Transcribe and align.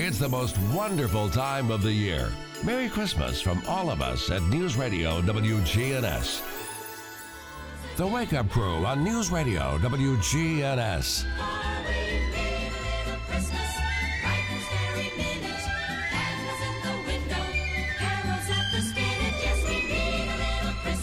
It's 0.00 0.20
the 0.20 0.28
most 0.28 0.56
wonderful 0.72 1.28
time 1.28 1.72
of 1.72 1.82
the 1.82 1.92
year. 1.92 2.30
Merry 2.62 2.88
Christmas 2.88 3.40
from 3.40 3.60
all 3.66 3.90
of 3.90 4.00
us 4.00 4.30
at 4.30 4.44
News 4.44 4.76
Radio 4.76 5.20
WGNS. 5.22 6.40
The 7.96 8.06
Wake 8.06 8.32
Up 8.32 8.48
Crew 8.48 8.86
on 8.86 9.02
News 9.02 9.32
Radio 9.32 9.76
WGNS. 9.78 11.24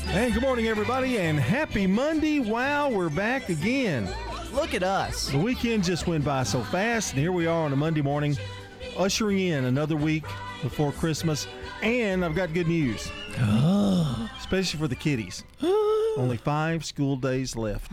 Hey, 0.07 0.31
good 0.31 0.41
morning, 0.41 0.67
everybody, 0.67 1.17
and 1.17 1.37
happy 1.37 1.85
Monday. 1.85 2.39
Wow, 2.39 2.91
we're 2.91 3.09
back 3.09 3.49
again. 3.49 4.07
Look 4.53 4.73
at 4.73 4.83
us. 4.83 5.27
The 5.27 5.37
weekend 5.37 5.83
just 5.83 6.07
went 6.07 6.23
by 6.23 6.43
so 6.43 6.63
fast, 6.63 7.11
and 7.11 7.19
here 7.19 7.33
we 7.33 7.45
are 7.45 7.65
on 7.65 7.73
a 7.73 7.75
Monday 7.75 8.01
morning, 8.01 8.37
ushering 8.97 9.39
in 9.39 9.65
another 9.65 9.95
week 9.95 10.23
before 10.61 10.91
Christmas. 10.91 11.47
And 11.81 12.23
I've 12.23 12.35
got 12.35 12.53
good 12.53 12.67
news, 12.67 13.11
especially 14.37 14.79
for 14.79 14.87
the 14.87 14.95
kiddies. 14.95 15.43
Only 16.17 16.37
five 16.37 16.85
school 16.85 17.15
days 17.17 17.55
left. 17.55 17.91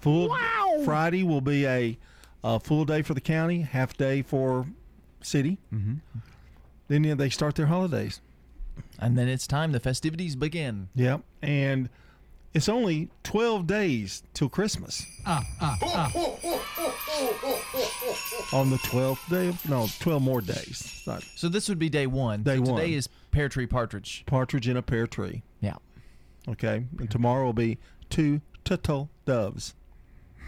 Full 0.00 0.36
Friday 0.84 1.22
will 1.22 1.40
be 1.40 1.66
a, 1.66 1.98
a 2.42 2.60
full 2.60 2.84
day 2.84 3.02
for 3.02 3.14
the 3.14 3.20
county, 3.20 3.62
half 3.62 3.96
day 3.96 4.22
for 4.22 4.66
city. 5.22 5.58
Mm-hmm. 5.72 5.94
Then 6.88 7.04
yeah, 7.04 7.14
they 7.14 7.30
start 7.30 7.54
their 7.54 7.66
holidays. 7.66 8.20
And 8.98 9.16
then 9.16 9.28
it's 9.28 9.46
time 9.46 9.72
the 9.72 9.80
festivities 9.80 10.36
begin. 10.36 10.88
Yep. 10.94 11.22
And 11.42 11.88
it's 12.54 12.68
only 12.68 13.10
12 13.24 13.66
days 13.66 14.22
till 14.32 14.48
Christmas. 14.48 15.04
Uh, 15.26 15.42
uh, 15.60 15.76
uh. 15.82 16.08
On 18.52 18.70
the 18.70 18.76
12th 18.76 19.28
day, 19.28 19.48
of, 19.48 19.68
no, 19.68 19.88
12 19.98 20.22
more 20.22 20.40
days. 20.40 20.92
It's 20.96 21.06
not 21.06 21.24
So 21.34 21.48
this 21.48 21.68
would 21.68 21.80
be 21.80 21.88
day 21.88 22.06
one. 22.06 22.44
Day 22.44 22.56
so 22.56 22.62
one. 22.62 22.80
Today 22.80 22.94
is 22.94 23.08
pear 23.32 23.48
tree 23.48 23.66
partridge. 23.66 24.22
partridge 24.26 24.68
in 24.68 24.76
a 24.76 24.82
pear 24.82 25.08
tree. 25.08 25.42
Yeah. 25.60 25.74
Okay. 26.48 26.84
And 26.98 27.10
tomorrow 27.10 27.46
will 27.46 27.52
be 27.52 27.78
two 28.08 28.40
turtle 28.64 29.10
doves. 29.24 29.74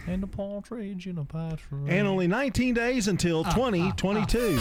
And 0.07 0.23
a 0.23 0.29
partridge 0.29 1.09
in 1.09 1.19
a 1.19 1.25
pie 1.25 1.57
tree. 1.57 1.89
And 1.89 2.07
only 2.07 2.29
19 2.29 2.75
days 2.75 3.09
until 3.09 3.43
2022. 3.43 4.61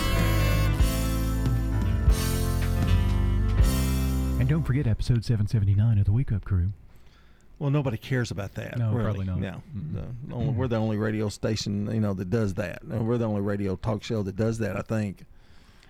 And 4.40 4.50
don't 4.50 4.64
forget 4.64 4.88
episode 4.88 5.24
779 5.24 6.00
of 6.00 6.06
the 6.06 6.12
Wake 6.12 6.32
Up 6.32 6.44
Crew. 6.44 6.72
Well, 7.58 7.70
nobody 7.70 7.98
cares 7.98 8.32
about 8.32 8.56
that. 8.56 8.78
No, 8.78 8.92
really. 8.92 9.04
probably 9.04 9.26
not. 9.26 9.40
No, 9.40 9.62
mm-hmm. 9.76 10.30
The 10.30 10.36
only- 10.36 10.54
we're 10.54 10.68
the 10.68 10.76
only 10.76 10.98
radio 10.98 11.30
station, 11.30 11.90
you 11.94 12.02
know, 12.02 12.14
that 12.14 12.30
does 12.30 12.56
that. 12.56 12.84
We're 12.86 13.18
the 13.18 13.26
only 13.26 13.42
radio 13.42 13.76
talk 13.76 14.04
show 14.04 14.24
that 14.24 14.36
does 14.36 14.58
that. 14.60 14.76
I 14.76 14.82
think. 14.82 15.26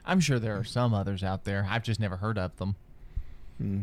I'm 0.06 0.20
sure 0.20 0.38
there 0.38 0.58
are 0.58 0.64
some 0.64 0.94
others 0.94 1.24
out 1.24 1.44
there. 1.44 1.66
I've 1.68 1.84
just 1.84 2.00
never 2.00 2.18
heard 2.18 2.38
of 2.38 2.56
them. 2.58 2.76
Hmm. 3.58 3.82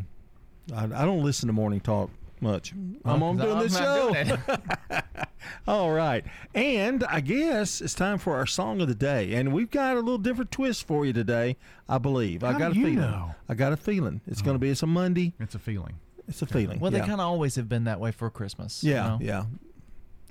I, 0.73 0.83
I 0.85 1.05
don't 1.05 1.23
listen 1.23 1.47
to 1.47 1.53
morning 1.53 1.81
talk 1.81 2.09
much. 2.39 2.73
Oh, 3.03 3.11
I'm 3.11 3.23
on 3.23 3.37
doing 3.37 3.57
I'm 3.57 3.63
this 3.63 3.77
show. 3.77 4.13
doing. 4.13 4.37
All 5.67 5.91
right. 5.91 6.23
And 6.53 7.03
I 7.05 7.19
guess 7.21 7.81
it's 7.81 7.93
time 7.93 8.17
for 8.17 8.35
our 8.35 8.45
song 8.45 8.81
of 8.81 8.87
the 8.87 8.95
day. 8.95 9.33
And 9.33 9.53
we've 9.53 9.69
got 9.69 9.95
a 9.95 9.99
little 9.99 10.17
different 10.17 10.51
twist 10.51 10.85
for 10.85 11.05
you 11.05 11.13
today, 11.13 11.57
I 11.89 11.97
believe. 11.97 12.43
I 12.43 12.57
got 12.57 12.73
do 12.73 12.79
a 12.79 12.81
you 12.81 12.85
feeling. 12.85 13.11
know? 13.11 13.35
I 13.49 13.55
got 13.55 13.73
a 13.73 13.77
feeling. 13.77 14.21
It's 14.27 14.41
going 14.41 14.55
to 14.55 14.59
oh. 14.59 14.67
be 14.67 14.69
it's 14.69 14.83
a 14.83 14.87
Monday. 14.87 15.33
It's 15.39 15.55
a 15.55 15.59
feeling. 15.59 15.95
It's 16.27 16.41
a 16.41 16.45
feeling. 16.45 16.79
well, 16.79 16.91
yeah. 16.91 16.99
they 16.99 17.05
kind 17.07 17.19
of 17.19 17.27
always 17.27 17.55
have 17.55 17.67
been 17.67 17.83
that 17.85 17.99
way 17.99 18.11
for 18.11 18.29
Christmas. 18.29 18.83
you 18.83 18.93
Yeah, 18.93 19.07
know? 19.07 19.17
yeah. 19.21 19.43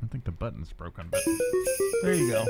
I 0.02 0.06
think 0.06 0.24
the 0.24 0.32
button's 0.32 0.72
broken. 0.72 1.08
But 1.10 1.20
There 2.02 2.14
you 2.14 2.30
go. 2.30 2.44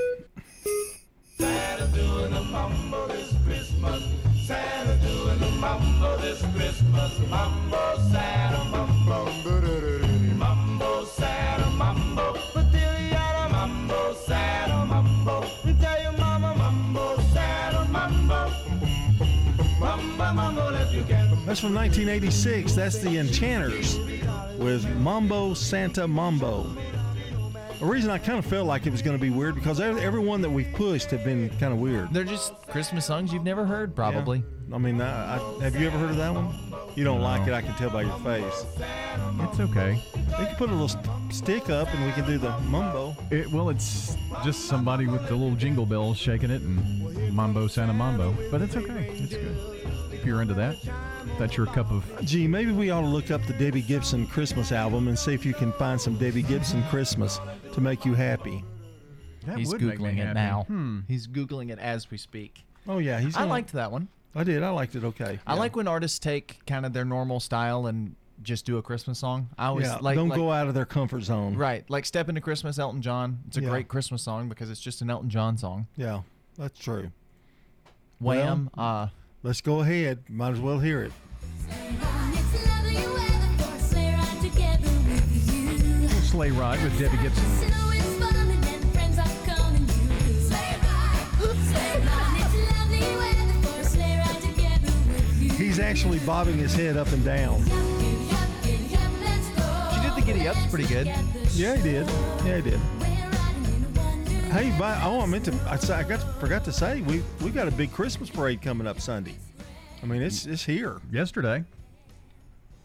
That's 21.52 21.60
from 21.60 21.74
1986. 21.74 22.72
That's 22.72 22.96
the 22.96 23.18
Enchanters 23.18 23.98
with 24.56 24.88
Mambo 24.96 25.52
Santa 25.52 26.08
Mambo. 26.08 26.62
The 27.78 27.84
reason 27.84 28.10
I 28.10 28.16
kind 28.16 28.38
of 28.38 28.46
felt 28.46 28.66
like 28.66 28.86
it 28.86 28.90
was 28.90 29.02
going 29.02 29.18
to 29.18 29.20
be 29.20 29.28
weird 29.28 29.54
because 29.56 29.78
every, 29.78 30.00
every 30.00 30.20
one 30.20 30.40
that 30.40 30.48
we've 30.48 30.72
pushed 30.72 31.10
have 31.10 31.24
been 31.24 31.50
kind 31.58 31.74
of 31.74 31.78
weird. 31.78 32.10
They're 32.10 32.24
just 32.24 32.54
Christmas 32.68 33.04
songs 33.04 33.34
you've 33.34 33.44
never 33.44 33.66
heard, 33.66 33.94
probably. 33.94 34.38
Yeah. 34.38 34.76
I 34.76 34.78
mean, 34.78 34.98
I, 35.02 35.36
I, 35.36 35.64
have 35.64 35.76
you 35.76 35.86
ever 35.88 35.98
heard 35.98 36.12
of 36.12 36.16
that 36.16 36.32
one? 36.32 36.54
You 36.94 37.04
don't 37.04 37.20
like 37.20 37.46
it, 37.46 37.52
I 37.52 37.60
can 37.60 37.74
tell 37.74 37.90
by 37.90 38.00
your 38.00 38.18
face. 38.20 38.64
it's 39.42 39.60
okay. 39.60 40.02
We 40.14 40.46
can 40.46 40.56
put 40.56 40.70
a 40.70 40.72
little 40.72 40.88
st- 40.88 41.34
stick 41.34 41.68
up 41.68 41.92
and 41.92 42.06
we 42.06 42.12
can 42.12 42.24
do 42.24 42.38
the 42.38 42.58
mumbo. 42.60 43.14
It, 43.30 43.46
well, 43.50 43.68
it's 43.68 44.16
just 44.42 44.68
somebody 44.68 45.06
with 45.06 45.28
the 45.28 45.34
little 45.34 45.56
jingle 45.56 45.84
bells 45.84 46.16
shaking 46.16 46.50
it 46.50 46.62
and 46.62 47.30
mambo 47.34 47.66
Santa 47.66 47.92
Mambo. 47.92 48.34
But 48.50 48.62
it's 48.62 48.74
okay. 48.74 49.10
It's 49.18 49.34
good. 49.34 49.71
If 50.22 50.28
you're 50.28 50.40
into 50.40 50.54
that, 50.54 50.76
if 50.84 51.36
that's 51.36 51.56
your 51.56 51.66
cup 51.66 51.90
of. 51.90 52.04
Gee, 52.24 52.46
maybe 52.46 52.70
we 52.70 52.90
ought 52.90 53.00
to 53.00 53.08
look 53.08 53.32
up 53.32 53.42
the 53.48 53.54
Debbie 53.54 53.82
Gibson 53.82 54.24
Christmas 54.28 54.70
album 54.70 55.08
and 55.08 55.18
see 55.18 55.34
if 55.34 55.44
you 55.44 55.52
can 55.52 55.72
find 55.72 56.00
some 56.00 56.16
Debbie 56.16 56.42
Gibson 56.44 56.80
Christmas 56.84 57.40
to 57.72 57.80
make 57.80 58.04
you 58.04 58.14
happy. 58.14 58.62
That 59.48 59.58
He's 59.58 59.66
would 59.72 59.82
make 59.82 59.98
me 59.98 60.04
Googling 60.10 60.18
it 60.18 60.26
happy. 60.28 60.34
now. 60.34 60.62
Hmm. 60.68 61.00
He's 61.08 61.26
Googling 61.26 61.70
it 61.72 61.80
as 61.80 62.08
we 62.08 62.18
speak. 62.18 62.62
Oh 62.86 62.98
yeah, 62.98 63.18
he's. 63.18 63.34
I 63.34 63.40
gonna- 63.40 63.50
liked 63.50 63.72
that 63.72 63.90
one. 63.90 64.06
I 64.32 64.44
did. 64.44 64.62
I 64.62 64.70
liked 64.70 64.94
it. 64.94 65.02
Okay. 65.02 65.40
I 65.44 65.54
Yeah. 65.54 65.58
like 65.58 65.74
when 65.74 65.88
artists 65.88 66.20
take 66.20 66.64
kind 66.68 66.86
of 66.86 66.92
their 66.92 67.04
normal 67.04 67.40
style 67.40 67.88
and 67.88 68.14
just 68.44 68.64
do 68.64 68.76
a 68.78 68.82
Christmas 68.82 69.18
song. 69.18 69.48
I 69.58 69.66
always 69.66 69.88
Yeah. 69.88 69.98
like 70.00 70.14
don't 70.14 70.28
like- 70.28 70.38
go 70.38 70.52
out 70.52 70.68
of 70.68 70.74
their 70.74 70.86
comfort 70.86 71.22
zone. 71.24 71.56
Right, 71.56 71.84
like 71.90 72.06
"Step 72.06 72.28
Into 72.28 72.40
Christmas," 72.40 72.78
Elton 72.78 73.02
John. 73.02 73.40
It's 73.48 73.56
a 73.56 73.60
Yeah. 73.62 73.70
great 73.70 73.88
Christmas 73.88 74.22
song 74.22 74.48
because 74.48 74.70
it's 74.70 74.80
just 74.80 75.02
an 75.02 75.10
Elton 75.10 75.30
John 75.30 75.56
song. 75.58 75.88
Yeah, 75.96 76.20
that's 76.56 76.78
true. 76.78 77.10
Wham! 78.20 78.70
uh, 78.78 79.08
Let's 79.44 79.60
go 79.60 79.80
ahead. 79.80 80.22
Might 80.28 80.52
as 80.52 80.60
well 80.60 80.78
hear 80.78 81.02
it. 81.02 81.12
Sleigh 86.22 86.52
ride 86.52 86.82
with 86.82 86.96
Debbie 86.98 87.16
Gibson. 87.18 87.44
He's 95.56 95.78
actually 95.80 96.20
bobbing 96.20 96.58
his 96.58 96.74
head 96.74 96.96
up 96.96 97.10
and 97.12 97.24
down. 97.24 97.64
she 97.64 97.70
did 100.00 100.14
the 100.14 100.22
giddy 100.24 100.46
ups 100.46 100.66
pretty 100.70 100.86
good. 100.86 101.06
Yeah, 101.52 101.76
he 101.76 101.82
did. 101.82 102.06
Yeah, 102.44 102.56
he 102.56 102.62
did. 102.62 102.80
Hey, 104.52 104.70
by, 104.78 105.00
oh, 105.02 105.22
I 105.22 105.24
meant 105.24 105.46
to. 105.46 105.54
I, 105.66 105.78
I 105.98 106.02
got 106.02 106.20
forgot 106.38 106.62
to 106.66 106.72
say 106.72 107.00
we 107.00 107.22
we 107.42 107.50
got 107.50 107.68
a 107.68 107.70
big 107.70 107.90
Christmas 107.90 108.28
parade 108.28 108.60
coming 108.60 108.86
up 108.86 109.00
Sunday. 109.00 109.34
I 110.02 110.06
mean, 110.06 110.20
it's 110.20 110.44
it's 110.44 110.62
here. 110.62 111.00
Yesterday. 111.10 111.64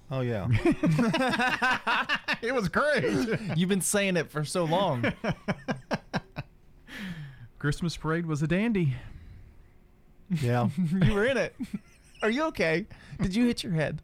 Oh 0.09 0.21
yeah. 0.21 0.47
It 2.41 2.53
was 2.53 2.69
great. 2.69 3.39
You've 3.57 3.67
been 3.67 3.81
saying 3.81 4.15
it 4.15 4.31
for 4.31 4.45
so 4.45 4.63
long. 4.63 5.11
Christmas 7.59 7.97
parade 7.97 8.25
was 8.25 8.41
a 8.41 8.47
dandy. 8.47 8.93
Yeah. 10.29 10.69
you 11.03 11.13
were 11.13 11.25
in 11.25 11.35
it. 11.35 11.53
Are 12.21 12.29
you 12.29 12.43
okay? 12.45 12.85
Did 13.19 13.35
you 13.35 13.45
hit 13.45 13.63
your 13.63 13.73
head? 13.73 14.01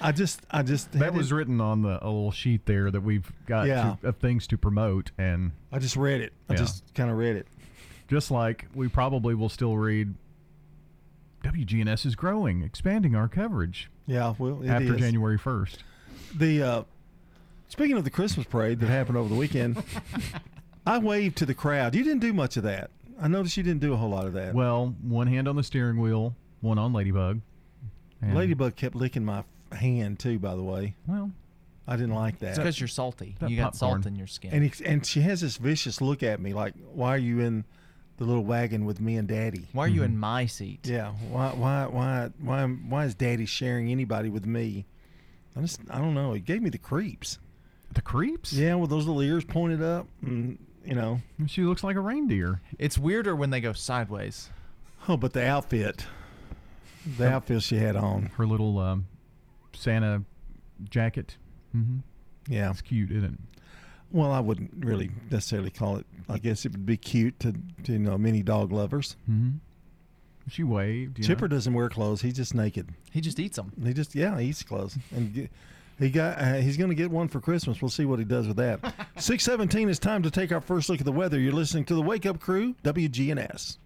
I 0.00 0.12
just 0.12 0.40
I 0.50 0.62
just 0.62 0.92
That 0.92 1.14
was 1.14 1.30
it- 1.30 1.34
written 1.34 1.60
on 1.60 1.82
the 1.82 2.02
a 2.02 2.06
little 2.06 2.32
sheet 2.32 2.66
there 2.66 2.90
that 2.90 3.00
we've 3.02 3.30
got 3.46 3.66
Yeah. 3.66 3.96
to, 4.02 4.08
of 4.08 4.16
things 4.16 4.46
to 4.48 4.58
promote, 4.58 5.10
and 5.18 5.52
I 5.72 5.78
just 5.78 5.96
read 5.96 6.20
it. 6.20 6.32
I 6.48 6.52
Yeah. 6.54 6.58
just 6.58 6.94
kind 6.94 7.10
of 7.10 7.16
read 7.16 7.36
it. 7.36 7.46
just 8.08 8.30
like 8.30 8.66
we 8.74 8.86
probably 8.88 9.34
will 9.34 9.48
still 9.48 9.76
read, 9.78 10.14
WGNS 11.42 12.06
is 12.06 12.14
growing, 12.16 12.62
expanding 12.62 13.14
our 13.14 13.28
coverage 13.28 13.90
Yeah. 14.06 14.34
Well, 14.38 14.62
it 14.62 14.68
after 14.68 14.94
is. 14.94 15.00
January 15.00 15.38
first. 15.38 15.84
The 16.34 16.62
uh, 16.62 16.82
speaking 17.68 17.96
of 17.96 18.04
the 18.04 18.10
Christmas 18.10 18.46
parade 18.46 18.80
that 18.80 18.88
happened 18.88 19.16
over 19.18 19.28
the 19.28 19.34
weekend, 19.34 19.82
I 20.86 20.98
waved 20.98 21.36
to 21.38 21.46
the 21.46 21.54
crowd. 21.54 21.94
You 21.94 22.02
didn't 22.04 22.20
do 22.20 22.32
much 22.32 22.56
of 22.56 22.62
that. 22.64 22.90
I 23.20 23.28
noticed 23.28 23.56
you 23.56 23.62
didn't 23.62 23.80
do 23.80 23.92
a 23.92 23.96
whole 23.96 24.10
lot 24.10 24.26
of 24.26 24.32
that. 24.34 24.54
Well, 24.54 24.94
one 25.02 25.26
hand 25.28 25.46
on 25.48 25.56
the 25.56 25.62
steering 25.62 25.98
wheel, 26.00 26.34
one 26.60 26.78
on 26.78 26.92
Ladybug. 26.92 27.40
And- 28.24 28.36
Ladybug 28.36 28.76
kept 28.76 28.94
licking 28.94 29.24
my 29.24 29.44
hand 29.72 30.18
too. 30.18 30.38
By 30.38 30.54
the 30.54 30.62
way, 30.62 30.94
Well, 31.06 31.30
I 31.86 31.96
didn't 31.96 32.14
like 32.14 32.34
It's 32.34 32.40
that. 32.42 32.56
because 32.56 32.80
you're 32.80 32.88
salty. 32.88 33.34
That 33.40 33.50
You 33.50 33.56
got 33.56 33.72
popcorn. 33.72 34.02
salt 34.02 34.06
in 34.06 34.16
your 34.16 34.26
skin. 34.26 34.52
And 34.52 34.64
he, 34.64 34.84
and 34.84 35.04
she 35.04 35.20
has 35.22 35.40
this 35.42 35.56
vicious 35.56 36.00
look 36.00 36.22
at 36.22 36.40
me, 36.40 36.52
like, 36.54 36.74
"Why 36.92 37.14
are 37.14 37.18
you 37.18 37.40
in 37.40 37.64
the 38.16 38.24
little 38.24 38.44
wagon 38.44 38.84
with 38.84 39.00
me 39.00 39.16
and 39.16 39.28
Daddy?" 39.28 39.68
Why 39.72 39.84
are 39.84 39.88
you 39.88 40.02
in 40.02 40.12
mm-hmm. 40.12 40.20
my 40.20 40.46
seat? 40.46 40.80
Yeah. 40.86 41.12
Why? 41.30 41.50
Why? 41.52 41.86
Why? 41.86 42.30
Why? 42.40 42.64
Why 42.66 43.04
is 43.04 43.14
Daddy 43.14 43.46
sharing 43.46 43.90
anybody 43.90 44.30
with 44.30 44.46
me? 44.46 44.86
I 45.56 45.60
just, 45.60 45.80
I 45.90 45.98
don't 45.98 46.14
know. 46.14 46.32
It 46.32 46.44
gave 46.44 46.62
me 46.62 46.70
the 46.70 46.78
creeps. 46.78 47.38
the 47.92 48.02
creeps. 48.02 48.52
Yeah, 48.52 48.74
with 48.74 48.90
those 48.90 49.06
little 49.06 49.22
ears 49.22 49.44
pointed 49.44 49.82
up, 49.82 50.06
and 50.22 50.58
you 50.84 50.94
know. 50.94 51.20
She 51.46 51.62
looks 51.62 51.84
like 51.84 51.96
a 51.96 52.00
reindeer. 52.00 52.60
It's 52.78 52.98
weirder 52.98 53.36
when 53.36 53.50
they 53.50 53.60
go 53.60 53.72
sideways. 53.72 54.50
Oh, 55.08 55.16
but 55.16 55.32
the 55.32 55.46
outfit, 55.46 56.06
the 57.18 57.28
outfit 57.30 57.62
she 57.62 57.76
had 57.76 57.96
on, 57.96 58.26
Her 58.36 58.46
little 58.46 58.78
um, 58.78 59.06
Santa 59.74 60.22
jacket. 60.90 61.36
hmm 61.72 61.98
yeah. 62.48 62.70
It's 62.70 62.82
cute, 62.82 63.10
isn't 63.10 63.24
it? 63.34 63.38
Well, 64.12 64.30
I 64.30 64.38
wouldn't 64.40 64.70
really 64.84 65.10
necessarily 65.30 65.70
call 65.70 65.96
it. 65.96 66.06
I 66.28 66.38
guess 66.38 66.64
it 66.66 66.72
would 66.72 66.84
be 66.86 66.96
cute 66.98 67.40
to, 67.40 67.54
to 67.84 67.92
you 67.92 67.98
know 67.98 68.18
many 68.18 68.42
dog 68.42 68.70
lovers. 68.70 69.16
hmm 69.26 69.52
She 70.48 70.62
waved. 70.62 71.18
you 71.18 71.24
Chipper 71.24 71.48
know. 71.48 71.56
doesn't 71.56 71.72
wear 71.72 71.88
clothes; 71.88 72.20
he's 72.22 72.34
just 72.34 72.54
naked. 72.54 72.90
He 73.10 73.20
just 73.22 73.40
eats 73.40 73.56
them. 73.56 73.72
He 73.82 73.92
just 73.94 74.14
yeah, 74.14 74.38
he 74.38 74.48
eats 74.48 74.62
clothes, 74.62 74.98
and 75.16 75.32
ge- 75.34 75.48
he 75.98 76.10
got 76.10 76.38
uh, 76.38 76.54
he's 76.56 76.76
going 76.76 76.90
to 76.90 76.94
get 76.94 77.10
one 77.10 77.28
for 77.28 77.40
Christmas. 77.40 77.80
We'll 77.80 77.88
see 77.88 78.04
what 78.04 78.18
he 78.18 78.24
does 78.26 78.46
with 78.46 78.58
that. 78.58 78.80
Six 79.16 79.42
seventeen 79.42 79.88
is 79.88 79.98
time 79.98 80.22
to 80.22 80.30
take 80.30 80.52
our 80.52 80.60
first 80.60 80.88
look 80.90 81.00
at 81.00 81.06
the 81.06 81.12
weather. 81.12 81.38
You're 81.40 81.52
listening 81.52 81.84
to 81.86 81.94
the 81.94 82.02
Wake 82.02 82.26
Up 82.26 82.40
Crew, 82.40 82.74
WGNS. 82.84 83.78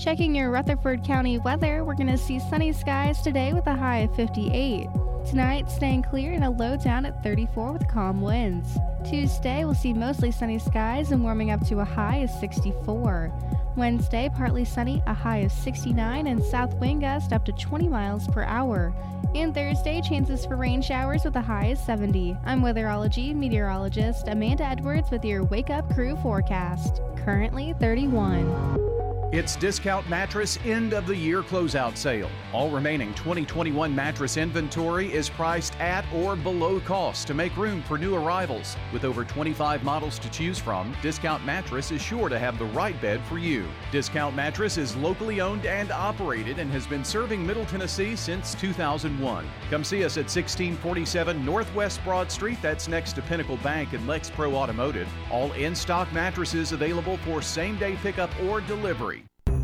Checking 0.00 0.34
your 0.34 0.50
Rutherford 0.50 1.04
County 1.04 1.38
weather, 1.38 1.84
we're 1.84 1.92
going 1.92 2.06
to 2.06 2.16
see 2.16 2.40
sunny 2.40 2.72
skies 2.72 3.20
today 3.20 3.52
with 3.52 3.66
a 3.66 3.76
high 3.76 3.98
of 3.98 4.16
58. 4.16 4.86
Tonight, 5.28 5.70
staying 5.70 6.04
clear 6.04 6.32
and 6.32 6.42
a 6.42 6.48
low 6.48 6.78
down 6.78 7.04
at 7.04 7.22
34 7.22 7.74
with 7.74 7.86
calm 7.86 8.22
winds. 8.22 8.78
Tuesday, 9.04 9.62
we'll 9.62 9.74
see 9.74 9.92
mostly 9.92 10.30
sunny 10.30 10.58
skies 10.58 11.12
and 11.12 11.22
warming 11.22 11.50
up 11.50 11.60
to 11.66 11.80
a 11.80 11.84
high 11.84 12.16
of 12.16 12.30
64. 12.30 13.30
Wednesday, 13.76 14.30
partly 14.34 14.64
sunny, 14.64 15.02
a 15.06 15.12
high 15.12 15.38
of 15.38 15.52
69, 15.52 16.26
and 16.26 16.42
south 16.42 16.74
wind 16.76 17.02
gust 17.02 17.34
up 17.34 17.44
to 17.44 17.52
20 17.52 17.86
miles 17.86 18.26
per 18.28 18.44
hour. 18.44 18.94
And 19.34 19.54
Thursday, 19.54 20.00
chances 20.00 20.46
for 20.46 20.56
rain 20.56 20.80
showers 20.80 21.26
with 21.26 21.36
a 21.36 21.42
high 21.42 21.66
of 21.66 21.78
70. 21.78 22.38
I'm 22.46 22.62
weatherology 22.62 23.34
meteorologist 23.34 24.28
Amanda 24.28 24.64
Edwards 24.64 25.10
with 25.10 25.26
your 25.26 25.44
Wake 25.44 25.68
Up 25.68 25.92
Crew 25.94 26.16
forecast. 26.22 27.02
Currently 27.18 27.74
31. 27.78 28.99
It's 29.32 29.54
Discount 29.54 30.08
Mattress 30.08 30.58
End 30.64 30.92
of 30.92 31.06
the 31.06 31.14
Year 31.14 31.40
Closeout 31.40 31.96
Sale. 31.96 32.28
All 32.52 32.68
remaining 32.68 33.14
2021 33.14 33.94
mattress 33.94 34.36
inventory 34.36 35.06
is 35.12 35.30
priced 35.30 35.78
at 35.78 36.04
or 36.12 36.34
below 36.34 36.80
cost 36.80 37.28
to 37.28 37.34
make 37.34 37.56
room 37.56 37.80
for 37.84 37.96
new 37.96 38.16
arrivals. 38.16 38.76
With 38.92 39.04
over 39.04 39.24
25 39.24 39.84
models 39.84 40.18
to 40.18 40.30
choose 40.32 40.58
from, 40.58 40.92
Discount 41.00 41.44
Mattress 41.44 41.92
is 41.92 42.02
sure 42.02 42.28
to 42.28 42.40
have 42.40 42.58
the 42.58 42.64
right 42.64 43.00
bed 43.00 43.20
for 43.26 43.38
you. 43.38 43.68
Discount 43.92 44.34
Mattress 44.34 44.76
is 44.76 44.96
locally 44.96 45.40
owned 45.40 45.64
and 45.64 45.92
operated 45.92 46.58
and 46.58 46.68
has 46.72 46.88
been 46.88 47.04
serving 47.04 47.46
Middle 47.46 47.66
Tennessee 47.66 48.16
since 48.16 48.56
2001. 48.56 49.46
Come 49.70 49.84
see 49.84 50.02
us 50.02 50.16
at 50.16 50.26
1647 50.26 51.44
Northwest 51.44 52.02
Broad 52.02 52.32
Street, 52.32 52.58
that's 52.60 52.88
next 52.88 53.12
to 53.12 53.22
Pinnacle 53.22 53.58
Bank 53.58 53.92
and 53.92 54.08
Lex 54.08 54.28
Pro 54.28 54.56
Automotive. 54.56 55.08
All 55.30 55.52
in 55.52 55.76
stock 55.76 56.12
mattresses 56.12 56.72
available 56.72 57.16
for 57.18 57.40
same 57.40 57.78
day 57.78 57.94
pickup 58.02 58.30
or 58.42 58.60
delivery. 58.62 59.19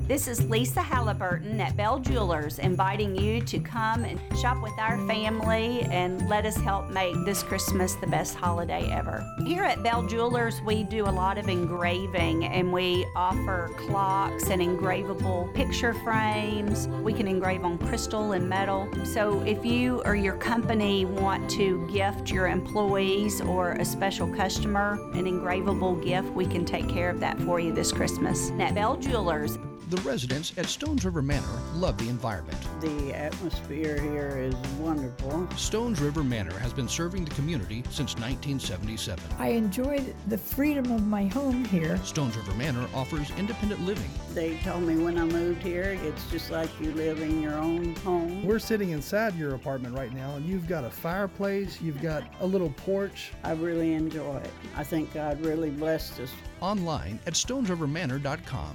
This 0.07 0.29
is 0.29 0.49
Lisa 0.49 0.83
Halliburton 0.83 1.61
at 1.61 1.77
Bell 1.77 1.99
Jewelers 1.99 2.61
inviting 2.61 3.17
you 3.17 3.41
to 3.41 3.59
come 3.59 4.05
and 4.05 4.21
shop 4.39 4.63
with 4.63 4.73
our 4.79 5.05
family 5.09 5.81
and 5.91 6.29
let 6.29 6.47
us 6.47 6.57
help 6.57 6.89
make 6.91 7.17
this 7.25 7.43
Christmas 7.43 7.95
the 7.95 8.07
best 8.07 8.37
holiday 8.37 8.89
ever. 8.93 9.27
Here 9.45 9.65
at 9.65 9.83
Bell 9.83 10.07
Jewelers, 10.07 10.61
we 10.63 10.85
do 10.85 11.07
a 11.07 11.11
lot 11.11 11.39
of 11.39 11.49
engraving 11.49 12.45
and 12.45 12.73
we 12.73 13.05
offer 13.17 13.69
clocks 13.77 14.49
and 14.49 14.63
engravable 14.63 15.53
picture 15.55 15.93
frames. 15.93 16.87
We 17.03 17.13
can 17.13 17.27
engrave 17.27 17.65
on 17.65 17.77
crystal 17.77 18.31
and 18.31 18.49
metal. 18.49 18.89
So 19.05 19.41
if 19.41 19.67
you 19.67 20.03
or 20.05 20.15
your 20.15 20.37
company 20.37 21.05
want 21.05 21.51
to 21.51 21.85
gift 21.93 22.31
your 22.31 22.47
employees 22.47 23.41
or 23.41 23.73
a 23.73 23.85
special 23.85 24.33
customer 24.33 25.01
an 25.15 25.25
engravable 25.25 26.01
gift, 26.05 26.29
we 26.29 26.47
can 26.47 26.65
take 26.65 26.89
care 26.89 27.11
of 27.11 27.19
that 27.19 27.41
for 27.41 27.59
you 27.59 27.73
this 27.73 27.91
Christmas. 27.91 28.53
At 28.61 28.77
Bell 28.77 28.97
Jewelers, 28.97 29.59
The 29.89 30.01
residents 30.01 30.53
at 30.57 30.67
Stones 30.67 31.05
River 31.05 31.23
Manor 31.23 31.47
love 31.75 31.97
the 31.97 32.09
environment. 32.09 32.59
The 32.81 33.15
atmosphere 33.15 34.01
here 34.01 34.37
is 34.37 34.57
wonderful. 34.81 35.49
Stones 35.57 36.01
River 36.01 36.25
Manor 36.25 36.59
has 36.59 36.73
been 36.73 36.89
serving 36.89 37.25
the 37.25 37.33
community 37.37 37.85
since 37.91 38.17
1977. 38.17 39.23
I 39.39 39.51
enjoyed 39.51 40.13
the 40.27 40.39
freedom 40.39 40.91
of 40.91 41.07
my 41.07 41.27
home 41.27 41.65
here. 41.67 41.99
Stones 41.99 42.37
River 42.37 42.53
Manor 42.55 42.89
offers 42.95 43.31
independent 43.39 43.81
living. 43.87 44.11
They 44.35 44.59
told 44.59 44.83
me 44.83 44.97
when 44.97 45.19
I 45.19 45.25
moved 45.25 45.63
here, 45.63 45.97
it's 46.03 46.29
just 46.33 46.51
like 46.51 46.69
you 46.81 46.91
live 46.95 47.21
in 47.21 47.41
your 47.41 47.55
own 47.55 47.95
home. 47.97 48.45
We're 48.45 48.59
sitting 48.59 48.91
inside 48.91 49.37
your 49.37 49.55
apartment 49.55 49.97
right 49.97 50.13
now, 50.13 50.35
and 50.35 50.45
you've 50.45 50.67
got 50.67 50.83
a 50.83 50.91
fireplace, 50.91 51.81
you've 51.81 52.03
got 52.03 52.25
a 52.41 52.47
little 52.47 52.71
porch. 52.71 53.31
I 53.45 53.53
really 53.53 53.95
enjoy 53.95 54.39
it. 54.39 54.51
I 54.75 54.83
think 54.83 55.15
God 55.15 55.41
really 55.43 55.71
blessed 55.71 56.19
us. 56.19 56.31
Online 56.61 57.21
at 57.29 57.35
stonesrivermanor.com. 57.35 58.75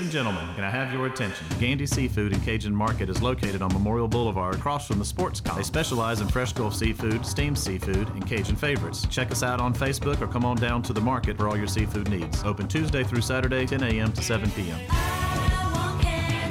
and 0.01 0.11
gentlemen, 0.11 0.47
can 0.55 0.63
I 0.63 0.69
have 0.69 0.91
your 0.93 1.05
attention? 1.05 1.45
Gandy 1.59 1.85
Seafood 1.85 2.33
and 2.33 2.43
Cajun 2.43 2.75
Market 2.75 3.09
is 3.09 3.21
located 3.21 3.61
on 3.61 3.71
Memorial 3.73 4.07
Boulevard 4.07 4.55
across 4.55 4.87
from 4.87 4.99
the 4.99 5.05
Sports 5.05 5.39
Com. 5.39 5.55
They 5.55 5.63
specialize 5.63 6.21
in 6.21 6.27
fresh 6.27 6.53
Gulf 6.53 6.73
seafood, 6.73 7.25
steamed 7.25 7.57
seafood, 7.57 8.07
and 8.09 8.25
Cajun 8.25 8.55
favorites. 8.55 9.05
Check 9.09 9.31
us 9.31 9.43
out 9.43 9.61
on 9.61 9.73
Facebook 9.73 10.21
or 10.21 10.27
come 10.27 10.43
on 10.43 10.57
down 10.57 10.81
to 10.83 10.93
the 10.93 11.01
market 11.01 11.37
for 11.37 11.47
all 11.47 11.57
your 11.57 11.67
seafood 11.67 12.09
needs. 12.09 12.43
Open 12.43 12.67
Tuesday 12.67 13.03
through 13.03 13.21
Saturday, 13.21 13.65
10 13.65 13.83
a.m. 13.83 14.11
to 14.13 14.21
7 14.21 14.49
p.m. 14.51 14.79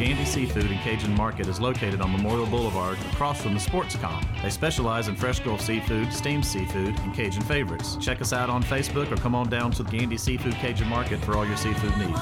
Gandy 0.01 0.25
Seafood 0.25 0.65
and 0.65 0.81
Cajun 0.81 1.15
Market 1.15 1.47
is 1.47 1.61
located 1.61 2.01
on 2.01 2.11
Memorial 2.11 2.47
Boulevard 2.47 2.97
across 3.13 3.39
from 3.43 3.53
the 3.53 3.61
Sports 3.61 3.97
Com. 3.97 4.27
They 4.43 4.49
specialize 4.49 5.09
in 5.09 5.15
fresh 5.15 5.41
Gulf 5.41 5.61
seafood, 5.61 6.11
steamed 6.11 6.47
seafood, 6.47 6.99
and 7.01 7.13
Cajun 7.13 7.43
favorites. 7.43 7.99
Check 8.01 8.23
us 8.23 8.33
out 8.33 8.49
on 8.49 8.63
Facebook 8.63 9.13
or 9.13 9.17
come 9.17 9.35
on 9.35 9.51
down 9.51 9.73
to 9.73 9.83
the 9.83 9.91
Gandy 9.91 10.17
Seafood 10.17 10.55
Cajun 10.55 10.89
Market 10.89 11.23
for 11.23 11.37
all 11.37 11.47
your 11.47 11.59
seafood 11.59 11.95
needs. 11.99 12.19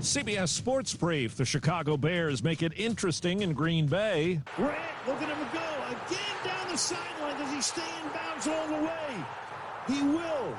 CBS 0.00 0.48
Sports 0.48 0.94
Brief. 0.94 1.36
The 1.36 1.44
Chicago 1.44 1.98
Bears 1.98 2.42
make 2.42 2.62
it 2.62 2.72
interesting 2.74 3.42
in 3.42 3.52
Green 3.52 3.84
Bay. 3.86 4.40
Grant, 4.56 4.80
look 5.06 5.20
at 5.20 5.28
him 5.28 5.46
go. 5.52 5.60
Again 5.88 6.36
down 6.42 6.72
the 6.72 6.78
sideline. 6.78 7.38
Does 7.38 7.52
he 7.52 7.60
stay 7.60 7.82
in 8.02 8.10
bounds 8.14 8.48
all 8.48 8.66
the 8.68 8.82
way? 8.82 9.24
He 9.88 10.02
will. 10.02 10.56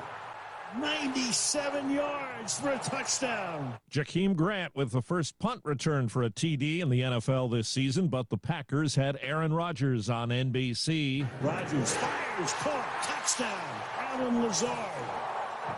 97 0.78 1.90
yards 1.90 2.60
for 2.60 2.70
a 2.70 2.78
touchdown. 2.78 3.74
Jakeem 3.90 4.36
Grant 4.36 4.74
with 4.74 4.90
the 4.90 5.02
first 5.02 5.38
punt 5.38 5.60
return 5.64 6.08
for 6.08 6.22
a 6.22 6.30
TD 6.30 6.80
in 6.80 6.90
the 6.90 7.00
NFL 7.00 7.50
this 7.50 7.68
season, 7.68 8.08
but 8.08 8.28
the 8.28 8.36
Packers 8.36 8.94
had 8.94 9.18
Aaron 9.22 9.52
Rodgers 9.52 10.10
on 10.10 10.28
NBC. 10.28 11.26
Rodgers 11.42 11.94
fires, 11.94 12.52
caught, 12.54 13.02
touchdown. 13.02 13.80
Allen 13.98 14.42
Lazard. 14.42 14.70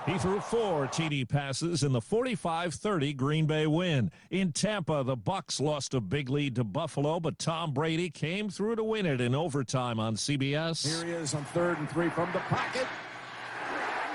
He 0.07 0.17
threw 0.19 0.41
four 0.41 0.87
TD 0.87 1.29
passes 1.29 1.83
in 1.83 1.93
the 1.93 2.01
45-30 2.01 3.17
Green 3.17 3.47
Bay 3.47 3.67
win. 3.67 4.11
In 4.31 4.53
Tampa, 4.53 5.03
the 5.05 5.17
Bucs 5.17 5.61
lost 5.61 5.93
a 5.95 6.01
big 6.01 6.31
lead 6.31 6.55
to 6.55 6.65
Buffalo, 6.65 7.21
but 7.21 7.39
Tom 7.39 7.73
Brady 7.73 8.09
came 8.09 8.49
through 8.49 8.77
to 8.77 8.85
win 8.85 9.07
it 9.07 9.21
in 9.21 9.35
overtime 9.35 10.01
on 10.01 10.17
CBS. 10.17 10.87
Here 10.87 11.05
he 11.05 11.13
is 11.13 11.35
on 11.35 11.45
third 11.47 11.79
and 11.79 11.91
three 11.91 12.09
from 12.11 12.31
the 12.33 12.39
pocket. 12.41 12.87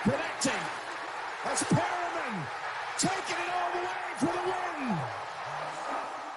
Connecting. 0.04 0.52
Perriman. 1.44 2.48
Taking 2.98 3.36
it 3.38 3.54
all 3.54 3.72
the 3.72 3.80
way 3.80 3.88
for 4.18 4.26
the 4.26 4.32
win. 4.44 4.98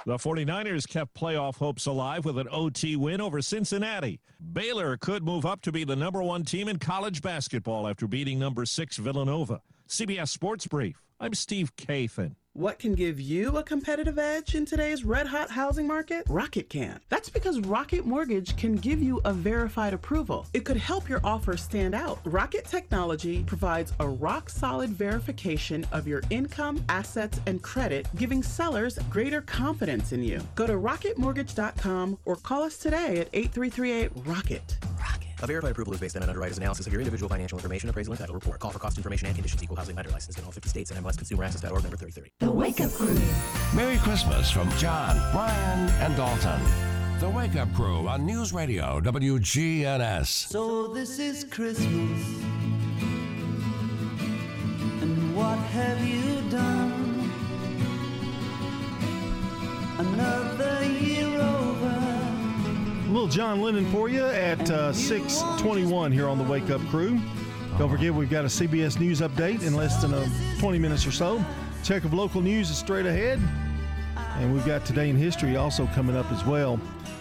The 0.06 0.16
49ers 0.18 0.88
kept 0.88 1.14
playoff 1.14 1.56
hopes 1.56 1.86
alive 1.86 2.24
with 2.24 2.38
an 2.38 2.46
OT 2.48 2.94
win 2.94 3.20
over 3.20 3.42
Cincinnati. 3.42 4.20
Baylor 4.52 4.96
could 4.96 5.24
move 5.24 5.44
up 5.44 5.62
to 5.62 5.72
be 5.72 5.82
the 5.82 5.96
number 5.96 6.22
one 6.22 6.44
team 6.44 6.68
in 6.68 6.78
college 6.78 7.22
basketball 7.22 7.88
after 7.88 8.06
beating 8.06 8.38
number 8.38 8.64
six 8.66 8.98
Villanova. 8.98 9.62
CBS 9.88 10.28
Sports 10.28 10.68
Brief. 10.68 11.02
I'm 11.18 11.34
Steve 11.34 11.74
Kathan. 11.74 12.36
What 12.56 12.78
can 12.78 12.94
give 12.94 13.20
you 13.20 13.58
a 13.58 13.62
competitive 13.62 14.18
edge 14.18 14.54
in 14.54 14.64
today's 14.64 15.04
red 15.04 15.26
hot 15.26 15.50
housing 15.50 15.86
market? 15.86 16.24
Rocket 16.26 16.70
can. 16.70 17.00
That's 17.10 17.28
because 17.28 17.60
Rocket 17.60 18.06
Mortgage 18.06 18.56
can 18.56 18.76
give 18.76 19.02
you 19.02 19.20
a 19.26 19.34
verified 19.34 19.92
approval. 19.92 20.46
It 20.54 20.64
could 20.64 20.78
help 20.78 21.06
your 21.06 21.20
offer 21.22 21.58
stand 21.58 21.94
out. 21.94 22.18
Rocket 22.24 22.64
Technology 22.64 23.42
provides 23.42 23.92
a 24.00 24.08
rock 24.08 24.48
solid 24.48 24.88
verification 24.88 25.86
of 25.92 26.08
your 26.08 26.22
income, 26.30 26.82
assets, 26.88 27.38
and 27.44 27.60
credit, 27.60 28.08
giving 28.16 28.42
sellers 28.42 28.98
greater 29.10 29.42
confidence 29.42 30.12
in 30.12 30.22
you. 30.22 30.40
Go 30.54 30.66
to 30.66 30.72
rocketmortgage.com 30.72 32.16
or 32.24 32.36
call 32.36 32.62
us 32.62 32.78
today 32.78 33.18
at 33.18 33.28
8338 33.34 34.12
Rocket. 34.26 34.78
Rocket. 34.98 35.25
A 35.42 35.46
verified 35.46 35.72
approval 35.72 35.92
is 35.92 36.00
based 36.00 36.16
on 36.16 36.22
an 36.22 36.30
underwriter's 36.30 36.56
analysis 36.56 36.86
of 36.86 36.92
your 36.92 37.00
individual 37.00 37.28
financial 37.28 37.58
information, 37.58 37.90
appraisal, 37.90 38.12
and 38.14 38.20
title 38.20 38.34
report. 38.34 38.58
Call 38.58 38.70
for 38.70 38.78
cost 38.78 38.96
information 38.96 39.26
and 39.26 39.36
conditions. 39.36 39.62
Equal 39.62 39.76
housing 39.76 39.94
lender 39.94 40.10
licensed 40.10 40.38
in 40.38 40.44
all 40.44 40.50
50 40.50 40.68
states 40.68 40.90
and 40.90 41.04
MLSConsumerAccess.org 41.04 41.82
number 41.82 41.96
3030. 41.96 42.32
The 42.40 42.50
Wake 42.50 42.80
Up 42.80 42.90
Crew. 42.92 43.18
Merry 43.74 43.98
Christmas 43.98 44.50
from 44.50 44.70
John, 44.78 45.16
Brian, 45.32 45.90
and 46.00 46.16
Dalton. 46.16 46.60
The 47.20 47.28
Wake 47.28 47.54
Up 47.56 47.72
Crew 47.74 48.08
on 48.08 48.24
News 48.24 48.54
Radio 48.54 48.98
WGNS. 49.00 50.26
So 50.26 50.88
this 50.88 51.18
is 51.18 51.44
Christmas. 51.44 51.86
And 55.02 55.36
what 55.36 55.58
have 55.58 56.02
you 56.02 56.40
done? 56.50 57.30
Another 59.98 60.84
year 60.84 61.40
over. 61.40 61.65
Little 63.16 63.30
John 63.30 63.62
Lennon 63.62 63.90
for 63.90 64.10
you 64.10 64.26
at 64.26 64.70
uh, 64.70 64.92
621 64.92 66.12
here 66.12 66.28
on 66.28 66.36
the 66.36 66.44
Wake 66.44 66.68
Up 66.68 66.82
Crew. 66.88 67.18
Don't 67.78 67.88
forget, 67.88 68.12
we've 68.12 68.28
got 68.28 68.44
a 68.44 68.48
CBS 68.48 69.00
News 69.00 69.22
update 69.22 69.62
in 69.62 69.74
less 69.74 70.02
than 70.02 70.12
uh, 70.12 70.28
20 70.58 70.78
minutes 70.78 71.06
or 71.06 71.12
so. 71.12 71.42
Check 71.82 72.04
of 72.04 72.12
local 72.12 72.42
news 72.42 72.68
is 72.68 72.76
straight 72.76 73.06
ahead. 73.06 73.40
And 74.34 74.52
we've 74.52 74.66
got 74.66 74.84
Today 74.84 75.08
in 75.08 75.16
History 75.16 75.56
also 75.56 75.86
coming 75.94 76.14
up 76.14 76.30
as 76.30 76.44
well. 76.44 76.78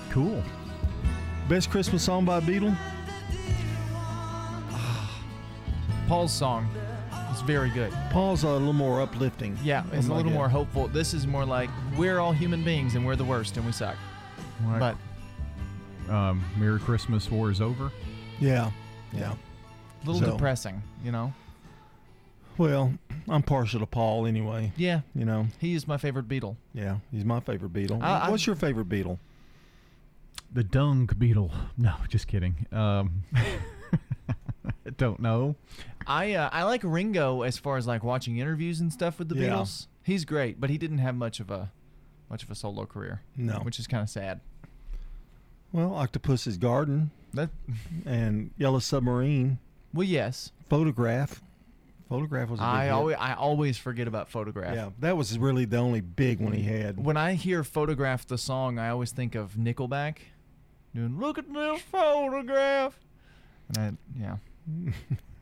Cool. 0.09 0.43
Best 1.47 1.71
Christmas 1.71 2.03
song 2.03 2.25
by 2.25 2.41
Beatle? 2.41 2.77
Paul's 6.09 6.33
song 6.33 6.67
is 7.33 7.39
very 7.43 7.69
good. 7.69 7.93
Paul's 8.11 8.43
a 8.43 8.49
little 8.49 8.73
more 8.73 8.99
uplifting. 9.01 9.57
Yeah, 9.63 9.85
it's 9.93 10.09
a 10.09 10.13
little 10.13 10.29
it. 10.29 10.35
more 10.35 10.49
hopeful. 10.49 10.89
This 10.89 11.13
is 11.13 11.25
more 11.25 11.45
like 11.45 11.69
we're 11.97 12.19
all 12.19 12.33
human 12.33 12.65
beings 12.65 12.95
and 12.95 13.05
we're 13.05 13.15
the 13.15 13.23
worst 13.23 13.55
and 13.55 13.65
we 13.65 13.71
suck. 13.71 13.95
Right. 14.65 14.79
But 14.79 14.97
Um, 16.09 16.43
Merry 16.57 16.79
Christmas, 16.79 17.29
War 17.31 17.49
is 17.51 17.61
over. 17.61 17.91
Yeah, 18.39 18.71
yeah. 19.13 19.33
a 19.33 20.05
little 20.05 20.21
So- 20.21 20.31
depressing, 20.33 20.81
you 21.03 21.11
know? 21.11 21.33
Well, 22.57 22.93
I'm 23.27 23.43
partial 23.43 23.81
to 23.81 23.85
Paul 23.85 24.25
anyway. 24.27 24.71
Yeah. 24.77 25.01
You 25.13 25.25
know, 25.25 25.47
He 25.59 25.73
is 25.73 25.87
my 25.89 25.97
favorite 25.97 26.27
Beatle. 26.29 26.55
yeah, 26.73 26.97
he's 27.11 27.25
my 27.25 27.39
favorite 27.41 27.73
Beatle. 27.73 28.01
I- 28.01 28.27
I- 28.27 28.29
What's 28.29 28.47
your 28.47 28.55
favorite 28.55 28.87
Beatle? 28.87 29.19
The 30.53 30.63
Dung 30.63 31.09
Beetle. 31.17 31.51
No, 31.77 31.95
just 32.07 32.27
kidding. 32.27 32.65
Um, 32.71 33.23
I 33.33 34.89
don't 34.97 35.19
know. 35.19 35.55
I 36.07 36.33
uh, 36.33 36.49
I 36.53 36.63
like 36.63 36.81
Ringo 36.83 37.41
as 37.41 37.57
far 37.57 37.75
as 37.77 37.87
like 37.87 38.03
watching 38.03 38.37
interviews 38.37 38.79
and 38.79 38.93
stuff 38.93 39.19
with 39.19 39.27
the 39.29 39.35
Yeah. 39.35 39.49
Beatles. 39.49 39.87
He's 40.03 40.23
great, 40.23 40.61
but 40.61 40.69
he 40.69 40.77
didn't 40.77 40.99
have 40.99 41.15
much 41.15 41.39
of 41.41 41.49
a 41.51 41.71
much 42.29 42.43
of 42.43 42.51
a 42.51 42.55
solo 42.55 42.85
career. 42.85 43.21
No. 43.35 43.55
which 43.59 43.79
is 43.79 43.87
kind 43.87 44.01
of 44.03 44.09
sad. 44.09 44.39
Well, 45.71 45.93
Octopus's 45.95 46.57
Garden 46.57 47.11
That 47.33 47.49
and 48.05 48.51
Yellow 48.57 48.79
Submarine. 48.79 49.59
well, 49.93 50.05
yes. 50.07 50.51
Photograph. 50.69 51.41
Photograph 52.09 52.49
was 52.49 52.59
a 52.59 52.63
big 52.63 52.67
I 52.69 52.83
hit. 52.85 52.91
always 52.91 53.15
I 53.19 53.33
always 53.33 53.77
forget 53.77 54.07
about 54.07 54.29
Photograph. 54.29 54.75
Yeah, 54.75 54.89
that 54.99 55.17
was 55.17 55.37
really 55.39 55.65
the 55.65 55.77
only 55.77 56.01
big 56.01 56.39
one 56.39 56.53
he 56.53 56.61
had. 56.63 57.03
When 57.03 57.17
I 57.17 57.33
hear 57.33 57.63
Photograph 57.63 58.27
the 58.27 58.37
song, 58.37 58.77
I 58.77 58.89
always 58.89 59.11
think 59.11 59.33
of 59.35 59.53
Nickelback 59.55 60.17
doing 60.93 61.19
"Look 61.19 61.39
at 61.39 61.51
this 61.51 61.81
photograph." 61.81 62.97
And 63.69 63.77
I, 63.77 64.19
yeah, 64.19 64.37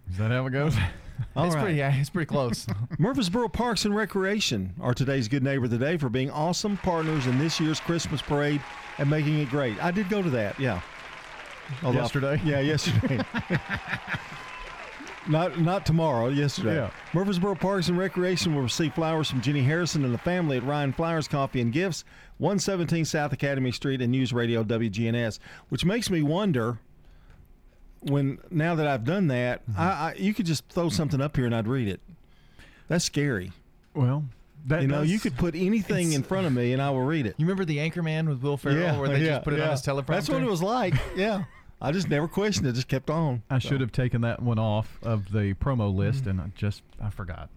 Is 0.10 0.18
that 0.18 0.32
how 0.32 0.46
it 0.48 0.52
goes? 0.52 0.76
All 1.36 1.46
it's 1.46 1.56
right. 1.56 1.62
pretty 1.64 1.78
yeah, 1.78 1.96
it's 1.96 2.10
pretty 2.10 2.28
close. 2.28 2.68
Murfreesboro 3.00 3.50
Parks 3.50 3.86
and 3.86 3.96
Recreation 3.96 4.74
are 4.82 4.94
today's 4.94 5.28
good 5.28 5.44
neighbor 5.44 5.66
of 5.66 5.72
the 5.72 5.78
day 5.78 5.98
for 5.98 6.10
being 6.10 6.30
awesome 6.30 6.78
partners 6.78 7.26
in 7.28 7.40
this 7.40 7.60
year's 7.60 7.80
Christmas 7.80 8.22
parade 8.22 8.62
and 8.98 9.10
making 9.10 9.40
it 9.40 9.50
great. 9.50 9.82
I 9.84 9.92
did 9.92 10.10
go 10.10 10.22
to 10.22 10.30
that, 10.32 10.60
yeah. 10.60 10.82
Although- 11.84 12.00
Yesterday? 12.00 12.42
Yeah, 12.44 12.60
yesterday. 12.60 13.20
not 15.28 15.60
not 15.60 15.86
tomorrow, 15.86 16.28
yesterday. 16.28 16.76
Yeah. 16.76 16.90
Murfreesboro 17.14 17.56
Parks 17.56 17.88
and 17.88 17.98
Recreation 17.98 18.54
will 18.54 18.64
receive 18.64 18.94
flowers 18.94 19.30
from 19.30 19.42
Jenny 19.42 19.64
Harrison 19.64 20.04
and 20.04 20.14
the 20.14 20.18
family 20.20 20.58
at 20.58 20.64
Ryan 20.64 20.92
Flowers 20.92 21.28
Coffee 21.28 21.62
and 21.62 21.72
Gifts, 21.72 22.04
117 22.40 23.06
South 23.06 23.32
Academy 23.32 23.72
Street 23.72 24.02
and 24.02 24.12
News 24.12 24.34
Radio 24.34 24.64
WGNS, 24.64 25.40
which 25.70 25.86
makes 25.86 26.10
me 26.10 26.22
wonder 26.24 26.80
when 28.10 28.40
now 28.50 28.76
that 28.76 28.88
I've 28.88 29.04
done 29.04 29.28
that, 29.28 29.62
I, 29.78 29.86
I 29.86 30.16
you 30.18 30.34
could 30.34 30.46
just 30.46 30.68
throw 30.70 30.90
something 30.90 31.22
up 31.22 31.36
here 31.36 31.46
and 31.46 31.56
I'd 31.56 31.68
read 31.68 31.88
it. 31.88 32.02
That's 32.88 33.06
scary. 33.06 33.52
Well, 33.94 34.26
that 34.66 34.82
you 34.82 34.88
know, 34.88 35.02
you 35.02 35.20
could 35.20 35.38
put 35.38 35.56
anything 35.56 36.14
in 36.14 36.24
front 36.24 36.48
of 36.48 36.54
me 36.54 36.74
and 36.74 36.82
I 36.82 36.90
will 36.90 37.02
read 37.02 37.26
it. 37.26 37.36
You 37.38 37.46
remember 37.46 37.66
the 37.66 37.78
Anchorman 37.78 38.28
with 38.28 38.42
Will 38.42 38.58
Ferrell, 38.58 39.00
where 39.00 39.10
they 39.10 39.26
just 39.26 39.44
put 39.44 39.54
it 39.54 39.62
on 39.62 39.72
his 39.72 39.82
teleprompter? 39.82 40.08
That's 40.08 40.30
what 40.30 40.42
it 40.42 40.50
was 40.50 40.62
like. 40.62 40.94
Yeah, 41.16 41.44
I 41.82 41.92
just 41.92 42.10
never 42.10 42.28
questioned 42.28 42.68
it; 42.68 42.74
just 42.74 42.88
kept 42.88 43.10
on. 43.10 43.44
I 43.50 43.60
should 43.60 43.82
have 43.82 43.92
taken 43.92 44.22
that 44.22 44.42
one 44.42 44.58
off 44.58 44.98
of 45.04 45.32
the 45.32 45.54
promo 45.56 45.94
list, 45.94 46.28
and 46.28 46.42
I 46.42 46.52
just 46.56 46.82
I 47.02 47.10
forgot. 47.10 47.50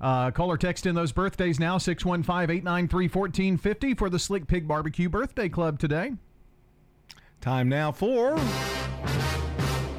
Uh, 0.00 0.30
call 0.30 0.50
or 0.50 0.58
text 0.58 0.86
in 0.86 0.94
those 0.94 1.10
birthdays 1.10 1.58
now 1.58 1.76
615-893-1450 1.78 3.98
for 3.98 4.08
the 4.08 4.18
Slick 4.18 4.46
Pig 4.46 4.68
Barbecue 4.68 5.08
Birthday 5.08 5.48
Club 5.48 5.78
today. 5.78 6.12
Time 7.40 7.68
now 7.68 7.92
for. 7.92 8.36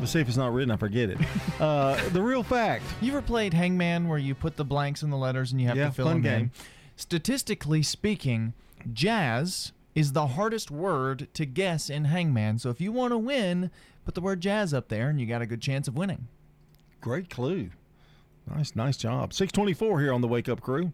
See 0.05 0.19
if 0.21 0.27
it's 0.27 0.37
not 0.37 0.53
written. 0.53 0.71
I 0.71 0.77
forget 0.77 1.09
it. 1.09 1.17
Uh, 1.59 1.97
the 2.11 2.21
real 2.21 2.41
fact. 2.41 2.85
You 3.01 3.11
ever 3.11 3.21
played 3.21 3.53
Hangman, 3.53 4.07
where 4.07 4.17
you 4.17 4.33
put 4.33 4.55
the 4.55 4.63
blanks 4.63 5.03
in 5.03 5.09
the 5.09 5.17
letters 5.17 5.51
and 5.51 5.59
you 5.59 5.67
have 5.67 5.75
Yeah, 5.75 5.87
to 5.87 5.91
fill 5.91 6.05
fun 6.05 6.21
them 6.21 6.33
in? 6.33 6.39
game. 6.43 6.51
Statistically 6.95 7.83
speaking, 7.83 8.53
jazz 8.93 9.73
is 9.93 10.13
the 10.13 10.27
hardest 10.27 10.71
word 10.71 11.27
to 11.33 11.45
guess 11.45 11.89
in 11.89 12.05
Hangman. 12.05 12.59
So 12.59 12.69
if 12.69 12.79
you 12.79 12.93
want 12.93 13.11
to 13.11 13.17
win, 13.17 13.71
put 14.05 14.15
the 14.15 14.21
word 14.21 14.39
jazz 14.39 14.73
up 14.73 14.87
there, 14.87 15.09
and 15.09 15.19
you 15.19 15.25
got 15.27 15.41
a 15.41 15.45
good 15.45 15.61
chance 15.61 15.87
of 15.89 15.97
winning. 15.97 16.29
Great 17.01 17.29
clue. 17.29 17.71
Nice, 18.49 18.73
nice 18.73 18.95
job. 18.95 19.33
Six 19.33 19.51
twenty-four 19.51 19.99
here 19.99 20.13
on 20.13 20.21
the 20.21 20.27
Wake 20.29 20.47
Up 20.47 20.61
Crew. 20.61 20.93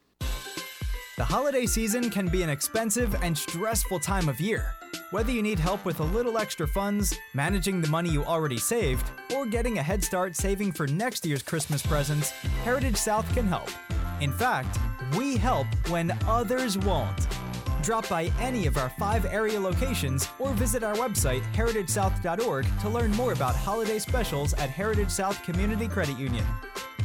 The 1.21 1.25
holiday 1.25 1.67
season 1.67 2.09
can 2.09 2.29
be 2.29 2.41
an 2.41 2.49
expensive 2.49 3.13
and 3.21 3.37
stressful 3.37 3.99
time 3.99 4.27
of 4.27 4.41
year. 4.41 4.73
Whether 5.11 5.31
you 5.31 5.43
need 5.43 5.59
help 5.59 5.85
with 5.85 5.99
a 5.99 6.03
little 6.03 6.39
extra 6.39 6.67
funds, 6.67 7.15
managing 7.35 7.79
the 7.79 7.87
money 7.89 8.09
you 8.09 8.25
already 8.25 8.57
saved, 8.57 9.05
or 9.35 9.45
getting 9.45 9.77
a 9.77 9.83
head 9.83 10.03
start 10.03 10.35
saving 10.35 10.71
for 10.71 10.87
next 10.87 11.23
year's 11.23 11.43
Christmas 11.43 11.85
presents, 11.85 12.31
Heritage 12.63 12.97
South 12.97 13.31
can 13.35 13.45
help. 13.45 13.69
In 14.19 14.33
fact, 14.33 14.79
we 15.15 15.37
help 15.37 15.67
when 15.89 16.11
others 16.25 16.75
won't. 16.79 17.27
Drop 17.83 18.09
by 18.09 18.31
any 18.39 18.65
of 18.65 18.77
our 18.77 18.89
five 18.89 19.23
area 19.25 19.59
locations 19.59 20.27
or 20.39 20.53
visit 20.53 20.81
our 20.81 20.95
website, 20.95 21.43
heritagesouth.org, 21.53 22.65
to 22.79 22.89
learn 22.89 23.11
more 23.11 23.33
about 23.33 23.55
holiday 23.55 23.99
specials 23.99 24.55
at 24.55 24.71
Heritage 24.71 25.11
South 25.11 25.43
Community 25.43 25.87
Credit 25.87 26.17
Union. 26.17 26.45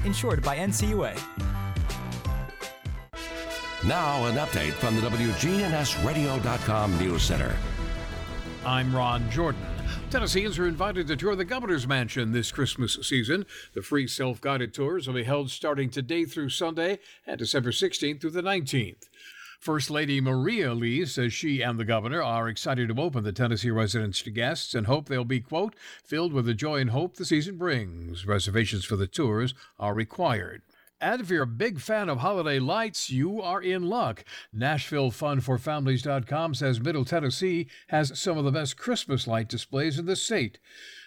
Insured 0.06 0.42
by 0.42 0.56
NCUA. 0.56 1.55
Now, 3.86 4.24
an 4.24 4.34
update 4.34 4.72
from 4.72 4.96
the 4.96 5.02
WGNSradio.com 5.02 6.98
News 6.98 7.22
Center. 7.22 7.56
I'm 8.64 8.92
Ron 8.92 9.30
Jordan. 9.30 9.64
Tennesseans 10.10 10.58
are 10.58 10.66
invited 10.66 11.06
to 11.06 11.14
tour 11.14 11.36
the 11.36 11.44
governor's 11.44 11.86
mansion 11.86 12.32
this 12.32 12.50
Christmas 12.50 12.98
season. 13.02 13.46
The 13.74 13.82
free 13.82 14.08
self 14.08 14.40
guided 14.40 14.74
tours 14.74 15.06
will 15.06 15.14
be 15.14 15.22
held 15.22 15.52
starting 15.52 15.88
today 15.88 16.24
through 16.24 16.48
Sunday 16.48 16.98
and 17.28 17.38
December 17.38 17.70
16th 17.70 18.20
through 18.20 18.30
the 18.30 18.42
19th. 18.42 19.08
First 19.60 19.88
Lady 19.88 20.20
Maria 20.20 20.74
Lee 20.74 21.06
says 21.06 21.32
she 21.32 21.62
and 21.62 21.78
the 21.78 21.84
governor 21.84 22.20
are 22.20 22.48
excited 22.48 22.88
to 22.88 23.00
open 23.00 23.22
the 23.22 23.30
Tennessee 23.30 23.70
residence 23.70 24.20
to 24.22 24.30
guests 24.32 24.74
and 24.74 24.88
hope 24.88 25.08
they'll 25.08 25.24
be, 25.24 25.38
quote, 25.38 25.76
filled 26.02 26.32
with 26.32 26.46
the 26.46 26.54
joy 26.54 26.80
and 26.80 26.90
hope 26.90 27.14
the 27.14 27.24
season 27.24 27.56
brings. 27.56 28.26
Reservations 28.26 28.84
for 28.84 28.96
the 28.96 29.06
tours 29.06 29.54
are 29.78 29.94
required. 29.94 30.62
And 31.00 31.20
if 31.20 31.28
you're 31.28 31.42
a 31.42 31.46
big 31.46 31.80
fan 31.80 32.08
of 32.08 32.18
holiday 32.18 32.58
lights, 32.58 33.10
you 33.10 33.42
are 33.42 33.60
in 33.60 33.86
luck. 33.86 34.24
NashvilleFunForFamilies.com 34.56 36.54
says 36.54 36.80
Middle 36.80 37.04
Tennessee 37.04 37.66
has 37.88 38.18
some 38.18 38.38
of 38.38 38.44
the 38.44 38.52
best 38.52 38.78
Christmas 38.78 39.26
light 39.26 39.48
displays 39.48 39.98
in 39.98 40.06
the 40.06 40.16
state. 40.16 40.58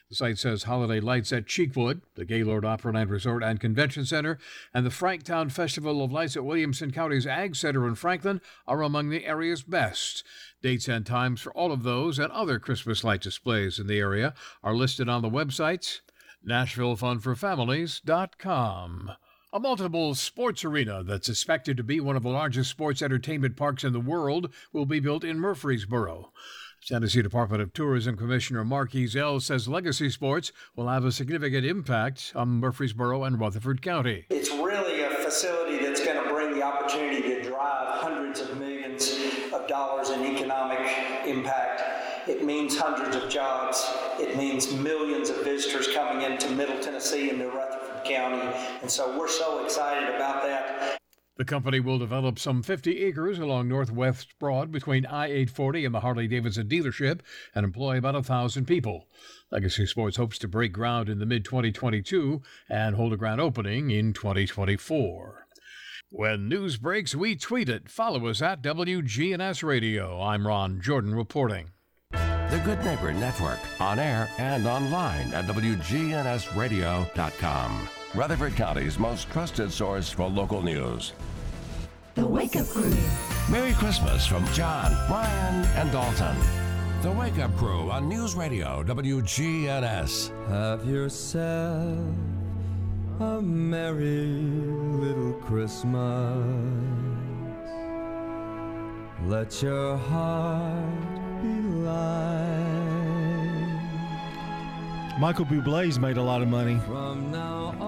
The 0.09 0.15
site 0.15 0.37
says 0.39 0.63
holiday 0.63 0.99
lights 0.99 1.31
at 1.31 1.45
Cheekwood, 1.45 2.01
the 2.15 2.25
Gaylord 2.25 2.65
Opera 2.65 2.93
Opryland 2.93 3.09
Resort 3.09 3.43
and 3.43 3.59
Convention 3.59 4.05
Center, 4.05 4.39
and 4.73 4.85
the 4.85 4.91
Franktown 4.91 5.51
Festival 5.51 6.03
of 6.03 6.11
Lights 6.11 6.35
at 6.35 6.45
Williamson 6.45 6.91
County's 6.91 7.27
Ag 7.27 7.55
Center 7.55 7.87
in 7.87 7.93
Franklin 7.95 8.41
are 8.67 8.81
among 8.81 9.09
the 9.09 9.25
area's 9.25 9.61
best. 9.61 10.23
Dates 10.63 10.87
and 10.87 11.05
times 11.05 11.41
for 11.41 11.53
all 11.53 11.71
of 11.71 11.83
those 11.83 12.17
and 12.17 12.31
other 12.31 12.57
Christmas 12.57 13.03
light 13.03 13.21
displays 13.21 13.77
in 13.79 13.85
the 13.87 13.99
area 13.99 14.33
are 14.63 14.75
listed 14.75 15.09
on 15.09 15.21
the 15.21 15.29
websites 15.29 15.99
NashvilleFunForFamilies.com. 16.47 19.11
A 19.51 19.59
multiple 19.59 20.13
sports 20.13 20.63
arena 20.63 21.01
that's 21.01 21.27
expected 21.27 21.75
to 21.77 21.83
be 21.83 21.99
one 21.99 22.15
of 22.15 22.21
the 22.21 22.29
largest 22.29 22.69
sports 22.69 23.01
entertainment 23.01 23.57
parks 23.57 23.83
in 23.83 23.93
the 23.93 23.99
world 23.99 24.53
will 24.71 24.85
be 24.85 24.99
built 24.99 25.23
in 25.23 25.39
Murfreesboro. 25.39 26.31
Tennessee 26.85 27.23
Department 27.23 27.59
of 27.59 27.73
Tourism 27.73 28.15
Commissioner 28.15 28.63
Mark 28.63 28.91
Ezell 28.91 29.41
says 29.41 29.67
legacy 29.67 30.11
sports 30.11 30.51
will 30.75 30.87
have 30.87 31.03
a 31.03 31.11
significant 31.11 31.65
impact 31.65 32.31
on 32.35 32.59
Murfreesboro 32.59 33.23
and 33.23 33.39
Rutherford 33.39 33.81
County. 33.81 34.27
It's 34.29 34.51
really 34.51 35.01
a 35.01 35.09
facility 35.09 35.83
that's 35.83 36.05
going 36.05 36.23
to 36.23 36.29
bring 36.29 36.53
the 36.53 36.61
opportunity 36.61 37.21
to 37.33 37.41
drive 37.41 38.01
hundreds 38.01 38.41
of 38.41 38.55
millions 38.59 39.17
of 39.51 39.67
dollars 39.67 40.11
in 40.11 40.25
economic 40.25 40.79
impact. 41.25 41.81
It 42.29 42.45
means 42.45 42.77
hundreds 42.77 43.15
of 43.15 43.27
jobs. 43.31 43.83
It 44.19 44.37
means 44.37 44.71
millions 44.71 45.31
of 45.31 45.43
visitors 45.43 45.87
coming 45.87 46.21
into 46.21 46.51
Middle 46.51 46.79
Tennessee 46.79 47.31
and 47.31 47.39
to 47.39 47.47
Rutherford 47.47 47.78
County. 48.09 48.41
And 48.81 48.89
so 48.89 49.15
we're 49.17 49.29
so 49.29 49.63
excited 49.63 50.15
about 50.15 50.43
that. 50.43 50.97
The 51.37 51.45
company 51.45 51.79
will 51.79 51.97
develop 51.97 52.37
some 52.37 52.61
50 52.61 53.01
acres 53.05 53.39
along 53.39 53.69
Northwest 53.69 54.37
Broad 54.39 54.73
between 54.73 55.05
I 55.05 55.27
840 55.27 55.85
and 55.85 55.95
the 55.95 56.01
Harley 56.01 56.27
Davidson 56.27 56.67
dealership 56.67 57.21
and 57.55 57.63
employ 57.63 57.97
about 57.97 58.15
a 58.15 58.23
thousand 58.23 58.65
people. 58.65 59.07
Legacy 59.49 59.85
Sports 59.85 60.17
hopes 60.17 60.37
to 60.39 60.49
break 60.49 60.73
ground 60.73 61.07
in 61.07 61.19
the 61.19 61.25
mid 61.25 61.45
2022 61.45 62.41
and 62.67 62.97
hold 62.97 63.13
a 63.13 63.17
grand 63.17 63.39
opening 63.39 63.89
in 63.89 64.11
2024. 64.11 65.47
When 66.09 66.49
news 66.49 66.75
breaks, 66.75 67.15
we 67.15 67.37
tweet 67.37 67.69
it. 67.69 67.87
Follow 67.87 68.27
us 68.27 68.41
at 68.41 68.61
WGNS 68.61 69.63
Radio. 69.63 70.21
I'm 70.21 70.45
Ron 70.45 70.81
Jordan 70.81 71.15
reporting. 71.15 71.69
The 72.11 72.61
Good 72.65 72.83
Neighbor 72.83 73.13
Network, 73.13 73.59
on 73.79 73.97
air 73.99 74.29
and 74.39 74.67
online 74.67 75.33
at 75.33 75.45
WGNSradio.com. 75.45 77.89
Rutherford 78.15 78.55
County's 78.55 78.97
most 78.97 79.29
trusted 79.29 79.71
source 79.71 80.09
for 80.09 80.27
local 80.27 80.63
news. 80.63 81.13
The 82.15 82.25
Wake 82.25 82.55
Up 82.55 82.65
Crew. 82.67 82.91
Merry 83.51 83.73
Christmas 83.73 84.25
from 84.25 84.45
John, 84.47 84.91
Brian, 85.07 85.63
and 85.77 85.91
Dalton. 85.91 86.35
The 87.03 87.11
Wake 87.11 87.37
Up 87.37 87.55
Crew 87.55 87.91
on 87.91 88.09
News 88.09 88.33
Radio 88.33 88.83
WGNS. 88.83 90.31
Have 90.49 90.87
yourself 90.87 91.99
a 93.19 93.39
merry 93.41 94.25
little 94.25 95.33
Christmas. 95.33 96.45
Let 99.25 99.61
your 99.61 99.97
heart 99.97 101.43
be 101.43 101.61
light. 101.85 102.68
Michael 105.19 105.45
Bublé's 105.45 105.99
made 105.99 106.15
a 106.15 106.21
lot 106.21 106.41
of 106.41 106.47
money. 106.47 106.79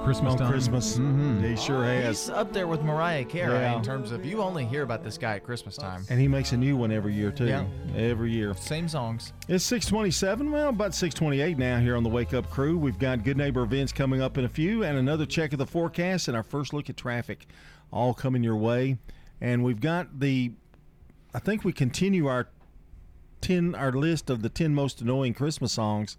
Christmas 0.04 0.34
on 0.34 0.38
time. 0.40 0.52
Christmas. 0.52 0.98
Mhm. 0.98 1.48
He 1.50 1.56
sure 1.56 1.86
has. 1.86 2.28
He's 2.28 2.30
up 2.30 2.52
there 2.52 2.68
with 2.68 2.82
Mariah 2.82 3.24
Carey 3.24 3.54
Yeah. 3.54 3.78
in 3.78 3.84
terms 3.84 4.12
of 4.12 4.26
you 4.26 4.42
only 4.42 4.66
hear 4.66 4.82
about 4.84 5.02
this 5.04 5.18
guy 5.18 5.36
at 5.36 5.44
Christmas 5.44 5.78
time. 5.78 6.04
And 6.10 6.20
he 6.20 6.28
makes 6.28 6.52
a 6.52 6.58
new 6.58 6.76
one 6.76 6.92
every 6.92 7.14
year 7.14 7.32
too. 7.32 7.46
Yeah. 7.46 7.66
Every 7.96 8.32
year. 8.32 8.54
Same 8.56 8.90
songs. 8.90 9.32
It's 9.48 9.64
627, 9.64 10.52
well, 10.52 10.70
about 10.70 10.94
628 10.94 11.58
now 11.58 11.80
here 11.80 11.96
on 11.96 12.04
the 12.04 12.10
Wake 12.10 12.34
Up 12.34 12.50
Crew. 12.50 12.78
We've 12.78 13.00
got 13.00 13.24
Good 13.24 13.38
Neighbor 13.38 13.62
events 13.64 13.94
coming 13.94 14.22
up 14.22 14.38
in 14.38 14.44
a 14.44 14.50
few 14.50 14.84
and 14.84 14.98
another 14.98 15.26
check 15.26 15.54
of 15.54 15.60
the 15.60 15.68
forecast 15.68 16.28
and 16.28 16.36
our 16.36 16.44
first 16.44 16.74
look 16.74 16.90
at 16.90 16.98
traffic 16.98 17.48
all 17.94 18.14
coming 18.14 18.44
your 18.44 18.58
way. 18.58 18.98
And 19.40 19.64
we've 19.64 19.80
got 19.80 20.20
the, 20.20 20.52
I 21.34 21.40
think 21.40 21.64
we 21.64 21.72
continue 21.72 22.26
our 22.28 22.48
10, 23.40 23.74
our 23.76 23.92
list 23.94 24.30
of 24.30 24.42
the 24.42 24.50
10 24.50 24.74
most 24.76 25.00
annoying 25.00 25.34
Christmas 25.34 25.72
songs 25.72 26.18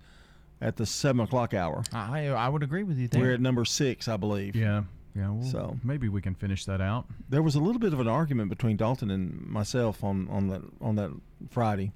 at 0.63 0.77
the 0.77 0.87
7 0.87 1.21
o'clock 1.21 1.53
hour. 1.53 1.83
I 1.93 2.29
I 2.29 2.49
would 2.49 2.63
agree 2.63 2.85
with 2.85 2.97
you 2.99 3.09
there. 3.09 3.21
We're 3.21 3.33
at 3.35 3.41
number 3.41 3.65
six, 3.65 4.09
I 4.09 4.17
believe. 4.17 4.57
Yeah, 4.57 4.85
yeah. 5.15 5.31
Well, 5.31 5.43
So- 5.43 5.79
maybe 5.85 6.09
we 6.09 6.23
can 6.23 6.35
finish 6.35 6.65
that 6.67 6.81
out. 6.81 7.07
There 7.29 7.43
was 7.43 7.55
a 7.57 7.61
little 7.61 7.81
bit 7.81 7.93
of 7.93 8.01
an 8.01 8.09
argument 8.09 8.49
between 8.49 8.77
Dalton 8.77 9.11
and 9.11 9.47
myself 9.47 10.03
on, 10.05 10.29
on 10.29 10.49
that 10.49 10.63
on 10.81 10.95
that 10.97 11.11
Friday. 11.51 11.93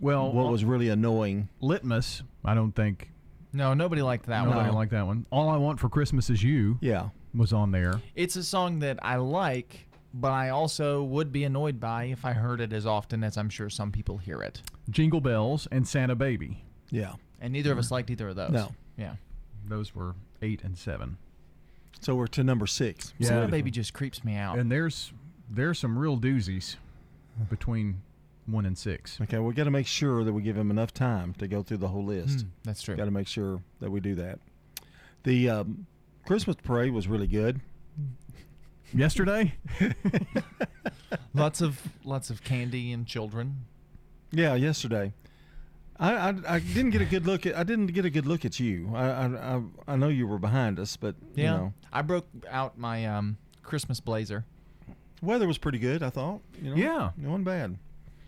Well, 0.00 0.32
what 0.32 0.50
was 0.50 0.64
uh, 0.64 0.66
really 0.68 0.88
annoying? 0.88 1.48
Litmus. 1.60 2.22
I 2.44 2.54
don't 2.54 2.72
think 2.72 3.10
No, 3.52 3.74
nobody 3.74 4.02
liked 4.02 4.26
that 4.26 4.40
nobody 4.44 4.56
one. 4.56 4.66
Nobody 4.66 4.76
liked 4.76 4.90
that 4.92 5.06
one. 5.06 5.26
All 5.30 5.48
I 5.48 5.56
want 5.58 5.78
for 5.80 5.88
Christmas 5.88 6.30
is 6.30 6.42
you. 6.42 6.78
Yeah, 6.80 7.10
was 7.34 7.52
on 7.52 7.70
there. 7.72 8.00
It's 8.14 8.36
a 8.36 8.42
song 8.42 8.80
that 8.80 8.98
I 9.02 9.16
like, 9.16 9.86
but 10.14 10.32
I 10.32 10.48
also 10.50 11.02
would 11.04 11.30
be 11.32 11.44
annoyed 11.44 11.78
by 11.78 12.04
if 12.04 12.24
I 12.24 12.32
heard 12.32 12.60
it 12.60 12.72
as 12.72 12.86
often 12.86 13.22
as 13.22 13.36
I'm 13.36 13.48
sure 13.48 13.70
some 13.70 13.92
people 13.92 14.18
hear 14.18 14.40
it. 14.42 14.62
Jingle 14.90 15.20
Bells 15.20 15.68
and 15.70 15.86
Santa 15.86 16.14
Baby. 16.16 16.64
Yeah. 16.90 17.12
And 17.42 17.52
neither 17.52 17.72
of 17.72 17.78
us 17.78 17.90
liked 17.90 18.08
either 18.08 18.28
of 18.28 18.36
those. 18.36 18.52
No. 18.52 18.72
Yeah. 18.96 19.16
Those 19.68 19.94
were 19.94 20.14
eight 20.40 20.62
and 20.62 20.78
seven. 20.78 21.18
So 22.00 22.14
we're 22.14 22.28
to 22.28 22.44
number 22.44 22.66
six. 22.66 23.12
Santa 23.20 23.48
Baby 23.48 23.70
just 23.70 23.92
creeps 23.92 24.24
me 24.24 24.36
out. 24.36 24.58
And 24.58 24.70
there's 24.70 25.12
there's 25.50 25.78
some 25.78 25.98
real 25.98 26.16
doozies 26.16 26.76
between 27.50 28.00
one 28.46 28.64
and 28.64 28.78
six. 28.78 29.20
Okay, 29.20 29.38
we 29.38 29.54
got 29.54 29.64
to 29.64 29.70
make 29.70 29.86
sure 29.86 30.24
that 30.24 30.32
we 30.32 30.42
give 30.42 30.56
him 30.56 30.70
enough 30.70 30.94
time 30.94 31.34
to 31.34 31.46
go 31.46 31.62
through 31.62 31.78
the 31.78 31.88
whole 31.88 32.04
list. 32.04 32.38
Mm, 32.38 32.48
that's 32.64 32.82
true. 32.82 32.96
Got 32.96 33.04
to 33.04 33.10
make 33.10 33.28
sure 33.28 33.60
that 33.80 33.90
we 33.90 34.00
do 34.00 34.14
that. 34.16 34.38
The 35.24 35.50
um, 35.50 35.86
Christmas 36.26 36.56
parade 36.62 36.92
was 36.92 37.08
really 37.08 37.26
good. 37.26 37.60
Yesterday, 38.94 39.54
lots 41.34 41.60
of 41.60 41.80
lots 42.04 42.30
of 42.30 42.44
candy 42.44 42.92
and 42.92 43.06
children. 43.06 43.64
Yeah, 44.32 44.54
yesterday. 44.54 45.12
I, 46.02 46.30
I, 46.30 46.34
I 46.56 46.58
didn't 46.58 46.90
get 46.90 47.00
a 47.00 47.04
good 47.04 47.26
look 47.26 47.46
at 47.46 47.56
I 47.56 47.62
didn't 47.62 47.86
get 47.88 48.04
a 48.04 48.10
good 48.10 48.26
look 48.26 48.44
at 48.44 48.58
you. 48.58 48.90
I 48.94 49.04
I, 49.08 49.26
I, 49.56 49.62
I 49.88 49.96
know 49.96 50.08
you 50.08 50.26
were 50.26 50.38
behind 50.38 50.78
us, 50.80 50.96
but 50.96 51.14
Yeah. 51.34 51.42
you 51.44 51.50
know, 51.58 51.72
I 51.92 52.02
broke 52.02 52.26
out 52.50 52.76
my 52.78 53.06
um, 53.06 53.36
Christmas 53.62 54.00
blazer. 54.00 54.44
weather 55.22 55.46
was 55.46 55.58
pretty 55.58 55.78
good. 55.78 56.02
I 56.02 56.10
thought. 56.10 56.40
You 56.60 56.70
know, 56.70 56.76
Yeah. 56.76 57.10
it 57.22 57.26
wasn't 57.28 57.44
bad. 57.44 57.78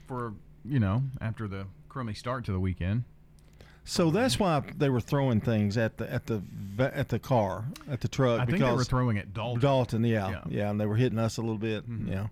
for 0.07 0.35
you 0.65 0.79
know 0.79 1.03
after 1.21 1.47
the 1.49 1.67
crummy 1.89 2.15
start 2.15 2.45
to 2.47 2.53
the 2.53 2.61
weekend. 2.61 3.05
So 3.87 4.11
that's 4.11 4.39
why 4.39 4.63
they 4.79 4.89
were 4.89 5.01
throwing 5.01 5.41
things 5.43 5.77
at 5.77 5.99
the 5.99 6.11
at 6.11 6.27
the 6.27 6.43
at 6.79 7.09
the 7.09 7.19
car 7.19 7.65
at 7.91 8.01
the 8.01 8.09
truck. 8.09 8.41
I 8.41 8.45
think 8.47 8.59
because 8.59 8.71
they 8.71 8.77
were 8.77 8.85
throwing 8.85 9.19
at 9.19 9.35
Dalton. 9.35 9.61
Dalton, 9.61 10.05
yeah, 10.05 10.31
Yeah. 10.31 10.41
yeah, 10.49 10.71
and 10.71 10.81
they 10.81 10.87
were 10.87 10.97
hitting 10.97 11.19
us 11.19 11.37
a 11.37 11.43
little 11.43 11.59
bit. 11.59 11.91
Mhm. 11.91 12.09
Yeah, 12.09 12.27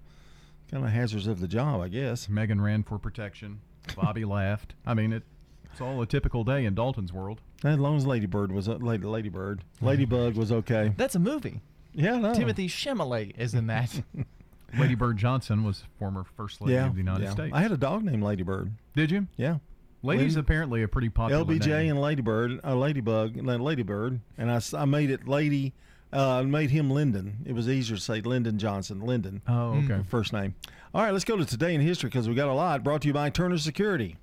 kind 0.71 0.85
of 0.85 0.91
hazards 0.91 1.27
of 1.27 1.41
the 1.41 1.49
job, 1.49 1.81
I 1.83 1.89
guess. 1.89 2.29
Megan 2.29 2.61
ran 2.61 2.85
for 2.85 2.99
protection. 2.99 3.61
Bobby 3.97 4.25
laughed. 4.39 4.75
I 4.87 4.95
mean, 4.95 5.13
it, 5.13 5.25
it's 5.73 5.81
all 5.81 6.01
a 6.03 6.07
typical 6.07 6.45
day 6.45 6.65
in 6.65 6.75
Dalton's 6.75 7.13
world. 7.13 7.41
As 7.65 7.79
long 7.79 7.97
as 7.97 8.07
Ladybird 8.07 8.53
was 8.53 8.69
uh, 8.69 8.75
Lady 8.75 9.07
Ladybird, 9.07 9.65
Ladybug 9.81 10.37
was 10.37 10.53
okay. 10.53 10.93
That's 10.99 11.15
a 11.15 11.19
movie. 11.19 11.61
Yeah, 11.95 12.19
no. 12.19 12.35
Timothy 12.35 12.69
Chalamet 12.69 13.39
is 13.39 13.55
in 13.55 13.67
that. 13.69 14.03
Lady 14.79 14.95
Bird 14.95 15.19
Johnson 15.19 15.65
was 15.65 15.85
former 15.99 16.25
First 16.37 16.61
Lady 16.61 16.75
yeah, 16.75 16.87
of 16.87 16.95
the 16.95 16.99
United 16.99 17.25
yeah. 17.25 17.31
States. 17.31 17.53
I 17.55 17.61
had 17.61 17.73
a 17.73 17.77
dog 17.77 18.05
named 18.05 18.23
Ladybird. 18.23 18.73
Did 18.95 19.11
you? 19.11 19.27
Yeah. 19.37 19.59
Ladies 20.03 20.35
Lady- 20.35 20.41
apparently 20.41 20.83
a 20.83 20.89
pretty 20.89 21.09
popular 21.09 21.45
LBJ 21.45 21.67
name. 21.67 21.91
and 21.91 22.01
Ladybird, 22.01 22.61
uh, 22.65 22.75
Ladybug, 22.75 23.37
and 23.37 23.49
then 23.49 23.61
Ladybird, 23.61 24.21
and 24.39 24.51
I 24.51 24.85
made 24.85 25.11
it 25.11 25.29
Lady. 25.29 25.75
Uh, 26.13 26.41
I 26.41 26.43
made 26.43 26.71
him 26.71 26.91
Lyndon. 26.91 27.39
It 27.47 27.55
was 27.55 27.69
easier 27.69 27.97
to 27.97 28.03
say 28.03 28.21
Lyndon 28.21 28.59
Johnson. 28.59 29.01
Lyndon. 29.01 29.41
Oh, 29.49 29.83
okay. 29.85 30.01
First 30.09 30.33
name. 30.33 30.55
All 30.95 31.03
right, 31.03 31.13
let's 31.13 31.25
go 31.25 31.37
to 31.37 31.45
today 31.45 31.75
in 31.75 31.81
history 31.81 32.11
because 32.11 32.29
we 32.29 32.35
got 32.35 32.49
a 32.49 32.53
lot. 32.53 32.85
Brought 32.85 33.03
to 33.03 33.09
you 33.09 33.15
by 33.15 33.31
Turner 33.31 33.57
Security. 33.57 34.17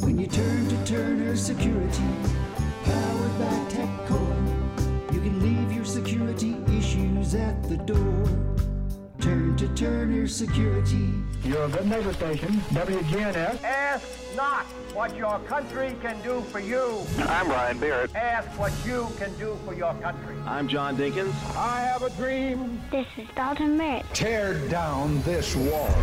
When 0.00 0.18
you 0.18 0.26
turn 0.26 0.68
to 0.68 0.84
Turner 0.86 1.36
Security, 1.36 2.02
powered 2.82 3.38
by 3.38 3.52
TechCore, 3.68 5.12
you 5.12 5.20
can 5.20 5.38
leave 5.40 5.70
your 5.70 5.84
security 5.84 6.56
issues 6.78 7.34
at 7.34 7.62
the 7.64 7.76
door. 7.76 8.26
Turn 9.20 9.54
to 9.58 9.68
Turner 9.74 10.26
Security. 10.26 11.12
Your 11.44 11.68
good 11.68 11.86
neighbor 11.86 12.14
station, 12.14 12.52
WGNS. 12.70 13.62
Ask 13.62 14.06
not 14.34 14.64
what 14.94 15.14
your 15.14 15.38
country 15.40 15.94
can 16.00 16.20
do 16.22 16.40
for 16.40 16.58
you. 16.58 17.04
I'm 17.18 17.48
Brian 17.48 17.78
Barrett. 17.78 18.16
Ask 18.16 18.48
what 18.58 18.72
you 18.86 19.08
can 19.18 19.36
do 19.36 19.58
for 19.66 19.74
your 19.74 19.92
country. 19.96 20.34
I'm 20.46 20.68
John 20.68 20.96
Dinkins. 20.96 21.34
I 21.54 21.80
have 21.80 22.02
a 22.02 22.08
dream. 22.10 22.80
This 22.90 23.06
is 23.18 23.28
Dalton 23.36 23.76
Merritt. 23.76 24.06
Tear 24.14 24.54
down 24.68 25.20
this 25.22 25.54
wall. 25.54 25.94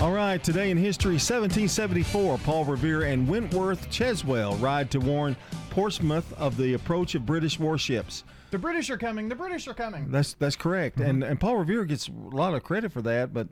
All 0.00 0.12
right, 0.12 0.42
today 0.42 0.70
in 0.70 0.76
history, 0.76 1.14
1774, 1.14 2.38
Paul 2.38 2.64
Revere 2.64 3.02
and 3.02 3.26
Wentworth 3.26 3.90
Cheswell 3.90 4.60
ride 4.62 4.92
to 4.92 5.00
warn 5.00 5.34
Portsmouth 5.70 6.32
of 6.34 6.56
the 6.56 6.74
approach 6.74 7.16
of 7.16 7.26
British 7.26 7.58
warships. 7.58 8.22
the 8.52 8.58
British 8.58 8.90
are 8.90 8.96
coming. 8.96 9.28
The 9.28 9.34
British 9.34 9.66
are 9.66 9.74
coming. 9.74 10.08
That's 10.12 10.34
that's 10.34 10.54
correct, 10.54 11.00
and 11.00 11.24
and 11.24 11.40
Paul 11.40 11.56
Revere 11.56 11.84
gets 11.84 12.06
a 12.08 12.12
lot 12.12 12.54
of 12.54 12.62
credit 12.62 12.92
for 12.92 13.02
that, 13.02 13.34
but 13.34 13.48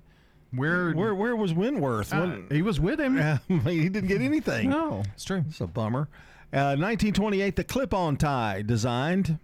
Where 0.53 0.93
Where 0.93 1.17
where 1.17 1.35
was 1.35 1.53
Winworth? 1.53 2.13
Uh, 2.15 2.55
he 2.55 2.63
was 2.63 2.79
with 2.79 3.01
him. 3.01 3.17
He 3.65 3.89
didn't 3.89 4.09
get 4.09 4.21
anything. 4.21 4.71
No. 4.71 5.03
It's 5.15 5.25
true. 5.25 5.45
It's 5.49 5.61
a 5.61 5.67
bummer. 5.67 6.09
Uh, 6.53 6.79
1928, 6.79 7.57
the 7.57 7.65
clip-on 7.65 8.17
tie 8.17 8.63
designed. 8.63 9.41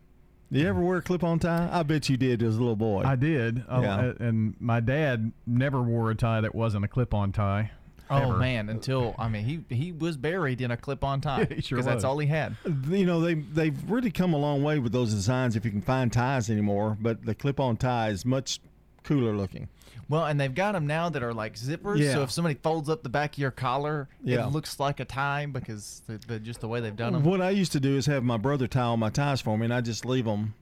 Did 0.53 0.61
you 0.61 0.69
ever 0.69 0.83
wear 0.83 0.99
a 0.99 1.03
clip-on 1.03 1.39
tie? 1.39 1.71
I 1.73 1.83
bet 1.83 2.11
you 2.11 2.19
did 2.19 2.43
as 2.43 2.57
a 2.57 2.59
little 2.59 2.77
boy. 2.77 3.03
I 3.07 3.17
did. 3.17 3.65
Uh, 3.67 3.81
Yeah. 3.83 4.13
And 4.21 4.55
my 4.61 4.81
dad 4.81 5.33
never 5.47 5.81
wore 5.81 6.11
a 6.11 6.15
tie 6.15 6.43
that 6.43 6.55
wasn't 6.55 6.85
a 6.85 6.89
clip-on 6.89 7.33
tie. 7.33 7.71
Oh 8.11 8.29
ever. 8.31 8.37
man! 8.37 8.69
Until 8.69 9.15
I 9.19 9.29
mean, 9.29 9.45
he 9.45 9.75
he 9.75 9.91
was 9.93 10.19
buried 10.19 10.61
in 10.61 10.71
a 10.71 10.77
clip-on 10.77 11.21
tie 11.23 11.47
He 11.47 11.63
sure 11.63 11.77
because 11.77 11.87
that's 11.87 12.05
all 12.05 12.19
he 12.19 12.27
had. 12.27 12.55
you 12.91 13.07
know 13.07 13.23
they 13.23 13.35
they've 13.35 13.91
really 13.91 14.11
come 14.11 14.35
a 14.35 14.37
long 14.39 14.63
way 14.63 14.79
with 14.79 14.93
those 14.93 15.15
designs 15.15 15.57
if 15.57 15.65
you 15.65 15.71
can 15.71 15.81
find 15.81 16.13
ties 16.13 16.51
anymore. 16.51 16.99
But 17.01 17.25
the 17.25 17.35
clip-on 17.35 17.79
tie 17.79 18.11
is 18.11 18.27
much 18.27 18.61
cooler 19.05 19.35
looking. 19.35 19.69
Well, 20.13 20.27
and 20.27 20.39
they've 20.39 20.55
got 20.55 20.73
them 20.73 20.87
now 20.87 21.09
that 21.09 21.23
are 21.23 21.33
like 21.33 21.55
zippers. 21.55 21.99
Yeah. 21.99 22.13
So 22.13 22.23
if 22.23 22.31
somebody 22.31 22.57
folds 22.57 22.91
up 22.91 23.03
the 23.03 23.09
back 23.09 23.33
of 23.33 23.39
your 23.39 23.51
collar, 23.51 24.11
Yeah. 24.23 24.47
it 24.47 24.53
looks 24.53 24.79
like 24.79 25.01
a 25.01 25.07
tie 25.07 25.47
because 25.47 26.03
the, 26.07 26.19
the, 26.27 26.39
just 26.39 26.61
the 26.61 26.69
way 26.69 26.81
they've 26.81 26.95
done 26.95 27.15
them. 27.15 27.25
What 27.25 27.41
I 27.41 27.49
used 27.49 27.73
to 27.73 27.81
do 27.81 27.97
is 27.97 28.05
have 28.05 28.23
my 28.23 28.37
brother 28.37 28.67
tie 28.67 28.83
all 28.83 28.99
my 28.99 29.09
ties 29.09 29.41
for 29.41 29.57
me, 29.57 29.65
and 29.65 29.73
I 29.73 29.81
just 29.81 30.05
leave 30.05 30.27
them. 30.27 30.53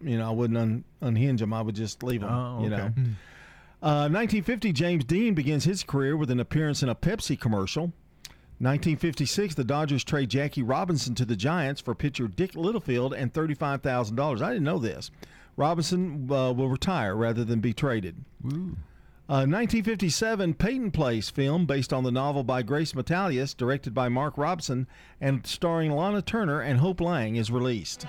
You 0.00 0.16
know, 0.18 0.28
I 0.28 0.30
wouldn't 0.32 0.56
un- 0.56 0.84
unhinge 1.00 1.40
them. 1.40 1.52
I 1.52 1.60
would 1.60 1.74
just 1.74 2.04
leave 2.04 2.20
them. 2.20 2.30
Oh, 2.32 2.62
You 2.62 2.70
know. 2.70 2.92
Uh, 3.82 4.06
1950, 4.08 4.72
James 4.72 5.04
Dean 5.04 5.34
begins 5.34 5.64
his 5.64 5.82
career 5.82 6.16
with 6.16 6.30
an 6.30 6.38
appearance 6.38 6.82
in 6.84 6.88
a 6.88 6.94
Pepsi 6.94 7.36
commercial. 7.36 7.92
1956, 8.58 9.54
the 9.56 9.64
Dodgers 9.64 10.04
trade 10.04 10.28
Jackie 10.30 10.62
Robinson 10.62 11.14
to 11.16 11.24
the 11.24 11.34
Giants 11.34 11.80
for 11.80 11.96
pitcher 11.96 12.28
Dick 12.28 12.54
Littlefield 12.54 13.12
and 13.14 13.32
$35,000. 13.32 14.40
I 14.42 14.48
didn't 14.50 14.62
know 14.64 14.78
this. 14.78 15.10
Robinson 15.56 16.28
uh, 16.30 16.52
will 16.52 16.68
retire 16.68 17.16
rather 17.16 17.42
than 17.44 17.60
be 17.60 17.72
traded. 17.72 18.16
Uh, 19.30 19.46
1957, 19.46 20.54
Peyton 20.54 20.90
Place 20.90 21.30
film 21.30 21.64
based 21.64 21.92
on 21.92 22.02
the 22.02 22.10
novel 22.10 22.42
by 22.42 22.62
Grace 22.64 22.94
Metalious, 22.94 23.56
directed 23.56 23.94
by 23.94 24.08
Mark 24.08 24.36
Robson, 24.36 24.88
and 25.20 25.46
starring 25.46 25.92
Lana 25.92 26.20
Turner 26.20 26.60
and 26.60 26.80
Hope 26.80 27.00
Lange, 27.00 27.36
is 27.36 27.48
released. 27.48 28.08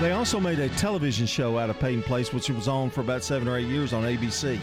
They 0.00 0.12
also 0.12 0.40
made 0.40 0.58
a 0.58 0.70
television 0.70 1.26
show 1.26 1.58
out 1.58 1.68
of 1.68 1.78
Peyton 1.78 2.02
Place, 2.02 2.32
which 2.32 2.48
was 2.48 2.66
on 2.66 2.88
for 2.88 3.02
about 3.02 3.22
seven 3.22 3.48
or 3.48 3.58
eight 3.58 3.68
years 3.68 3.92
on 3.92 4.04
ABC. 4.04 4.58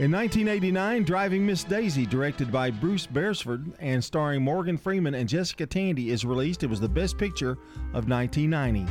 In 0.00 0.10
1989, 0.12 1.04
Driving 1.04 1.44
Miss 1.44 1.62
Daisy, 1.62 2.06
directed 2.06 2.50
by 2.50 2.70
Bruce 2.70 3.04
Beresford 3.04 3.70
and 3.80 4.02
starring 4.02 4.42
Morgan 4.42 4.78
Freeman 4.78 5.14
and 5.14 5.28
Jessica 5.28 5.66
Tandy, 5.66 6.08
is 6.08 6.24
released. 6.24 6.62
It 6.62 6.68
was 6.68 6.80
the 6.80 6.88
best 6.88 7.18
picture 7.18 7.58
of 7.92 8.08
1990. 8.08 8.86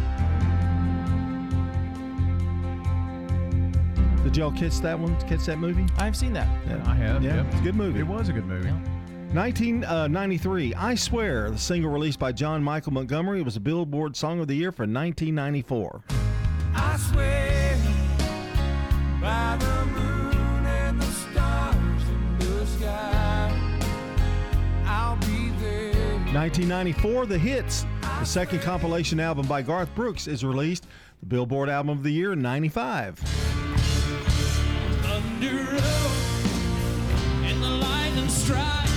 Did 4.23 4.37
y'all 4.37 4.51
catch 4.51 4.77
that 4.81 4.99
one? 4.99 5.19
Catch 5.21 5.47
that 5.47 5.57
movie? 5.57 5.87
I've 5.97 6.15
seen 6.15 6.31
that. 6.33 6.47
Yeah. 6.67 6.83
I 6.85 6.93
have. 6.93 7.23
Yeah, 7.23 7.37
yep. 7.37 7.47
it's 7.47 7.59
a 7.59 7.63
good 7.63 7.73
movie. 7.73 8.01
It 8.01 8.07
was 8.07 8.29
a 8.29 8.33
good 8.33 8.45
movie. 8.45 8.69
1993, 8.69 10.73
uh, 10.75 10.79
I 10.79 10.93
Swear, 10.93 11.49
the 11.49 11.57
single 11.57 11.89
released 11.89 12.19
by 12.19 12.31
John 12.31 12.63
Michael 12.63 12.93
Montgomery. 12.93 13.39
It 13.39 13.45
was 13.45 13.55
a 13.55 13.59
Billboard 13.59 14.15
Song 14.15 14.41
of 14.41 14.47
the 14.47 14.53
Year 14.53 14.71
for 14.71 14.83
1994. 14.83 16.03
1994, 26.33 27.25
The 27.25 27.39
Hits, 27.39 27.87
the 28.01 28.23
second 28.23 28.61
compilation 28.61 29.19
album 29.19 29.47
by 29.47 29.63
Garth 29.63 29.93
Brooks, 29.95 30.27
is 30.27 30.45
released. 30.45 30.85
The 31.21 31.25
Billboard 31.25 31.69
Album 31.69 31.89
of 31.89 32.03
the 32.03 32.11
Year 32.11 32.33
in 32.33 32.41
95. 32.43 33.19
Under 35.05 35.71
oath 35.71 36.45
and 37.43 37.63
the 37.63 37.69
lightning 37.69 38.29
strike, 38.29 38.89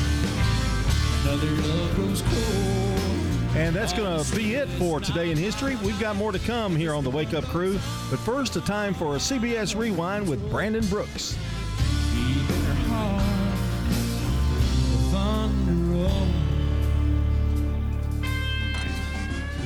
another 1.23 1.51
love 1.69 1.95
grows 1.95 2.21
cold. 2.21 3.57
And 3.57 3.75
that's 3.75 3.95
going 3.95 4.23
to 4.23 4.37
be 4.37 4.55
it 4.57 4.69
for 4.69 5.01
today 5.01 5.31
in 5.31 5.39
history. 5.39 5.77
We've 5.77 5.99
got 5.99 6.17
more 6.17 6.33
to 6.33 6.39
come 6.39 6.77
here 6.77 6.93
on 6.93 7.03
the 7.03 7.11
Wake 7.11 7.33
Up 7.33 7.45
Crew. 7.45 7.81
But 8.11 8.19
first, 8.19 8.57
a 8.57 8.61
time 8.61 8.93
for 8.93 9.15
a 9.15 9.19
CBS 9.19 9.75
Rewind 9.75 10.29
with 10.29 10.51
Brandon 10.51 10.85
Brooks. 10.89 11.39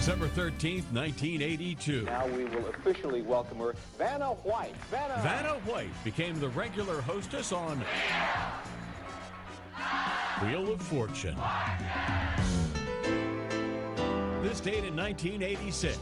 December 0.07 0.29
13th, 0.29 0.85
1982. 0.93 2.03
Now 2.05 2.29
we 2.29 2.45
will 2.45 2.69
officially 2.69 3.23
welcome 3.23 3.59
her, 3.59 3.75
Vanna 3.99 4.35
White. 4.45 4.77
Vanna. 4.89 5.19
Vanna 5.21 5.55
White 5.65 5.91
became 6.05 6.39
the 6.39 6.49
regular 6.51 7.01
hostess 7.01 7.51
on 7.51 7.85
Wheel 10.43 10.73
of 10.73 10.81
Fortune. 10.81 11.35
This 14.45 14.61
date 14.61 14.85
in 14.85 14.95
1986. 14.95 15.99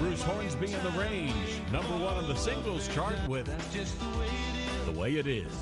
Bruce 0.00 0.22
Hornsby 0.22 0.74
and 0.74 0.82
the 0.82 1.00
Range, 1.00 1.32
number 1.72 1.94
one 1.94 2.12
on 2.12 2.28
the 2.28 2.36
singles 2.36 2.88
chart 2.88 3.16
with 3.26 3.48
The 4.88 4.98
Way 4.98 5.16
It 5.16 5.26
Is. 5.26 5.52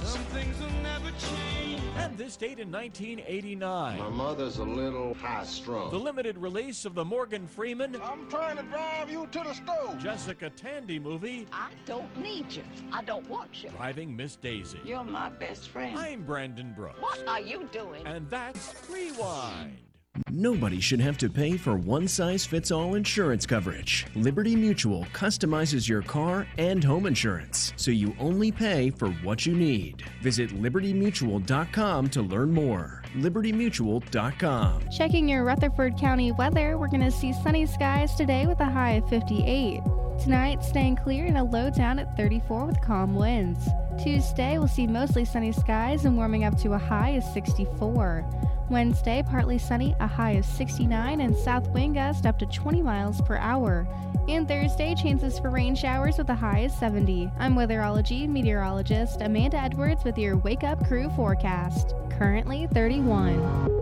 And 1.96 2.16
this 2.16 2.36
date 2.36 2.60
in 2.60 2.70
1989. 2.70 3.98
My 3.98 4.08
mother's 4.08 4.58
a 4.58 4.62
little 4.62 5.14
high 5.14 5.42
strung. 5.44 5.90
The 5.90 5.98
limited 5.98 6.38
release 6.38 6.84
of 6.84 6.94
the 6.94 7.04
Morgan 7.04 7.48
Freeman 7.48 8.00
I'm 8.04 8.30
trying 8.30 8.56
to 8.56 8.62
drive 8.62 9.10
you 9.10 9.26
to 9.32 9.38
the 9.40 9.52
stove. 9.52 9.98
Jessica 9.98 10.48
Tandy 10.50 11.00
movie, 11.00 11.48
I 11.52 11.70
don't 11.86 12.16
need 12.22 12.52
you. 12.52 12.62
I 12.92 13.02
don't 13.02 13.28
want 13.28 13.64
you. 13.64 13.70
Driving 13.70 14.14
Miss 14.14 14.36
Daisy. 14.36 14.78
You're 14.84 15.02
my 15.02 15.28
best 15.28 15.70
friend. 15.70 15.98
I'm 15.98 16.22
Brandon 16.22 16.72
Brooks. 16.72 17.00
What 17.00 17.26
are 17.26 17.40
you 17.40 17.68
doing? 17.72 18.06
And 18.06 18.30
that's 18.30 18.76
Rewind. 18.88 19.86
Nobody 20.31 20.81
should 20.81 21.00
have 21.00 21.16
to 21.18 21.31
pay 21.31 21.57
for 21.57 21.76
one 21.76 22.07
size 22.09 22.44
fits 22.44 22.70
all 22.70 22.94
insurance 22.94 23.46
coverage. 23.46 24.07
Liberty 24.14 24.55
Mutual 24.55 25.05
customizes 25.12 25.88
your 25.88 26.02
car 26.02 26.46
and 26.59 26.83
home 26.83 27.07
insurance, 27.07 27.72
so 27.76 27.90
you 27.90 28.14
only 28.18 28.52
pay 28.52 28.90
for 28.90 29.09
what 29.22 29.46
you 29.46 29.55
need. 29.55 30.05
Visit 30.22 30.50
libertymutual.com 30.50 32.09
to 32.11 32.22
learn 32.22 32.52
more. 32.52 33.02
libertymutual.com. 33.16 34.83
Checking 34.90 35.29
your 35.29 35.44
Rutherford 35.44 35.96
County 35.98 36.33
weather, 36.33 36.76
we're 36.79 36.88
going 36.88 37.00
to 37.00 37.11
see 37.11 37.33
sunny 37.33 37.66
skies 37.66 38.14
today 38.14 38.46
with 38.46 38.61
a 38.61 38.64
high 38.64 38.92
of 38.92 39.09
58. 39.09 39.81
Tonight, 40.22 40.64
staying 40.64 40.96
clear 40.96 41.26
and 41.26 41.38
a 41.38 41.44
low 41.44 41.70
down 41.70 41.98
at 41.98 42.16
34 42.16 42.66
with 42.66 42.81
calm 42.81 43.14
winds. 43.14 43.61
Tuesday, 44.02 44.59
we'll 44.59 44.68
see 44.68 44.87
mostly 44.87 45.24
sunny 45.24 45.52
skies 45.52 46.05
and 46.05 46.16
warming 46.16 46.44
up 46.44 46.57
to 46.59 46.72
a 46.72 46.79
high 46.79 47.11
of 47.11 47.24
64. 47.24 48.24
Wednesday, 48.68 49.22
partly 49.29 49.59
sunny, 49.59 49.94
a 50.00 50.07
high 50.07 50.33
of 50.33 50.44
69, 50.44 51.20
and 51.20 51.37
south 51.37 51.68
wind 51.68 51.94
gust 51.94 52.26
up 52.26 52.38
to 52.38 52.46
20 52.46 52.83
miles 52.83 53.20
per 53.22 53.37
hour. 53.37 53.87
And 54.29 54.48
Thursday, 54.48 54.94
chances 54.94 55.38
for 55.38 55.50
rain 55.50 55.74
showers 55.74 56.18
with 56.18 56.29
a 56.31 56.35
high 56.35 56.61
of 56.61 56.72
70. 56.72 57.31
I'm 57.38 57.55
weatherology 57.55 58.29
meteorologist 58.29 59.20
Amanda 59.20 59.59
Edwards 59.59 60.02
with 60.02 60.18
your 60.18 60.37
Wake 60.38 60.64
Up 60.64 60.85
Crew 60.87 61.09
forecast. 61.11 61.94
Currently 62.18 62.66
31. 62.72 63.76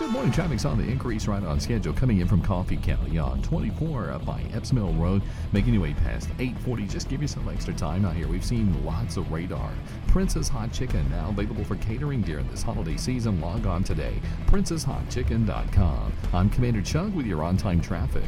Good 0.00 0.12
morning. 0.12 0.32
Traffic's 0.32 0.64
on 0.64 0.78
the 0.78 0.90
increase 0.90 1.28
right 1.28 1.44
on 1.44 1.60
schedule 1.60 1.92
coming 1.92 2.20
in 2.20 2.26
from 2.26 2.40
Coffee 2.40 2.78
County 2.78 3.18
on 3.18 3.42
24 3.42 4.10
up 4.10 4.24
by 4.24 4.42
Epps 4.54 4.72
Mill 4.72 4.94
Road, 4.94 5.22
making 5.52 5.74
your 5.74 5.82
way 5.82 5.92
past 5.92 6.30
840. 6.38 6.86
Just 6.86 7.10
give 7.10 7.20
you 7.20 7.28
some 7.28 7.46
extra 7.50 7.74
time 7.74 8.06
out 8.06 8.16
here. 8.16 8.26
We've 8.26 8.44
seen 8.44 8.82
lots 8.82 9.18
of 9.18 9.30
radar. 9.30 9.70
Princess 10.10 10.48
Hot 10.48 10.72
Chicken 10.72 11.08
now 11.08 11.28
available 11.28 11.62
for 11.62 11.76
catering 11.76 12.20
during 12.22 12.48
this 12.48 12.64
holiday 12.64 12.96
season. 12.96 13.40
Log 13.40 13.64
on 13.66 13.84
today, 13.84 14.14
princesshotchicken.com. 14.46 16.12
I'm 16.32 16.50
Commander 16.50 16.82
Chug 16.82 17.14
with 17.14 17.26
your 17.26 17.44
on 17.44 17.56
time 17.56 17.80
traffic. 17.80 18.24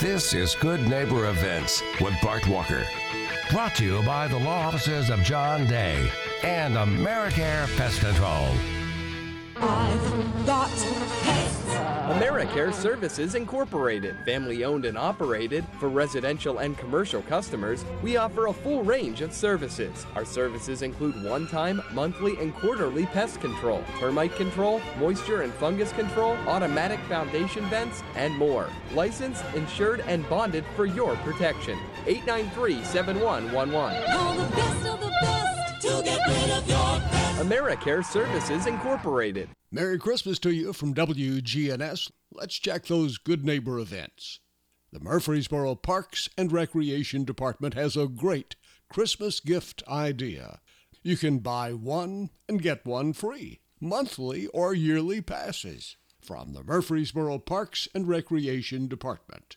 This 0.00 0.34
is 0.34 0.54
Good 0.56 0.86
Neighbor 0.86 1.30
Events 1.30 1.82
with 1.98 2.12
Bart 2.22 2.46
Walker. 2.46 2.84
Brought 3.50 3.74
to 3.76 3.86
you 3.86 4.02
by 4.02 4.28
the 4.28 4.38
law 4.38 4.66
offices 4.66 5.08
of 5.08 5.20
John 5.20 5.66
Day 5.66 6.10
and 6.42 6.74
AmeriCare 6.74 7.74
Pest 7.78 8.00
Control. 8.00 8.50
I've 9.56 10.46
got 10.46 10.68
pets. 11.22 11.61
AmeriCare 12.08 12.74
Services 12.74 13.36
Incorporated, 13.36 14.16
family 14.24 14.64
owned 14.64 14.84
and 14.86 14.98
operated 14.98 15.64
for 15.78 15.88
residential 15.88 16.58
and 16.58 16.76
commercial 16.76 17.22
customers, 17.22 17.84
we 18.02 18.16
offer 18.16 18.48
a 18.48 18.52
full 18.52 18.82
range 18.82 19.20
of 19.20 19.32
services. 19.32 20.04
Our 20.16 20.24
services 20.24 20.82
include 20.82 21.22
one 21.22 21.46
time, 21.46 21.80
monthly, 21.92 22.36
and 22.38 22.52
quarterly 22.56 23.06
pest 23.06 23.40
control, 23.40 23.84
termite 24.00 24.34
control, 24.34 24.82
moisture 24.98 25.42
and 25.42 25.54
fungus 25.54 25.92
control, 25.92 26.32
automatic 26.48 26.98
foundation 27.08 27.64
vents, 27.66 28.02
and 28.16 28.36
more. 28.36 28.68
Licensed, 28.94 29.44
insured, 29.54 30.00
and 30.08 30.28
bonded 30.28 30.64
for 30.74 30.86
your 30.86 31.14
protection. 31.16 31.78
893 32.06 32.82
7111. 32.82 34.02
Call 34.10 34.34
the 34.34 34.56
best 34.56 34.86
of 34.86 35.00
the 35.00 35.08
best 35.20 35.82
to 35.82 36.02
get 36.02 36.26
rid 36.26 36.50
of 36.50 36.68
your. 36.68 36.91
AmeriCare 37.42 38.04
Services 38.04 38.68
Incorporated. 38.68 39.48
Merry 39.72 39.98
Christmas 39.98 40.38
to 40.38 40.52
you 40.52 40.72
from 40.72 40.94
WGNS. 40.94 42.12
Let's 42.30 42.56
check 42.56 42.86
those 42.86 43.18
good 43.18 43.44
neighbor 43.44 43.80
events. 43.80 44.38
The 44.92 45.00
Murfreesboro 45.00 45.74
Parks 45.74 46.28
and 46.38 46.52
Recreation 46.52 47.24
Department 47.24 47.74
has 47.74 47.96
a 47.96 48.06
great 48.06 48.54
Christmas 48.88 49.40
gift 49.40 49.82
idea. 49.88 50.60
You 51.02 51.16
can 51.16 51.40
buy 51.40 51.72
one 51.72 52.30
and 52.48 52.62
get 52.62 52.86
one 52.86 53.12
free, 53.12 53.58
monthly 53.80 54.46
or 54.48 54.72
yearly 54.72 55.20
passes 55.20 55.96
from 56.20 56.52
the 56.52 56.62
Murfreesboro 56.62 57.40
Parks 57.40 57.88
and 57.92 58.06
Recreation 58.06 58.86
Department. 58.86 59.56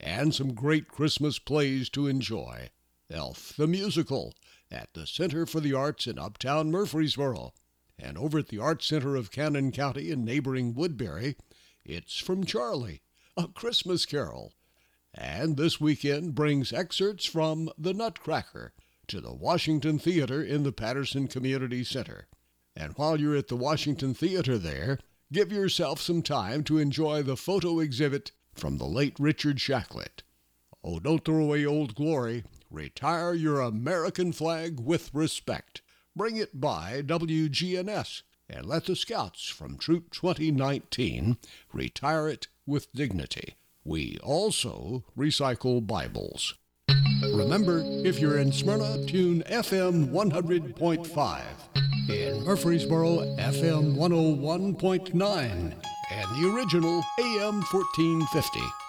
And 0.00 0.34
some 0.34 0.52
great 0.52 0.88
Christmas 0.88 1.38
plays 1.38 1.88
to 1.90 2.08
enjoy. 2.08 2.70
Elf 3.08 3.54
the 3.56 3.68
Musical 3.68 4.34
at 4.74 4.92
the 4.92 5.06
Center 5.06 5.46
for 5.46 5.60
the 5.60 5.72
Arts 5.72 6.08
in 6.08 6.18
Uptown 6.18 6.70
Murfreesboro. 6.70 7.52
And 7.96 8.18
over 8.18 8.40
at 8.40 8.48
the 8.48 8.58
Arts 8.58 8.86
Center 8.86 9.14
of 9.14 9.30
Cannon 9.30 9.70
County 9.70 10.10
in 10.10 10.24
neighboring 10.24 10.74
Woodbury, 10.74 11.36
it's 11.84 12.18
From 12.18 12.44
Charlie, 12.44 13.02
A 13.36 13.46
Christmas 13.46 14.04
Carol. 14.04 14.52
And 15.14 15.56
this 15.56 15.80
weekend 15.80 16.34
brings 16.34 16.72
excerpts 16.72 17.24
from 17.24 17.70
The 17.78 17.94
Nutcracker 17.94 18.72
to 19.06 19.20
the 19.20 19.32
Washington 19.32 19.98
Theater 19.98 20.42
in 20.42 20.64
the 20.64 20.72
Patterson 20.72 21.28
Community 21.28 21.84
Center. 21.84 22.26
And 22.74 22.94
while 22.94 23.20
you're 23.20 23.36
at 23.36 23.46
the 23.46 23.56
Washington 23.56 24.12
Theater 24.12 24.58
there, 24.58 24.98
give 25.32 25.52
yourself 25.52 26.00
some 26.00 26.22
time 26.22 26.64
to 26.64 26.78
enjoy 26.78 27.22
the 27.22 27.36
photo 27.36 27.78
exhibit 27.78 28.32
from 28.54 28.78
the 28.78 28.86
late 28.86 29.14
Richard 29.20 29.58
Shacklett. 29.58 30.22
Oh, 30.82 30.98
don't 30.98 31.24
throw 31.24 31.44
away 31.44 31.64
old 31.64 31.94
glory. 31.94 32.42
Retire 32.74 33.34
your 33.34 33.60
American 33.60 34.32
flag 34.32 34.80
with 34.80 35.14
respect. 35.14 35.80
Bring 36.16 36.36
it 36.36 36.60
by 36.60 37.02
WGNS 37.06 38.22
and 38.50 38.66
let 38.66 38.86
the 38.86 38.96
scouts 38.96 39.48
from 39.48 39.78
Troop 39.78 40.10
2019 40.10 41.38
retire 41.72 42.28
it 42.28 42.48
with 42.66 42.92
dignity. 42.92 43.54
We 43.84 44.18
also 44.24 45.04
recycle 45.16 45.86
Bibles. 45.86 46.54
Remember, 47.22 47.80
if 48.04 48.18
you're 48.18 48.38
in 48.38 48.50
Smyrna, 48.50 49.06
tune 49.06 49.44
FM 49.46 50.10
100.5. 50.10 51.42
In 52.10 52.42
Murfreesboro, 52.42 53.36
FM 53.36 53.94
101.9. 53.94 55.14
And 56.10 56.42
the 56.42 56.52
original 56.52 57.04
AM 57.20 57.62
1450. 57.70 58.83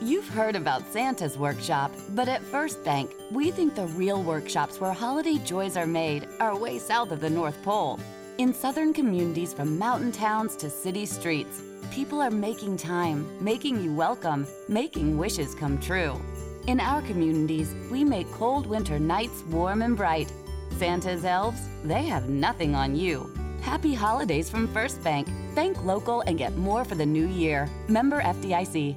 You've 0.00 0.28
heard 0.28 0.54
about 0.54 0.92
Santa's 0.92 1.36
workshop, 1.36 1.90
but 2.10 2.28
at 2.28 2.40
First 2.40 2.84
Bank, 2.84 3.16
we 3.32 3.50
think 3.50 3.74
the 3.74 3.88
real 3.88 4.22
workshops 4.22 4.80
where 4.80 4.92
holiday 4.92 5.38
joys 5.38 5.76
are 5.76 5.88
made 5.88 6.28
are 6.38 6.56
way 6.56 6.78
south 6.78 7.10
of 7.10 7.20
the 7.20 7.28
North 7.28 7.60
Pole. 7.64 7.98
In 8.38 8.54
southern 8.54 8.94
communities 8.94 9.52
from 9.52 9.76
mountain 9.76 10.12
towns 10.12 10.54
to 10.58 10.70
city 10.70 11.04
streets, 11.04 11.60
people 11.90 12.20
are 12.20 12.30
making 12.30 12.76
time, 12.76 13.26
making 13.42 13.82
you 13.82 13.92
welcome, 13.92 14.46
making 14.68 15.18
wishes 15.18 15.52
come 15.56 15.80
true. 15.80 16.16
In 16.68 16.78
our 16.78 17.02
communities, 17.02 17.74
we 17.90 18.04
make 18.04 18.30
cold 18.30 18.68
winter 18.68 19.00
nights 19.00 19.42
warm 19.50 19.82
and 19.82 19.96
bright. 19.96 20.32
Santa's 20.76 21.24
elves, 21.24 21.68
they 21.82 22.04
have 22.04 22.28
nothing 22.28 22.76
on 22.76 22.94
you. 22.94 23.34
Happy 23.62 23.94
holidays 23.94 24.48
from 24.48 24.68
First 24.68 25.02
Bank. 25.02 25.28
Bank 25.56 25.84
local 25.84 26.20
and 26.20 26.38
get 26.38 26.56
more 26.56 26.84
for 26.84 26.94
the 26.94 27.04
new 27.04 27.26
year. 27.26 27.68
Member 27.88 28.22
FDIC. 28.22 28.96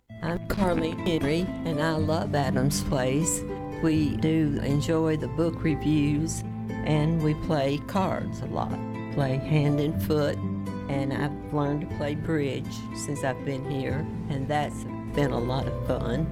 I'm 0.23 0.45
Carly 0.47 0.91
Henry, 0.91 1.47
and 1.65 1.81
I 1.81 1.93
love 1.93 2.35
Adams 2.35 2.83
Place. 2.83 3.41
We 3.81 4.17
do 4.17 4.59
enjoy 4.63 5.17
the 5.17 5.27
book 5.29 5.63
reviews, 5.63 6.43
and 6.69 7.23
we 7.23 7.33
play 7.33 7.79
cards 7.87 8.41
a 8.41 8.45
lot. 8.45 8.77
Play 9.13 9.37
hand 9.37 9.79
and 9.79 9.99
foot, 10.03 10.37
and 10.89 11.11
I've 11.11 11.51
learned 11.51 11.89
to 11.89 11.95
play 11.97 12.13
bridge 12.13 12.71
since 12.93 13.23
I've 13.23 13.43
been 13.45 13.67
here, 13.67 14.05
and 14.29 14.47
that's 14.47 14.83
been 15.15 15.31
a 15.31 15.39
lot 15.39 15.65
of 15.65 15.87
fun. 15.87 16.27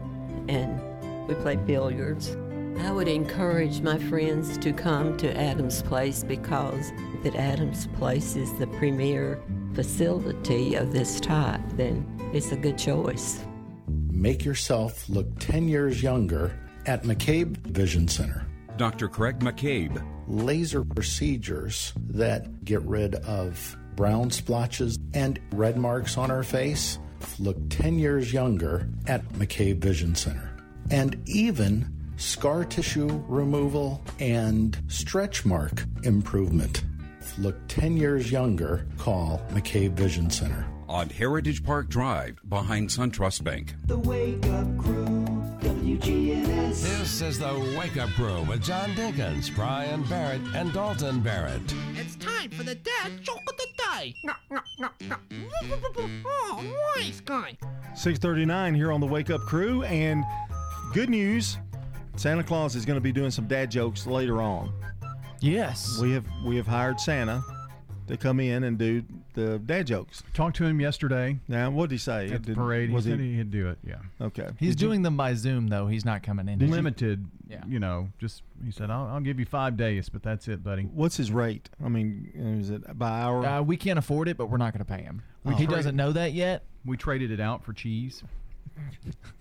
And 0.48 1.28
we 1.28 1.34
play 1.34 1.56
billiards. 1.56 2.38
I 2.82 2.92
would 2.92 3.08
encourage 3.08 3.82
my 3.82 3.98
friends 3.98 4.60
to 4.60 4.72
come 4.72 5.18
to 5.18 5.36
Adams 5.36 5.82
Place 5.82 6.24
because 6.24 6.92
that 7.24 7.36
Adams 7.36 7.88
Place 7.98 8.36
is 8.36 8.54
the 8.60 8.68
premier 8.68 9.42
facility 9.74 10.76
of 10.76 10.94
this 10.94 11.20
type, 11.20 11.62
then 11.74 12.06
it's 12.34 12.52
a 12.52 12.56
good 12.56 12.78
choice. 12.78 13.44
Make 14.20 14.44
yourself 14.44 15.08
look 15.08 15.40
10 15.40 15.70
years 15.70 16.04
younger 16.04 16.52
at 16.86 17.04
McCabe 17.04 17.56
Vision 17.60 18.10
Center. 18.10 18.46
Dr. 18.76 19.08
Craig 19.08 19.40
McCabe. 19.40 20.06
Laser 20.28 20.84
procedures 20.84 21.94
that 21.96 22.66
get 22.66 22.82
rid 22.82 23.16
of 23.16 23.78
brown 23.96 24.30
splotches 24.30 25.00
and 25.14 25.40
red 25.54 25.78
marks 25.78 26.18
on 26.18 26.32
our 26.32 26.44
face 26.44 27.00
look 27.40 27.56
10 27.70 27.98
years 27.98 28.34
younger 28.34 28.90
at 29.08 29.26
McCabe 29.30 29.78
Vision 29.78 30.14
Center. 30.16 30.54
And 30.92 31.18
even 31.26 31.90
scar 32.18 32.66
tissue 32.66 33.24
removal 33.26 34.04
and 34.20 34.78
stretch 34.90 35.46
mark 35.46 35.86
improvement 36.04 36.84
look 37.38 37.56
10 37.70 37.96
years 37.96 38.30
younger. 38.30 38.86
Call 38.98 39.42
McCabe 39.54 39.94
Vision 39.94 40.30
Center. 40.30 40.68
On 40.90 41.08
Heritage 41.08 41.64
Park 41.64 41.88
Drive 41.88 42.40
behind 42.50 42.90
SunTrust 42.90 43.44
Bank. 43.44 43.76
The 43.86 44.00
Wake 44.00 44.44
Up 44.48 44.76
Crew, 44.80 45.06
WGNS. 45.62 46.82
This 46.82 47.22
is 47.22 47.38
the 47.38 47.76
Wake 47.78 47.96
Up 47.98 48.10
Crew 48.10 48.42
with 48.42 48.64
John 48.64 48.90
Dinkins, 48.96 49.54
Brian 49.54 50.02
Barrett, 50.06 50.42
and 50.56 50.74
Dalton 50.74 51.22
Barrett. 51.22 51.62
It's 51.94 52.16
time 52.16 52.50
for 52.50 52.64
the 52.64 52.74
dad 52.74 53.22
joke 53.22 53.38
of 53.48 53.56
the 53.58 53.68
day. 53.78 54.16
No, 54.24 54.34
no, 54.50 54.62
no, 54.80 54.90
no. 55.02 55.16
Oh, 56.26 56.92
nice 56.96 57.20
guy. 57.20 57.56
639 57.94 58.74
here 58.74 58.92
on 58.92 59.00
the 59.00 59.06
Wake 59.06 59.30
Up 59.30 59.42
Crew. 59.42 59.84
And 59.84 60.26
good 60.96 61.12
news 61.12 61.60
Santa 62.16 62.44
Claus 62.44 62.76
is 62.76 62.84
going 62.84 62.98
to 62.98 63.02
be 63.02 63.12
doing 63.12 63.30
some 63.30 63.46
dad 63.46 63.70
jokes 63.70 64.08
later 64.08 64.42
on. 64.42 64.74
Yes. 65.40 66.00
We 66.02 66.14
have 66.14 66.26
we 66.44 66.58
have 66.58 66.66
hired 66.66 67.00
Santa 67.00 67.44
to 68.08 68.18
come 68.18 68.40
in 68.40 68.64
and 68.64 68.80
do 68.80 69.04
the 69.48 69.60
dad 69.60 69.88
jokes. 69.88 70.24
Talked 70.34 70.58
to 70.58 70.66
him 70.66 70.80
yesterday. 70.82 71.38
Now, 71.48 71.70
what 71.70 71.90
did 71.90 71.96
he 71.96 72.00
say? 72.00 72.26
At 72.32 72.44
the 72.44 72.48
Did- 72.48 72.56
parade, 72.56 72.90
he 72.90 72.96
was 72.96 73.06
said 73.06 73.20
he'd 73.20 73.52
do 73.52 73.70
it. 73.70 73.78
Yeah. 73.86 73.96
Okay. 74.22 74.50
He's 74.60 74.76
Did 74.76 74.82
you- 74.82 74.88
doing 74.90 75.02
them 75.04 75.18
by 75.18 75.34
Zoom 75.34 75.68
though. 75.68 75.88
He's 75.88 76.06
not 76.06 76.24
coming 76.24 76.48
in. 76.48 76.60
limited. 76.70 77.26
Yeah. 77.48 77.64
You 77.68 77.80
know, 77.80 78.10
just 78.20 78.44
he 78.64 78.72
said, 78.72 78.90
I'll, 78.92 79.06
I'll 79.08 79.20
give 79.22 79.40
you 79.40 79.46
five 79.46 79.76
days, 79.78 80.10
but 80.10 80.22
that's 80.24 80.48
it, 80.48 80.64
buddy. 80.64 80.84
What's 80.84 81.18
his 81.18 81.32
rate? 81.32 81.70
I 81.84 81.90
mean, 81.90 82.32
is 82.60 82.70
it 82.70 82.98
by 82.98 83.22
hour? 83.22 83.46
Uh, 83.46 83.62
we 83.62 83.76
can't 83.78 83.98
afford 83.98 84.28
it, 84.28 84.38
but 84.38 84.48
we're 84.50 84.58
not 84.58 84.74
going 84.74 84.86
to 84.86 84.92
pay 84.94 85.02
him. 85.02 85.22
We 85.44 85.54
he 85.56 85.66
traded- 85.66 85.76
doesn't 85.76 85.96
know 85.96 86.12
that 86.12 86.34
yet. 86.34 86.64
We 86.86 86.96
traded 86.98 87.32
it 87.32 87.40
out 87.40 87.64
for 87.64 87.74
cheese. 87.74 88.24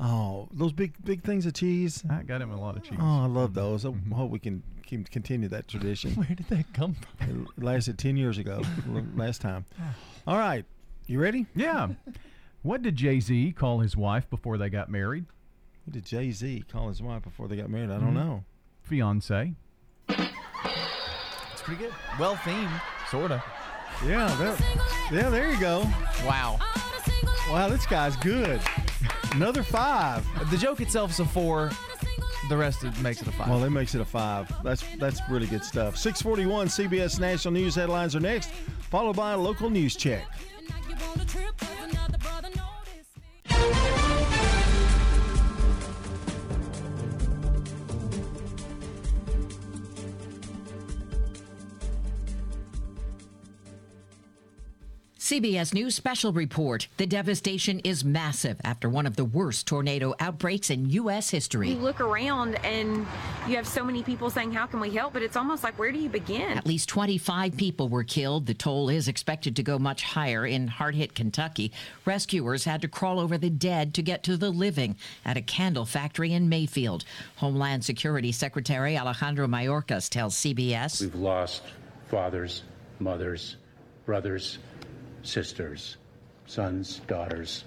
Oh, 0.00 0.48
those 0.52 0.72
big 0.72 0.94
big 1.04 1.22
things 1.22 1.44
of 1.46 1.54
cheese. 1.54 2.04
I 2.08 2.22
got 2.22 2.40
him 2.40 2.50
a 2.52 2.60
lot 2.60 2.76
of 2.76 2.84
cheese. 2.84 2.98
Oh, 3.00 3.22
I 3.24 3.26
love 3.26 3.50
mm-hmm. 3.50 3.60
those. 3.60 3.84
I 3.84 3.88
mm-hmm. 3.88 4.12
hope 4.12 4.30
we 4.30 4.38
can 4.38 4.62
keep, 4.86 5.10
continue 5.10 5.48
that 5.48 5.68
tradition. 5.68 6.12
Where 6.14 6.28
did 6.28 6.48
that 6.48 6.72
come 6.72 6.94
from? 6.94 7.46
It 7.56 7.62
lasted 7.64 7.98
10 7.98 8.16
years 8.16 8.38
ago, 8.38 8.62
last 9.16 9.40
time. 9.40 9.64
Ah. 9.80 9.94
All 10.26 10.38
right. 10.38 10.64
You 11.06 11.20
ready? 11.20 11.46
Yeah. 11.54 11.88
what 12.62 12.82
did 12.82 12.96
Jay 12.96 13.18
Z 13.18 13.52
call 13.52 13.80
his 13.80 13.96
wife 13.96 14.28
before 14.30 14.58
they 14.58 14.68
got 14.68 14.90
married? 14.90 15.24
What 15.84 15.94
did 15.94 16.04
Jay 16.04 16.30
Z 16.30 16.64
call 16.70 16.88
his 16.88 17.02
wife 17.02 17.22
before 17.22 17.48
they 17.48 17.56
got 17.56 17.70
married? 17.70 17.90
I 17.90 17.98
don't 17.98 18.10
Mhm. 18.10 18.14
know. 18.14 18.44
Fiance. 18.82 19.54
It's 20.08 21.62
pretty 21.62 21.82
good. 21.82 21.94
Well 22.18 22.36
themed, 22.36 22.80
sort 23.10 23.32
of. 23.32 23.42
Yeah, 24.04 24.32
there, 24.36 24.56
yeah, 25.10 25.28
there 25.28 25.50
you 25.50 25.58
go. 25.58 25.80
Wow. 26.24 26.58
Wow, 27.50 27.68
this 27.68 27.86
guy's 27.86 28.16
good. 28.16 28.60
Another 29.32 29.62
five. 29.62 30.24
The 30.50 30.56
joke 30.56 30.80
itself 30.80 31.10
is 31.10 31.20
a 31.20 31.24
four. 31.24 31.70
The 32.48 32.56
rest 32.56 32.84
it 32.84 32.98
makes 33.00 33.20
it 33.20 33.28
a 33.28 33.32
five. 33.32 33.48
Well, 33.48 33.60
that 33.60 33.70
makes 33.70 33.94
it 33.94 34.00
a 34.00 34.04
five. 34.04 34.50
That's 34.62 34.82
that's 34.98 35.20
really 35.28 35.46
good 35.46 35.64
stuff. 35.64 35.96
641 35.96 36.68
CBS 36.68 37.20
National 37.20 37.52
News 37.52 37.74
headlines 37.74 38.16
are 38.16 38.20
next, 38.20 38.50
followed 38.90 39.16
by 39.16 39.32
a 39.32 39.36
local 39.36 39.70
news 39.70 39.96
check. 39.96 40.24
CBS 55.28 55.74
News 55.74 55.94
special 55.94 56.32
report. 56.32 56.88
The 56.96 57.06
devastation 57.06 57.80
is 57.80 58.02
massive 58.02 58.58
after 58.64 58.88
one 58.88 59.04
of 59.04 59.16
the 59.16 59.26
worst 59.26 59.66
tornado 59.66 60.14
outbreaks 60.20 60.70
in 60.70 60.88
U.S. 60.88 61.28
history. 61.28 61.68
You 61.68 61.76
look 61.76 62.00
around 62.00 62.54
and 62.64 63.06
you 63.46 63.56
have 63.56 63.66
so 63.66 63.84
many 63.84 64.02
people 64.02 64.30
saying, 64.30 64.52
How 64.52 64.64
can 64.64 64.80
we 64.80 64.88
help? 64.88 65.12
But 65.12 65.22
it's 65.22 65.36
almost 65.36 65.62
like, 65.62 65.78
where 65.78 65.92
do 65.92 65.98
you 65.98 66.08
begin? 66.08 66.56
At 66.56 66.66
least 66.66 66.88
25 66.88 67.58
people 67.58 67.90
were 67.90 68.04
killed. 68.04 68.46
The 68.46 68.54
toll 68.54 68.88
is 68.88 69.06
expected 69.06 69.54
to 69.56 69.62
go 69.62 69.78
much 69.78 70.02
higher 70.02 70.46
in 70.46 70.66
hard 70.66 70.94
hit 70.94 71.14
Kentucky. 71.14 71.72
Rescuers 72.06 72.64
had 72.64 72.80
to 72.80 72.88
crawl 72.88 73.20
over 73.20 73.36
the 73.36 73.50
dead 73.50 73.92
to 73.96 74.02
get 74.02 74.22
to 74.22 74.38
the 74.38 74.48
living 74.48 74.96
at 75.26 75.36
a 75.36 75.42
candle 75.42 75.84
factory 75.84 76.32
in 76.32 76.48
Mayfield. 76.48 77.04
Homeland 77.36 77.84
Security 77.84 78.32
Secretary 78.32 78.96
Alejandro 78.96 79.46
Mayorkas 79.46 80.08
tells 80.08 80.36
CBS 80.36 81.02
We've 81.02 81.14
lost 81.14 81.64
fathers, 82.06 82.62
mothers, 82.98 83.56
brothers, 84.06 84.56
sisters, 85.22 85.96
sons, 86.46 87.00
daughters, 87.06 87.64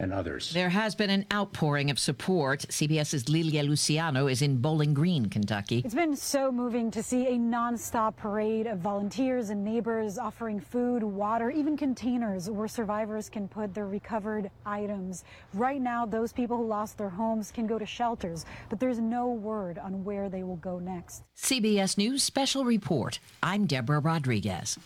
and 0.00 0.12
others. 0.14 0.52
There 0.52 0.70
has 0.70 0.94
been 0.94 1.10
an 1.10 1.26
outpouring 1.32 1.90
of 1.90 1.98
support. 1.98 2.60
CBS's 2.70 3.28
Lilia 3.28 3.62
Luciano 3.62 4.26
is 4.28 4.40
in 4.40 4.56
Bowling 4.56 4.94
Green, 4.94 5.26
Kentucky. 5.26 5.82
It's 5.84 5.94
been 5.94 6.16
so 6.16 6.50
moving 6.50 6.90
to 6.92 7.02
see 7.02 7.26
a 7.26 7.32
nonstop 7.32 8.16
parade 8.16 8.66
of 8.66 8.78
volunteers 8.78 9.50
and 9.50 9.62
neighbors 9.62 10.18
offering 10.18 10.58
food, 10.58 11.02
water, 11.02 11.50
even 11.50 11.76
containers 11.76 12.48
where 12.48 12.66
survivors 12.66 13.28
can 13.28 13.46
put 13.46 13.74
their 13.74 13.86
recovered 13.86 14.50
items. 14.64 15.24
Right 15.52 15.80
now, 15.80 16.06
those 16.06 16.32
people 16.32 16.56
who 16.56 16.66
lost 16.66 16.96
their 16.96 17.10
homes 17.10 17.50
can 17.52 17.66
go 17.66 17.78
to 17.78 17.86
shelters, 17.86 18.46
but 18.70 18.80
there's 18.80 18.98
no 18.98 19.28
word 19.28 19.78
on 19.78 20.02
where 20.02 20.30
they 20.30 20.42
will 20.42 20.56
go 20.56 20.78
next. 20.78 21.24
CBS 21.36 21.98
News 21.98 22.22
Special 22.22 22.64
Report. 22.64 23.18
I'm 23.42 23.66
Deborah 23.66 24.00
Rodriguez. 24.00 24.78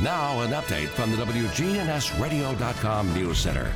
Now, 0.00 0.40
an 0.40 0.50
update 0.50 0.88
from 0.88 1.12
the 1.12 1.16
WGNSradio.com 1.18 3.14
News 3.14 3.38
Center. 3.38 3.70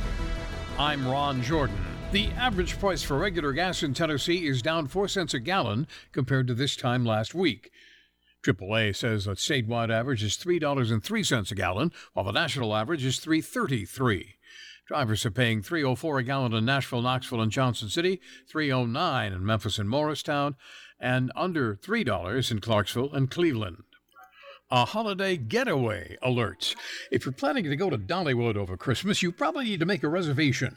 I'm 0.77 1.07
Ron 1.07 1.41
Jordan. 1.41 1.77
The 2.11 2.27
average 2.31 2.77
price 2.77 3.01
for 3.01 3.17
regular 3.17 3.53
gas 3.53 3.83
in 3.83 3.93
Tennessee 3.93 4.45
is 4.45 4.61
down 4.61 4.87
4 4.87 5.07
cents 5.07 5.33
a 5.33 5.39
gallon 5.39 5.87
compared 6.11 6.47
to 6.47 6.53
this 6.53 6.75
time 6.75 7.05
last 7.05 7.33
week. 7.33 7.71
AAA 8.43 8.97
says 8.97 9.23
the 9.23 9.35
statewide 9.35 9.89
average 9.89 10.21
is 10.21 10.35
$3.03 10.35 11.51
a 11.51 11.55
gallon, 11.55 11.93
while 12.11 12.25
the 12.25 12.33
national 12.33 12.75
average 12.75 13.05
is 13.05 13.21
$3.33. 13.21 14.33
Drivers 14.87 15.25
are 15.25 15.31
paying 15.31 15.61
304 15.61 16.19
a 16.19 16.23
gallon 16.23 16.51
in 16.53 16.65
Nashville, 16.65 17.01
Knoxville, 17.01 17.39
and 17.39 17.51
Johnson 17.51 17.87
City, 17.87 18.19
309 18.51 19.31
in 19.31 19.45
Memphis 19.45 19.79
and 19.79 19.89
Morristown, 19.89 20.57
and 20.99 21.31
under 21.33 21.77
$3 21.77 22.51
in 22.51 22.59
Clarksville 22.59 23.13
and 23.13 23.31
Cleveland 23.31 23.83
a 24.71 24.85
holiday 24.85 25.35
getaway 25.35 26.17
alerts. 26.23 26.75
If 27.11 27.25
you're 27.25 27.33
planning 27.33 27.63
to 27.63 27.75
go 27.75 27.89
to 27.89 27.97
Dollywood 27.97 28.55
over 28.55 28.77
Christmas, 28.77 29.21
you 29.21 29.31
probably 29.31 29.65
need 29.65 29.79
to 29.79 29.85
make 29.85 30.03
a 30.03 30.09
reservation. 30.09 30.75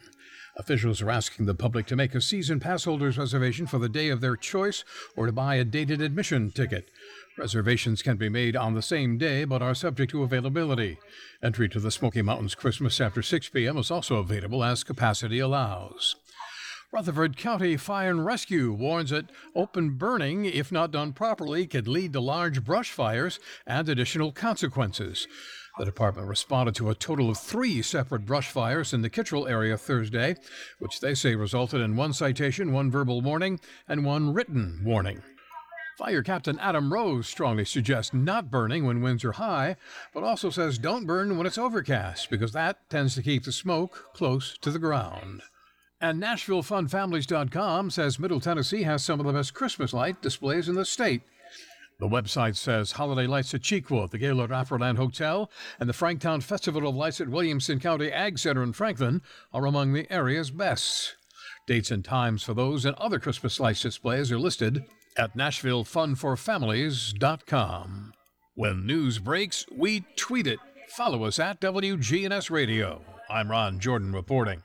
Officials 0.56 1.00
are 1.00 1.10
asking 1.10 1.46
the 1.46 1.54
public 1.54 1.86
to 1.86 1.96
make 1.96 2.14
a 2.14 2.20
season 2.20 2.60
pass 2.60 2.84
holder's 2.84 3.16
reservation 3.16 3.66
for 3.66 3.78
the 3.78 3.88
day 3.88 4.08
of 4.08 4.20
their 4.20 4.36
choice 4.36 4.84
or 5.16 5.26
to 5.26 5.32
buy 5.32 5.54
a 5.54 5.64
dated 5.64 6.02
admission 6.02 6.50
ticket. 6.50 6.90
Reservations 7.38 8.02
can 8.02 8.18
be 8.18 8.28
made 8.28 8.54
on 8.54 8.74
the 8.74 8.82
same 8.82 9.16
day 9.16 9.44
but 9.44 9.62
are 9.62 9.74
subject 9.74 10.10
to 10.12 10.22
availability. 10.22 10.98
Entry 11.42 11.68
to 11.70 11.80
the 11.80 11.90
Smoky 11.90 12.20
Mountains 12.20 12.54
Christmas 12.54 13.00
after 13.00 13.22
6 13.22 13.48
p.m. 13.48 13.78
is 13.78 13.90
also 13.90 14.16
available 14.16 14.62
as 14.62 14.84
capacity 14.84 15.38
allows. 15.38 16.16
Rutherford 16.92 17.38
County 17.38 17.78
Fire 17.78 18.10
and 18.10 18.26
Rescue 18.26 18.70
warns 18.70 19.08
that 19.08 19.30
open 19.54 19.96
burning, 19.96 20.44
if 20.44 20.70
not 20.70 20.90
done 20.90 21.14
properly, 21.14 21.66
could 21.66 21.88
lead 21.88 22.12
to 22.12 22.20
large 22.20 22.62
brush 22.62 22.90
fires 22.90 23.40
and 23.66 23.88
additional 23.88 24.30
consequences. 24.30 25.26
The 25.78 25.86
department 25.86 26.28
responded 26.28 26.74
to 26.74 26.90
a 26.90 26.94
total 26.94 27.30
of 27.30 27.38
three 27.38 27.80
separate 27.80 28.26
brush 28.26 28.50
fires 28.50 28.92
in 28.92 29.00
the 29.00 29.08
Kittrell 29.08 29.48
area 29.48 29.78
Thursday, 29.78 30.36
which 30.80 31.00
they 31.00 31.14
say 31.14 31.34
resulted 31.34 31.80
in 31.80 31.96
one 31.96 32.12
citation, 32.12 32.72
one 32.72 32.90
verbal 32.90 33.22
warning, 33.22 33.58
and 33.88 34.04
one 34.04 34.34
written 34.34 34.82
warning. 34.84 35.22
Fire 35.96 36.22
Captain 36.22 36.58
Adam 36.58 36.92
Rose 36.92 37.26
strongly 37.26 37.64
suggests 37.64 38.12
not 38.12 38.50
burning 38.50 38.84
when 38.84 39.00
winds 39.00 39.24
are 39.24 39.32
high, 39.32 39.76
but 40.12 40.24
also 40.24 40.50
says 40.50 40.76
don't 40.76 41.06
burn 41.06 41.38
when 41.38 41.46
it's 41.46 41.56
overcast 41.56 42.28
because 42.28 42.52
that 42.52 42.90
tends 42.90 43.14
to 43.14 43.22
keep 43.22 43.44
the 43.44 43.52
smoke 43.52 44.12
close 44.12 44.58
to 44.58 44.70
the 44.70 44.78
ground. 44.78 45.42
And 46.02 46.20
NashvilleFunFamilies.com 46.20 47.90
says 47.90 48.18
Middle 48.18 48.40
Tennessee 48.40 48.82
has 48.82 49.04
some 49.04 49.20
of 49.20 49.26
the 49.26 49.32
best 49.32 49.54
Christmas 49.54 49.92
light 49.92 50.20
displays 50.20 50.68
in 50.68 50.74
the 50.74 50.84
state. 50.84 51.22
The 52.00 52.08
website 52.08 52.56
says 52.56 52.90
holiday 52.90 53.28
lights 53.28 53.54
at 53.54 53.62
Cheekwood, 53.62 54.10
the 54.10 54.18
Gaylord 54.18 54.50
Opryland 54.50 54.96
Hotel, 54.96 55.48
and 55.78 55.88
the 55.88 55.94
Franktown 55.94 56.42
Festival 56.42 56.88
of 56.88 56.96
Lights 56.96 57.20
at 57.20 57.28
Williamson 57.28 57.78
County 57.78 58.10
Ag 58.10 58.40
Center 58.40 58.64
in 58.64 58.72
Franklin 58.72 59.22
are 59.52 59.64
among 59.64 59.92
the 59.92 60.12
area's 60.12 60.50
best. 60.50 61.14
Dates 61.68 61.92
and 61.92 62.04
times 62.04 62.42
for 62.42 62.54
those 62.54 62.84
and 62.84 62.96
other 62.96 63.20
Christmas 63.20 63.60
lights 63.60 63.82
displays 63.82 64.32
are 64.32 64.40
listed 64.40 64.84
at 65.16 65.36
NashvilleFunForFamilies.com. 65.36 68.12
When 68.54 68.86
news 68.86 69.18
breaks, 69.20 69.66
we 69.70 70.04
tweet 70.16 70.48
it. 70.48 70.58
Follow 70.88 71.22
us 71.22 71.38
at 71.38 71.60
WGNS 71.60 72.50
Radio. 72.50 73.04
I'm 73.30 73.52
Ron 73.52 73.78
Jordan 73.78 74.12
reporting. 74.12 74.64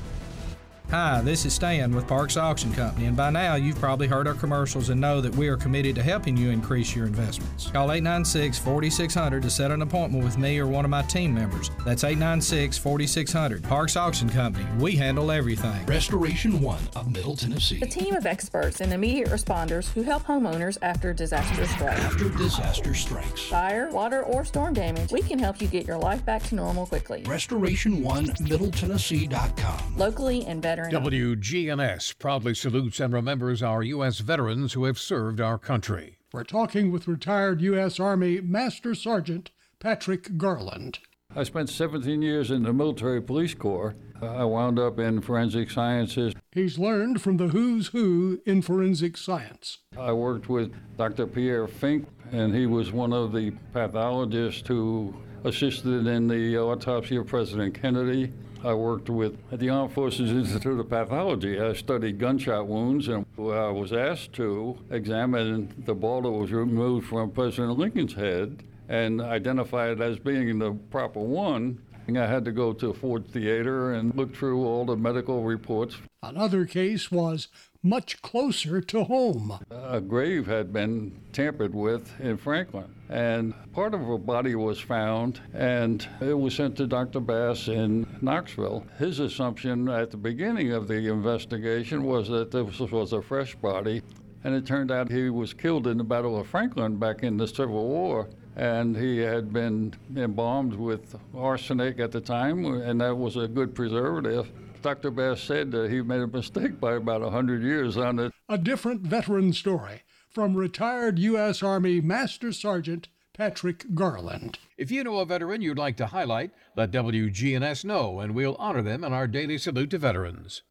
Hi, 0.91 1.21
this 1.21 1.45
is 1.45 1.53
Stan 1.53 1.95
with 1.95 2.05
Parks 2.05 2.35
Auction 2.35 2.73
Company, 2.73 3.05
and 3.05 3.15
by 3.15 3.29
now 3.29 3.55
you've 3.55 3.79
probably 3.79 4.07
heard 4.07 4.27
our 4.27 4.33
commercials 4.33 4.89
and 4.89 4.99
know 4.99 5.21
that 5.21 5.33
we 5.37 5.47
are 5.47 5.55
committed 5.55 5.95
to 5.95 6.03
helping 6.03 6.35
you 6.35 6.49
increase 6.49 6.93
your 6.93 7.05
investments. 7.05 7.71
Call 7.71 7.93
896 7.93 8.59
4600 8.59 9.41
to 9.41 9.49
set 9.49 9.71
an 9.71 9.83
appointment 9.83 10.21
with 10.21 10.37
me 10.37 10.59
or 10.59 10.67
one 10.67 10.83
of 10.83 10.91
my 10.91 11.01
team 11.03 11.33
members. 11.33 11.71
That's 11.85 12.03
896 12.03 12.77
4600. 12.77 13.63
Parks 13.63 13.95
Auction 13.95 14.29
Company, 14.29 14.65
we 14.79 14.91
handle 14.97 15.31
everything. 15.31 15.85
Restoration 15.85 16.59
One 16.59 16.81
of 16.97 17.09
Middle 17.09 17.37
Tennessee. 17.37 17.79
A 17.81 17.87
team 17.87 18.13
of 18.13 18.25
experts 18.25 18.81
and 18.81 18.91
immediate 18.91 19.29
responders 19.29 19.93
who 19.93 20.01
help 20.01 20.23
homeowners 20.23 20.77
after 20.81 21.13
disaster 21.13 21.65
strikes. 21.67 22.01
After 22.01 22.27
disaster 22.31 22.93
strikes. 22.93 23.43
Fire, 23.43 23.89
water, 23.91 24.23
or 24.23 24.43
storm 24.43 24.73
damage, 24.73 25.13
we 25.13 25.21
can 25.21 25.39
help 25.39 25.61
you 25.61 25.69
get 25.69 25.87
your 25.87 25.97
life 25.97 26.25
back 26.25 26.43
to 26.49 26.55
normal 26.55 26.85
quickly. 26.85 27.23
Restoration 27.25 28.03
One 28.03 28.27
Middle 28.41 28.71
Tennessee.com. 28.71 29.95
Locally 29.95 30.43
and 30.47 30.61
veteran 30.61 30.80
WGNS 30.89 32.17
proudly 32.17 32.53
salutes 32.55 32.99
and 32.99 33.13
remembers 33.13 33.61
our 33.61 33.83
U.S. 33.83 34.19
veterans 34.19 34.73
who 34.73 34.85
have 34.85 34.97
served 34.97 35.39
our 35.39 35.57
country. 35.57 36.17
We're 36.33 36.43
talking 36.43 36.91
with 36.91 37.07
retired 37.07 37.61
U.S. 37.61 37.99
Army 37.99 38.41
Master 38.41 38.95
Sergeant 38.95 39.51
Patrick 39.79 40.37
Garland. 40.37 40.99
I 41.35 41.43
spent 41.43 41.69
17 41.69 42.21
years 42.21 42.51
in 42.51 42.63
the 42.63 42.73
military 42.73 43.21
police 43.21 43.53
corps. 43.53 43.95
I 44.21 44.43
wound 44.43 44.77
up 44.77 44.99
in 44.99 45.21
forensic 45.21 45.71
sciences. 45.71 46.33
He's 46.51 46.77
learned 46.77 47.21
from 47.21 47.37
the 47.37 47.47
who's 47.47 47.87
who 47.87 48.41
in 48.45 48.61
forensic 48.61 49.17
science. 49.17 49.79
I 49.97 50.11
worked 50.13 50.49
with 50.49 50.73
Dr. 50.97 51.27
Pierre 51.27 51.67
Finck, 51.67 52.05
and 52.31 52.53
he 52.53 52.65
was 52.65 52.91
one 52.91 53.13
of 53.13 53.31
the 53.31 53.51
pathologists 53.73 54.67
who 54.67 55.13
assisted 55.43 56.05
in 56.05 56.27
the 56.27 56.57
autopsy 56.57 57.15
of 57.15 57.27
President 57.27 57.73
Kennedy. 57.81 58.31
I 58.63 58.75
worked 58.75 59.09
with 59.09 59.37
the 59.51 59.69
Armed 59.69 59.91
Forces 59.91 60.29
Institute 60.29 60.79
of 60.79 60.87
Pathology. 60.87 61.59
I 61.59 61.73
studied 61.73 62.19
gunshot 62.19 62.67
wounds, 62.67 63.07
and 63.07 63.25
I 63.37 63.69
was 63.69 63.91
asked 63.91 64.33
to 64.33 64.77
examine 64.91 65.73
the 65.85 65.95
ball 65.95 66.21
that 66.21 66.29
was 66.29 66.51
removed 66.51 67.07
from 67.07 67.31
President 67.31 67.79
Lincoln's 67.79 68.13
head 68.13 68.61
and 68.87 69.19
identify 69.19 69.89
it 69.89 69.99
as 69.99 70.19
being 70.19 70.59
the 70.59 70.73
proper 70.91 71.19
one. 71.19 71.79
I 72.09 72.27
had 72.27 72.43
to 72.43 72.51
go 72.51 72.73
to 72.73 72.93
Ford 72.93 73.25
Theater 73.25 73.93
and 73.93 74.13
look 74.15 74.35
through 74.35 74.65
all 74.65 74.83
the 74.83 74.97
medical 74.97 75.43
reports. 75.43 75.95
Another 76.21 76.65
case 76.65 77.09
was 77.09 77.47
much 77.83 78.21
closer 78.21 78.79
to 78.79 79.03
home. 79.03 79.59
A 79.71 79.99
grave 79.99 80.45
had 80.45 80.71
been 80.71 81.19
tampered 81.33 81.73
with 81.73 82.19
in 82.19 82.37
Franklin, 82.37 82.93
and 83.09 83.53
part 83.73 83.93
of 83.93 84.01
her 84.01 84.17
body 84.17 84.53
was 84.53 84.79
found, 84.79 85.41
and 85.53 86.07
it 86.21 86.37
was 86.37 86.55
sent 86.55 86.77
to 86.77 86.85
Dr. 86.85 87.19
Bass 87.19 87.67
in 87.67 88.05
Knoxville. 88.21 88.85
His 88.99 89.19
assumption 89.19 89.89
at 89.89 90.11
the 90.11 90.17
beginning 90.17 90.71
of 90.71 90.87
the 90.87 91.09
investigation 91.09 92.03
was 92.03 92.27
that 92.29 92.51
this 92.51 92.79
was 92.79 93.13
a 93.13 93.21
fresh 93.21 93.55
body, 93.55 94.03
and 94.43 94.53
it 94.53 94.65
turned 94.65 94.91
out 94.91 95.11
he 95.11 95.29
was 95.29 95.53
killed 95.53 95.87
in 95.87 95.97
the 95.97 96.03
Battle 96.03 96.39
of 96.39 96.47
Franklin 96.47 96.97
back 96.97 97.23
in 97.23 97.37
the 97.37 97.47
Civil 97.47 97.87
War. 97.87 98.27
And 98.53 98.97
he 98.97 99.19
had 99.19 99.53
been 99.53 99.93
embalmed 100.13 100.73
with 100.73 101.15
arsenic 101.33 101.99
at 102.01 102.11
the 102.11 102.19
time, 102.19 102.65
and 102.65 102.99
that 102.99 103.17
was 103.17 103.37
a 103.37 103.47
good 103.47 103.73
preservative. 103.73 104.51
Dr. 104.81 105.11
Bass 105.11 105.41
said 105.41 105.71
that 105.71 105.91
he 105.91 106.01
made 106.01 106.21
a 106.21 106.27
mistake 106.27 106.79
by 106.79 106.93
about 106.93 107.21
100 107.21 107.61
years 107.61 107.97
on 107.97 108.19
it. 108.19 108.31
A 108.49 108.57
different 108.57 109.01
veteran 109.01 109.53
story 109.53 110.03
from 110.29 110.55
retired 110.55 111.19
U.S. 111.19 111.61
Army 111.61 112.01
Master 112.01 112.51
Sergeant 112.51 113.07
Patrick 113.33 113.95
Garland. 113.95 114.59
If 114.77 114.91
you 114.91 115.03
know 115.03 115.19
a 115.19 115.25
veteran 115.25 115.61
you'd 115.61 115.77
like 115.77 115.97
to 115.97 116.07
highlight, 116.07 116.51
let 116.75 116.91
WGNS 116.91 117.85
know, 117.85 118.19
and 118.19 118.35
we'll 118.35 118.55
honor 118.55 118.81
them 118.81 119.03
in 119.03 119.13
our 119.13 119.27
daily 119.27 119.57
salute 119.57 119.91
to 119.91 119.97
veterans. 119.97 120.63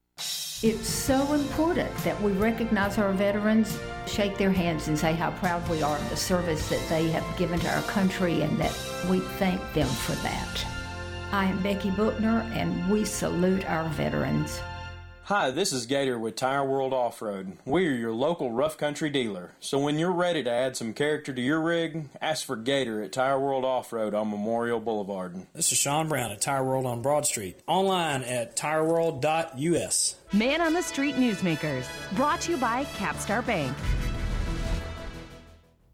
It's 0.62 0.88
so 0.88 1.32
important 1.32 1.96
that 1.98 2.20
we 2.20 2.32
recognize 2.32 2.98
our 2.98 3.12
veterans, 3.12 3.78
shake 4.06 4.36
their 4.36 4.52
hands, 4.52 4.88
and 4.88 4.98
say 4.98 5.14
how 5.14 5.30
proud 5.32 5.66
we 5.70 5.82
are 5.82 5.96
of 5.96 6.10
the 6.10 6.16
service 6.16 6.68
that 6.68 6.86
they 6.90 7.08
have 7.10 7.38
given 7.38 7.58
to 7.60 7.74
our 7.74 7.82
country 7.82 8.42
and 8.42 8.58
that 8.58 8.76
we 9.08 9.20
thank 9.20 9.60
them 9.72 9.88
for 9.88 10.12
that. 10.22 10.79
I 11.32 11.44
am 11.44 11.62
Becky 11.62 11.90
Bookner, 11.90 12.40
and 12.54 12.90
we 12.90 13.04
salute 13.04 13.64
our 13.70 13.88
veterans. 13.90 14.60
Hi, 15.24 15.52
this 15.52 15.72
is 15.72 15.86
Gator 15.86 16.18
with 16.18 16.34
Tire 16.34 16.64
World 16.64 16.92
Off 16.92 17.22
Road. 17.22 17.56
We 17.64 17.86
are 17.86 17.92
your 17.92 18.10
local 18.10 18.50
rough 18.50 18.76
country 18.76 19.10
dealer. 19.10 19.52
So 19.60 19.78
when 19.78 19.96
you're 19.96 20.10
ready 20.10 20.42
to 20.42 20.50
add 20.50 20.76
some 20.76 20.92
character 20.92 21.32
to 21.32 21.40
your 21.40 21.60
rig, 21.60 22.08
ask 22.20 22.44
for 22.44 22.56
Gator 22.56 23.00
at 23.00 23.12
Tire 23.12 23.38
World 23.38 23.64
Off 23.64 23.92
Road 23.92 24.12
on 24.12 24.28
Memorial 24.28 24.80
Boulevard. 24.80 25.36
This 25.54 25.70
is 25.70 25.78
Sean 25.78 26.08
Brown 26.08 26.32
at 26.32 26.40
Tire 26.40 26.64
World 26.64 26.84
on 26.84 27.00
Broad 27.00 27.26
Street. 27.26 27.60
Online 27.68 28.24
at 28.24 28.56
tireworld.us. 28.56 30.16
Man 30.32 30.60
on 30.60 30.72
the 30.72 30.82
Street 30.82 31.14
Newsmakers, 31.14 31.86
brought 32.16 32.40
to 32.40 32.50
you 32.50 32.56
by 32.56 32.84
Capstar 32.96 33.46
Bank. 33.46 33.76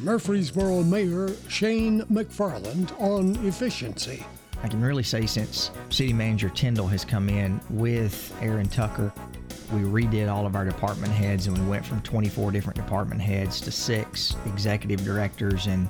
Murfreesboro 0.00 0.84
Mayor 0.84 1.30
Shane 1.48 2.02
McFarland 2.02 2.98
on 3.00 3.34
efficiency. 3.44 4.24
I 4.62 4.68
can 4.68 4.80
really 4.80 5.02
say 5.02 5.26
since 5.26 5.70
City 5.90 6.12
Manager 6.12 6.48
Tindall 6.48 6.86
has 6.86 7.04
come 7.04 7.28
in 7.28 7.60
with 7.70 8.36
Aaron 8.40 8.68
Tucker, 8.68 9.12
we 9.72 9.80
redid 9.80 10.32
all 10.32 10.46
of 10.46 10.56
our 10.56 10.64
department 10.64 11.12
heads 11.12 11.46
and 11.46 11.58
we 11.58 11.66
went 11.66 11.84
from 11.84 12.00
24 12.02 12.52
different 12.52 12.76
department 12.76 13.20
heads 13.20 13.60
to 13.62 13.70
six 13.70 14.36
executive 14.46 15.04
directors. 15.04 15.66
And 15.66 15.88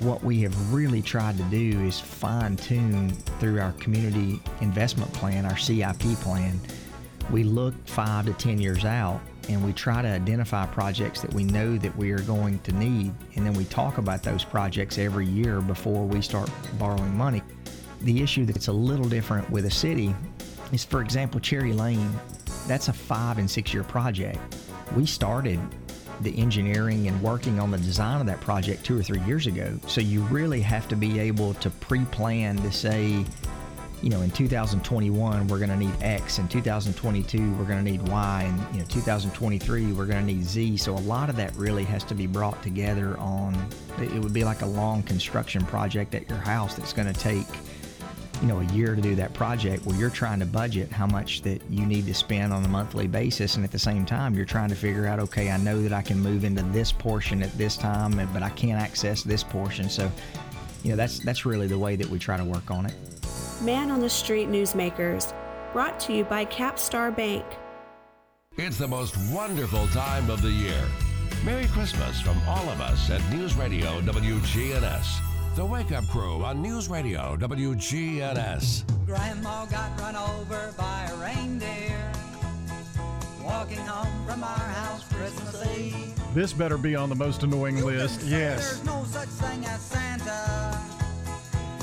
what 0.00 0.22
we 0.22 0.40
have 0.42 0.72
really 0.72 1.00
tried 1.00 1.36
to 1.38 1.42
do 1.44 1.82
is 1.84 1.98
fine 1.98 2.56
tune 2.56 3.10
through 3.40 3.60
our 3.60 3.72
community 3.72 4.40
investment 4.60 5.12
plan, 5.12 5.46
our 5.46 5.56
CIP 5.56 6.00
plan. 6.20 6.60
We 7.30 7.42
look 7.42 7.74
five 7.86 8.26
to 8.26 8.32
10 8.32 8.60
years 8.60 8.84
out 8.84 9.20
and 9.48 9.64
we 9.64 9.72
try 9.72 10.02
to 10.02 10.08
identify 10.08 10.66
projects 10.66 11.20
that 11.20 11.32
we 11.34 11.44
know 11.44 11.76
that 11.78 11.96
we 11.96 12.12
are 12.12 12.20
going 12.20 12.58
to 12.60 12.72
need. 12.72 13.12
And 13.34 13.44
then 13.44 13.54
we 13.54 13.64
talk 13.64 13.98
about 13.98 14.22
those 14.22 14.44
projects 14.44 14.98
every 14.98 15.26
year 15.26 15.60
before 15.60 16.04
we 16.04 16.22
start 16.22 16.50
borrowing 16.78 17.16
money. 17.16 17.42
The 18.02 18.22
issue 18.22 18.44
that's 18.44 18.68
a 18.68 18.72
little 18.72 19.08
different 19.08 19.48
with 19.50 19.66
a 19.66 19.70
city 19.70 20.14
is, 20.72 20.84
for 20.84 21.00
example, 21.00 21.40
Cherry 21.40 21.72
Lane. 21.72 22.10
That's 22.66 22.88
a 22.88 22.92
five 22.92 23.38
and 23.38 23.50
six 23.50 23.72
year 23.72 23.84
project. 23.84 24.38
We 24.94 25.06
started 25.06 25.60
the 26.20 26.36
engineering 26.38 27.08
and 27.08 27.22
working 27.22 27.60
on 27.60 27.70
the 27.70 27.78
design 27.78 28.20
of 28.20 28.26
that 28.26 28.40
project 28.40 28.84
two 28.84 28.98
or 28.98 29.02
three 29.02 29.20
years 29.20 29.46
ago. 29.46 29.78
So 29.86 30.00
you 30.00 30.20
really 30.22 30.60
have 30.62 30.88
to 30.88 30.96
be 30.96 31.18
able 31.18 31.54
to 31.54 31.70
pre 31.70 32.04
plan 32.06 32.56
to 32.58 32.72
say, 32.72 33.24
you 34.06 34.10
know, 34.10 34.22
in 34.22 34.30
2021 34.30 35.48
we're 35.48 35.58
going 35.58 35.68
to 35.68 35.76
need 35.76 35.92
X, 36.00 36.38
in 36.38 36.46
2022 36.46 37.54
we're 37.54 37.64
going 37.64 37.84
to 37.84 37.90
need 37.90 38.06
Y, 38.06 38.44
and 38.46 38.72
you 38.72 38.80
know, 38.80 38.86
2023 38.88 39.92
we're 39.94 40.06
going 40.06 40.24
to 40.24 40.32
need 40.32 40.44
Z. 40.44 40.76
So 40.76 40.94
a 40.94 41.02
lot 41.02 41.28
of 41.28 41.34
that 41.34 41.56
really 41.56 41.82
has 41.82 42.04
to 42.04 42.14
be 42.14 42.28
brought 42.28 42.62
together 42.62 43.18
on. 43.18 43.56
It 43.98 44.12
would 44.22 44.32
be 44.32 44.44
like 44.44 44.62
a 44.62 44.66
long 44.66 45.02
construction 45.02 45.66
project 45.66 46.14
at 46.14 46.28
your 46.28 46.38
house 46.38 46.76
that's 46.76 46.92
going 46.92 47.12
to 47.12 47.18
take 47.18 47.48
you 48.40 48.46
know 48.46 48.60
a 48.60 48.64
year 48.66 48.94
to 48.94 49.02
do 49.02 49.16
that 49.16 49.34
project 49.34 49.84
where 49.86 49.96
you're 49.96 50.08
trying 50.08 50.38
to 50.38 50.46
budget 50.46 50.92
how 50.92 51.08
much 51.08 51.42
that 51.42 51.60
you 51.68 51.84
need 51.84 52.06
to 52.06 52.14
spend 52.14 52.52
on 52.52 52.64
a 52.64 52.68
monthly 52.68 53.08
basis 53.08 53.56
and 53.56 53.64
at 53.64 53.72
the 53.72 53.78
same 53.78 54.04
time 54.04 54.34
you're 54.34 54.44
trying 54.44 54.68
to 54.68 54.74
figure 54.74 55.06
out 55.06 55.18
okay 55.18 55.50
i 55.50 55.56
know 55.56 55.80
that 55.80 55.94
i 55.94 56.02
can 56.02 56.20
move 56.20 56.44
into 56.44 56.62
this 56.64 56.92
portion 56.92 57.42
at 57.42 57.50
this 57.56 57.78
time 57.78 58.12
but 58.34 58.42
i 58.42 58.50
can't 58.50 58.78
access 58.78 59.22
this 59.22 59.42
portion 59.42 59.88
so 59.88 60.12
you 60.82 60.90
know 60.90 60.96
that's 60.96 61.18
that's 61.20 61.46
really 61.46 61.66
the 61.66 61.78
way 61.78 61.96
that 61.96 62.06
we 62.10 62.18
try 62.18 62.36
to 62.36 62.44
work 62.44 62.70
on 62.70 62.84
it 62.84 62.92
Man 63.62 63.90
on 63.90 64.00
the 64.00 64.10
Street 64.10 64.48
Newsmakers, 64.48 65.32
brought 65.72 65.98
to 66.00 66.12
you 66.12 66.24
by 66.24 66.44
Capstar 66.44 67.14
Bank. 67.14 67.44
It's 68.58 68.76
the 68.76 68.86
most 68.86 69.16
wonderful 69.32 69.86
time 69.88 70.28
of 70.28 70.42
the 70.42 70.50
year. 70.50 70.84
Merry 71.42 71.66
Christmas 71.68 72.20
from 72.20 72.38
all 72.46 72.68
of 72.68 72.82
us 72.82 73.08
at 73.08 73.22
News 73.30 73.54
Radio 73.54 74.00
WGNS. 74.02 75.20
The 75.56 75.64
Wake 75.64 75.92
Up 75.92 76.06
Crew 76.08 76.44
on 76.44 76.60
News 76.60 76.88
Radio 76.90 77.34
WGNS. 77.36 78.84
Grandma 79.06 79.64
got 79.66 80.00
run 80.00 80.16
over 80.16 80.74
by 80.76 81.08
a 81.10 81.16
reindeer. 81.16 82.12
Walking 83.42 83.78
home 83.78 84.26
from 84.26 84.44
our 84.44 84.58
house 84.58 85.10
Christmas 85.10 85.78
Eve. 85.78 86.34
This 86.34 86.52
better 86.52 86.76
be 86.76 86.94
on 86.94 87.08
the 87.08 87.14
most 87.14 87.42
annoying 87.42 87.82
list. 87.82 88.20
Yes. 88.22 88.74
There's 88.74 88.84
no 88.84 89.04
such 89.04 89.28
thing 89.28 89.64
as 89.64 89.80
Santa. 89.80 90.85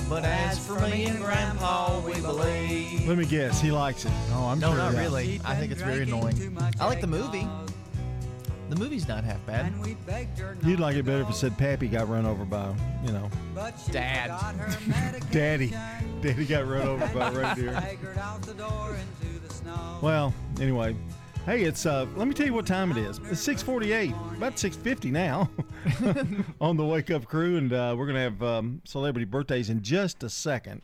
But 0.09 0.25
as 0.25 0.65
for 0.65 0.79
me 0.79 1.05
and 1.05 1.19
Grandpa, 1.19 1.99
we 2.01 2.13
believe. 2.21 3.07
Let 3.07 3.17
me 3.17 3.25
guess, 3.25 3.59
he 3.61 3.71
likes 3.71 4.05
it. 4.05 4.11
Oh, 4.31 4.47
I'm 4.47 4.59
no, 4.59 4.69
sure. 4.69 4.77
not 4.77 4.93
Yeah. 4.93 4.99
really. 5.01 5.41
I 5.43 5.55
think 5.55 5.71
it's 5.71 5.81
very 5.81 6.03
annoying. 6.03 6.57
I 6.79 6.85
like 6.85 7.01
the 7.01 7.07
movie. 7.07 7.47
The 8.69 8.75
movie's 8.79 9.07
not 9.07 9.23
half 9.23 9.45
bad. 9.45 9.71
You'd 10.63 10.79
like 10.79 10.95
it 10.95 11.03
better 11.05 11.21
if 11.21 11.29
it 11.29 11.35
said 11.35 11.57
Pappy 11.57 11.87
got 11.87 12.09
run 12.09 12.25
over 12.25 12.43
by, 12.45 12.73
you 13.05 13.11
know, 13.11 13.29
Dad. 13.91 14.29
Daddy. 15.31 15.73
Daddy 16.21 16.45
got 16.45 16.67
run 16.67 16.87
over 16.87 17.07
by 17.07 17.27
a 17.29 17.31
reindeer. 17.31 17.97
Well, 20.01 20.33
anyway, 20.59 20.95
hey, 21.45 21.63
it's 21.63 21.85
uh. 21.85 22.05
Let 22.15 22.27
me 22.27 22.33
tell 22.33 22.45
you 22.45 22.53
what 22.53 22.65
time 22.65 22.91
it 22.91 22.97
is. 22.97 23.19
It's 23.29 23.41
six 23.41 23.61
forty-eight, 23.61 24.13
about 24.35 24.57
six 24.59 24.75
fifty 24.75 25.11
now, 25.11 25.49
on 26.61 26.77
the 26.77 26.85
Wake 26.85 27.11
Up 27.11 27.25
Crew, 27.25 27.57
and 27.57 27.71
uh, 27.73 27.95
we're 27.97 28.07
gonna 28.07 28.19
have 28.21 28.41
um, 28.43 28.81
celebrity 28.85 29.25
birthdays 29.25 29.69
in 29.69 29.81
just 29.81 30.23
a 30.23 30.29
second. 30.29 30.81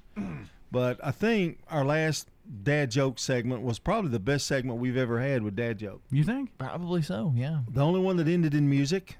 But 0.71 0.99
I 1.03 1.11
think 1.11 1.59
our 1.69 1.83
last 1.83 2.29
dad 2.63 2.91
joke 2.91 3.19
segment 3.19 3.61
was 3.63 3.79
probably 3.79 4.11
the 4.11 4.19
best 4.19 4.45
segment 4.47 4.79
we've 4.79 4.97
ever 4.97 5.19
had 5.19 5.41
with 5.43 5.55
dad 5.55 5.79
joke. 5.79 6.01
You 6.11 6.23
think? 6.23 6.55
Probably 6.57 7.01
so. 7.01 7.33
Yeah. 7.35 7.61
The 7.71 7.81
only 7.83 7.99
one 7.99 8.17
that 8.17 8.27
ended 8.27 8.53
in 8.53 8.69
music. 8.69 9.17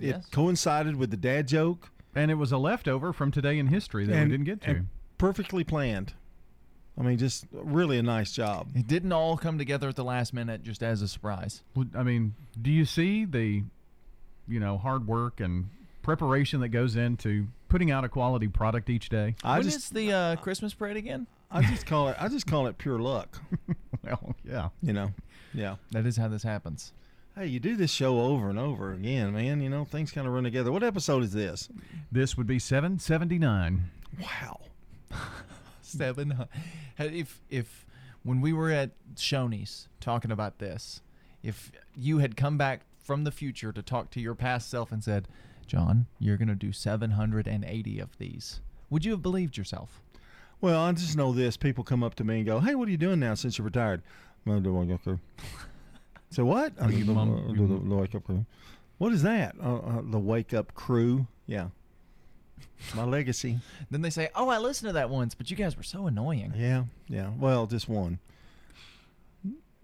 It 0.00 0.06
Yes. 0.06 0.26
coincided 0.30 0.96
with 0.96 1.10
the 1.10 1.16
dad 1.16 1.46
joke. 1.48 1.90
And 2.14 2.30
it 2.30 2.34
was 2.34 2.50
a 2.52 2.58
leftover 2.58 3.12
from 3.12 3.30
today 3.30 3.58
in 3.58 3.68
history 3.68 4.04
that 4.06 4.14
and, 4.14 4.30
we 4.30 4.36
didn't 4.36 4.46
get 4.46 4.60
to. 4.62 4.84
perfectly 5.18 5.64
planned. 5.64 6.12
I 6.98 7.02
mean, 7.02 7.18
just 7.18 7.46
really 7.52 7.98
a 7.98 8.02
nice 8.02 8.32
job. 8.32 8.68
It 8.74 8.86
didn't 8.86 9.12
all 9.12 9.36
come 9.36 9.58
together 9.58 9.88
at 9.88 9.96
the 9.96 10.04
last 10.04 10.34
minute 10.34 10.62
just 10.62 10.82
as 10.82 11.00
a 11.00 11.08
surprise. 11.08 11.62
Well, 11.74 11.86
I 11.96 12.02
mean, 12.02 12.34
do 12.60 12.70
you 12.70 12.84
see 12.84 13.24
the, 13.24 13.62
you 14.46 14.60
know, 14.60 14.76
hard 14.76 15.06
work 15.06 15.40
and 15.40 15.70
preparation 16.02 16.60
that 16.60 16.68
goes 16.68 16.96
into 16.96 17.46
putting 17.68 17.90
out 17.90 18.04
a 18.04 18.08
quality 18.08 18.48
product 18.48 18.90
each 18.90 19.08
day? 19.08 19.36
I 19.42 19.58
when 19.58 19.64
just, 19.64 19.76
is 19.78 19.90
the 19.90 20.12
uh, 20.12 20.36
Christmas 20.36 20.74
parade 20.74 20.96
again? 20.96 21.26
I 21.50 21.62
just 21.62 21.86
call 21.86 22.08
it, 22.08 22.16
I 22.18 22.28
just 22.28 22.46
call 22.46 22.66
it 22.66 22.78
pure 22.78 22.98
luck. 22.98 23.40
well, 24.04 24.34
yeah. 24.44 24.68
You 24.82 24.92
know, 24.92 25.12
yeah. 25.54 25.76
That 25.92 26.06
is 26.06 26.16
how 26.16 26.28
this 26.28 26.42
happens. 26.42 26.92
Hey, 27.34 27.46
you 27.46 27.60
do 27.60 27.76
this 27.76 27.90
show 27.90 28.20
over 28.20 28.50
and 28.50 28.58
over 28.58 28.92
again, 28.92 29.32
man. 29.32 29.62
You 29.62 29.70
know, 29.70 29.86
things 29.86 30.12
kind 30.12 30.26
of 30.26 30.34
run 30.34 30.44
together. 30.44 30.70
What 30.70 30.82
episode 30.82 31.22
is 31.22 31.32
this? 31.32 31.70
This 32.10 32.36
would 32.36 32.46
be 32.46 32.58
779. 32.58 33.84
Wow. 34.20 34.60
Seven. 35.92 36.30
hu- 36.32 37.04
If 37.04 37.40
if 37.50 37.86
when 38.22 38.40
we 38.40 38.52
were 38.52 38.70
at 38.70 38.90
Shoney's 39.16 39.88
talking 40.00 40.30
about 40.30 40.58
this, 40.58 41.00
if 41.42 41.72
you 41.96 42.18
had 42.18 42.36
come 42.36 42.56
back 42.58 42.82
from 42.98 43.24
the 43.24 43.30
future 43.32 43.72
to 43.72 43.82
talk 43.82 44.10
to 44.12 44.20
your 44.20 44.34
past 44.34 44.70
self 44.70 44.92
and 44.92 45.02
said, 45.02 45.26
"John, 45.66 46.06
you're 46.18 46.36
going 46.36 46.48
to 46.48 46.54
do 46.54 46.72
780 46.72 47.98
of 47.98 48.16
these," 48.18 48.60
would 48.90 49.04
you 49.04 49.12
have 49.12 49.22
believed 49.22 49.56
yourself? 49.56 50.00
Well, 50.60 50.80
I 50.80 50.92
just 50.92 51.16
know 51.16 51.32
this. 51.32 51.56
People 51.56 51.82
come 51.82 52.04
up 52.04 52.14
to 52.16 52.24
me 52.24 52.36
and 52.38 52.46
go, 52.46 52.60
"Hey, 52.60 52.74
what 52.76 52.86
are 52.88 52.90
you 52.92 52.96
doing 52.96 53.18
now 53.20 53.34
since 53.34 53.58
you're 53.58 53.64
retired?" 53.64 54.02
I'm 54.46 54.62
doing 54.62 54.62
the 54.62 54.72
wake 54.72 54.90
up 54.94 55.02
crew. 55.04 55.20
So 56.30 56.44
what? 56.44 56.72
I 56.80 56.86
do 56.90 57.04
the, 57.04 57.12
Mom- 57.12 57.56
the, 57.56 57.88
the 57.88 57.94
wake 57.96 58.14
up 58.14 58.24
crew. 58.24 58.44
What 58.98 59.12
is 59.12 59.22
that? 59.22 59.56
Uh, 59.62 59.76
uh, 59.78 60.02
the 60.04 60.18
wake 60.20 60.54
up 60.54 60.74
crew. 60.74 61.26
Yeah. 61.46 61.68
My 62.94 63.04
legacy. 63.04 63.58
Then 63.90 64.02
they 64.02 64.10
say, 64.10 64.28
"Oh, 64.34 64.48
I 64.48 64.58
listened 64.58 64.88
to 64.88 64.92
that 64.94 65.10
once, 65.10 65.34
but 65.34 65.50
you 65.50 65.56
guys 65.56 65.76
were 65.76 65.82
so 65.82 66.06
annoying." 66.06 66.52
Yeah, 66.56 66.84
yeah. 67.08 67.30
Well, 67.38 67.66
just 67.66 67.88
one. 67.88 68.18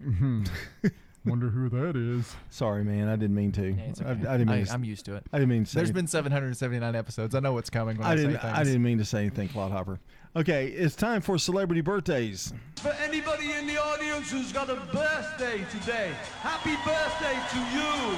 Mhm. 0.03 0.47
Wonder 1.25 1.49
who 1.49 1.69
that 1.69 1.97
is. 1.97 2.33
Sorry, 2.49 2.83
man. 2.83 3.09
I 3.09 3.15
didn't 3.15 3.35
mean 3.35 3.51
to. 3.53 3.69
Yeah, 3.71 3.81
it's 3.83 4.01
I, 4.01 4.05
I 4.05 4.11
okay. 4.11 4.21
didn't 4.21 4.47
mean. 4.47 4.61
I, 4.61 4.63
to, 4.63 4.73
am 4.73 4.83
used 4.83 5.05
to 5.05 5.15
it. 5.15 5.23
I 5.33 5.37
didn't 5.39 5.49
mean 5.49 5.65
to 5.65 5.69
say. 5.69 5.79
There's 5.79 5.91
been 5.91 6.07
779 6.07 6.95
episodes. 6.95 7.35
I 7.35 7.39
know 7.39 7.53
what's 7.53 7.69
coming 7.69 7.97
when 7.97 8.07
I, 8.07 8.11
I 8.11 8.15
didn't. 8.15 8.31
things. 8.39 8.43
I 8.43 8.63
didn't 8.63 8.83
mean 8.83 8.97
to 8.99 9.05
say 9.05 9.19
anything, 9.21 9.49
Clodhopper. 9.49 9.99
Okay, 10.35 10.67
it's 10.67 10.95
time 10.95 11.21
for 11.21 11.37
celebrity 11.37 11.81
birthdays. 11.81 12.53
For 12.77 12.91
anybody 13.03 13.51
in 13.51 13.67
the 13.67 13.77
audience 13.81 14.31
who's 14.31 14.53
got 14.53 14.69
a 14.69 14.75
birthday 14.75 15.65
today, 15.71 16.11
happy 16.41 16.75
birthday 16.85 17.37
to 17.51 17.59
you. 17.75 18.17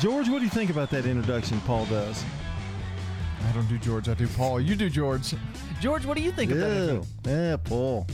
George, 0.00 0.28
what 0.28 0.38
do 0.38 0.44
you 0.44 0.50
think 0.50 0.70
about 0.70 0.90
that 0.90 1.04
introduction 1.06 1.60
Paul 1.60 1.84
does? 1.86 2.24
I 3.48 3.52
don't 3.52 3.68
do 3.68 3.78
George. 3.78 4.08
I 4.08 4.14
do 4.14 4.26
Paul. 4.28 4.60
You 4.60 4.74
do 4.76 4.88
George. 4.88 5.34
George, 5.80 6.06
what 6.06 6.16
do 6.16 6.22
you 6.22 6.32
think 6.32 6.50
of 6.52 6.58
that? 6.58 7.06
Yeah, 7.26 7.56
Paul. 7.56 8.06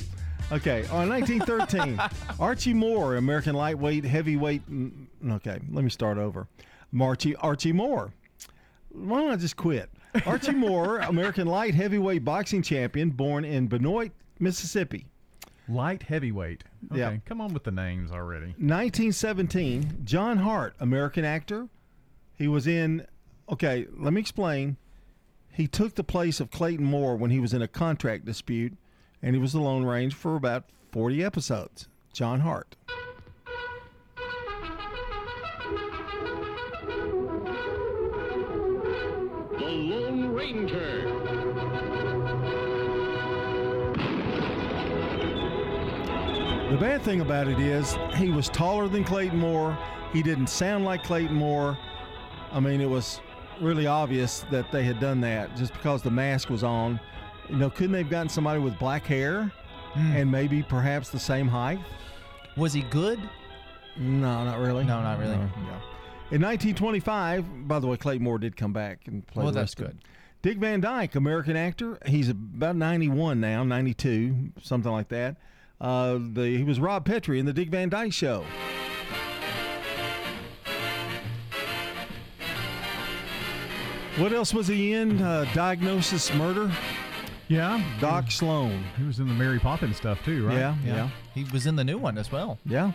Okay, 0.51 0.87
on 0.87 1.09
1913, 1.11 2.01
Archie 2.41 2.73
Moore, 2.73 3.17
American 3.17 3.55
lightweight, 3.55 4.05
heavyweight. 4.05 4.69
mm, 4.71 5.07
Okay, 5.33 5.59
let 5.71 5.85
me 5.85 5.91
start 5.91 6.17
over. 6.17 6.49
Marchie, 6.93 7.35
Archie 7.41 7.73
Moore. 7.73 8.13
Why 8.89 9.21
don't 9.21 9.31
I 9.31 9.37
just 9.37 9.57
quit? 9.57 9.91
Archie 10.25 10.53
Moore, 10.55 11.01
American 11.01 11.47
light 11.47 11.75
heavyweight 11.75 12.25
boxing 12.25 12.63
champion, 12.63 13.11
born 13.11 13.45
in 13.45 13.67
Benoit, 13.67 14.11
Mississippi. 14.39 15.05
Light 15.69 16.03
heavyweight. 16.05 16.65
Okay, 16.91 16.99
Yeah. 17.01 17.17
come 17.27 17.43
on 17.43 17.53
with 17.53 17.65
the 17.65 17.71
names 17.71 18.11
already. 18.11 18.55
1917, 18.57 19.99
John 20.05 20.39
Hart, 20.39 20.75
American 20.81 21.27
actor. 21.27 21.69
He 22.37 22.49
was 22.49 22.67
in. 22.67 23.07
Okay, 23.51 23.87
let 23.99 24.15
me 24.15 24.21
explain. 24.23 24.79
He 25.59 25.67
took 25.67 25.97
the 25.97 26.05
place 26.05 26.39
of 26.39 26.53
Clayton 26.53 26.85
Moore 26.85 27.17
when 27.17 27.33
he 27.33 27.41
was 27.41 27.53
in 27.53 27.63
a 27.63 27.67
contract 27.67 28.25
dispute, 28.25 28.75
and 29.21 29.35
he 29.35 29.41
was 29.41 29.53
the 29.53 29.61
Lone 29.61 29.85
Ranger 29.85 30.17
for 30.17 30.37
about 30.37 30.67
40 30.93 31.25
episodes. 31.25 31.89
John 32.13 32.39
Hart. 32.39 32.77
The 39.59 39.65
Lone 39.65 40.29
Ranger. 40.29 41.03
The 46.71 46.79
bad 46.79 47.03
thing 47.03 47.21
about 47.21 47.49
it 47.49 47.59
is 47.59 47.97
he 48.15 48.31
was 48.31 48.49
taller 48.49 48.87
than 48.87 49.03
Clayton 49.03 49.41
Moore. 49.41 49.77
He 50.13 50.23
didn't 50.23 50.51
sound 50.51 50.85
like 50.85 51.03
Clayton 51.03 51.35
Moore. 51.35 51.77
I 52.53 52.61
mean, 52.61 52.81
it 52.81 52.89
was 52.89 53.21
really 53.61 53.87
obvious 53.87 54.41
that 54.51 54.71
they 54.73 54.85
had 54.85 55.01
done 55.01 55.21
that 55.23 55.57
just 55.57 55.73
because 55.73 56.03
the 56.03 56.11
mask 56.11 56.51
was 56.51 56.63
on. 56.63 57.01
You 57.49 57.57
know, 57.57 57.71
couldn't 57.71 57.93
they 57.93 57.99
have 57.99 58.11
gotten 58.11 58.29
somebody 58.29 58.61
with 58.61 58.79
black 58.79 59.05
hair 59.05 59.53
and 59.95 60.31
maybe 60.31 60.63
perhaps 60.63 61.09
the 61.09 61.19
same 61.19 61.49
height? 61.49 61.81
Was 62.57 62.73
he 62.73 62.83
good? 62.83 63.19
No, 63.97 64.45
not 64.45 64.59
really. 64.59 64.85
No, 64.85 65.03
not 65.03 65.19
really. 65.19 65.37
No. 65.37 65.81
In 66.31 66.43
1925, 66.43 67.67
by 67.67 67.79
the 67.79 67.87
way, 67.87 67.97
Clayton 67.97 68.23
Moore 68.23 68.39
did 68.39 68.57
come 68.57 68.73
back 68.73 69.07
and 69.07 69.27
play. 69.27 69.45
Well, 69.45 69.53
that's 69.53 69.73
of 69.73 69.79
good. 69.79 69.99
Dick 70.43 70.59
Van 70.59 70.81
Dyke, 70.81 71.15
American 71.15 71.57
actor. 71.57 71.99
He's 72.07 72.29
about 72.29 72.77
91 72.77 73.41
now, 73.41 73.65
92, 73.65 74.53
something 74.63 74.93
like 74.93 75.09
that. 75.09 75.37
Uh, 75.81 76.19
the, 76.33 76.57
he 76.57 76.65
was 76.65 76.79
Rob 76.79 77.05
Petrie 77.05 77.39
in 77.39 77.47
the 77.47 77.53
Dick 77.53 77.71
Van 77.71 77.89
Dyke 77.89 78.13
Show. 78.13 78.45
What 84.19 84.33
else 84.33 84.53
was 84.53 84.67
he 84.67 84.93
in? 84.95 85.23
Uh, 85.23 85.45
Diagnosis 85.55 86.33
Murder. 86.35 86.71
Yeah, 87.47 87.83
Doc 88.01 88.31
Sloan. 88.31 88.85
He 88.97 89.05
was 89.05 89.21
in 89.21 89.29
the 89.29 89.35
Mary 89.35 89.59
Poppins 89.61 89.97
stuff 89.97 90.23
too, 90.25 90.47
right? 90.47 90.57
Yeah, 90.57 90.75
yeah, 90.85 91.09
He 91.35 91.45
was 91.53 91.67
in 91.67 91.77
the 91.77 91.85
new 91.85 91.99
one 91.99 92.19
as 92.19 92.31
well. 92.33 92.59
yeah. 92.67 92.93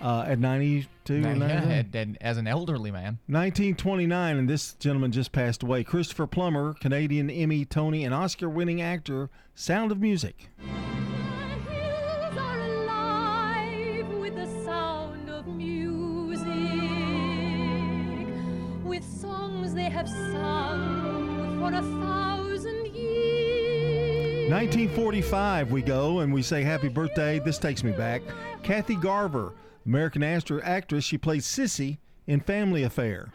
Uh, 0.00 0.22
at 0.28 0.38
92, 0.38 1.14
Yeah, 1.16 1.28
and- 1.28 1.94
and 1.94 2.18
as 2.20 2.36
an 2.38 2.46
elderly 2.46 2.90
man. 2.92 3.18
1929, 3.26 4.36
and 4.36 4.48
this 4.48 4.74
gentleman 4.74 5.10
just 5.12 5.32
passed 5.32 5.62
away. 5.64 5.82
Christopher 5.84 6.26
Plummer, 6.28 6.74
Canadian 6.74 7.28
Emmy, 7.28 7.64
Tony, 7.64 8.04
and 8.04 8.14
Oscar 8.14 8.48
winning 8.48 8.80
actor, 8.80 9.28
Sound 9.56 9.90
of 9.90 9.98
Music. 10.00 10.48
Have 19.98 20.08
sung 20.08 21.58
for 21.58 21.72
a 21.72 21.82
thousand 21.82 22.86
years. 22.94 24.48
1945, 24.48 25.72
we 25.72 25.82
go 25.82 26.20
and 26.20 26.32
we 26.32 26.40
say 26.40 26.62
happy 26.62 26.86
birthday. 26.86 27.40
This 27.40 27.58
takes 27.58 27.82
me 27.82 27.90
back. 27.90 28.22
Kathy 28.62 28.94
Garver, 28.94 29.54
American 29.86 30.22
actor, 30.22 30.62
actress. 30.64 31.02
She 31.02 31.18
played 31.18 31.42
Cissy 31.42 31.98
in 32.28 32.38
Family 32.38 32.84
Affair. 32.84 33.32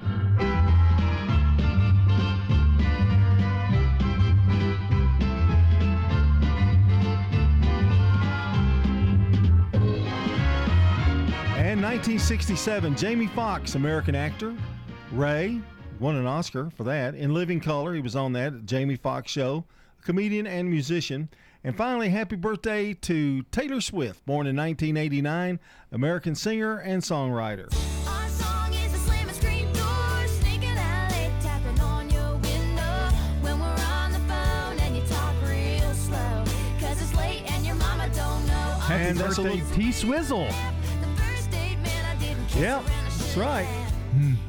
And 11.57 11.81
1967, 11.81 12.95
Jamie 12.95 13.27
Foxx, 13.27 13.75
American 13.75 14.15
actor. 14.15 14.55
Ray 15.11 15.61
won 15.99 16.15
an 16.15 16.25
Oscar 16.25 16.69
for 16.75 16.83
that. 16.83 17.15
In 17.15 17.33
Living 17.33 17.59
Color, 17.59 17.93
he 17.95 18.01
was 18.01 18.15
on 18.15 18.33
that 18.33 18.65
Jamie 18.65 18.95
Foxx 18.95 19.31
show, 19.31 19.65
a 19.99 20.03
comedian 20.05 20.47
and 20.47 20.69
musician. 20.69 21.29
And 21.63 21.77
finally, 21.77 22.09
happy 22.09 22.35
birthday 22.35 22.93
to 22.93 23.43
Taylor 23.43 23.79
Swift, 23.79 24.25
born 24.25 24.47
in 24.47 24.55
1989, 24.55 25.59
American 25.93 26.35
singer 26.35 26.77
and 26.79 27.01
songwriter. 27.01 27.73
Our 28.05 28.27
song 28.29 28.73
is 28.73 28.93
a 28.93 28.97
slam 28.97 29.27
and 29.29 29.37
scream 29.37 29.71
door, 29.71 30.27
sneaking 30.27 30.75
alley, 30.77 31.31
tapping 31.39 31.79
on 31.79 32.09
your 32.09 32.33
window. 32.33 33.15
When 33.41 33.59
we're 33.59 33.85
on 33.85 34.11
the 34.11 34.19
phone 34.27 34.77
and 34.79 34.97
you 34.97 35.03
talk 35.03 35.33
real 35.43 35.93
slow, 35.93 36.43
'cause 36.81 37.01
it's 37.01 37.15
late 37.15 37.49
and 37.49 37.65
your 37.65 37.75
mama 37.75 38.09
don't 38.13 38.45
know. 38.47 38.53
Happy 38.81 39.03
And 39.05 39.17
that's 39.17 39.37
a 39.37 39.43
birthday, 39.43 39.61
little- 39.61 39.75
T 39.75 39.91
Swizzle. 39.93 40.47
Yep, 42.59 42.83
that's 42.85 43.37
right. 43.37 43.67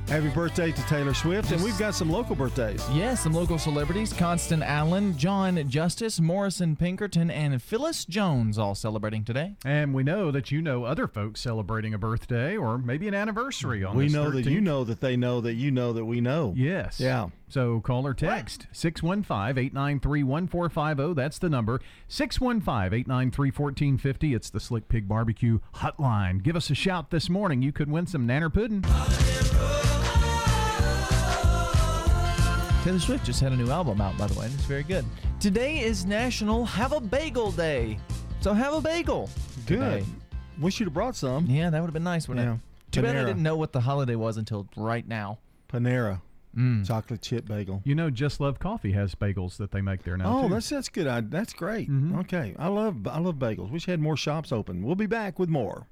Happy 0.09 0.29
birthday 0.29 0.71
to 0.71 0.83
Taylor 0.83 1.15
Swift. 1.15 1.51
And 1.51 1.63
we've 1.63 1.79
got 1.79 1.95
some 1.95 2.11
local 2.11 2.37
birthdays. 2.37 2.87
Yes, 2.93 3.23
some 3.23 3.33
local 3.33 3.59
celebrities 3.59 4.13
Constant 4.13 4.63
Allen, 4.63 5.17
John 5.17 5.69
Justice, 5.69 6.21
Morrison 6.21 6.77
Pinkerton, 6.77 7.31
and 7.31 7.61
Phyllis 7.61 8.05
Jones 8.05 8.59
all 8.59 8.75
celebrating 8.75 9.25
today. 9.25 9.57
And 9.65 9.95
we 9.95 10.03
know 10.03 10.31
that 10.31 10.51
you 10.53 10.61
know 10.61 10.85
other 10.85 11.09
folks 11.09 11.41
celebrating 11.41 11.95
a 11.95 11.99
birthday 11.99 12.57
or 12.57 12.77
maybe 12.77 13.09
an 13.09 13.15
anniversary 13.15 13.83
on 13.83 13.97
this. 13.97 13.99
We 13.99 14.05
this 14.05 14.13
know 14.13 14.31
that 14.31 14.45
you 14.47 14.61
know 14.61 14.85
that 14.85 15.01
they 15.01 15.17
know 15.17 15.41
that 15.41 15.55
you 15.55 15.71
know 15.71 15.93
that 15.95 16.05
we 16.05 16.21
know. 16.21 16.53
Yes. 16.55 17.01
Yeah. 17.01 17.29
So 17.49 17.81
call 17.81 18.07
or 18.07 18.15
text 18.15 18.67
615 18.73 19.59
893 19.59 20.23
1450. 20.23 21.03
oh. 21.03 21.15
That's 21.15 21.39
the 21.39 21.49
number. 21.49 21.81
615 22.09 22.99
893 23.01 23.51
1450. 23.51 24.35
It's 24.35 24.51
the 24.51 24.61
Slick 24.61 24.89
Pig 24.89 25.09
Barbecue 25.09 25.61
Hotline. 25.77 26.43
Give 26.43 26.57
us 26.57 26.69
a 26.71 26.75
shout 26.75 27.11
this 27.11 27.31
morning. 27.31 27.63
You 27.63 27.73
could 27.73 27.91
win 27.91 28.07
some 28.07 28.27
nanner 28.29 28.53
pudding. 28.53 28.85
Taylor 32.85 32.99
Swift 32.99 33.25
just 33.25 33.41
had 33.41 33.51
a 33.53 33.57
new 33.57 33.71
album 33.71 34.03
out, 34.03 34.17
by 34.19 34.27
the 34.27 34.39
way, 34.39 34.45
and 34.45 34.55
it's 34.55 34.65
very 34.65 34.83
good. 34.83 35.07
Today 35.41 35.81
is 35.81 36.05
National 36.05 36.67
Have 36.67 36.93
a 36.93 37.01
Bagel 37.01 37.51
Day. 37.51 37.99
So 38.41 38.53
have 38.53 38.75
a 38.75 38.81
bagel. 38.83 39.31
Good. 39.65 39.79
today. 39.81 40.05
Wish 40.61 40.79
you'd 40.81 40.87
have 40.89 40.93
brought 40.93 41.17
some. 41.17 41.47
Yeah, 41.47 41.71
that 41.71 41.81
would 41.81 41.87
have 41.87 41.95
been 41.95 42.05
nice, 42.05 42.29
wouldn't 42.29 42.47
Yeah. 42.47 42.55
it? 42.57 42.61
Too 42.93 43.01
bad 43.01 43.17
I 43.17 43.25
didn't 43.25 43.43
know 43.43 43.57
what 43.57 43.73
the 43.73 43.81
holiday 43.81 44.17
was 44.17 44.37
until 44.37 44.69
right 44.77 45.09
now. 45.09 45.39
Panera. 45.73 46.21
Mm. 46.55 46.87
Chocolate 46.87 47.23
chip 47.23 47.47
bagel. 47.49 47.81
You 47.85 47.95
know, 47.95 48.11
Just 48.11 48.39
Love 48.39 48.59
Coffee 48.59 48.93
has 48.93 49.15
bagels 49.15 49.57
that 49.57 49.71
they 49.73 49.81
make 49.81 50.03
there 50.03 50.19
now. 50.19 50.41
Oh, 50.41 50.43
too. 50.49 50.55
that's 50.55 50.69
that's 50.69 50.91
good. 50.91 51.07
I, 51.07 51.23
that's 51.23 51.55
great. 51.55 51.91
Mm-hmm. 51.91 52.19
Okay, 52.21 52.55
I 52.59 52.69
love 52.69 53.09
I 53.09 53.19
love 53.19 53.37
bagels. 53.37 53.71
Wish 53.71 53.89
I 53.89 53.93
had 53.93 54.01
more 54.01 54.17
shops 54.17 54.53
open. 54.53 54.83
We'll 54.85 54.95
be 54.95 55.07
back 55.07 55.39
with 55.39 55.49
more. 55.49 55.87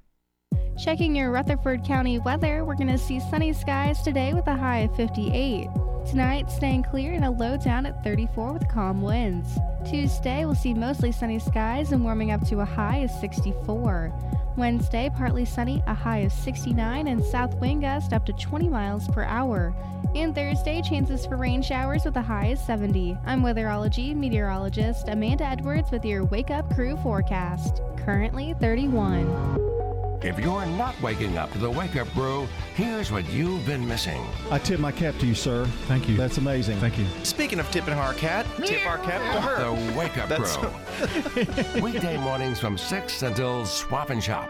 Checking 0.77 1.15
your 1.15 1.31
Rutherford 1.31 1.83
County 1.83 2.19
weather, 2.19 2.65
we're 2.65 2.75
going 2.75 2.87
to 2.87 2.97
see 2.97 3.19
sunny 3.19 3.53
skies 3.53 4.01
today 4.01 4.33
with 4.33 4.47
a 4.47 4.55
high 4.55 4.79
of 4.79 4.95
58. 4.95 5.69
Tonight, 6.05 6.51
staying 6.51 6.83
clear 6.83 7.13
and 7.13 7.23
a 7.23 7.31
low 7.31 7.57
down 7.57 7.85
at 7.85 8.03
34 8.03 8.53
with 8.53 8.67
calm 8.67 9.01
winds. 9.01 9.47
Tuesday, 9.89 10.45
we'll 10.45 10.55
see 10.55 10.73
mostly 10.73 11.11
sunny 11.11 11.39
skies 11.39 11.91
and 11.91 12.03
warming 12.03 12.31
up 12.31 12.45
to 12.47 12.59
a 12.59 12.65
high 12.65 12.97
of 12.97 13.11
64. 13.11 14.11
Wednesday, 14.57 15.09
partly 15.15 15.45
sunny, 15.45 15.81
a 15.87 15.93
high 15.93 16.19
of 16.19 16.31
69, 16.31 17.07
and 17.07 17.23
south 17.23 17.55
wind 17.55 17.81
gust 17.81 18.13
up 18.13 18.25
to 18.25 18.33
20 18.33 18.67
miles 18.67 19.07
per 19.07 19.23
hour. 19.23 19.73
And 20.15 20.35
Thursday, 20.35 20.81
chances 20.81 21.25
for 21.25 21.37
rain 21.37 21.61
showers 21.61 22.05
with 22.05 22.17
a 22.17 22.21
high 22.21 22.47
of 22.47 22.59
70. 22.59 23.17
I'm 23.25 23.41
weatherology 23.41 24.15
meteorologist 24.15 25.07
Amanda 25.07 25.45
Edwards 25.45 25.91
with 25.91 26.05
your 26.05 26.25
Wake 26.25 26.51
Up 26.51 26.73
Crew 26.75 26.97
forecast. 26.97 27.81
Currently 27.97 28.53
31. 28.59 29.82
If 30.23 30.39
you're 30.39 30.65
not 30.65 30.99
waking 31.01 31.37
up 31.37 31.51
to 31.51 31.57
the 31.57 31.69
Wake 31.69 31.97
Up 31.97 32.11
Brew, 32.13 32.47
here's 32.75 33.11
what 33.11 33.29
you've 33.29 33.65
been 33.65 33.85
missing. 33.85 34.25
I 34.49 34.57
tip 34.57 34.79
my 34.79 34.91
cap 34.91 35.17
to 35.19 35.25
you, 35.25 35.35
sir. 35.35 35.65
Thank 35.87 36.07
you. 36.07 36.15
That's 36.15 36.37
amazing. 36.37 36.77
Thank 36.79 36.97
you. 36.97 37.05
Speaking 37.23 37.59
of 37.59 37.69
tipping 37.71 37.93
our 37.93 38.13
cat, 38.13 38.45
tip 38.63 38.87
our 38.87 38.99
cap 38.99 39.21
to 39.35 39.41
her. 39.41 39.57
The 39.91 39.97
Wake 39.97 40.17
Up 40.17 40.29
That's- 40.29 40.55
Brew. 40.55 41.81
Weekday 41.81 42.15
mornings 42.17 42.57
from 42.57 42.77
6 42.77 43.21
until 43.21 43.65
Swap 43.65 44.11
and 44.11 44.23
Shop. 44.23 44.49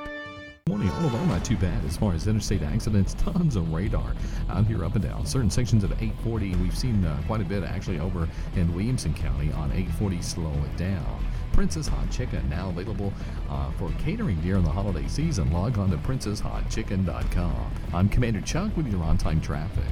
Morning 0.69 0.87
County, 0.89 1.01
all 1.01 1.05
of 1.07 1.11
them 1.19 1.27
not 1.27 1.43
too 1.43 1.57
bad 1.57 1.83
as 1.85 1.97
far 1.97 2.13
as 2.13 2.27
interstate 2.27 2.61
accidents. 2.61 3.15
Tons 3.15 3.55
of 3.55 3.73
radar 3.73 4.13
out 4.49 4.65
here 4.67 4.85
up 4.85 4.93
and 4.93 5.03
down. 5.03 5.25
Certain 5.25 5.49
sections 5.49 5.83
of 5.83 5.91
840, 5.91 6.55
we've 6.57 6.77
seen 6.77 7.03
uh, 7.03 7.17
quite 7.25 7.41
a 7.41 7.43
bit 7.43 7.63
actually 7.63 7.99
over 7.99 8.29
in 8.55 8.73
Williamson 8.73 9.13
County 9.13 9.51
on 9.53 9.71
840. 9.71 10.21
Slow 10.21 10.51
it 10.51 10.77
down. 10.77 11.25
Princess 11.53 11.87
Hot 11.87 12.09
Chicken 12.09 12.49
now 12.49 12.69
available 12.69 13.13
uh, 13.49 13.71
for 13.73 13.89
catering 13.99 14.41
during 14.41 14.63
the 14.63 14.71
holiday 14.71 15.07
season. 15.07 15.51
Log 15.53 15.77
on 15.77 15.89
to 15.91 15.97
princesshotchicken.com. 15.97 17.71
I'm 17.93 18.09
Commander 18.09 18.41
Chuck 18.41 18.75
with 18.75 18.91
your 18.91 19.03
on-time 19.03 19.39
traffic. 19.39 19.85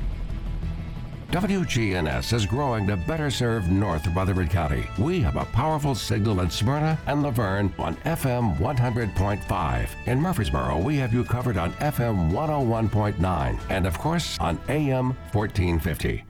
WGNS 1.32 2.34
is 2.34 2.45
growing 2.45 2.86
to 2.88 2.97
better 2.97 3.32
serve 3.32 3.70
North 3.70 4.05
Rutherford 4.07 4.49
County. 4.49 4.84
We 4.99 5.22
have 5.22 5.38
a 5.38 5.45
powerful 5.45 5.95
signal 5.95 6.41
in 6.41 6.49
Smyrna 6.49 6.99
and 7.07 7.24
La 7.24 7.32
Vergne 7.32 7.74
on 7.80 7.95
FM 7.97 8.57
100.5. 8.57 9.89
In 10.07 10.20
Murfreesboro, 10.20 10.78
we 10.80 10.97
have 10.97 11.14
you 11.14 11.24
covered 11.24 11.55
on 11.55 11.72
FM 11.74 12.32
101.9 12.32 13.59
and, 13.70 13.88
of 13.88 13.97
course, 13.97 14.38
on 14.39 14.59
AM 14.68 15.16
1450. 15.32 16.26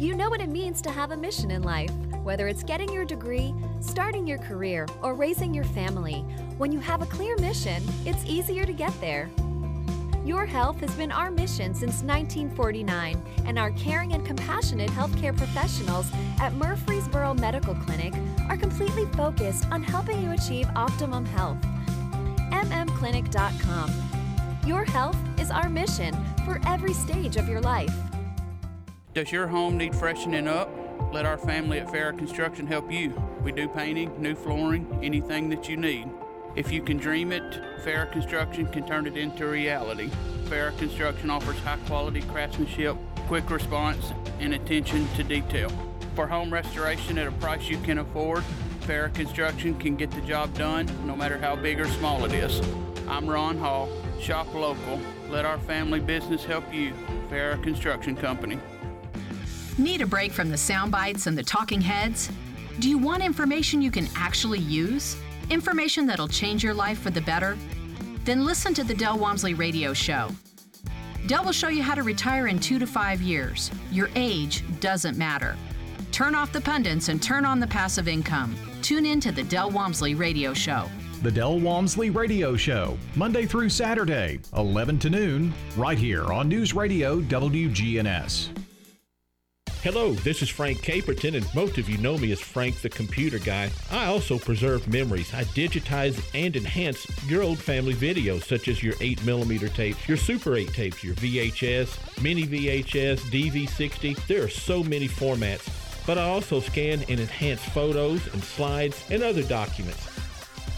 You 0.00 0.16
know 0.16 0.28
what 0.28 0.40
it 0.40 0.48
means 0.48 0.82
to 0.82 0.90
have 0.90 1.12
a 1.12 1.16
mission 1.16 1.52
in 1.52 1.62
life. 1.62 1.92
Whether 2.22 2.46
it's 2.46 2.62
getting 2.62 2.92
your 2.92 3.04
degree, 3.04 3.52
starting 3.80 4.28
your 4.28 4.38
career, 4.38 4.86
or 5.02 5.14
raising 5.14 5.52
your 5.52 5.64
family, 5.64 6.20
when 6.56 6.70
you 6.70 6.78
have 6.78 7.02
a 7.02 7.06
clear 7.06 7.36
mission, 7.38 7.82
it's 8.06 8.24
easier 8.24 8.64
to 8.64 8.72
get 8.72 8.98
there. 9.00 9.28
Your 10.24 10.46
health 10.46 10.78
has 10.80 10.94
been 10.94 11.10
our 11.10 11.32
mission 11.32 11.74
since 11.74 12.02
1949, 12.02 13.20
and 13.44 13.58
our 13.58 13.72
caring 13.72 14.12
and 14.12 14.24
compassionate 14.24 14.90
healthcare 14.90 15.36
professionals 15.36 16.06
at 16.40 16.54
Murfreesboro 16.54 17.34
Medical 17.34 17.74
Clinic 17.74 18.14
are 18.48 18.56
completely 18.56 19.06
focused 19.16 19.66
on 19.72 19.82
helping 19.82 20.22
you 20.22 20.30
achieve 20.30 20.68
optimum 20.76 21.24
health. 21.24 21.58
mmclinic.com. 22.52 23.90
Your 24.64 24.84
health 24.84 25.18
is 25.40 25.50
our 25.50 25.68
mission 25.68 26.14
for 26.44 26.60
every 26.68 26.92
stage 26.92 27.36
of 27.36 27.48
your 27.48 27.60
life. 27.60 27.92
Does 29.12 29.32
your 29.32 29.48
home 29.48 29.76
need 29.76 29.92
freshening 29.92 30.46
up? 30.46 30.70
Let 31.12 31.26
our 31.26 31.36
family 31.36 31.78
at 31.78 31.88
Farrah 31.88 32.16
Construction 32.16 32.66
help 32.66 32.90
you. 32.90 33.10
We 33.42 33.52
do 33.52 33.68
painting, 33.68 34.10
new 34.20 34.34
flooring, 34.34 34.86
anything 35.02 35.50
that 35.50 35.68
you 35.68 35.76
need. 35.76 36.08
If 36.56 36.72
you 36.72 36.80
can 36.80 36.96
dream 36.96 37.32
it, 37.32 37.42
Farrah 37.84 38.10
Construction 38.10 38.66
can 38.68 38.86
turn 38.86 39.06
it 39.06 39.18
into 39.18 39.46
reality. 39.46 40.08
Farrah 40.44 40.76
Construction 40.78 41.28
offers 41.28 41.58
high 41.58 41.76
quality 41.86 42.22
craftsmanship, 42.22 42.96
quick 43.26 43.50
response, 43.50 44.14
and 44.40 44.54
attention 44.54 45.06
to 45.16 45.22
detail. 45.22 45.70
For 46.14 46.26
home 46.26 46.50
restoration 46.50 47.18
at 47.18 47.26
a 47.26 47.32
price 47.32 47.68
you 47.68 47.76
can 47.80 47.98
afford, 47.98 48.42
Farrah 48.80 49.12
Construction 49.12 49.78
can 49.78 49.96
get 49.96 50.10
the 50.12 50.22
job 50.22 50.54
done 50.54 50.88
no 51.06 51.14
matter 51.14 51.36
how 51.36 51.56
big 51.56 51.78
or 51.78 51.88
small 51.88 52.24
it 52.24 52.32
is. 52.32 52.62
I'm 53.06 53.28
Ron 53.28 53.58
Hall. 53.58 53.90
Shop 54.18 54.54
local. 54.54 54.98
Let 55.28 55.44
our 55.44 55.58
family 55.58 56.00
business 56.00 56.42
help 56.42 56.72
you. 56.72 56.94
Farrah 57.28 57.62
Construction 57.62 58.16
Company. 58.16 58.58
Need 59.78 60.02
a 60.02 60.06
break 60.06 60.32
from 60.32 60.50
the 60.50 60.56
sound 60.56 60.92
bites 60.92 61.26
and 61.26 61.36
the 61.36 61.42
talking 61.42 61.80
heads? 61.80 62.30
Do 62.78 62.90
you 62.90 62.98
want 62.98 63.22
information 63.22 63.80
you 63.80 63.90
can 63.90 64.06
actually 64.14 64.58
use? 64.58 65.16
Information 65.48 66.06
that'll 66.06 66.28
change 66.28 66.62
your 66.62 66.74
life 66.74 66.98
for 66.98 67.10
the 67.10 67.22
better? 67.22 67.56
Then 68.24 68.44
listen 68.44 68.74
to 68.74 68.84
the 68.84 68.94
Del 68.94 69.18
Walmsley 69.18 69.54
Radio 69.54 69.94
Show. 69.94 70.28
Del 71.26 71.44
will 71.44 71.52
show 71.52 71.68
you 71.68 71.82
how 71.82 71.94
to 71.94 72.02
retire 72.02 72.48
in 72.48 72.58
two 72.58 72.78
to 72.78 72.86
five 72.86 73.22
years. 73.22 73.70
Your 73.90 74.10
age 74.14 74.62
doesn't 74.80 75.16
matter. 75.16 75.56
Turn 76.10 76.34
off 76.34 76.52
the 76.52 76.60
pundits 76.60 77.08
and 77.08 77.22
turn 77.22 77.46
on 77.46 77.58
the 77.58 77.66
passive 77.66 78.08
income. 78.08 78.54
Tune 78.82 79.06
in 79.06 79.20
to 79.20 79.32
the 79.32 79.44
Del 79.44 79.70
Walmsley 79.70 80.14
Radio 80.14 80.52
Show. 80.52 80.84
The 81.22 81.30
Del 81.30 81.58
Walmsley 81.58 82.10
Radio 82.10 82.56
Show, 82.56 82.98
Monday 83.16 83.46
through 83.46 83.70
Saturday, 83.70 84.40
11 84.54 84.98
to 84.98 85.10
noon, 85.10 85.54
right 85.78 85.96
here 85.96 86.30
on 86.30 86.48
News 86.48 86.74
Radio 86.74 87.20
WGNS. 87.22 88.50
Hello, 89.82 90.12
this 90.12 90.42
is 90.42 90.48
Frank 90.48 90.78
Caperton, 90.78 91.34
and 91.34 91.54
most 91.56 91.76
of 91.76 91.88
you 91.88 91.98
know 91.98 92.16
me 92.16 92.30
as 92.30 92.40
Frank 92.40 92.80
the 92.82 92.88
Computer 92.88 93.40
Guy. 93.40 93.68
I 93.90 94.06
also 94.06 94.38
preserve 94.38 94.86
memories. 94.86 95.34
I 95.34 95.42
digitize 95.42 96.22
and 96.40 96.54
enhance 96.54 97.04
your 97.28 97.42
old 97.42 97.58
family 97.58 97.94
videos, 97.94 98.44
such 98.44 98.68
as 98.68 98.80
your 98.80 98.94
8mm 98.94 99.74
tapes, 99.74 100.08
your 100.08 100.16
Super 100.16 100.54
8 100.54 100.72
tapes, 100.72 101.02
your 101.02 101.16
VHS, 101.16 102.22
Mini 102.22 102.46
VHS, 102.46 103.22
DV60. 103.32 104.24
There 104.28 104.44
are 104.44 104.48
so 104.48 104.84
many 104.84 105.08
formats. 105.08 105.68
But 106.06 106.16
I 106.16 106.28
also 106.28 106.60
scan 106.60 107.02
and 107.08 107.18
enhance 107.18 107.64
photos 107.64 108.24
and 108.32 108.44
slides 108.44 109.04
and 109.10 109.24
other 109.24 109.42
documents. 109.42 110.08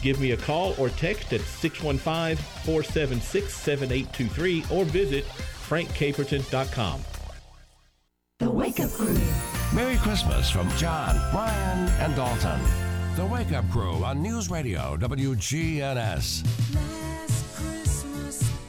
Give 0.01 0.19
me 0.19 0.31
a 0.31 0.39
call 0.39 0.75
or 0.79 0.89
text 0.89 1.35
at 1.35 1.43
615 1.43 2.37
476 2.65 3.53
7823 3.53 4.65
or 4.71 4.87
visit 4.87 5.27
frankcaperton.com. 5.27 7.05
The 8.45 8.51
Wake 8.51 8.79
Up 8.79 8.91
Crew. 8.91 9.17
Merry 9.73 9.97
Christmas 9.97 10.51
from 10.51 10.69
John, 10.77 11.17
Brian, 11.33 11.89
and 11.99 12.15
Dalton. 12.15 12.61
The 13.17 13.25
Wake 13.25 13.53
Up 13.53 13.67
Crew 13.71 14.05
on 14.05 14.21
News 14.21 14.51
Radio 14.51 14.99
WGNS. 14.99 17.04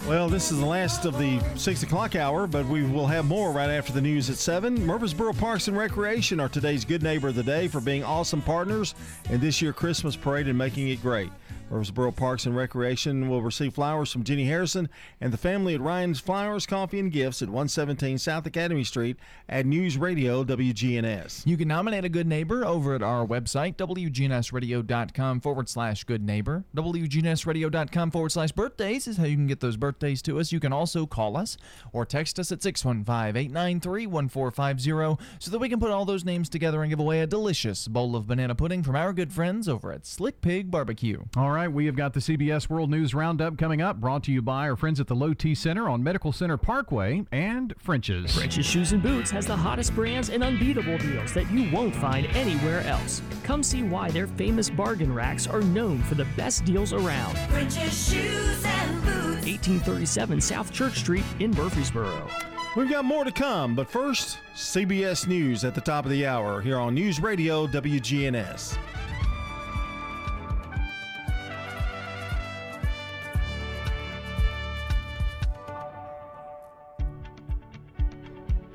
Well, 0.07 0.29
this 0.29 0.51
is 0.51 0.59
the 0.59 0.65
last 0.67 1.05
of 1.05 1.17
the 1.17 1.41
6 1.55 1.81
o'clock 1.81 2.15
hour, 2.15 2.45
but 2.45 2.67
we 2.67 2.83
will 2.83 3.07
have 3.07 3.25
more 3.25 3.51
right 3.51 3.71
after 3.71 3.91
the 3.91 4.01
news 4.01 4.29
at 4.29 4.35
7. 4.35 4.85
Murfreesboro 4.85 5.33
Parks 5.33 5.67
and 5.67 5.75
Recreation 5.75 6.39
are 6.39 6.47
today's 6.47 6.85
good 6.85 7.01
neighbor 7.01 7.29
of 7.29 7.35
the 7.35 7.41
day 7.41 7.67
for 7.67 7.81
being 7.81 8.03
awesome 8.03 8.43
partners 8.43 8.93
in 9.31 9.41
this 9.41 9.63
year's 9.63 9.73
Christmas 9.73 10.15
parade 10.15 10.47
and 10.47 10.55
making 10.55 10.89
it 10.89 11.01
great. 11.01 11.31
Murfreesboro 11.69 12.11
Parks 12.11 12.45
and 12.45 12.55
Recreation 12.55 13.27
will 13.27 13.41
receive 13.41 13.73
flowers 13.73 14.11
from 14.11 14.23
Jenny 14.23 14.45
Harrison 14.45 14.87
and 15.19 15.33
the 15.33 15.37
family 15.37 15.73
at 15.73 15.81
Ryan's 15.81 16.19
Flowers, 16.19 16.65
Coffee, 16.65 16.99
and 16.99 17.11
Gifts 17.11 17.41
at 17.41 17.49
117 17.49 18.19
South 18.19 18.45
Academy 18.45 18.83
Street 18.83 19.17
at 19.49 19.65
News 19.65 19.97
Radio 19.97 20.43
WGNS. 20.43 21.45
You 21.47 21.57
can 21.57 21.67
nominate 21.67 22.05
a 22.05 22.09
good 22.09 22.27
neighbor 22.27 22.63
over 22.63 22.93
at 22.93 23.01
our 23.01 23.25
website, 23.25 23.75
WGNSradio.com 23.77 25.41
forward 25.41 25.67
slash 25.67 26.03
good 26.03 26.23
neighbor. 26.23 26.63
WGNSradio.com 26.75 28.11
forward 28.11 28.31
slash 28.31 28.51
birthdays 28.51 29.07
is 29.07 29.17
how 29.17 29.25
you 29.25 29.35
can 29.35 29.47
get 29.47 29.59
those 29.59 29.77
birthdays 29.95 30.21
to 30.23 30.39
us. 30.39 30.51
You 30.51 30.59
can 30.59 30.73
also 30.73 31.05
call 31.05 31.37
us 31.37 31.57
or 31.93 32.05
text 32.05 32.39
us 32.39 32.51
at 32.51 32.61
615 32.61 33.35
893 33.35 34.07
1450 34.07 35.23
so 35.39 35.51
that 35.51 35.59
we 35.59 35.69
can 35.69 35.79
put 35.79 35.91
all 35.91 36.05
those 36.05 36.25
names 36.25 36.49
together 36.49 36.81
and 36.81 36.89
give 36.89 36.99
away 36.99 37.21
a 37.21 37.27
delicious 37.27 37.87
bowl 37.87 38.15
of 38.15 38.27
banana 38.27 38.55
pudding 38.55 38.83
from 38.83 38.95
our 38.95 39.13
good 39.13 39.31
friends 39.31 39.69
over 39.69 39.91
at 39.91 40.05
Slick 40.05 40.41
Pig 40.41 40.69
Barbecue. 40.69 41.23
All 41.37 41.51
right, 41.51 41.71
we 41.71 41.85
have 41.85 41.95
got 41.95 42.13
the 42.13 42.19
CBS 42.19 42.69
World 42.69 42.89
News 42.89 43.13
Roundup 43.13 43.57
coming 43.57 43.81
up, 43.81 44.01
brought 44.01 44.23
to 44.25 44.31
you 44.31 44.41
by 44.41 44.67
our 44.67 44.75
friends 44.75 44.99
at 44.99 45.07
the 45.07 45.15
Low 45.15 45.33
T 45.33 45.55
Center 45.55 45.87
on 45.87 46.03
Medical 46.03 46.33
Center 46.33 46.57
Parkway 46.57 47.23
and 47.31 47.73
French's. 47.79 48.35
French's 48.35 48.65
Shoes 48.65 48.91
and 48.91 49.01
Boots 49.01 49.31
has 49.31 49.47
the 49.47 49.55
hottest 49.55 49.95
brands 49.95 50.29
and 50.29 50.43
unbeatable 50.43 50.97
deals 50.97 51.33
that 51.33 51.49
you 51.51 51.71
won't 51.71 51.95
find 51.95 52.25
anywhere 52.35 52.81
else. 52.81 53.21
Come 53.43 53.63
see 53.63 53.83
why 53.83 54.09
their 54.11 54.27
famous 54.27 54.69
bargain 54.69 55.13
racks 55.13 55.47
are 55.47 55.61
known 55.61 56.01
for 56.03 56.15
the 56.15 56.25
best 56.35 56.65
deals 56.65 56.91
around. 56.91 57.37
French's 57.49 58.09
Shoes 58.09 58.65
and 58.65 59.05
Boots. 59.05 59.14
1837 59.45 60.41
South 60.41 60.71
Church 60.71 60.99
Street 60.99 61.23
in 61.39 61.51
Murfreesboro. 61.51 62.27
We've 62.75 62.89
got 62.89 63.05
more 63.05 63.23
to 63.23 63.31
come, 63.31 63.73
but 63.73 63.89
first, 63.89 64.39
CBS 64.53 65.27
News 65.27 65.63
at 65.63 65.75
the 65.75 65.81
top 65.81 66.03
of 66.03 66.11
the 66.11 66.25
hour 66.25 66.61
here 66.61 66.77
on 66.77 66.93
News 66.93 67.21
Radio 67.21 67.67
WGNS. 67.67 68.77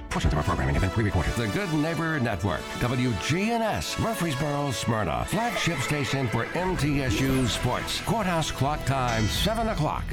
Portions 0.09 0.33
of 0.33 0.39
our 0.39 0.45
programming 0.45 0.75
have 0.75 0.83
been 0.83 0.91
pre-recorded. 0.91 1.33
The 1.35 1.47
Good 1.49 1.73
Neighbor 1.75 2.18
Network, 2.21 2.61
WGNS, 2.81 4.01
Murfreesboro, 4.01 4.71
Smyrna, 4.71 5.25
flagship 5.27 5.79
station 5.79 6.27
for 6.29 6.47
MTSU 6.47 7.47
Sports. 7.49 8.01
Courthouse 8.03 8.51
clock 8.51 8.85
time, 8.87 9.25
7 9.27 9.68
o'clock. 9.68 10.05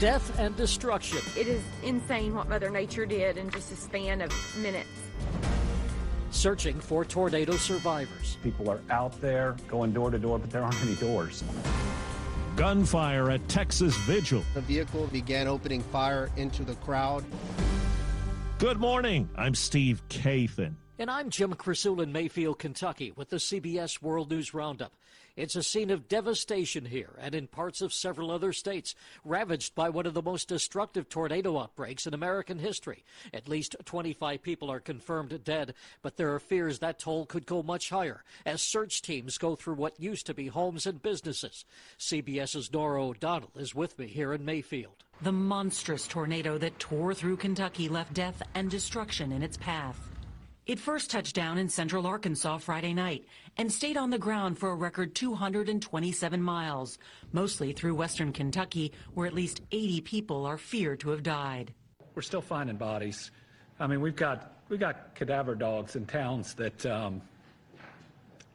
Death 0.00 0.40
and 0.40 0.56
destruction. 0.56 1.20
It 1.38 1.46
is 1.46 1.62
insane 1.84 2.34
what 2.34 2.48
Mother 2.48 2.68
Nature 2.68 3.06
did 3.06 3.36
in 3.36 3.48
just 3.50 3.70
a 3.70 3.76
span 3.76 4.20
of 4.20 4.32
minutes. 4.60 4.88
Searching 6.30 6.80
for 6.80 7.04
tornado 7.04 7.52
survivors. 7.52 8.36
People 8.42 8.68
are 8.70 8.80
out 8.90 9.18
there 9.20 9.56
going 9.68 9.92
door 9.92 10.10
to 10.10 10.18
door, 10.18 10.40
but 10.40 10.50
there 10.50 10.64
aren't 10.64 10.82
any 10.82 10.96
doors. 10.96 11.44
Gunfire 12.56 13.30
at 13.30 13.48
Texas 13.48 13.96
Vigil. 13.98 14.42
The 14.54 14.62
vehicle 14.62 15.06
began 15.06 15.46
opening 15.46 15.80
fire 15.80 16.28
into 16.36 16.64
the 16.64 16.74
crowd. 16.76 17.24
Good 18.58 18.78
morning. 18.78 19.28
I'm 19.36 19.54
Steve 19.54 20.02
Kathan. 20.08 20.74
And 20.98 21.10
I'm 21.10 21.30
Jim 21.30 21.52
Crisul 21.54 22.02
in 22.02 22.12
Mayfield, 22.12 22.58
Kentucky, 22.58 23.12
with 23.16 23.28
the 23.28 23.36
CBS 23.36 24.02
World 24.02 24.30
News 24.30 24.54
Roundup. 24.54 24.92
It's 25.36 25.56
a 25.56 25.64
scene 25.64 25.90
of 25.90 26.06
devastation 26.06 26.84
here 26.84 27.18
and 27.18 27.34
in 27.34 27.48
parts 27.48 27.82
of 27.82 27.92
several 27.92 28.30
other 28.30 28.52
states, 28.52 28.94
ravaged 29.24 29.74
by 29.74 29.88
one 29.88 30.06
of 30.06 30.14
the 30.14 30.22
most 30.22 30.46
destructive 30.46 31.08
tornado 31.08 31.58
outbreaks 31.58 32.06
in 32.06 32.14
American 32.14 32.60
history. 32.60 33.04
At 33.32 33.48
least 33.48 33.74
25 33.84 34.42
people 34.42 34.70
are 34.70 34.78
confirmed 34.78 35.42
dead, 35.42 35.74
but 36.02 36.16
there 36.16 36.32
are 36.34 36.38
fears 36.38 36.78
that 36.78 37.00
toll 37.00 37.26
could 37.26 37.46
go 37.46 37.64
much 37.64 37.90
higher 37.90 38.22
as 38.46 38.62
search 38.62 39.02
teams 39.02 39.36
go 39.36 39.56
through 39.56 39.74
what 39.74 39.98
used 39.98 40.26
to 40.26 40.34
be 40.34 40.46
homes 40.46 40.86
and 40.86 41.02
businesses. 41.02 41.64
CBS's 41.98 42.72
Norah 42.72 43.04
O'Donnell 43.04 43.50
is 43.56 43.74
with 43.74 43.98
me 43.98 44.06
here 44.06 44.32
in 44.32 44.44
Mayfield. 44.44 45.02
The 45.22 45.32
monstrous 45.32 46.06
tornado 46.06 46.58
that 46.58 46.78
tore 46.78 47.12
through 47.12 47.38
Kentucky 47.38 47.88
left 47.88 48.14
death 48.14 48.40
and 48.54 48.70
destruction 48.70 49.32
in 49.32 49.42
its 49.42 49.56
path. 49.56 49.98
It 50.66 50.78
first 50.78 51.10
touched 51.10 51.34
down 51.34 51.58
in 51.58 51.68
central 51.68 52.06
Arkansas 52.06 52.56
Friday 52.56 52.94
night 52.94 53.26
and 53.56 53.72
stayed 53.72 53.96
on 53.96 54.10
the 54.10 54.18
ground 54.18 54.58
for 54.58 54.70
a 54.70 54.74
record 54.74 55.14
227 55.14 56.42
miles, 56.42 56.98
mostly 57.32 57.72
through 57.72 57.94
western 57.94 58.32
Kentucky, 58.32 58.92
where 59.14 59.26
at 59.26 59.34
least 59.34 59.62
80 59.72 60.00
people 60.02 60.46
are 60.46 60.58
feared 60.58 61.00
to 61.00 61.10
have 61.10 61.22
died. 61.22 61.72
We're 62.14 62.22
still 62.22 62.42
finding 62.42 62.76
bodies. 62.76 63.30
I 63.80 63.86
mean, 63.86 64.00
we've 64.00 64.16
got 64.16 64.60
we've 64.68 64.80
got 64.80 65.14
cadaver 65.14 65.54
dogs 65.54 65.96
in 65.96 66.06
towns 66.06 66.54
that 66.54 66.86
um, 66.86 67.20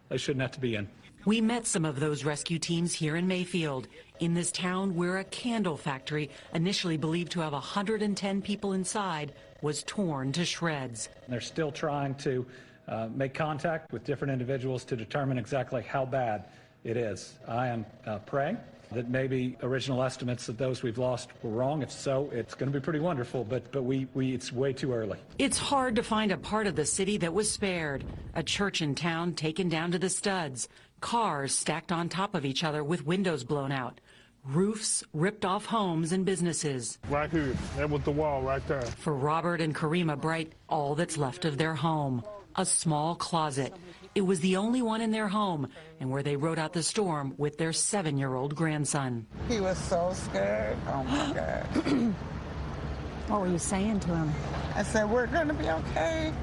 they 0.08 0.18
shouldn't 0.18 0.42
have 0.42 0.52
to 0.52 0.60
be 0.60 0.76
in. 0.76 0.88
We 1.26 1.42
met 1.42 1.68
some 1.68 1.84
of 1.84 2.00
those 2.00 2.24
rescue 2.24 2.60
teams 2.60 2.94
here 2.94 3.18
in 3.18 3.28
Mayfield, 3.28 3.90
in 4.22 4.34
this 4.34 4.52
town 4.52 4.96
where 4.96 5.18
a 5.18 5.26
candle 5.26 5.76
factory, 5.76 6.30
initially 6.54 6.96
believed 6.96 7.34
to 7.34 7.42
have 7.42 7.52
110 7.52 8.42
people 8.42 8.72
inside, 8.72 9.34
was 9.62 9.84
torn 9.84 10.32
to 10.32 10.46
shreds. 10.46 11.10
They're 11.28 11.42
still 11.42 11.74
trying 11.74 12.16
to 12.16 12.46
uh, 12.90 13.08
make 13.16 13.34
contact 13.34 13.94
with 13.94 14.04
different 14.04 14.34
individuals 14.34 14.84
to 14.86 14.96
determine 14.96 15.38
exactly 15.38 15.82
how 15.82 16.06
bad 16.06 16.46
it 16.84 16.98
is. 16.98 17.38
I 17.48 17.68
am 17.68 17.86
uh, 18.06 18.20
praying 18.20 18.58
that 18.92 19.10
maybe 19.10 19.56
original 19.62 20.02
estimates 20.02 20.50
of 20.50 20.58
those 20.58 20.82
we've 20.82 20.98
lost 20.98 21.30
were 21.44 21.52
wrong. 21.52 21.84
If 21.84 21.92
so, 21.92 22.30
it's 22.34 22.56
going 22.56 22.72
to 22.72 22.80
be 22.80 22.84
pretty 22.84 23.00
wonderful, 23.00 23.44
but, 23.44 23.72
but 23.72 23.84
we, 23.84 24.08
we, 24.16 24.34
it's 24.34 24.52
way 24.52 24.74
too 24.74 24.92
early. 24.94 25.20
It's 25.38 25.60
hard 25.60 25.96
to 25.98 26.04
find 26.04 26.32
a 26.32 26.38
part 26.38 26.66
of 26.66 26.76
the 26.76 26.86
city 26.86 27.18
that 27.18 27.34
was 27.34 27.52
spared. 27.52 28.04
A 28.34 28.42
church 28.42 28.82
in 28.82 28.96
town 28.96 29.34
taken 29.34 29.70
down 29.70 29.92
to 29.92 30.00
the 30.00 30.10
studs, 30.10 30.68
cars 31.02 31.54
stacked 31.54 31.92
on 31.92 32.10
top 32.10 32.34
of 32.34 32.46
each 32.46 32.64
other 32.64 32.84
with 32.84 33.06
windows 33.06 33.44
blown 33.44 33.72
out, 33.72 34.02
roofs 34.44 35.04
ripped 35.14 35.46
off 35.46 35.66
homes 35.66 36.12
and 36.12 36.26
businesses. 36.26 36.98
Right 37.10 37.30
here, 37.30 37.56
that 37.78 37.90
was 37.90 38.02
the 38.02 38.12
wall 38.12 38.42
right 38.42 38.66
there. 38.68 38.82
For 38.82 39.14
Robert 39.14 39.62
and 39.62 39.76
Karima 39.76 40.20
Bright, 40.20 40.54
all 40.68 40.96
that's 40.96 41.18
left 41.18 41.46
of 41.46 41.60
their 41.60 41.76
home, 41.76 42.24
a 42.56 42.66
small 42.66 43.16
closet. 43.16 43.74
It 44.16 44.22
was 44.22 44.40
the 44.40 44.56
only 44.58 44.82
one 44.82 45.02
in 45.02 45.12
their 45.12 45.28
home 45.28 45.70
and 46.00 46.10
where 46.10 46.24
they 46.24 46.36
rode 46.36 46.60
out 46.60 46.74
the 46.74 46.84
storm 46.84 47.34
with 47.38 47.58
their 47.58 47.74
seven-year-old 47.74 48.56
grandson. 48.56 49.28
He 49.48 49.60
was 49.60 49.78
so 49.78 50.12
scared. 50.14 50.78
Oh 50.88 51.04
my 51.04 51.34
God. 51.86 52.14
What 53.28 53.42
were 53.42 53.48
you 53.48 53.60
saying 53.60 54.00
to 54.02 54.16
him? 54.16 54.32
I 54.76 54.84
said, 54.84 55.10
We're 55.10 55.28
going 55.28 55.48
to 55.48 55.54
be 55.54 55.70
okay. 55.70 56.34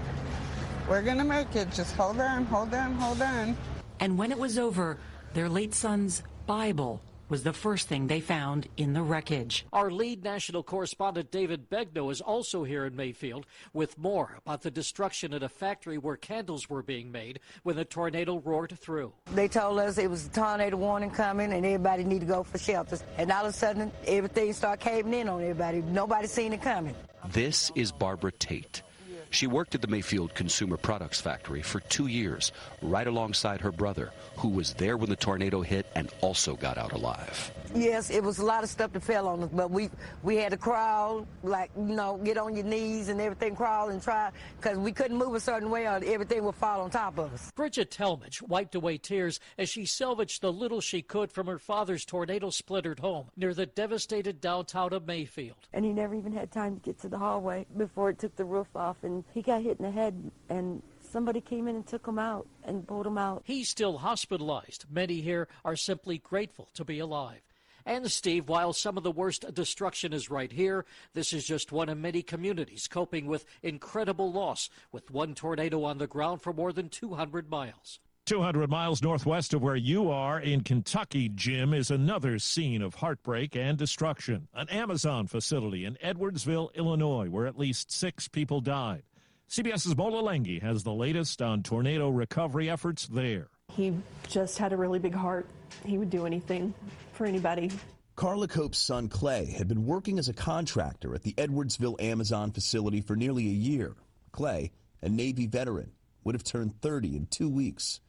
We're 0.88 1.02
going 1.02 1.18
to 1.18 1.24
make 1.24 1.56
it. 1.56 1.72
Just 1.72 1.96
hold 1.96 2.20
on, 2.20 2.44
hold 2.46 2.72
on, 2.72 2.94
hold 2.94 3.20
on. 3.20 3.56
And 3.98 4.16
when 4.16 4.30
it 4.30 4.38
was 4.38 4.58
over, 4.58 4.98
their 5.34 5.48
late 5.48 5.74
son's 5.74 6.22
Bible 6.46 7.02
was 7.28 7.42
the 7.42 7.52
first 7.52 7.88
thing 7.88 8.06
they 8.06 8.20
found 8.20 8.68
in 8.76 8.92
the 8.92 9.02
wreckage. 9.02 9.66
Our 9.72 9.90
lead 9.90 10.24
national 10.24 10.62
correspondent 10.62 11.30
David 11.30 11.68
Begnaud 11.68 12.10
is 12.10 12.20
also 12.20 12.64
here 12.64 12.86
in 12.86 12.94
Mayfield 12.96 13.46
with 13.72 13.98
more 13.98 14.38
about 14.44 14.62
the 14.62 14.70
destruction 14.70 15.34
at 15.34 15.42
a 15.42 15.48
factory 15.48 15.98
where 15.98 16.16
candles 16.16 16.70
were 16.70 16.82
being 16.82 17.10
made 17.10 17.40
when 17.62 17.76
the 17.76 17.84
tornado 17.84 18.38
roared 18.38 18.78
through. 18.78 19.12
They 19.34 19.48
told 19.48 19.78
us 19.78 19.98
it 19.98 20.10
was 20.10 20.26
a 20.26 20.30
tornado 20.30 20.76
warning 20.76 21.10
coming 21.10 21.52
and 21.52 21.64
everybody 21.64 22.04
need 22.04 22.20
to 22.20 22.26
go 22.26 22.42
for 22.42 22.58
shelters. 22.58 23.02
And 23.18 23.30
all 23.32 23.44
of 23.44 23.50
a 23.50 23.56
sudden, 23.56 23.90
everything 24.06 24.52
started 24.52 24.82
caving 24.82 25.14
in 25.14 25.28
on 25.28 25.40
everybody. 25.40 25.82
Nobody 25.82 26.26
seen 26.26 26.52
it 26.52 26.62
coming. 26.62 26.94
This 27.32 27.72
is 27.74 27.90
Barbara 27.90 28.32
Tate. 28.32 28.82
She 29.30 29.46
worked 29.46 29.74
at 29.74 29.82
the 29.82 29.88
Mayfield 29.88 30.34
Consumer 30.34 30.76
Products 30.76 31.20
Factory 31.20 31.62
for 31.62 31.80
two 31.80 32.06
years, 32.06 32.52
right 32.80 33.06
alongside 33.06 33.60
her 33.60 33.72
brother, 33.72 34.12
who 34.36 34.48
was 34.48 34.74
there 34.74 34.96
when 34.96 35.10
the 35.10 35.16
tornado 35.16 35.62
hit 35.62 35.86
and 35.94 36.10
also 36.20 36.56
got 36.56 36.78
out 36.78 36.92
alive. 36.92 37.52
Yes, 37.74 38.10
it 38.10 38.22
was 38.22 38.38
a 38.38 38.44
lot 38.44 38.62
of 38.62 38.70
stuff 38.70 38.92
that 38.92 39.02
fell 39.02 39.28
on 39.28 39.42
us, 39.42 39.50
but 39.52 39.70
we 39.70 39.90
we 40.22 40.36
had 40.36 40.52
to 40.52 40.56
crawl, 40.56 41.26
like 41.42 41.70
you 41.76 41.94
know, 41.94 42.18
get 42.24 42.38
on 42.38 42.54
your 42.54 42.64
knees 42.64 43.08
and 43.08 43.20
everything, 43.20 43.54
crawl 43.54 43.90
and 43.90 44.02
try, 44.02 44.30
because 44.56 44.78
we 44.78 44.92
couldn't 44.92 45.16
move 45.16 45.34
a 45.34 45.40
certain 45.40 45.70
way, 45.70 45.86
or 45.86 46.00
everything 46.04 46.44
would 46.44 46.54
fall 46.54 46.80
on 46.80 46.90
top 46.90 47.18
of 47.18 47.34
us. 47.34 47.50
Bridget 47.54 47.90
Talmadge 47.90 48.40
wiped 48.42 48.74
away 48.74 48.96
tears 48.96 49.40
as 49.58 49.68
she 49.68 49.84
salvaged 49.84 50.40
the 50.40 50.52
little 50.52 50.80
she 50.80 51.02
could 51.02 51.30
from 51.30 51.46
her 51.46 51.58
father's 51.58 52.04
tornado 52.04 52.50
splintered 52.50 53.00
home 53.00 53.26
near 53.36 53.52
the 53.52 53.66
devastated 53.66 54.40
downtown 54.40 54.92
of 54.92 55.06
Mayfield. 55.06 55.56
And 55.72 55.84
he 55.84 55.92
never 55.92 56.14
even 56.14 56.32
had 56.32 56.50
time 56.50 56.76
to 56.76 56.80
get 56.80 56.98
to 57.00 57.08
the 57.08 57.18
hallway 57.18 57.66
before 57.76 58.10
it 58.10 58.18
took 58.18 58.36
the 58.36 58.44
roof 58.44 58.68
off, 58.74 58.96
and 59.02 59.15
he 59.32 59.42
got 59.42 59.62
hit 59.62 59.78
in 59.78 59.84
the 59.84 59.90
head, 59.90 60.30
and 60.48 60.82
somebody 61.00 61.40
came 61.40 61.68
in 61.68 61.76
and 61.76 61.86
took 61.86 62.06
him 62.06 62.18
out 62.18 62.46
and 62.64 62.86
pulled 62.86 63.06
him 63.06 63.18
out. 63.18 63.42
He's 63.44 63.68
still 63.68 63.98
hospitalized. 63.98 64.86
Many 64.90 65.20
here 65.20 65.48
are 65.64 65.76
simply 65.76 66.18
grateful 66.18 66.68
to 66.74 66.84
be 66.84 66.98
alive. 66.98 67.40
And 67.86 68.10
Steve, 68.10 68.48
while 68.48 68.72
some 68.72 68.96
of 68.96 69.04
the 69.04 69.12
worst 69.12 69.54
destruction 69.54 70.12
is 70.12 70.28
right 70.28 70.50
here, 70.50 70.84
this 71.14 71.32
is 71.32 71.46
just 71.46 71.70
one 71.70 71.88
of 71.88 71.96
many 71.96 72.20
communities 72.20 72.88
coping 72.88 73.26
with 73.26 73.44
incredible 73.62 74.32
loss, 74.32 74.68
with 74.90 75.08
one 75.12 75.36
tornado 75.36 75.84
on 75.84 75.98
the 75.98 76.08
ground 76.08 76.42
for 76.42 76.52
more 76.52 76.72
than 76.72 76.88
200 76.88 77.48
miles. 77.48 78.00
200 78.26 78.68
miles 78.68 79.04
northwest 79.04 79.54
of 79.54 79.62
where 79.62 79.76
you 79.76 80.10
are 80.10 80.40
in 80.40 80.60
Kentucky, 80.62 81.28
Jim, 81.28 81.72
is 81.72 81.92
another 81.92 82.40
scene 82.40 82.82
of 82.82 82.96
heartbreak 82.96 83.54
and 83.54 83.78
destruction. 83.78 84.48
An 84.52 84.68
Amazon 84.68 85.28
facility 85.28 85.84
in 85.84 85.94
Edwardsville, 86.02 86.74
Illinois, 86.74 87.28
where 87.30 87.46
at 87.46 87.56
least 87.56 87.92
six 87.92 88.26
people 88.26 88.60
died. 88.60 89.04
CBS's 89.48 89.96
Mola 89.96 90.28
Lenghi 90.28 90.60
has 90.60 90.82
the 90.82 90.92
latest 90.92 91.40
on 91.40 91.62
tornado 91.62 92.08
recovery 92.08 92.68
efforts 92.68 93.06
there. 93.06 93.46
He 93.72 93.96
just 94.26 94.58
had 94.58 94.72
a 94.72 94.76
really 94.76 94.98
big 94.98 95.14
heart. 95.14 95.46
He 95.84 95.96
would 95.96 96.10
do 96.10 96.26
anything 96.26 96.74
for 97.12 97.26
anybody. 97.26 97.70
Carla 98.16 98.48
Cope's 98.48 98.78
son 98.78 99.08
Clay 99.08 99.44
had 99.56 99.68
been 99.68 99.86
working 99.86 100.18
as 100.18 100.28
a 100.28 100.34
contractor 100.34 101.14
at 101.14 101.22
the 101.22 101.34
Edwardsville 101.34 102.02
Amazon 102.02 102.50
facility 102.50 103.00
for 103.00 103.14
nearly 103.14 103.46
a 103.46 103.52
year. 103.52 103.94
Clay, 104.32 104.72
a 105.00 105.08
Navy 105.08 105.46
veteran, 105.46 105.92
would 106.24 106.34
have 106.34 106.42
turned 106.42 106.80
30 106.80 107.16
in 107.16 107.26
two 107.26 107.48
weeks. 107.48 108.00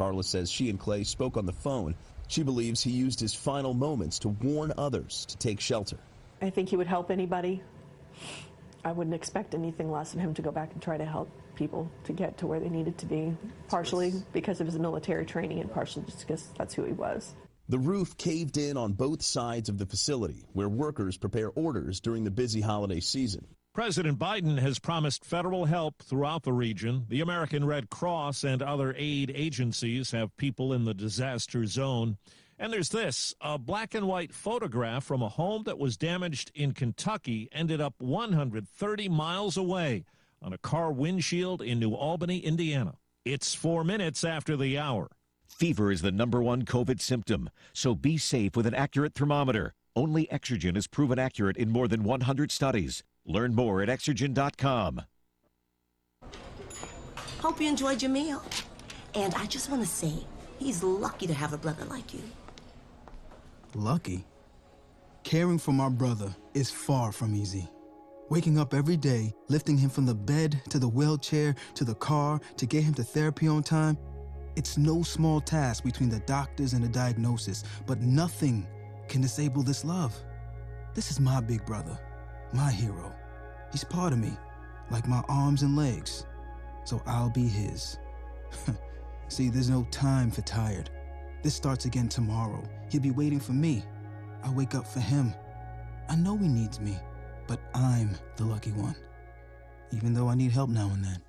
Carla 0.00 0.24
says 0.24 0.50
she 0.50 0.70
and 0.70 0.80
Clay 0.80 1.04
spoke 1.04 1.36
on 1.36 1.44
the 1.44 1.52
phone. 1.52 1.94
She 2.26 2.42
believes 2.42 2.82
he 2.82 2.90
used 2.90 3.20
his 3.20 3.34
final 3.34 3.74
moments 3.74 4.18
to 4.20 4.30
warn 4.30 4.72
others 4.78 5.26
to 5.26 5.36
take 5.36 5.60
shelter. 5.60 5.98
I 6.40 6.48
think 6.48 6.70
he 6.70 6.76
would 6.78 6.86
help 6.86 7.10
anybody. 7.10 7.62
I 8.82 8.92
wouldn't 8.92 9.14
expect 9.14 9.54
anything 9.54 9.92
less 9.92 10.14
of 10.14 10.20
him 10.20 10.32
to 10.32 10.40
go 10.40 10.50
back 10.50 10.72
and 10.72 10.80
try 10.80 10.96
to 10.96 11.04
help 11.04 11.28
people 11.54 11.90
to 12.04 12.14
get 12.14 12.38
to 12.38 12.46
where 12.46 12.60
they 12.60 12.70
needed 12.70 12.96
to 12.96 13.04
be, 13.04 13.36
partially 13.68 14.14
because 14.32 14.62
of 14.62 14.66
his 14.66 14.78
military 14.78 15.26
training 15.26 15.60
and 15.60 15.70
partially 15.70 16.02
just 16.06 16.20
because 16.20 16.48
that's 16.56 16.72
who 16.72 16.84
he 16.84 16.92
was. 16.92 17.34
The 17.68 17.78
roof 17.78 18.16
caved 18.16 18.56
in 18.56 18.78
on 18.78 18.94
both 18.94 19.20
sides 19.20 19.68
of 19.68 19.76
the 19.76 19.84
facility, 19.84 20.46
where 20.54 20.70
workers 20.70 21.18
prepare 21.18 21.50
orders 21.50 22.00
during 22.00 22.24
the 22.24 22.30
busy 22.30 22.62
holiday 22.62 23.00
season. 23.00 23.46
President 23.80 24.18
Biden 24.18 24.58
has 24.58 24.78
promised 24.78 25.24
federal 25.24 25.64
help 25.64 26.02
throughout 26.02 26.42
the 26.42 26.52
region. 26.52 27.06
The 27.08 27.22
American 27.22 27.64
Red 27.64 27.88
Cross 27.88 28.44
and 28.44 28.60
other 28.60 28.94
aid 28.94 29.32
agencies 29.34 30.10
have 30.10 30.36
people 30.36 30.74
in 30.74 30.84
the 30.84 30.92
disaster 30.92 31.64
zone. 31.64 32.18
And 32.58 32.70
there's 32.70 32.90
this 32.90 33.34
a 33.40 33.56
black 33.56 33.94
and 33.94 34.06
white 34.06 34.34
photograph 34.34 35.04
from 35.04 35.22
a 35.22 35.30
home 35.30 35.62
that 35.62 35.78
was 35.78 35.96
damaged 35.96 36.52
in 36.54 36.72
Kentucky 36.72 37.48
ended 37.52 37.80
up 37.80 37.94
130 38.02 39.08
miles 39.08 39.56
away 39.56 40.04
on 40.42 40.52
a 40.52 40.58
car 40.58 40.92
windshield 40.92 41.62
in 41.62 41.80
New 41.80 41.94
Albany, 41.94 42.40
Indiana. 42.40 42.96
It's 43.24 43.54
four 43.54 43.82
minutes 43.82 44.24
after 44.24 44.58
the 44.58 44.76
hour. 44.76 45.08
Fever 45.48 45.90
is 45.90 46.02
the 46.02 46.12
number 46.12 46.42
one 46.42 46.66
COVID 46.66 47.00
symptom, 47.00 47.48
so 47.72 47.94
be 47.94 48.18
safe 48.18 48.56
with 48.56 48.66
an 48.66 48.74
accurate 48.74 49.14
thermometer. 49.14 49.72
Only 49.96 50.26
Exergen 50.26 50.76
is 50.76 50.86
proven 50.86 51.18
accurate 51.18 51.56
in 51.56 51.70
more 51.70 51.88
than 51.88 52.04
100 52.04 52.52
studies. 52.52 53.02
Learn 53.30 53.54
more 53.54 53.80
at 53.80 53.88
Exergen.com. 53.88 55.02
Hope 57.38 57.60
you 57.60 57.68
enjoyed 57.68 58.02
your 58.02 58.10
meal. 58.10 58.42
And 59.14 59.32
I 59.36 59.46
just 59.46 59.70
want 59.70 59.82
to 59.82 59.88
say, 59.88 60.12
he's 60.58 60.82
lucky 60.82 61.28
to 61.28 61.34
have 61.34 61.52
a 61.52 61.58
brother 61.58 61.84
like 61.84 62.12
you. 62.12 62.22
Lucky? 63.74 64.24
Caring 65.22 65.58
for 65.58 65.70
my 65.70 65.88
brother 65.88 66.34
is 66.54 66.72
far 66.72 67.12
from 67.12 67.36
easy. 67.36 67.68
Waking 68.30 68.58
up 68.58 68.74
every 68.74 68.96
day, 68.96 69.32
lifting 69.48 69.78
him 69.78 69.90
from 69.90 70.06
the 70.06 70.14
bed 70.14 70.60
to 70.70 70.80
the 70.80 70.88
wheelchair 70.88 71.54
to 71.74 71.84
the 71.84 71.94
car 71.94 72.40
to 72.56 72.66
get 72.66 72.82
him 72.82 72.94
to 72.94 73.04
therapy 73.04 73.46
on 73.46 73.62
time, 73.62 73.96
it's 74.56 74.76
no 74.76 75.04
small 75.04 75.40
task 75.40 75.84
between 75.84 76.08
the 76.08 76.20
doctors 76.20 76.72
and 76.72 76.82
the 76.82 76.88
diagnosis, 76.88 77.62
but 77.86 78.00
nothing 78.00 78.66
can 79.08 79.20
disable 79.20 79.62
this 79.62 79.84
love. 79.84 80.16
This 80.94 81.12
is 81.12 81.20
my 81.20 81.40
big 81.40 81.64
brother, 81.64 81.96
my 82.52 82.72
hero. 82.72 83.14
He's 83.72 83.84
part 83.84 84.12
of 84.12 84.18
me, 84.18 84.32
like 84.90 85.06
my 85.06 85.22
arms 85.28 85.62
and 85.62 85.76
legs. 85.76 86.26
so 86.84 87.00
I'll 87.06 87.30
be 87.30 87.46
his. 87.46 87.98
See, 89.28 89.48
there's 89.48 89.70
no 89.70 89.86
time 89.90 90.30
for 90.30 90.42
tired. 90.42 90.90
This 91.42 91.54
starts 91.54 91.84
again 91.84 92.08
tomorrow. 92.08 92.62
He'll 92.90 93.00
be 93.00 93.12
waiting 93.12 93.40
for 93.40 93.52
me. 93.52 93.84
I 94.42 94.50
wake 94.50 94.74
up 94.74 94.86
for 94.86 95.00
him. 95.00 95.32
I 96.08 96.16
know 96.16 96.36
he 96.36 96.48
needs 96.48 96.80
me, 96.80 96.98
but 97.46 97.60
I'm 97.74 98.10
the 98.36 98.44
lucky 98.44 98.72
one. 98.72 98.96
Even 99.92 100.14
though 100.14 100.28
I 100.28 100.34
need 100.34 100.50
help 100.50 100.70
now 100.70 100.90
and 100.92 101.04
then. 101.04 101.22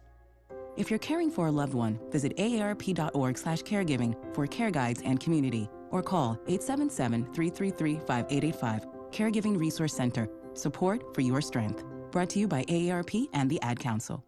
If 0.77 0.89
you're 0.89 0.99
caring 0.99 1.29
for 1.29 1.47
a 1.47 1.51
loved 1.51 1.73
one, 1.73 1.99
visit 2.11 2.37
aarp.org/caregiving 2.37 4.15
for 4.33 4.47
care 4.47 4.71
guides 4.71 5.01
and 5.03 5.19
community, 5.19 5.69
or 5.91 6.01
call 6.01 6.37
877-333-5885. 6.47 8.85
Caregiving 9.11 9.59
Resource 9.59 9.93
Center. 9.93 10.29
Support 10.53 11.13
for 11.13 11.19
your 11.21 11.41
strength. 11.41 11.83
Brought 12.11 12.29
to 12.31 12.39
you 12.39 12.47
by 12.47 12.63
AARP 12.63 13.27
and 13.33 13.49
the 13.49 13.61
Ad 13.61 13.79
Council. 13.79 14.23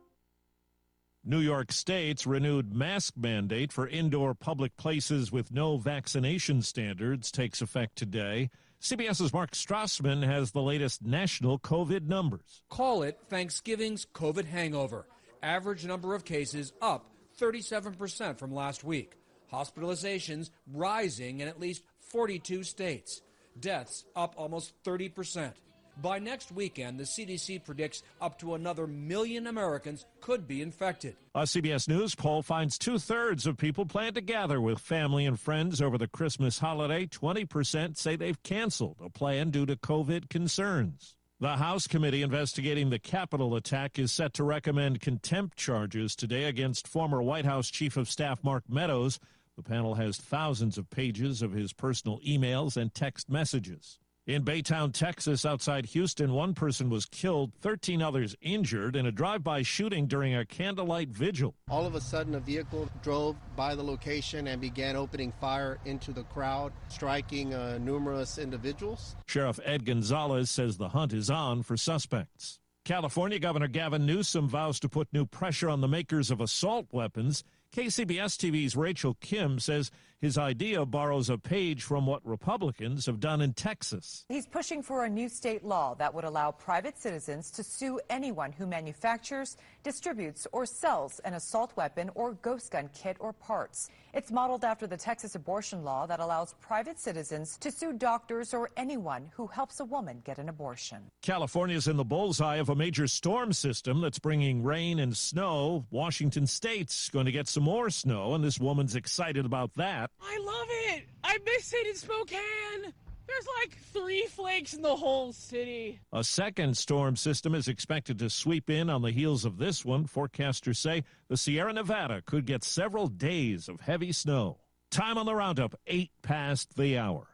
New 1.26 1.40
York 1.40 1.72
State's 1.72 2.28
renewed 2.28 2.74
mask 2.74 3.14
mandate 3.16 3.72
for 3.72 3.88
indoor 3.88 4.34
public 4.34 4.76
places 4.76 5.32
with 5.32 5.52
no 5.54 5.78
vaccination 5.78 6.62
standards 6.62 7.32
takes 7.32 7.62
effect 7.62 7.96
today. 7.96 8.50
CBS's 8.82 9.32
Mark 9.32 9.52
Strassmann 9.52 10.26
has 10.26 10.52
the 10.52 10.62
latest 10.62 11.02
national 11.06 11.60
COVID 11.60 12.08
numbers. 12.08 12.64
Call 12.70 13.04
it 13.04 13.20
Thanksgiving's 13.30 14.06
COVID 14.14 14.46
hangover. 14.46 15.08
Average 15.42 15.86
number 15.86 16.14
of 16.14 16.26
cases 16.26 16.74
up 16.82 17.10
37% 17.40 18.38
from 18.38 18.54
last 18.54 18.84
week. 18.84 19.14
Hospitalizations 19.52 20.50
rising 20.74 21.40
in 21.40 21.48
at 21.48 21.60
least 21.60 21.84
42 22.02 22.64
states. 22.64 23.22
Deaths 23.58 24.04
up 24.16 24.36
almost 24.38 24.74
30%. 24.84 25.54
By 26.02 26.20
next 26.20 26.52
weekend, 26.52 27.00
the 27.00 27.04
CDC 27.04 27.64
predicts 27.64 28.04
up 28.20 28.40
to 28.40 28.56
another 28.56 28.88
million 28.88 29.48
Americans 29.48 30.06
could 30.22 30.48
be 30.48 30.62
infected. 30.62 31.16
A 31.36 31.44
CBS 31.44 31.88
News 31.88 32.16
poll 32.16 32.42
finds 32.42 32.78
two 32.78 32.98
thirds 32.98 33.46
of 33.46 33.58
people 33.58 33.86
plan 33.86 34.14
to 34.16 34.22
gather 34.22 34.60
with 34.60 34.80
family 34.80 35.26
and 35.26 35.40
friends 35.40 35.82
over 35.82 35.98
the 35.98 36.08
Christmas 36.08 36.60
holiday. 36.60 37.06
20% 37.06 37.98
say 37.98 38.16
they've 38.16 38.42
canceled 38.44 38.98
a 39.04 39.10
plan 39.10 39.52
due 39.52 39.66
to 39.66 39.76
COVID 39.76 40.30
concerns. 40.30 41.16
The 41.40 41.58
House 41.58 41.88
committee 41.88 42.22
investigating 42.22 42.90
the 42.90 43.00
Capitol 43.00 43.56
attack 43.56 44.00
is 44.00 44.12
set 44.12 44.34
to 44.36 44.44
recommend 44.44 45.02
contempt 45.02 45.58
charges 45.58 46.16
today 46.16 46.46
against 46.46 46.88
former 46.88 47.22
White 47.22 47.46
House 47.46 47.70
Chief 47.70 47.98
of 47.98 48.10
Staff 48.10 48.44
Mark 48.44 48.64
Meadows. 48.70 49.20
The 49.58 49.64
panel 49.64 49.96
has 49.96 50.18
thousands 50.18 50.78
of 50.78 50.90
pages 50.90 51.42
of 51.42 51.52
his 51.52 51.74
personal 51.74 52.20
emails 52.20 52.78
and 52.78 52.94
text 52.94 53.30
messages. 53.30 54.00
In 54.26 54.46
Baytown, 54.46 54.94
Texas, 54.94 55.44
outside 55.44 55.88
Houston, 55.88 56.32
one 56.32 56.54
person 56.54 56.90
was 56.90 57.06
killed, 57.06 57.52
13 57.60 58.02
others 58.02 58.38
injured 58.40 58.96
in 58.96 59.06
a 59.06 59.12
drive 59.12 59.44
by 59.44 59.64
shooting 59.64 60.08
during 60.08 60.34
a 60.34 60.46
candlelight 60.46 61.10
vigil. 61.10 61.56
All 61.70 61.86
of 61.86 61.94
a 61.94 62.00
sudden, 62.00 62.34
a 62.36 62.40
vehicle 62.40 62.88
drove 63.02 63.36
by 63.58 63.76
the 63.76 63.84
location 63.84 64.48
and 64.48 64.62
began 64.62 64.96
opening 64.96 65.34
fire 65.42 65.78
into 65.84 66.14
the 66.14 66.24
crowd, 66.24 66.72
striking 66.88 67.54
uh, 67.54 67.80
numerous 67.80 68.38
individuals. 68.38 69.18
Sheriff 69.28 69.60
Ed 69.66 69.84
Gonzalez 69.84 70.50
says 70.50 70.78
the 70.78 70.88
hunt 70.88 71.12
is 71.12 71.30
on 71.30 71.62
for 71.62 71.76
suspects. 71.76 72.62
California 72.86 73.40
Governor 73.40 73.68
Gavin 73.68 74.06
Newsom 74.06 74.48
vows 74.48 74.80
to 74.80 74.88
put 74.88 75.12
new 75.12 75.26
pressure 75.26 75.70
on 75.70 75.82
the 75.82 75.88
makers 75.90 76.32
of 76.32 76.40
assault 76.40 76.88
weapons. 76.94 77.44
KCBS 77.76 78.38
TV's 78.38 78.78
Rachel 78.78 79.16
Kim 79.20 79.60
says 79.60 79.92
his 80.24 80.38
idea 80.38 80.86
borrows 80.86 81.30
a 81.30 81.38
page 81.38 81.84
from 81.84 82.06
what 82.06 82.26
Republicans 82.26 83.06
have 83.08 83.20
done 83.20 83.42
in 83.42 83.52
Texas. 83.52 84.24
He's 84.30 84.48
pushing 84.48 84.82
for 84.82 85.04
a 85.04 85.10
new 85.10 85.28
state 85.28 85.66
law 85.66 85.96
that 85.96 86.14
would 86.14 86.24
allow 86.24 86.52
private 86.52 86.98
citizens 86.98 87.52
to 87.52 87.62
sue 87.62 88.00
anyone 88.10 88.54
who 88.54 88.66
manufactures, 88.66 89.58
distributes, 89.84 90.48
or 90.54 90.66
sells 90.66 91.20
an 91.26 91.34
assault 91.34 91.76
weapon 91.76 92.10
or 92.16 92.36
ghost 92.36 92.72
gun 92.72 92.90
kit 92.94 93.18
or 93.20 93.34
parts. 93.34 93.90
It's 94.14 94.32
modeled 94.32 94.64
after 94.64 94.88
the 94.88 94.96
Texas 94.96 95.36
abortion 95.36 95.84
law 95.84 96.06
that 96.06 96.22
allows 96.22 96.54
private 96.62 97.00
citizens 97.00 97.58
to 97.58 97.70
sue 97.70 97.92
doctors 97.92 98.54
or 98.54 98.70
anyone 98.78 99.30
who 99.36 99.48
helps 99.48 99.82
a 99.82 99.86
woman 99.86 100.22
get 100.24 100.38
an 100.38 100.48
abortion. 100.48 101.00
California's 101.22 101.90
in 101.90 101.98
the 101.98 102.06
bullseye 102.06 102.58
of 102.58 102.70
a 102.70 102.76
major 102.76 103.08
storm 103.08 103.52
system 103.52 104.00
that's 104.00 104.20
bringing 104.20 104.64
rain 104.64 105.00
and 105.00 105.18
snow. 105.18 105.86
Washington 105.92 106.48
State's 106.48 107.10
going 107.10 107.26
to 107.26 107.32
get 107.34 107.50
some 107.50 107.64
more 107.64 107.90
snow, 107.90 108.36
and 108.36 108.44
this 108.44 108.60
woman's 108.60 108.96
excited 108.96 109.46
about 109.46 109.74
that. 109.74 110.12
I 110.22 110.38
love 110.38 110.68
it. 110.70 111.04
I 111.24 111.38
miss 111.46 111.74
it 111.74 111.88
in 111.88 111.96
Spokane. 111.96 112.94
There's 113.26 113.48
like 113.62 113.78
three 113.94 114.26
flakes 114.28 114.74
in 114.74 114.82
the 114.82 114.96
whole 114.96 115.32
city. 115.32 116.00
A 116.12 116.24
second 116.24 116.76
storm 116.78 117.16
system 117.16 117.56
is 117.56 117.68
expected 117.68 118.20
to 118.20 118.30
sweep 118.30 118.70
in 118.70 118.90
on 118.90 119.02
the 119.02 119.12
heels 119.12 119.46
of 119.46 119.58
this 119.58 119.86
one. 119.86 120.06
Forecasters 120.06 120.78
say 120.78 121.04
the 121.30 121.38
Sierra 121.38 121.74
Nevada 121.74 122.22
could 122.26 122.46
get 122.46 122.64
several 122.64 123.08
days 123.08 123.70
of 123.70 123.80
heavy 123.82 124.12
snow. 124.12 124.60
Time 124.92 125.18
on 125.18 125.26
the 125.26 125.36
roundup, 125.36 125.80
eight 125.88 126.12
past 126.22 126.76
the 126.76 126.98
hour. 126.98 127.33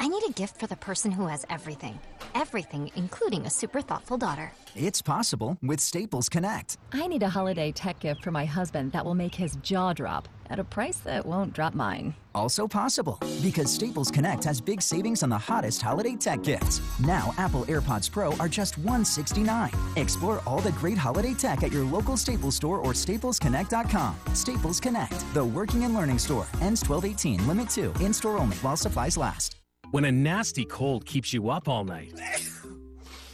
I 0.00 0.06
need 0.06 0.22
a 0.28 0.32
gift 0.32 0.60
for 0.60 0.68
the 0.68 0.76
person 0.76 1.10
who 1.10 1.26
has 1.26 1.44
everything. 1.50 1.98
Everything, 2.34 2.90
including 2.94 3.46
a 3.46 3.50
super 3.50 3.80
thoughtful 3.80 4.16
daughter. 4.16 4.52
It's 4.76 5.02
possible 5.02 5.58
with 5.60 5.80
Staples 5.80 6.28
Connect. 6.28 6.78
I 6.92 7.08
need 7.08 7.24
a 7.24 7.28
holiday 7.28 7.72
tech 7.72 7.98
gift 7.98 8.22
for 8.22 8.30
my 8.30 8.44
husband 8.44 8.92
that 8.92 9.04
will 9.04 9.16
make 9.16 9.34
his 9.34 9.56
jaw 9.56 9.92
drop 9.92 10.28
at 10.50 10.60
a 10.60 10.64
price 10.64 10.98
that 10.98 11.26
won't 11.26 11.52
drop 11.52 11.74
mine. 11.74 12.14
Also 12.32 12.68
possible 12.68 13.18
because 13.42 13.72
Staples 13.72 14.10
Connect 14.10 14.44
has 14.44 14.60
big 14.60 14.80
savings 14.80 15.24
on 15.24 15.30
the 15.30 15.38
hottest 15.38 15.82
holiday 15.82 16.14
tech 16.14 16.42
gifts. 16.42 16.80
Now, 17.00 17.34
Apple 17.36 17.64
AirPods 17.64 18.10
Pro 18.10 18.34
are 18.36 18.48
just 18.48 18.78
169. 18.78 19.72
Explore 19.96 20.40
all 20.46 20.60
the 20.60 20.72
great 20.72 20.96
holiday 20.96 21.34
tech 21.34 21.64
at 21.64 21.72
your 21.72 21.84
local 21.84 22.16
Staples 22.16 22.54
store 22.54 22.78
or 22.78 22.92
staplesconnect.com. 22.92 24.14
Staples 24.32 24.78
Connect, 24.78 25.34
the 25.34 25.44
working 25.44 25.82
and 25.84 25.94
learning 25.94 26.20
store. 26.20 26.46
Ends 26.60 26.88
1218, 26.88 27.48
limit 27.48 27.68
2, 27.68 27.94
in 28.00 28.12
store 28.12 28.38
only 28.38 28.56
while 28.58 28.76
supplies 28.76 29.16
last. 29.16 29.56
When 29.90 30.04
a 30.04 30.12
nasty 30.12 30.66
cold 30.66 31.06
keeps 31.06 31.32
you 31.32 31.48
up 31.48 31.66
all 31.66 31.82
night, 31.82 32.12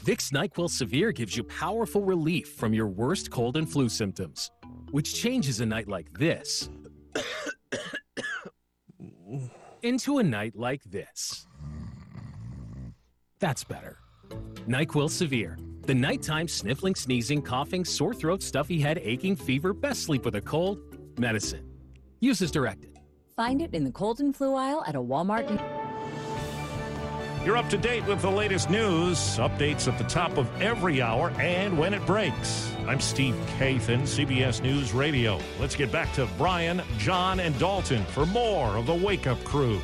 Vicks 0.05 0.31
NyQuil 0.31 0.71
Severe 0.71 1.11
gives 1.11 1.37
you 1.37 1.43
powerful 1.43 2.05
relief 2.05 2.53
from 2.53 2.73
your 2.73 2.87
worst 2.87 3.31
cold 3.31 3.57
and 3.57 3.69
flu 3.71 3.89
symptoms, 3.89 4.53
which 4.93 5.15
changes 5.15 5.59
a 5.61 5.67
night 5.67 5.89
like 5.89 6.13
this 6.17 6.69
into 9.83 10.19
a 10.19 10.23
night 10.23 10.55
like 10.55 10.85
this. 10.85 11.47
That's 13.41 13.65
better. 13.65 13.99
NyQuil 14.69 15.11
Severe. 15.11 15.59
The 15.83 15.95
nighttime 15.95 16.47
sniffling, 16.47 16.95
sneezing, 16.95 17.43
coughing, 17.43 17.85
sore 17.85 18.15
throat, 18.15 18.43
stuffy 18.43 18.81
head, 18.81 18.99
aching, 19.03 19.35
fever, 19.35 19.73
best 19.73 20.05
sleep 20.05 20.25
with 20.25 20.37
a 20.37 20.41
cold, 20.41 20.79
medicine. 21.19 21.69
Use 22.21 22.41
as 22.41 22.53
directed. 22.53 22.99
Find 23.35 23.61
it 23.61 23.75
in 23.75 23.83
the 23.83 23.91
cold 23.91 24.21
and 24.21 24.35
flu 24.35 24.55
aisle 24.55 24.85
at 24.87 24.95
a 24.95 25.01
Walmart. 25.01 25.84
You're 27.45 27.59
up 27.59 27.69
to 27.69 27.77
date 27.77 28.07
with 28.07 28.23
the 28.23 28.31
latest 28.31 28.71
news, 28.71 29.19
updates 29.37 29.87
at 29.87 29.99
the 29.99 30.05
top 30.05 30.39
of 30.39 30.49
every 30.63 31.03
hour, 31.03 31.29
and 31.39 31.77
when 31.77 31.93
it 31.93 32.05
breaks. 32.07 32.75
I'm 32.89 33.01
Steve 33.01 33.35
Kathan, 33.59 34.05
CBS 34.05 34.63
News 34.63 34.95
Radio. 34.95 35.39
Let's 35.61 35.77
get 35.77 35.93
back 35.93 36.11
to 36.15 36.27
Brian, 36.39 36.81
John, 36.97 37.41
and 37.41 37.57
Dalton 37.59 38.03
for 38.07 38.25
more 38.25 38.79
of 38.79 38.87
the 38.87 38.95
Wake 38.95 39.27
Up 39.27 39.45
Crew. 39.45 39.79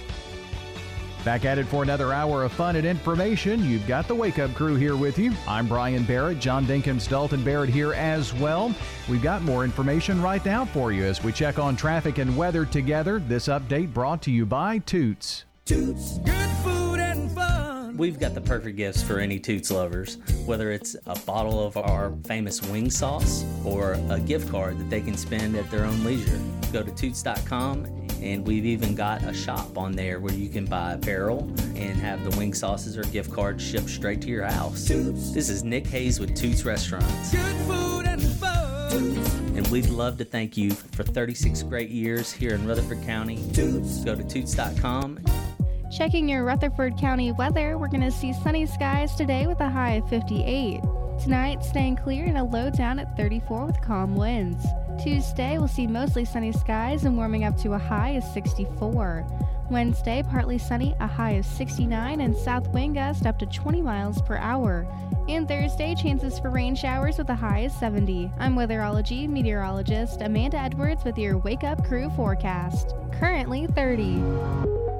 Back 1.22 1.44
at 1.44 1.58
it 1.58 1.66
for 1.66 1.82
another 1.82 2.14
hour 2.14 2.44
of 2.44 2.52
fun 2.52 2.76
and 2.76 2.86
information. 2.86 3.62
You've 3.66 3.86
got 3.86 4.08
the 4.08 4.14
Wake 4.14 4.38
Up 4.38 4.54
Crew 4.54 4.76
here 4.76 4.96
with 4.96 5.18
you. 5.18 5.34
I'm 5.46 5.68
Brian 5.68 6.04
Barrett, 6.04 6.38
John 6.38 6.64
Dinkins, 6.64 7.10
Dalton 7.10 7.44
Barrett 7.44 7.68
here 7.68 7.92
as 7.92 8.32
well. 8.32 8.74
We've 9.06 9.22
got 9.22 9.42
more 9.42 9.64
information 9.64 10.22
right 10.22 10.42
now 10.46 10.64
for 10.64 10.92
you 10.92 11.04
as 11.04 11.22
we 11.22 11.30
check 11.30 11.58
on 11.58 11.76
traffic 11.76 12.16
and 12.16 12.38
weather 12.38 12.64
together. 12.64 13.18
This 13.18 13.48
update 13.48 13.92
brought 13.92 14.22
to 14.22 14.30
you 14.30 14.46
by 14.46 14.78
Toots. 14.78 15.44
Toots, 15.66 16.20
good 16.20 16.34
food 16.34 16.34
and 16.34 16.64
fun. 16.64 16.79
We've 18.00 18.18
got 18.18 18.32
the 18.32 18.40
perfect 18.40 18.78
gifts 18.78 19.02
for 19.02 19.18
any 19.18 19.38
Toots 19.38 19.70
lovers, 19.70 20.16
whether 20.46 20.72
it's 20.72 20.96
a 21.04 21.18
bottle 21.26 21.62
of 21.62 21.76
our 21.76 22.10
famous 22.24 22.62
wing 22.62 22.90
sauce 22.90 23.44
or 23.62 23.92
a 24.08 24.18
gift 24.18 24.50
card 24.50 24.78
that 24.78 24.88
they 24.88 25.02
can 25.02 25.18
spend 25.18 25.54
at 25.54 25.70
their 25.70 25.84
own 25.84 26.02
leisure. 26.02 26.40
Go 26.72 26.82
to 26.82 26.90
toots.com 26.94 27.84
and 28.22 28.46
we've 28.46 28.64
even 28.64 28.94
got 28.94 29.22
a 29.24 29.34
shop 29.34 29.76
on 29.76 29.92
there 29.92 30.18
where 30.18 30.32
you 30.32 30.48
can 30.48 30.64
buy 30.64 30.94
apparel 30.94 31.40
and 31.76 32.00
have 32.00 32.24
the 32.24 32.34
wing 32.38 32.54
sauces 32.54 32.96
or 32.96 33.02
gift 33.02 33.34
cards 33.34 33.62
shipped 33.62 33.90
straight 33.90 34.22
to 34.22 34.28
your 34.28 34.46
house. 34.46 34.86
Toots. 34.86 35.32
This 35.32 35.50
is 35.50 35.62
Nick 35.62 35.86
Hayes 35.88 36.18
with 36.18 36.34
Toots 36.34 36.64
Restaurants. 36.64 37.32
Good 37.32 37.56
food 37.66 38.06
and 38.06 38.22
fun. 38.22 38.90
Toots. 38.92 39.34
And 39.34 39.68
we'd 39.68 39.90
love 39.90 40.16
to 40.16 40.24
thank 40.24 40.56
you 40.56 40.70
for 40.70 41.02
36 41.02 41.64
great 41.64 41.90
years 41.90 42.32
here 42.32 42.54
in 42.54 42.66
Rutherford 42.66 43.02
County. 43.02 43.36
Toots. 43.52 44.02
Go 44.02 44.14
to 44.14 44.24
toots.com 44.24 45.18
Checking 45.90 46.28
your 46.28 46.44
Rutherford 46.44 46.96
County 46.96 47.32
weather, 47.32 47.76
we're 47.76 47.88
going 47.88 48.00
to 48.00 48.12
see 48.12 48.32
sunny 48.32 48.64
skies 48.64 49.16
today 49.16 49.48
with 49.48 49.60
a 49.60 49.68
high 49.68 49.94
of 49.94 50.08
58. 50.08 50.80
Tonight, 51.20 51.64
staying 51.64 51.96
clear 51.96 52.26
and 52.26 52.38
a 52.38 52.44
low 52.44 52.70
down 52.70 53.00
at 53.00 53.16
34 53.16 53.66
with 53.66 53.80
calm 53.80 54.14
winds. 54.14 54.64
Tuesday, 55.02 55.58
we'll 55.58 55.66
see 55.66 55.88
mostly 55.88 56.24
sunny 56.24 56.52
skies 56.52 57.04
and 57.04 57.16
warming 57.16 57.42
up 57.42 57.56
to 57.56 57.72
a 57.72 57.78
high 57.78 58.10
of 58.10 58.22
64. 58.22 59.26
Wednesday, 59.68 60.22
partly 60.30 60.58
sunny, 60.58 60.94
a 61.00 61.08
high 61.08 61.32
of 61.32 61.44
69, 61.44 62.20
and 62.20 62.36
south 62.36 62.68
wind 62.68 62.94
gust 62.94 63.26
up 63.26 63.40
to 63.40 63.46
20 63.46 63.82
miles 63.82 64.22
per 64.22 64.36
hour. 64.36 64.86
And 65.28 65.48
Thursday, 65.48 65.96
chances 65.96 66.38
for 66.38 66.50
rain 66.50 66.76
showers 66.76 67.18
with 67.18 67.30
a 67.30 67.34
high 67.34 67.60
of 67.60 67.72
70. 67.72 68.30
I'm 68.38 68.54
weatherology 68.54 69.28
meteorologist 69.28 70.22
Amanda 70.22 70.58
Edwards 70.58 71.02
with 71.02 71.18
your 71.18 71.36
Wake 71.38 71.64
Up 71.64 71.84
Crew 71.84 72.10
forecast. 72.10 72.94
Currently 73.12 73.66
30. 73.66 74.99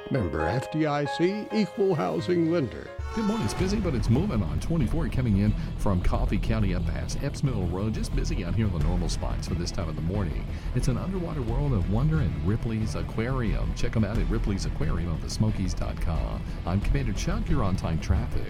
Member 0.11 0.39
FDIC, 0.39 1.53
equal 1.53 1.95
housing 1.95 2.51
lender. 2.51 2.89
Good 3.15 3.23
morning. 3.23 3.45
It's 3.45 3.53
busy, 3.53 3.79
but 3.79 3.95
it's 3.95 4.09
moving 4.09 4.43
on 4.43 4.59
24 4.59 5.07
coming 5.07 5.37
in 5.37 5.53
from 5.77 6.01
Coffee 6.01 6.37
County 6.37 6.75
up 6.75 6.85
past 6.85 7.23
Epps 7.23 7.43
Mill 7.43 7.63
Road. 7.67 7.93
Just 7.93 8.13
busy 8.13 8.43
out 8.43 8.53
here 8.53 8.65
on 8.65 8.77
the 8.77 8.83
normal 8.83 9.07
spots 9.07 9.47
for 9.47 9.53
this 9.53 9.71
time 9.71 9.87
of 9.87 9.95
the 9.95 10.01
morning. 10.01 10.45
It's 10.75 10.89
an 10.89 10.97
underwater 10.97 11.41
world 11.41 11.71
of 11.71 11.89
wonder 11.91 12.21
in 12.21 12.45
Ripley's 12.45 12.95
Aquarium. 12.95 13.73
Check 13.75 13.93
them 13.93 14.03
out 14.03 14.17
at 14.17 14.29
Ripley's 14.29 14.65
Aquarium 14.65 15.13
on 15.13 15.21
the 15.21 15.29
Smokies.com. 15.29 16.41
I'm 16.65 16.81
Commander 16.81 17.13
Chuck. 17.13 17.49
You're 17.49 17.63
on 17.63 17.77
time 17.77 17.99
traffic. 17.99 18.43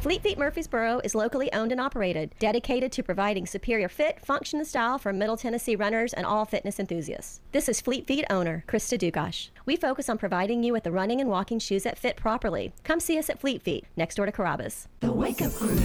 Fleet 0.00 0.22
Feet 0.22 0.38
Murfreesboro 0.38 1.00
is 1.02 1.16
locally 1.16 1.52
owned 1.52 1.72
and 1.72 1.80
operated, 1.80 2.32
dedicated 2.38 2.92
to 2.92 3.02
providing 3.02 3.46
superior 3.46 3.88
fit, 3.88 4.24
function, 4.24 4.60
and 4.60 4.68
style 4.68 4.96
for 4.96 5.12
Middle 5.12 5.36
Tennessee 5.36 5.74
runners 5.74 6.12
and 6.12 6.24
all 6.24 6.44
fitness 6.44 6.78
enthusiasts. 6.78 7.40
This 7.50 7.68
is 7.68 7.80
Fleet 7.80 8.06
Feet 8.06 8.24
owner 8.30 8.62
Krista 8.68 8.96
Dugash. 8.96 9.50
We 9.66 9.74
focus 9.74 10.08
on 10.08 10.16
providing 10.16 10.62
you 10.62 10.72
with 10.72 10.84
the 10.84 10.92
running 10.92 11.20
and 11.20 11.28
walking 11.28 11.58
shoes 11.58 11.82
that 11.82 11.98
fit 11.98 12.16
properly. 12.16 12.72
Come 12.84 13.00
see 13.00 13.18
us 13.18 13.28
at 13.28 13.40
Fleet 13.40 13.60
Feet, 13.60 13.86
next 13.96 14.14
door 14.14 14.26
to 14.26 14.30
Carrabba's. 14.30 14.86
The 15.00 15.10
Wake 15.10 15.42
Up 15.42 15.52
Crew. 15.52 15.76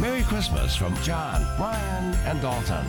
Merry 0.00 0.22
Christmas 0.22 0.74
from 0.74 0.96
John, 0.96 1.40
Brian, 1.56 2.14
and 2.26 2.42
Dalton. 2.42 2.84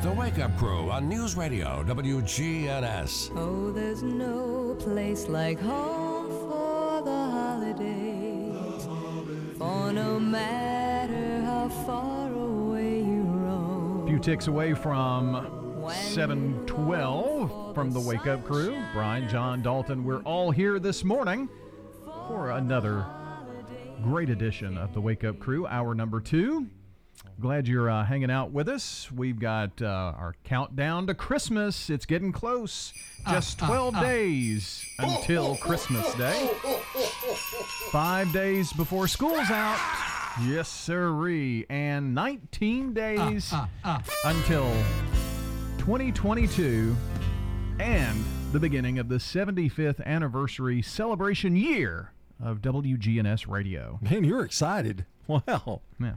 The 0.00 0.12
Wake 0.12 0.38
Up 0.38 0.56
Crew 0.56 0.90
on 0.90 1.06
News 1.06 1.36
Radio 1.36 1.84
WGNS. 1.86 3.36
Oh, 3.36 3.72
there's 3.72 4.02
no 4.02 4.74
place 4.78 5.28
like 5.28 5.60
home 5.60 6.07
no 9.98 10.20
matter 10.20 11.42
how 11.42 11.68
far 11.68 12.32
away 12.32 12.98
you 13.00 13.22
roam. 13.22 14.04
A 14.04 14.06
few 14.06 14.20
ticks 14.20 14.46
away 14.46 14.72
from 14.72 15.84
712 15.92 17.74
from 17.74 17.90
the 17.90 17.98
Wake 17.98 18.28
Up 18.28 18.44
Crew. 18.44 18.80
Brian, 18.92 19.28
John, 19.28 19.60
Dalton, 19.60 20.04
we're 20.04 20.22
all 20.22 20.52
here 20.52 20.78
this 20.78 21.02
morning 21.02 21.48
for 22.28 22.50
another 22.50 23.06
great 24.04 24.30
edition 24.30 24.78
of 24.78 24.94
the 24.94 25.00
Wake 25.00 25.24
Up 25.24 25.40
Crew, 25.40 25.66
hour 25.66 25.96
number 25.96 26.20
two. 26.20 26.68
Glad 27.40 27.68
you're 27.68 27.88
uh, 27.90 28.04
hanging 28.04 28.30
out 28.30 28.50
with 28.50 28.68
us. 28.68 29.10
We've 29.12 29.38
got 29.38 29.80
uh, 29.80 29.86
our 29.86 30.34
countdown 30.44 31.06
to 31.06 31.14
Christmas. 31.14 31.90
It's 31.90 32.06
getting 32.06 32.32
close. 32.32 32.92
Ah, 33.26 33.32
Just 33.34 33.62
ah, 33.62 33.66
12 33.66 33.94
ah. 33.94 34.02
days 34.02 34.84
until 34.98 35.56
Christmas 35.56 36.12
Day. 36.14 36.50
Five 37.90 38.32
days 38.32 38.72
before 38.72 39.06
school's 39.08 39.50
out. 39.50 39.78
Yes, 40.44 40.68
sirree. 40.68 41.66
And 41.68 42.14
19 42.14 42.92
days 42.92 43.52
until 44.24 44.72
2022 45.78 46.96
and 47.80 48.24
the 48.52 48.60
beginning 48.60 48.98
of 48.98 49.08
the 49.08 49.16
75th 49.16 50.04
anniversary 50.04 50.82
celebration 50.82 51.56
year 51.56 52.12
of 52.42 52.58
WGNS 52.58 53.48
Radio. 53.48 53.98
Man, 54.00 54.24
you're 54.24 54.44
excited. 54.44 55.04
Wow. 55.26 55.82
Yeah. 56.00 56.14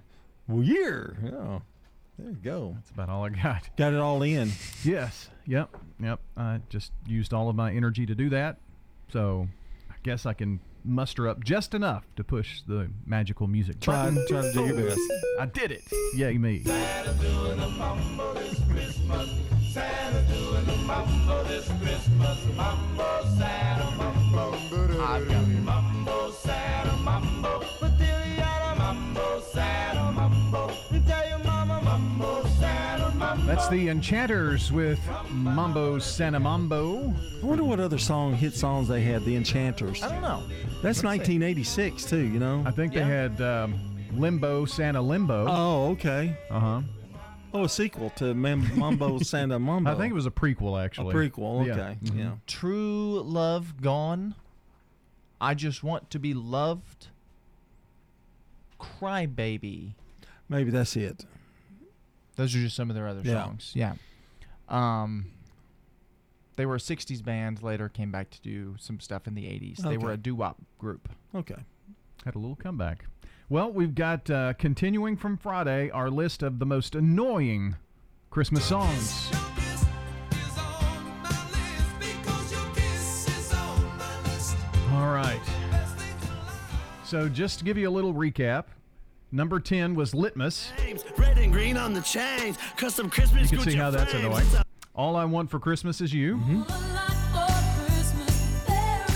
Well, 0.51 0.63
year. 0.63 1.17
Oh, 1.33 1.61
there 2.19 2.29
you 2.31 2.37
go. 2.43 2.73
That's 2.75 2.89
about 2.91 3.09
all 3.09 3.23
I 3.25 3.29
got. 3.29 3.69
Got 3.77 3.93
it 3.93 3.99
all 3.99 4.21
in. 4.23 4.51
Yes. 4.83 5.29
Yep. 5.47 5.69
Yep. 6.01 6.19
I 6.37 6.59
just 6.69 6.91
used 7.07 7.33
all 7.33 7.49
of 7.49 7.55
my 7.55 7.71
energy 7.71 8.05
to 8.05 8.13
do 8.15 8.29
that. 8.29 8.57
So 9.11 9.47
I 9.89 9.95
guess 10.03 10.25
I 10.25 10.33
can 10.33 10.59
muster 10.83 11.27
up 11.27 11.43
just 11.43 11.73
enough 11.73 12.05
to 12.15 12.23
push 12.23 12.61
the 12.67 12.89
magical 13.05 13.47
music 13.47 13.79
Try, 13.79 14.09
button. 14.09 14.25
try 14.27 14.41
to 14.41 14.53
do 14.53 14.65
your 14.65 14.87
best. 14.89 14.99
I 15.39 15.45
did 15.45 15.71
it. 15.71 15.81
Yay 16.15 16.37
me. 16.37 16.63
Santa 16.63 17.13
doing 17.13 17.59
a 17.59 17.69
mambo 17.69 18.33
this 18.33 18.59
Christmas. 18.69 19.29
Santa 19.71 20.21
doing 20.33 20.67
a 20.67 20.77
mambo 20.85 21.43
this 21.45 21.67
Christmas. 21.81 22.45
Mambo, 22.55 23.23
Santa, 23.37 23.91
mambo. 23.97 24.51
I've 25.01 25.27
got 25.27 25.47
mambo, 25.47 25.90
That's 33.61 33.69
the 33.73 33.89
Enchanters 33.89 34.71
with 34.71 34.99
Mambo 35.29 35.99
Santa 35.99 36.39
Mambo. 36.39 37.13
I 37.43 37.45
wonder 37.45 37.63
what 37.63 37.79
other 37.79 37.99
song 37.99 38.33
hit 38.33 38.55
songs 38.55 38.87
they 38.87 39.01
had. 39.01 39.23
The 39.23 39.35
Enchanters. 39.35 40.01
I 40.01 40.09
don't 40.09 40.23
know. 40.23 40.41
That's 40.81 41.03
1986 41.03 42.05
too. 42.05 42.17
You 42.25 42.39
know. 42.39 42.63
I 42.65 42.71
think 42.71 42.91
they 42.91 43.03
had 43.03 43.39
um, 43.39 43.79
Limbo 44.13 44.65
Santa 44.65 44.99
Limbo. 44.99 45.45
Oh, 45.47 45.89
okay. 45.91 46.35
Uh 46.49 46.59
huh. 46.59 46.81
Oh, 47.53 47.65
a 47.65 47.69
sequel 47.69 48.09
to 48.15 48.33
Mam- 48.33 48.67
Mambo 48.79 49.19
Santa 49.21 49.59
Mambo. 49.59 49.91
I 49.91 49.95
think 49.95 50.09
it 50.09 50.15
was 50.15 50.25
a 50.25 50.31
prequel, 50.31 50.83
actually. 50.83 51.13
A 51.13 51.29
prequel. 51.29 51.63
Yeah. 51.67 51.73
Okay. 51.73 51.97
Mhm. 52.05 52.17
Yeah. 52.17 52.31
True 52.47 53.21
love 53.21 53.79
gone. 53.79 54.33
I 55.39 55.53
just 55.53 55.83
want 55.83 56.09
to 56.09 56.17
be 56.17 56.33
loved. 56.33 57.09
Cry 58.79 59.27
baby. 59.27 59.93
Maybe 60.49 60.71
that's 60.71 60.95
it. 60.95 61.25
Those 62.41 62.55
are 62.55 62.59
just 62.59 62.75
some 62.75 62.89
of 62.89 62.95
their 62.95 63.07
other 63.07 63.21
Yeah. 63.23 63.43
songs. 63.43 63.71
Yeah. 63.75 63.93
Um 64.67 65.27
they 66.57 66.65
were 66.65 66.75
a 66.75 66.79
60s 66.79 67.23
band, 67.23 67.63
later 67.63 67.87
came 67.89 68.11
back 68.11 68.29
to 68.31 68.41
do 68.41 68.75
some 68.77 68.99
stuff 68.99 69.25
in 69.27 69.33
the 69.35 69.45
80s. 69.45 69.77
They 69.77 69.97
were 69.97 70.11
a 70.11 70.17
doo-wop 70.17 70.57
group. 70.77 71.09
Okay. 71.33 71.55
Had 72.25 72.35
a 72.35 72.39
little 72.39 72.55
comeback. 72.57 73.05
Well, 73.49 73.71
we've 73.71 73.95
got 73.95 74.29
uh, 74.29 74.53
continuing 74.53 75.17
from 75.17 75.37
Friday 75.37 75.89
our 75.89 76.09
list 76.09 76.43
of 76.43 76.59
the 76.59 76.65
most 76.65 76.93
annoying 76.93 77.75
Christmas 78.29 78.63
songs. 78.65 79.31
All 84.91 85.13
right. 85.13 85.39
So, 87.05 87.27
just 87.29 87.59
to 87.59 87.65
give 87.65 87.77
you 87.77 87.89
a 87.89 87.91
little 87.91 88.13
recap, 88.13 88.65
number 89.31 89.59
10 89.59 89.95
was 89.95 90.13
Litmus. 90.13 90.71
Red 91.17 91.37
and 91.37 91.51
green 91.51 91.77
on 91.77 91.93
the 91.93 92.01
chains. 92.01 92.57
Custom 92.77 93.09
Christmas 93.09 93.51
You 93.51 93.57
can 93.57 93.67
see 93.69 93.75
Gucci 93.75 93.79
how 93.79 93.91
that's 93.91 94.13
annoying. 94.13 94.45
All 94.93 95.15
I 95.15 95.25
Want 95.25 95.49
for 95.49 95.59
Christmas 95.59 96.01
is 96.01 96.13
You. 96.13 96.37
Mm-hmm. 96.37 96.63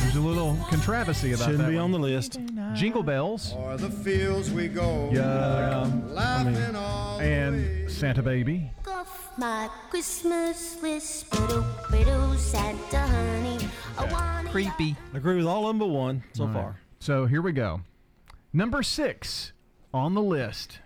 There's 0.01 0.16
a 0.16 0.22
little 0.22 0.55
controversy 0.70 1.34
about 1.34 1.43
Shouldn't 1.45 1.63
that. 1.63 1.70
be 1.70 1.76
one. 1.76 1.84
on 1.86 1.91
the 1.91 1.99
list. 1.99 2.39
Jingle 2.74 3.03
Bells. 3.03 3.53
O'er 3.53 3.76
the 3.76 3.89
fields 3.89 4.49
we 4.51 4.70
go. 4.70 5.09
Yeah. 5.11 5.91
Laughing 6.07 6.76
all 6.76 7.20
And 7.20 7.91
Santa 7.91 8.24
Baby. 8.24 8.72
Off 8.88 9.38
my 9.38 9.70
Christmas 9.89 10.82
list, 10.82 11.34
little, 11.38 11.66
little 11.91 12.34
Santa 12.36 12.99
honey. 12.99 13.68
I 13.97 14.05
want 14.11 14.47
Creepy. 14.49 14.95
Agree 15.13 15.36
with 15.36 15.45
all 15.47 15.63
of 15.63 15.68
them 15.72 15.80
but 15.80 15.88
one 15.88 16.24
so 16.34 16.43
All 16.43 16.47
right. 16.49 16.53
far. 16.55 16.80
So 17.01 17.26
here 17.26 17.41
we 17.41 17.51
go. 17.51 17.82
Number 18.53 18.84
six 18.84 19.51
on 19.96 20.14
the 20.14 20.22
list 20.22 20.80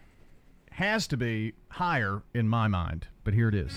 has 0.70 1.08
to 1.08 1.18
be 1.18 1.52
higher 1.70 2.22
in 2.36 2.48
my 2.48 2.68
mind, 2.68 3.08
but 3.24 3.34
here 3.34 3.48
it 3.50 3.56
is. 3.56 3.74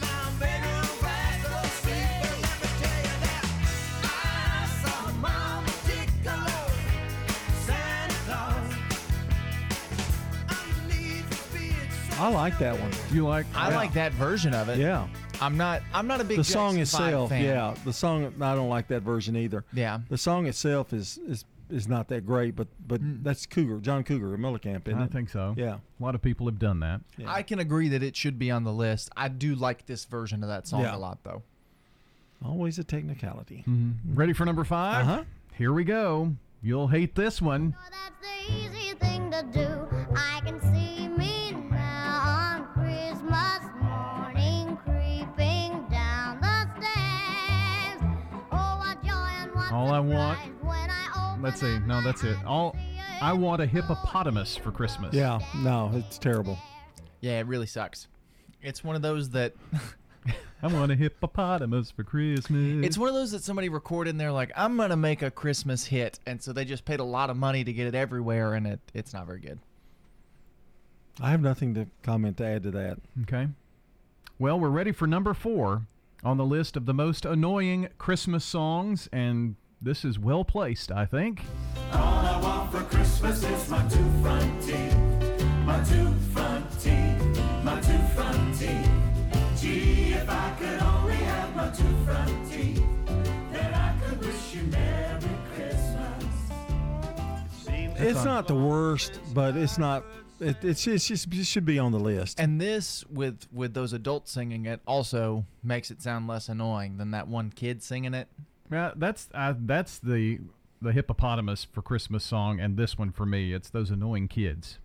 I 12.18 12.28
like 12.28 12.56
that 12.58 12.78
one. 12.78 12.90
You 13.10 13.26
like? 13.26 13.46
I 13.54 13.70
Yeah. 13.70 13.76
like 13.76 13.92
that 13.94 14.12
version 14.12 14.54
of 14.54 14.68
it. 14.68 14.78
Yeah. 14.78 15.08
I'm 15.40 15.56
not 15.56 15.82
I'm 15.92 16.06
not 16.06 16.20
a 16.20 16.24
big 16.24 16.36
the 16.36 16.42
Jackson 16.44 16.52
song 16.52 16.78
itself, 16.78 17.30
fan. 17.30 17.42
yeah. 17.44 17.74
The 17.84 17.92
song, 17.92 18.32
I 18.40 18.54
don't 18.54 18.68
like 18.68 18.86
that 18.88 19.02
version 19.02 19.34
either. 19.36 19.64
Yeah. 19.72 19.98
The 20.08 20.18
song 20.18 20.46
itself 20.46 20.92
is 20.92 21.18
is, 21.26 21.44
is 21.72 21.88
not 21.88 22.08
that 22.08 22.26
great, 22.26 22.54
but 22.54 22.68
but 22.86 23.00
that's 23.24 23.46
Cougar, 23.46 23.78
John 23.80 24.04
Cougar, 24.04 24.36
Mellencamp, 24.38 24.86
isn't 24.88 25.00
I 25.00 25.04
it? 25.06 25.12
think 25.12 25.28
so. 25.30 25.54
Yeah. 25.56 25.78
A 25.98 26.02
lot 26.02 26.14
of 26.14 26.22
people 26.22 26.46
have 26.46 26.58
done 26.58 26.80
that. 26.80 27.00
I 27.26 27.42
can 27.42 27.58
agree 27.58 27.88
that 27.88 28.02
it 28.02 28.14
should 28.16 28.38
be 28.38 28.50
on 28.50 28.64
the 28.64 28.72
list. 28.72 29.10
I 29.16 29.28
do 29.28 29.54
like 29.54 29.86
this 29.86 30.04
version 30.04 30.42
of 30.42 30.48
that 30.48 30.68
song 30.68 30.82
Yeah. 30.82 30.94
a 30.94 30.98
lot 30.98 31.18
though. 31.24 31.42
Always 32.44 32.78
a 32.78 32.84
technicality. 32.84 33.64
Ready 34.14 34.32
for 34.32 34.44
number 34.44 34.64
5 34.64 35.06
Uh-huh. 35.08 35.24
Here 35.54 35.72
we 35.72 35.84
go. 35.84 36.34
You'll 36.62 36.88
hate 36.88 37.14
this 37.14 37.40
one. 37.42 37.74
easy 38.48 38.94
thing 38.94 39.30
to 39.30 39.42
do. 39.52 39.88
I 40.16 40.40
can 40.44 40.60
see 40.60 41.06
me 41.08 41.52
now 41.70 42.58
on 42.58 42.64
Christmas 42.74 43.62
morning, 43.80 44.76
creeping 44.84 45.86
down 45.88 46.40
the 46.40 46.66
stairs. 46.76 48.00
Oh, 48.50 48.78
what 48.78 49.02
joy 49.04 49.30
and 49.42 49.54
what 49.54 49.72
All 49.72 49.90
I 49.92 50.00
want. 50.00 50.38
Let's 51.42 51.60
see. 51.60 51.76
No, 51.80 52.00
that's 52.00 52.22
it. 52.22 52.36
All 52.46 52.76
I 53.20 53.32
want 53.32 53.60
a 53.60 53.66
hippopotamus 53.66 54.56
for 54.56 54.70
Christmas. 54.70 55.12
Yeah, 55.12 55.40
no, 55.56 55.90
it's 55.92 56.16
terrible. 56.16 56.56
Yeah, 57.20 57.40
it 57.40 57.46
really 57.46 57.66
sucks. 57.66 58.06
It's 58.62 58.84
one 58.84 58.94
of 58.94 59.02
those 59.02 59.30
that 59.30 59.52
I 60.62 60.68
want 60.68 60.92
a 60.92 60.94
hippopotamus 60.94 61.90
for 61.90 62.04
Christmas. 62.04 62.86
it's 62.86 62.96
one 62.96 63.08
of 63.08 63.14
those 63.14 63.32
that 63.32 63.42
somebody 63.42 63.68
recorded 63.68 64.10
and 64.10 64.20
they're 64.20 64.30
like, 64.30 64.52
I'm 64.54 64.76
gonna 64.76 64.96
make 64.96 65.22
a 65.22 65.32
Christmas 65.32 65.84
hit, 65.84 66.20
and 66.26 66.40
so 66.40 66.52
they 66.52 66.64
just 66.64 66.84
paid 66.84 67.00
a 67.00 67.04
lot 67.04 67.28
of 67.28 67.36
money 67.36 67.64
to 67.64 67.72
get 67.72 67.88
it 67.88 67.96
everywhere, 67.96 68.54
and 68.54 68.64
it 68.64 68.80
it's 68.94 69.12
not 69.12 69.26
very 69.26 69.40
good. 69.40 69.58
I 71.20 71.30
have 71.30 71.42
nothing 71.42 71.74
to 71.74 71.88
comment 72.04 72.36
to 72.36 72.46
add 72.46 72.62
to 72.62 72.70
that. 72.70 72.98
Okay. 73.22 73.48
Well, 74.38 74.60
we're 74.60 74.68
ready 74.70 74.92
for 74.92 75.08
number 75.08 75.34
four 75.34 75.88
on 76.22 76.36
the 76.36 76.44
list 76.44 76.76
of 76.76 76.86
the 76.86 76.94
most 76.94 77.24
annoying 77.24 77.88
Christmas 77.98 78.44
songs, 78.44 79.08
and 79.12 79.56
this 79.82 80.04
is 80.04 80.18
well 80.18 80.44
placed, 80.44 80.92
I 80.92 81.04
think. 81.04 81.42
All 81.92 81.98
I 82.00 82.40
want 82.40 82.72
for 82.72 82.82
Christmas 82.82 83.42
is 83.42 83.68
my 83.68 83.86
two 83.88 84.10
front 84.22 84.62
teeth. 84.62 84.96
My 85.64 85.82
two 85.84 86.12
front 86.32 86.80
teeth. 86.80 87.40
My 87.64 87.80
two 87.80 87.98
front 88.14 88.58
teeth. 88.58 88.90
Gee, 89.60 90.12
if 90.14 90.28
I 90.28 90.54
could 90.58 90.82
only 90.82 91.14
have 91.14 91.54
my 91.56 91.70
two 91.70 91.96
front 92.04 92.50
teeth, 92.50 92.82
then 93.52 93.74
I 93.74 93.94
could 94.00 94.20
wish 94.24 94.54
you 94.54 94.62
Merry 94.64 95.20
Christmas. 95.54 96.24
It's 97.98 98.24
not 98.24 98.46
the 98.46 98.56
worst, 98.56 99.20
but 99.34 99.56
it's 99.56 99.78
not. 99.78 100.04
It, 100.40 100.56
it's 100.64 100.86
it's 100.88 101.06
just 101.06 101.32
it 101.32 101.46
should 101.46 101.64
be 101.64 101.78
on 101.78 101.92
the 101.92 102.00
list. 102.00 102.40
And 102.40 102.60
this, 102.60 103.04
with 103.08 103.46
with 103.52 103.74
those 103.74 103.92
adults 103.92 104.32
singing 104.32 104.66
it, 104.66 104.80
also 104.86 105.46
makes 105.62 105.90
it 105.92 106.02
sound 106.02 106.26
less 106.26 106.48
annoying 106.48 106.96
than 106.96 107.12
that 107.12 107.28
one 107.28 107.50
kid 107.50 107.82
singing 107.82 108.14
it. 108.14 108.28
Yeah, 108.72 108.92
that's 108.96 109.28
uh, 109.34 109.54
that's 109.58 109.98
the 109.98 110.38
the 110.80 110.92
hippopotamus 110.92 111.64
for 111.64 111.82
Christmas 111.82 112.24
song, 112.24 112.58
and 112.58 112.76
this 112.76 112.98
one 112.98 113.12
for 113.12 113.24
me, 113.26 113.52
it's 113.52 113.70
those 113.70 113.90
annoying 113.90 114.26
kids. 114.28 114.78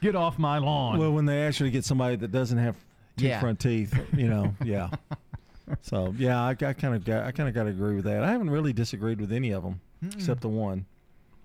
Get 0.00 0.16
off 0.16 0.38
my 0.38 0.58
lawn. 0.58 0.98
Well, 0.98 1.12
when 1.12 1.26
they 1.26 1.42
actually 1.46 1.70
get 1.70 1.84
somebody 1.84 2.16
that 2.16 2.32
doesn't 2.32 2.58
have 2.58 2.76
two 3.16 3.26
Yeah. 3.26 3.40
front 3.40 3.60
teeth, 3.60 3.94
you 4.16 4.28
know, 4.28 4.54
yeah. 4.64 4.90
So 5.82 6.12
yeah, 6.18 6.42
I, 6.42 6.50
I 6.50 6.54
kind 6.72 6.96
of 6.96 7.04
got 7.04 7.24
I 7.26 7.30
kind 7.30 7.48
of 7.48 7.54
got 7.54 7.62
to 7.64 7.68
agree 7.70 7.94
with 7.94 8.04
that. 8.06 8.24
I 8.24 8.32
haven't 8.32 8.50
really 8.50 8.72
disagreed 8.72 9.20
with 9.20 9.30
any 9.30 9.52
of 9.52 9.62
them 9.62 9.80
except 10.04 10.40
the 10.40 10.48
one. 10.48 10.84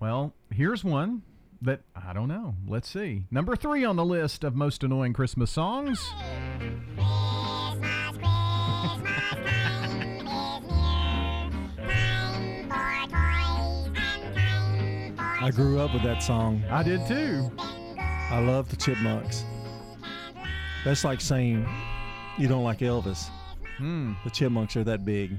Well, 0.00 0.32
here's 0.50 0.82
one 0.82 1.22
that 1.62 1.82
I 1.94 2.12
don't 2.12 2.26
know. 2.26 2.56
Let's 2.66 2.88
see. 2.88 3.22
Number 3.30 3.54
three 3.54 3.84
on 3.84 3.94
the 3.94 4.04
list 4.04 4.42
of 4.42 4.56
most 4.56 4.82
annoying 4.82 5.12
Christmas 5.12 5.52
songs. 5.52 6.04
I 15.40 15.50
grew 15.50 15.78
up 15.80 15.92
with 15.92 16.02
that 16.02 16.22
song. 16.22 16.62
I 16.70 16.82
did 16.82 17.06
too. 17.06 17.50
I 17.98 18.40
love 18.40 18.68
the 18.68 18.76
Chipmunks. 18.76 19.44
That's 20.84 21.04
like 21.04 21.20
saying 21.20 21.66
you 22.38 22.48
don't 22.48 22.64
like 22.64 22.78
Elvis. 22.78 23.28
Hmm. 23.78 24.14
The 24.24 24.30
Chipmunks 24.30 24.76
are 24.76 24.84
that 24.84 25.04
big, 25.04 25.38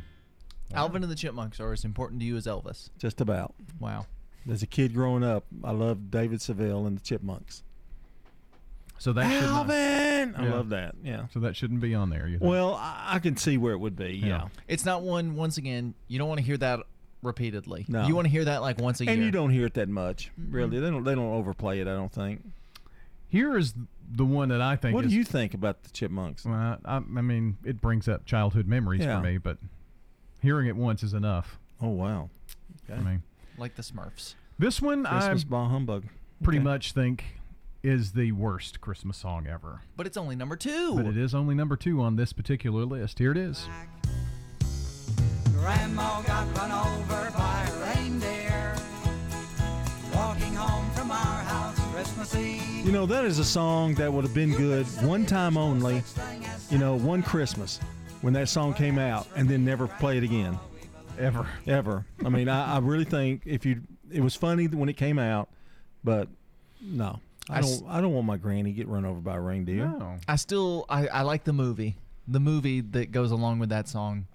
Alvin 0.74 1.02
and 1.02 1.12
the 1.12 1.16
Chipmunks 1.16 1.60
are 1.60 1.72
as 1.74 1.86
important 1.86 2.20
to 2.20 2.26
you 2.26 2.36
as 2.38 2.46
Elvis. 2.46 2.90
just 3.00 3.22
about. 3.22 3.56
Wow. 3.80 4.06
As 4.50 4.62
a 4.64 4.68
kid 4.68 4.94
growing 4.94 5.24
up, 5.24 5.46
I 5.64 5.72
loved 5.72 6.12
David 6.12 6.42
Seville 6.42 6.86
and 6.86 6.98
the 6.98 7.02
Chipmunks. 7.02 7.64
So 9.00 9.14
that 9.14 9.32
should 9.32 9.42
not- 9.50 9.70
Alvin! 9.70 10.36
I 10.36 10.46
Yeah. 10.46 10.54
love 10.54 10.70
that. 10.70 10.96
Yeah. 11.04 11.28
So 11.34 11.40
that 11.42 11.56
shouldn't 11.56 11.82
be 11.82 11.94
on 11.96 12.10
there. 12.10 12.28
You 12.28 12.40
think? 12.40 12.50
Well, 12.50 12.74
I, 12.76 13.16
I 13.16 13.20
can 13.20 13.38
see 13.38 13.58
where 13.58 13.74
it 13.74 13.78
would 13.80 13.96
be. 13.96 14.14
Yeah. 14.24 14.48
It's 14.68 14.86
not 14.86 15.04
one. 15.04 15.36
Once 15.36 15.58
again, 15.58 15.94
you 16.08 16.18
don't 16.20 16.28
want 16.28 16.40
to 16.40 16.46
hear 16.46 16.58
that 16.58 16.82
repeatedly. 17.22 17.86
No. 17.88 18.08
You 18.08 18.16
want 18.16 18.26
to 18.26 18.32
hear 18.32 18.46
that 18.46 18.62
like 18.62 18.80
once 18.80 19.02
a 19.02 19.06
and 19.08 19.18
year. 19.18 19.26
you 19.26 19.32
don't 19.32 19.50
hear 19.50 19.66
it 19.66 19.74
that 19.76 19.90
much, 19.90 20.32
really. 20.38 20.80
They 20.80 20.90
don't. 20.90 21.04
They 21.04 21.16
don't 21.16 21.34
overplay 21.34 21.80
it. 21.80 21.88
I 21.88 21.94
don't 21.94 22.12
think. 22.12 22.44
Here 23.30 23.58
is 23.58 23.74
the 24.10 24.24
one 24.26 24.50
that 24.50 24.62
I 24.62 24.76
think. 24.78 24.96
What 24.96 25.04
is, 25.06 25.12
do 25.12 25.18
you 25.18 25.24
think 25.26 25.54
about 25.54 25.84
the 25.84 25.90
Chipmunks? 25.90 26.46
Well, 26.46 26.78
I, 26.86 26.96
I 26.98 27.00
mean, 27.00 27.58
it 27.66 27.82
brings 27.82 28.08
up 28.08 28.26
childhood 28.26 28.68
memories 28.68 29.02
Yeah. 29.02 29.20
for 29.20 29.26
me, 29.28 29.38
but 29.38 29.58
hearing 30.42 30.68
it 30.68 30.76
once 30.76 31.04
is 31.04 31.14
enough. 31.14 31.58
Oh 31.82 31.90
wow. 31.90 32.30
I 32.92 33.00
mean, 33.00 33.24
like 33.58 33.76
the 33.76 33.82
Smurfs. 33.82 34.36
this 34.58 34.82
one 34.82 35.06
I 35.06 35.20
Christmas 35.20 35.44
bah 35.44 35.68
humbug. 35.68 36.06
pretty 36.42 36.60
Okay. 36.60 36.64
much 36.64 36.94
think 36.94 37.24
is 37.84 38.14
the 38.14 38.32
worst 38.32 38.80
Christmas 38.82 39.18
song 39.18 39.46
ever. 39.48 39.82
But 39.98 40.08
it's 40.08 40.18
only 40.18 40.36
number 40.36 40.56
two. 40.56 40.96
But 40.96 41.06
it 41.06 41.18
is 41.18 41.36
only 41.36 41.54
number 41.54 41.76
two 41.76 42.02
on 42.02 42.16
this 42.16 42.32
particular 42.34 42.86
list. 42.86 43.20
Here 43.20 43.32
it 43.32 43.38
is. 43.38 43.68
Grandma 45.60 46.22
got 46.22 46.58
run 46.58 46.72
over 46.72 47.32
by 47.38 47.68
a 47.70 47.96
reindeer. 47.96 48.76
Walking 50.14 50.54
home 50.54 50.90
from 50.92 51.12
our 51.12 51.44
house 51.44 51.80
Christmas 51.92 52.36
Eve. 52.36 52.86
You 52.86 52.92
know 52.92 53.06
that 53.06 53.26
is 53.26 53.40
a 53.40 53.46
song 53.46 53.94
that 53.96 54.12
would 54.12 54.24
have 54.24 54.34
been 54.34 54.54
good 54.56 54.86
one 55.04 55.26
time 55.26 55.58
only. 55.58 56.04
You 56.70 56.78
know, 56.78 56.96
one 56.96 57.24
Christmas 57.24 57.80
when 58.22 58.34
that 58.34 58.50
song 58.50 58.74
came 58.74 58.98
out, 58.98 59.28
and 59.36 59.48
then 59.48 59.64
never 59.64 59.88
play 59.88 60.18
it 60.18 60.24
again. 60.24 60.58
Ever. 61.20 61.48
Ever. 61.66 62.06
I 62.26 62.30
mean, 62.30 62.50
I, 62.50 62.76
I 62.76 62.80
really 62.80 63.06
think 63.06 63.42
if 63.46 63.66
you, 63.66 63.82
it 64.12 64.22
was 64.22 64.36
funny 64.36 64.68
when 64.68 64.90
it 64.90 64.98
came 64.98 65.20
out, 65.20 65.50
but 66.04 66.28
no, 66.82 67.20
I 67.50 67.58
I 67.58 67.62
don't. 67.62 67.84
I 67.88 68.02
don't 68.02 68.14
want 68.14 68.28
my 68.28 68.38
granny 68.38 68.72
get 68.72 68.88
run 68.88 69.06
over 69.06 69.20
by 69.20 69.36
a 69.36 69.42
reindeer. 69.42 69.86
No. 69.86 70.16
I 70.28 70.36
still 70.36 70.86
I, 70.90 71.08
I 71.08 71.22
like 71.24 71.44
the 71.44 71.54
movie. 71.54 71.96
The 72.28 72.40
movie 72.40 72.82
that 72.82 73.12
goes 73.12 73.32
along 73.32 73.60
with 73.60 73.70
that 73.70 73.88
song, 73.88 74.28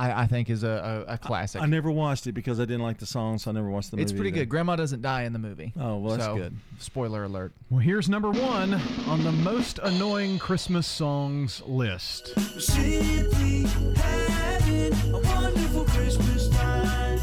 I, 0.00 0.22
I 0.22 0.26
think 0.26 0.48
is 0.48 0.62
a, 0.64 1.04
a, 1.08 1.14
a 1.14 1.18
classic. 1.18 1.60
I 1.60 1.66
never 1.66 1.90
watched 1.90 2.26
it 2.26 2.32
because 2.32 2.58
I 2.58 2.64
didn't 2.64 2.82
like 2.82 2.96
the 2.98 3.06
song, 3.06 3.38
so 3.38 3.50
I 3.50 3.54
never 3.54 3.68
watched 3.68 3.90
the 3.90 3.96
movie. 3.98 4.04
it's 4.04 4.12
pretty 4.12 4.28
either. 4.30 4.38
good. 4.40 4.48
Grandma 4.48 4.76
doesn't 4.76 5.02
die 5.02 5.24
in 5.24 5.32
the 5.34 5.38
movie. 5.38 5.72
Oh, 5.78 5.98
well, 5.98 6.16
that's 6.16 6.24
So, 6.24 6.36
good. 6.36 6.56
Spoiler 6.78 7.24
alert. 7.24 7.52
Well, 7.68 7.80
here's 7.80 8.08
number 8.08 8.30
one 8.30 8.74
on 9.06 9.22
the 9.24 9.32
most 9.32 9.78
annoying 9.82 10.38
Christmas 10.38 10.86
songs 10.86 11.60
list. 11.66 12.28
Simply 12.60 13.64
having 13.96 14.92
a 15.14 15.20
wonderful 15.22 15.84
Christmas 15.84 16.48
time. 16.48 17.18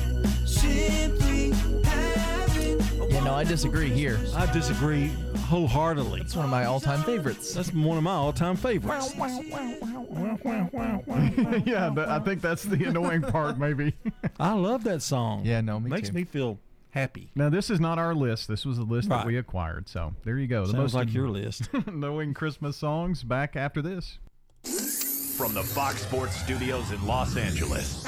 Simply 0.46 1.27
I 3.38 3.44
disagree 3.44 3.90
here. 3.90 4.20
I 4.36 4.52
disagree 4.52 5.10
wholeheartedly. 5.46 6.22
It's 6.22 6.36
one 6.36 6.46
of 6.46 6.50
my 6.50 6.66
all-time 6.66 7.04
favorites. 7.04 7.54
That's 7.54 7.72
one 7.72 7.96
of 7.96 8.04
my 8.04 8.16
all-time 8.16 8.56
favorites. 8.58 9.14
yeah, 11.64 11.92
but 11.92 12.10
I 12.10 12.18
think 12.18 12.42
that's 12.42 12.64
the 12.64 12.86
annoying 12.86 13.22
part, 13.22 13.60
maybe. 13.60 13.94
I 14.40 14.54
love 14.54 14.84
that 14.86 15.04
song. 15.04 15.46
Yeah, 15.46 15.62
no, 15.62 15.80
me 15.80 15.92
Makes 15.92 16.10
too. 16.10 16.16
me 16.16 16.24
feel 16.24 16.58
happy. 16.90 17.30
Now, 17.36 17.50
this 17.50 17.70
is 17.70 17.80
not 17.80 18.00
our 18.00 18.16
list. 18.16 18.48
This 18.48 18.66
was 18.66 18.80
a 18.80 18.84
list 18.84 19.10
that 19.10 19.28
we 19.28 19.38
acquired. 19.38 19.88
So 19.88 20.16
there 20.24 20.40
you 20.40 20.48
go. 20.48 20.62
The 20.62 20.72
Sounds 20.72 20.78
most 20.78 20.94
like 20.96 21.14
your 21.14 21.30
list. 21.30 21.70
annoying 21.86 22.34
Christmas 22.34 22.76
songs 22.76 23.22
back 23.22 23.56
after 23.56 23.84
this. 23.84 24.18
From 25.38 25.54
the 25.54 25.62
Fox 25.62 26.02
Sports 26.02 26.36
Studios 26.36 26.92
in 26.92 27.06
Los 27.06 27.38
Angeles, 27.38 28.04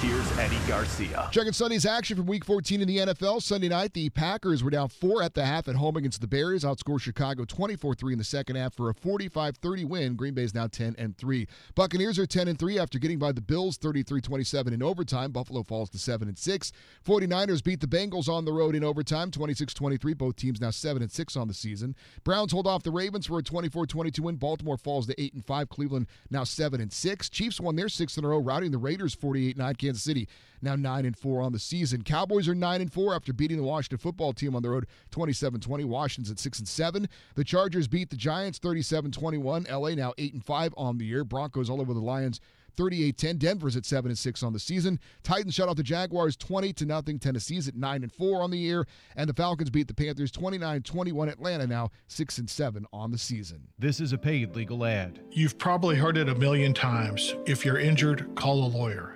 here's 0.00 0.38
Eddie 0.38 0.58
Garcia. 0.68 1.28
Checking 1.32 1.52
Sunday's 1.52 1.86
action 1.86 2.16
from 2.16 2.26
Week 2.26 2.44
14 2.44 2.80
in 2.80 2.88
the 2.88 2.98
NFL. 2.98 3.42
Sunday 3.42 3.68
night, 3.68 3.92
the 3.94 4.10
Packers 4.10 4.62
were 4.62 4.70
down 4.70 4.88
four 4.88 5.22
at 5.22 5.34
the 5.34 5.44
half 5.44 5.68
at 5.68 5.76
home 5.76 5.96
against 5.96 6.20
the 6.20 6.26
Bears. 6.26 6.64
Outscored 6.64 7.00
Chicago 7.00 7.44
24-3 7.44 8.12
in 8.12 8.18
the 8.18 8.24
second 8.24 8.56
half 8.56 8.74
for 8.74 8.90
a 8.90 8.94
45-30 8.94 9.84
win. 9.86 10.14
Green 10.14 10.34
Bay 10.34 10.42
is 10.42 10.54
now 10.54 10.66
10 10.66 10.96
and 10.98 11.16
3. 11.16 11.46
Buccaneers 11.74 12.18
are 12.18 12.26
10 12.26 12.48
and 12.48 12.58
3 12.58 12.78
after 12.78 12.98
getting 12.98 13.18
by 13.18 13.32
the 13.32 13.40
Bills 13.40 13.78
33-27 13.78 14.72
in 14.72 14.82
overtime. 14.82 15.32
Buffalo 15.32 15.62
falls 15.62 15.88
to 15.90 15.98
7 15.98 16.28
and 16.28 16.38
6. 16.38 16.72
49ers 17.04 17.64
beat 17.64 17.80
the 17.80 17.86
Bengals 17.86 18.28
on 18.28 18.44
the 18.44 18.52
road 18.52 18.74
in 18.74 18.84
overtime 18.84 19.30
26-23. 19.30 20.16
Both 20.16 20.36
teams 20.36 20.60
now 20.60 20.70
7 20.70 21.02
and 21.02 21.10
6 21.10 21.36
on 21.36 21.48
the 21.48 21.54
season. 21.54 21.94
Browns 22.24 22.52
hold 22.52 22.66
off 22.66 22.82
the 22.82 22.90
Ravens 22.90 23.26
for 23.26 23.38
a 23.38 23.42
24-22 23.42 24.20
win. 24.20 24.36
Baltimore 24.36 24.76
falls 24.76 25.06
to 25.06 25.20
8 25.20 25.34
and 25.34 25.44
5. 25.44 25.68
Cleveland 25.68 26.06
now 26.30 26.44
7 26.44 26.80
and 26.80 26.92
6. 26.92 27.28
Chiefs 27.30 27.60
won 27.60 27.76
their 27.76 27.88
sixth 27.88 28.18
in 28.18 28.24
a 28.24 28.28
row, 28.28 28.38
routing 28.38 28.70
the 28.70 28.78
Raiders 28.78 29.14
48-9. 29.14 29.85
Kansas 29.86 30.02
City 30.02 30.28
now 30.62 30.74
9 30.74 31.06
and 31.06 31.16
4 31.16 31.42
on 31.42 31.52
the 31.52 31.58
season. 31.58 32.02
Cowboys 32.02 32.48
are 32.48 32.54
9 32.54 32.80
and 32.80 32.92
4 32.92 33.14
after 33.14 33.32
beating 33.32 33.56
the 33.56 33.62
Washington 33.62 33.98
football 33.98 34.32
team 34.32 34.54
on 34.56 34.62
the 34.62 34.70
road 34.70 34.86
27-20. 35.12 35.84
Washington's 35.84 36.30
at 36.30 36.38
6 36.38 36.58
and 36.60 36.68
7. 36.68 37.08
The 37.34 37.44
Chargers 37.44 37.88
beat 37.88 38.10
the 38.10 38.16
Giants 38.16 38.58
37-21. 38.58 39.70
LA 39.70 39.90
now 39.90 40.12
8 40.18 40.34
and 40.34 40.44
5 40.44 40.74
on 40.76 40.98
the 40.98 41.04
year. 41.04 41.24
Broncos 41.24 41.70
all 41.70 41.80
over 41.80 41.94
the 41.94 42.00
Lions 42.00 42.40
38-10. 42.76 43.38
Denver's 43.38 43.76
at 43.76 43.86
7 43.86 44.10
and 44.10 44.18
6 44.18 44.42
on 44.42 44.52
the 44.52 44.58
season. 44.58 45.00
Titans 45.22 45.54
shut 45.54 45.68
off 45.68 45.76
the 45.76 45.82
Jaguars 45.82 46.36
20 46.36 46.72
to 46.74 46.84
nothing. 46.84 47.18
Tennessee's 47.18 47.68
at 47.68 47.74
9 47.74 48.02
and 48.02 48.12
4 48.12 48.42
on 48.42 48.50
the 48.50 48.58
year, 48.58 48.86
and 49.16 49.28
the 49.28 49.34
Falcons 49.34 49.70
beat 49.70 49.88
the 49.88 49.94
Panthers 49.94 50.30
29-21. 50.32 51.30
Atlanta 51.30 51.66
now 51.66 51.90
6 52.08 52.38
and 52.38 52.50
7 52.50 52.86
on 52.92 53.10
the 53.10 53.18
season. 53.18 53.68
This 53.78 54.00
is 54.00 54.12
a 54.12 54.18
paid 54.18 54.54
legal 54.54 54.84
ad. 54.84 55.20
You've 55.30 55.58
probably 55.58 55.96
heard 55.96 56.18
it 56.18 56.28
a 56.28 56.34
million 56.34 56.74
times. 56.74 57.34
If 57.46 57.64
you're 57.64 57.78
injured, 57.78 58.34
call 58.34 58.64
a 58.64 58.68
lawyer. 58.68 59.15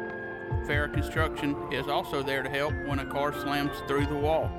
Farrah 0.67 0.93
Construction 0.93 1.55
is 1.71 1.87
also 1.87 2.21
there 2.21 2.43
to 2.43 2.49
help 2.49 2.73
when 2.85 2.99
a 2.99 3.05
car 3.05 3.33
slams 3.33 3.71
through 3.87 4.05
the 4.05 4.15
wall. 4.15 4.51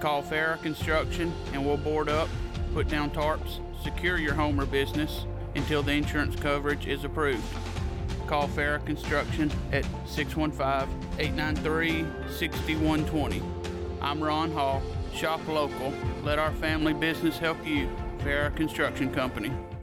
Call 0.00 0.22
Farrah 0.22 0.60
Construction 0.62 1.32
and 1.52 1.64
we'll 1.64 1.76
board 1.76 2.08
up, 2.08 2.28
put 2.74 2.88
down 2.88 3.10
tarps, 3.10 3.60
secure 3.82 4.18
your 4.18 4.34
home 4.34 4.60
or 4.60 4.66
business 4.66 5.26
until 5.54 5.82
the 5.82 5.92
insurance 5.92 6.36
coverage 6.36 6.86
is 6.86 7.04
approved. 7.04 7.44
Call 8.26 8.48
Farrah 8.48 8.84
Construction 8.84 9.50
at 9.72 9.84
615 10.06 10.88
893 11.18 12.06
6120. 12.30 13.42
I'm 14.00 14.22
Ron 14.22 14.52
Hall. 14.52 14.82
Shop 15.14 15.40
local. 15.48 15.92
Let 16.22 16.38
our 16.38 16.52
family 16.52 16.92
business 16.92 17.38
help 17.38 17.66
you. 17.66 17.88
Farrah 18.18 18.54
Construction 18.54 19.12
Company. 19.12 19.52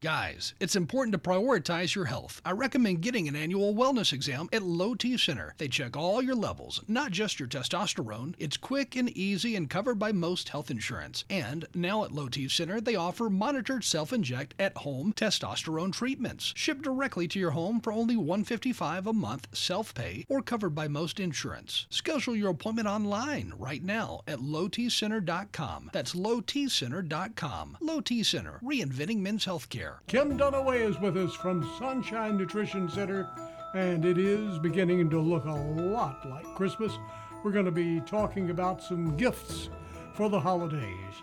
Guys, 0.00 0.54
it's 0.60 0.76
important 0.76 1.12
to 1.12 1.18
prioritize 1.18 1.94
your 1.94 2.04
health. 2.04 2.40
I 2.44 2.52
recommend 2.52 3.00
getting 3.00 3.26
an 3.26 3.36
annual 3.36 3.74
wellness 3.74 4.12
exam 4.12 4.48
at 4.52 4.62
Low 4.62 4.94
T 4.94 5.16
Center. 5.16 5.54
They 5.56 5.68
check 5.68 5.96
all 5.96 6.20
your 6.20 6.34
levels, 6.34 6.82
not 6.86 7.10
just 7.10 7.40
your 7.40 7.48
testosterone. 7.48 8.34
It's 8.38 8.56
quick 8.56 8.96
and 8.96 9.08
easy 9.10 9.56
and 9.56 9.70
covered 9.70 9.98
by 9.98 10.12
most 10.12 10.50
health 10.50 10.70
insurance. 10.70 11.24
And 11.30 11.66
now 11.74 12.04
at 12.04 12.12
Low 12.12 12.28
T 12.28 12.48
Center, 12.48 12.80
they 12.80 12.96
offer 12.96 13.30
monitored 13.30 13.84
self-inject 13.84 14.54
at 14.58 14.76
home 14.76 15.12
testosterone 15.14 15.92
treatments, 15.92 16.52
shipped 16.54 16.82
directly 16.82 17.26
to 17.28 17.38
your 17.38 17.52
home 17.52 17.80
for 17.80 17.92
only 17.92 18.16
155 18.16 19.06
a 19.06 19.12
month 19.12 19.48
self-pay 19.52 20.26
or 20.28 20.42
covered 20.42 20.74
by 20.74 20.86
most 20.88 21.18
insurance. 21.18 21.86
Schedule 21.88 22.36
your 22.36 22.50
appointment 22.50 22.88
online 22.88 23.54
right 23.58 23.82
now 23.82 24.20
at 24.28 24.38
lowtcenter.com. 24.38 25.90
That's 25.92 26.14
lowtcenter.com. 26.14 27.78
Low 27.80 28.00
T 28.00 28.22
Center, 28.22 28.60
reinventing 28.62 29.20
men's 29.20 29.44
health 29.44 29.68
care. 29.84 30.00
Kim 30.06 30.38
Dunaway 30.38 30.80
is 30.80 30.98
with 30.98 31.16
us 31.16 31.34
from 31.34 31.68
Sunshine 31.78 32.36
Nutrition 32.36 32.88
Center, 32.88 33.28
and 33.74 34.04
it 34.04 34.18
is 34.18 34.58
beginning 34.58 35.10
to 35.10 35.20
look 35.20 35.44
a 35.44 35.52
lot 35.52 36.28
like 36.28 36.46
Christmas. 36.54 36.92
We're 37.42 37.52
going 37.52 37.66
to 37.66 37.70
be 37.70 38.00
talking 38.00 38.50
about 38.50 38.82
some 38.82 39.16
gifts 39.16 39.68
for 40.14 40.30
the 40.30 40.40
holidays. 40.40 41.14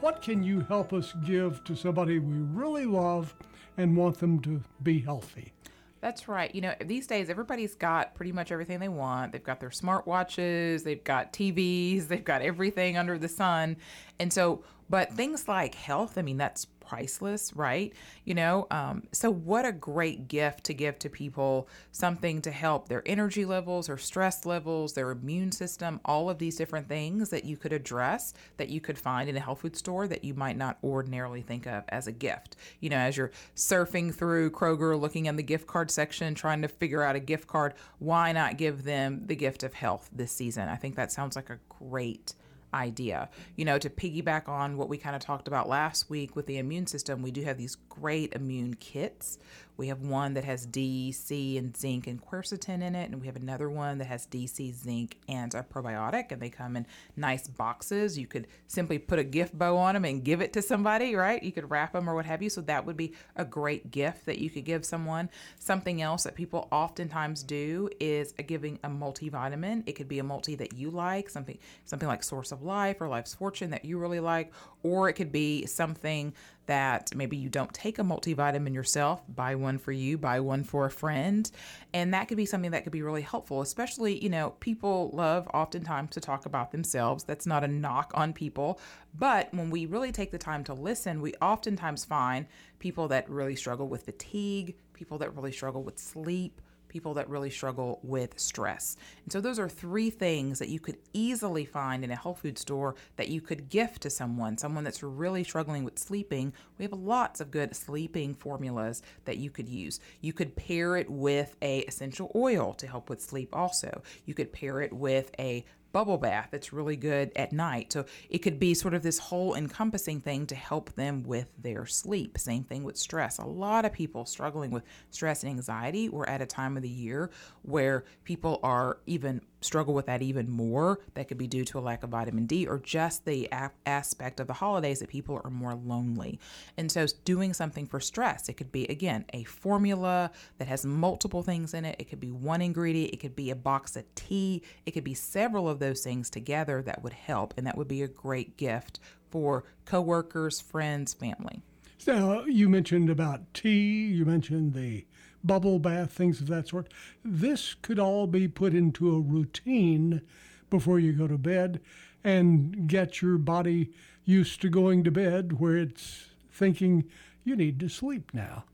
What 0.00 0.22
can 0.22 0.42
you 0.42 0.60
help 0.60 0.92
us 0.92 1.14
give 1.24 1.64
to 1.64 1.74
somebody 1.74 2.18
we 2.18 2.36
really 2.36 2.86
love 2.86 3.34
and 3.76 3.96
want 3.96 4.18
them 4.18 4.40
to 4.42 4.62
be 4.82 5.00
healthy? 5.00 5.52
That's 6.00 6.28
right. 6.28 6.54
You 6.54 6.60
know, 6.60 6.74
these 6.84 7.06
days 7.08 7.30
everybody's 7.30 7.74
got 7.74 8.14
pretty 8.14 8.30
much 8.30 8.52
everything 8.52 8.78
they 8.78 8.88
want. 8.88 9.32
They've 9.32 9.42
got 9.42 9.58
their 9.58 9.70
smartwatches, 9.70 10.84
they've 10.84 11.02
got 11.02 11.32
TVs, 11.32 12.06
they've 12.08 12.22
got 12.22 12.42
everything 12.42 12.96
under 12.96 13.18
the 13.18 13.28
sun. 13.28 13.76
And 14.20 14.32
so, 14.32 14.62
but 14.88 15.12
things 15.14 15.48
like 15.48 15.74
health, 15.74 16.16
I 16.16 16.22
mean, 16.22 16.36
that's 16.36 16.66
priceless, 16.86 17.54
right? 17.54 17.92
You 18.24 18.34
know, 18.34 18.66
um, 18.70 19.02
so 19.12 19.30
what 19.30 19.64
a 19.64 19.72
great 19.72 20.28
gift 20.28 20.64
to 20.64 20.74
give 20.74 20.98
to 21.00 21.10
people 21.10 21.68
something 21.92 22.40
to 22.42 22.50
help 22.50 22.88
their 22.88 23.02
energy 23.06 23.44
levels 23.44 23.88
or 23.88 23.98
stress 23.98 24.46
levels, 24.46 24.92
their 24.92 25.10
immune 25.10 25.52
system, 25.52 26.00
all 26.04 26.30
of 26.30 26.38
these 26.38 26.56
different 26.56 26.88
things 26.88 27.30
that 27.30 27.44
you 27.44 27.56
could 27.56 27.72
address 27.72 28.34
that 28.56 28.68
you 28.68 28.80
could 28.80 28.98
find 28.98 29.28
in 29.28 29.36
a 29.36 29.40
health 29.40 29.60
food 29.60 29.76
store 29.76 30.06
that 30.06 30.24
you 30.24 30.34
might 30.34 30.56
not 30.56 30.78
ordinarily 30.84 31.42
think 31.42 31.66
of 31.66 31.84
as 31.88 32.06
a 32.06 32.12
gift. 32.12 32.56
You 32.80 32.90
know, 32.90 32.98
as 32.98 33.16
you're 33.16 33.32
surfing 33.54 34.14
through 34.14 34.50
Kroger, 34.50 34.98
looking 34.98 35.26
in 35.26 35.36
the 35.36 35.42
gift 35.42 35.66
card 35.66 35.90
section, 35.90 36.34
trying 36.34 36.62
to 36.62 36.68
figure 36.68 37.02
out 37.02 37.16
a 37.16 37.20
gift 37.20 37.48
card, 37.48 37.74
why 37.98 38.32
not 38.32 38.58
give 38.58 38.84
them 38.84 39.26
the 39.26 39.36
gift 39.36 39.62
of 39.62 39.74
health 39.74 40.08
this 40.12 40.32
season? 40.32 40.68
I 40.68 40.76
think 40.76 40.96
that 40.96 41.12
sounds 41.12 41.36
like 41.36 41.50
a 41.50 41.58
great 41.68 42.34
idea. 42.76 43.28
You 43.56 43.64
know, 43.64 43.78
to 43.78 43.90
piggyback 43.90 44.48
on 44.48 44.76
what 44.76 44.88
we 44.88 44.98
kind 44.98 45.16
of 45.16 45.22
talked 45.22 45.48
about 45.48 45.68
last 45.68 46.08
week 46.08 46.36
with 46.36 46.46
the 46.46 46.58
immune 46.58 46.86
system, 46.86 47.22
we 47.22 47.30
do 47.30 47.42
have 47.42 47.58
these 47.58 47.76
great 47.88 48.34
immune 48.34 48.74
kits. 48.74 49.38
We 49.76 49.88
have 49.88 50.00
one 50.00 50.34
that 50.34 50.44
has 50.44 50.66
D, 50.66 51.12
C, 51.12 51.58
and 51.58 51.76
zinc 51.76 52.06
and 52.06 52.24
quercetin 52.24 52.82
in 52.82 52.94
it, 52.94 53.10
and 53.10 53.20
we 53.20 53.26
have 53.26 53.36
another 53.36 53.68
one 53.68 53.98
that 53.98 54.06
has 54.06 54.26
D, 54.26 54.46
C, 54.46 54.72
zinc, 54.72 55.18
and 55.28 55.54
a 55.54 55.62
probiotic, 55.62 56.32
and 56.32 56.40
they 56.40 56.50
come 56.50 56.76
in 56.76 56.86
nice 57.16 57.46
boxes. 57.46 58.18
You 58.18 58.26
could 58.26 58.46
simply 58.66 58.98
put 58.98 59.18
a 59.18 59.24
gift 59.24 59.58
bow 59.58 59.76
on 59.76 59.94
them 59.94 60.04
and 60.04 60.24
give 60.24 60.40
it 60.40 60.52
to 60.54 60.62
somebody, 60.62 61.14
right? 61.14 61.42
You 61.42 61.52
could 61.52 61.70
wrap 61.70 61.92
them 61.92 62.08
or 62.08 62.14
what 62.14 62.26
have 62.26 62.42
you. 62.42 62.50
So 62.50 62.60
that 62.62 62.86
would 62.86 62.96
be 62.96 63.12
a 63.36 63.44
great 63.44 63.90
gift 63.90 64.26
that 64.26 64.38
you 64.38 64.50
could 64.50 64.64
give 64.64 64.84
someone. 64.84 65.28
Something 65.58 66.02
else 66.02 66.24
that 66.24 66.34
people 66.34 66.68
oftentimes 66.72 67.42
do 67.42 67.88
is 68.00 68.32
giving 68.46 68.78
a 68.82 68.88
multivitamin. 68.88 69.82
It 69.86 69.92
could 69.92 70.08
be 70.08 70.18
a 70.18 70.24
multi 70.24 70.54
that 70.56 70.74
you 70.74 70.90
like, 70.90 71.28
something 71.28 71.58
something 71.84 72.08
like 72.08 72.22
Source 72.22 72.52
of 72.52 72.62
Life 72.62 73.00
or 73.00 73.08
Life's 73.08 73.34
Fortune 73.34 73.70
that 73.70 73.84
you 73.84 73.98
really 73.98 74.20
like, 74.20 74.52
or 74.82 75.08
it 75.08 75.14
could 75.14 75.32
be 75.32 75.66
something 75.66 76.32
that 76.66 77.14
maybe 77.14 77.36
you 77.36 77.48
don't 77.48 77.72
take 77.72 77.98
a 77.98 78.02
multivitamin 78.02 78.74
yourself, 78.74 79.22
buy 79.28 79.54
one 79.54 79.78
for 79.78 79.92
you, 79.92 80.18
buy 80.18 80.40
one 80.40 80.64
for 80.64 80.86
a 80.86 80.90
friend. 80.90 81.50
And 81.94 82.12
that 82.14 82.28
could 82.28 82.36
be 82.36 82.46
something 82.46 82.72
that 82.72 82.82
could 82.82 82.92
be 82.92 83.02
really 83.02 83.22
helpful, 83.22 83.60
especially, 83.60 84.22
you 84.22 84.28
know, 84.28 84.50
people 84.60 85.10
love 85.12 85.48
oftentimes 85.54 86.10
to 86.10 86.20
talk 86.20 86.46
about 86.46 86.72
themselves. 86.72 87.24
That's 87.24 87.46
not 87.46 87.64
a 87.64 87.68
knock 87.68 88.12
on 88.14 88.32
people. 88.32 88.80
But 89.18 89.52
when 89.54 89.70
we 89.70 89.86
really 89.86 90.12
take 90.12 90.30
the 90.30 90.38
time 90.38 90.64
to 90.64 90.74
listen, 90.74 91.22
we 91.22 91.34
oftentimes 91.40 92.04
find 92.04 92.46
people 92.78 93.08
that 93.08 93.28
really 93.30 93.56
struggle 93.56 93.88
with 93.88 94.04
fatigue, 94.04 94.76
people 94.92 95.18
that 95.18 95.34
really 95.34 95.52
struggle 95.52 95.82
with 95.82 95.98
sleep, 95.98 96.60
people 96.96 97.12
that 97.12 97.28
really 97.28 97.50
struggle 97.50 98.00
with 98.02 98.38
stress. 98.40 98.96
And 99.22 99.30
so 99.30 99.38
those 99.38 99.58
are 99.58 99.68
three 99.68 100.08
things 100.08 100.58
that 100.60 100.70
you 100.70 100.80
could 100.80 100.96
easily 101.12 101.66
find 101.66 102.02
in 102.02 102.10
a 102.10 102.16
health 102.16 102.38
food 102.38 102.56
store 102.56 102.94
that 103.16 103.28
you 103.28 103.42
could 103.42 103.68
gift 103.68 104.00
to 104.00 104.08
someone, 104.08 104.56
someone 104.56 104.82
that's 104.82 105.02
really 105.02 105.44
struggling 105.44 105.84
with 105.84 105.98
sleeping. 105.98 106.54
We 106.78 106.86
have 106.86 106.94
lots 106.94 107.42
of 107.42 107.50
good 107.50 107.76
sleeping 107.76 108.34
formulas 108.34 109.02
that 109.26 109.36
you 109.36 109.50
could 109.50 109.68
use. 109.68 110.00
You 110.22 110.32
could 110.32 110.56
pair 110.56 110.96
it 110.96 111.10
with 111.10 111.54
a 111.60 111.80
essential 111.80 112.32
oil 112.34 112.72
to 112.78 112.86
help 112.86 113.10
with 113.10 113.20
sleep 113.20 113.54
also. 113.54 114.00
You 114.24 114.32
could 114.32 114.50
pair 114.50 114.80
it 114.80 114.94
with 114.94 115.30
a 115.38 115.66
bubble 115.96 116.18
bath 116.18 116.48
that's 116.50 116.74
really 116.74 116.94
good 116.94 117.32
at 117.36 117.54
night. 117.54 117.90
So 117.90 118.04
it 118.28 118.40
could 118.40 118.60
be 118.60 118.74
sort 118.74 118.92
of 118.92 119.02
this 119.02 119.18
whole 119.18 119.54
encompassing 119.54 120.20
thing 120.20 120.46
to 120.48 120.54
help 120.54 120.92
them 120.92 121.22
with 121.22 121.48
their 121.58 121.86
sleep. 121.86 122.36
Same 122.36 122.64
thing 122.64 122.84
with 122.84 122.98
stress. 122.98 123.38
A 123.38 123.46
lot 123.46 123.86
of 123.86 123.94
people 123.94 124.26
struggling 124.26 124.70
with 124.70 124.82
stress 125.10 125.42
and 125.42 125.48
anxiety. 125.48 126.10
We're 126.10 126.26
at 126.26 126.42
a 126.42 126.46
time 126.46 126.76
of 126.76 126.82
the 126.82 126.88
year 126.90 127.30
where 127.62 128.04
people 128.24 128.60
are 128.62 128.98
even 129.06 129.40
struggle 129.66 129.94
with 129.94 130.06
that 130.06 130.22
even 130.22 130.50
more. 130.50 131.00
That 131.14 131.28
could 131.28 131.38
be 131.38 131.46
due 131.46 131.64
to 131.66 131.78
a 131.78 131.80
lack 131.80 132.02
of 132.02 132.10
vitamin 132.10 132.46
D 132.46 132.66
or 132.66 132.78
just 132.78 133.24
the 133.24 133.48
a- 133.52 133.70
aspect 133.84 134.40
of 134.40 134.46
the 134.46 134.54
holidays 134.54 135.00
that 135.00 135.08
people 135.08 135.40
are 135.44 135.50
more 135.50 135.74
lonely. 135.74 136.38
And 136.76 136.90
so, 136.90 137.06
doing 137.24 137.52
something 137.52 137.86
for 137.86 138.00
stress, 138.00 138.48
it 138.48 138.54
could 138.54 138.72
be 138.72 138.86
again 138.86 139.24
a 139.32 139.44
formula 139.44 140.30
that 140.58 140.68
has 140.68 140.86
multiple 140.86 141.42
things 141.42 141.74
in 141.74 141.84
it. 141.84 141.96
It 141.98 142.08
could 142.08 142.20
be 142.20 142.30
one 142.30 142.62
ingredient, 142.62 143.12
it 143.12 143.20
could 143.20 143.36
be 143.36 143.50
a 143.50 143.56
box 143.56 143.96
of 143.96 144.04
tea, 144.14 144.62
it 144.86 144.92
could 144.92 145.04
be 145.04 145.14
several 145.14 145.68
of 145.68 145.78
those 145.78 146.02
things 146.02 146.30
together 146.30 146.82
that 146.82 147.02
would 147.02 147.12
help. 147.12 147.54
And 147.56 147.66
that 147.66 147.76
would 147.76 147.88
be 147.88 148.02
a 148.02 148.08
great 148.08 148.56
gift 148.56 149.00
for 149.30 149.64
coworkers, 149.84 150.60
friends, 150.60 151.12
family. 151.12 151.60
Now, 152.06 152.40
uh, 152.40 152.44
you 152.44 152.68
mentioned 152.68 153.10
about 153.10 153.52
tea, 153.52 154.06
you 154.06 154.24
mentioned 154.24 154.74
the 154.74 155.04
bubble 155.46 155.78
bath, 155.78 156.12
things 156.12 156.40
of 156.40 156.48
that 156.48 156.68
sort. 156.68 156.92
This 157.24 157.74
could 157.74 157.98
all 157.98 158.26
be 158.26 158.48
put 158.48 158.74
into 158.74 159.14
a 159.14 159.20
routine 159.20 160.22
before 160.70 160.98
you 160.98 161.12
go 161.12 161.26
to 161.26 161.38
bed 161.38 161.80
and 162.24 162.88
get 162.88 163.22
your 163.22 163.38
body 163.38 163.92
used 164.24 164.60
to 164.60 164.68
going 164.68 165.04
to 165.04 165.10
bed 165.10 165.60
where 165.60 165.76
it's 165.76 166.30
thinking 166.50 167.04
you 167.44 167.54
need 167.54 167.78
to 167.80 167.88
sleep 167.88 168.32
now. 168.34 168.64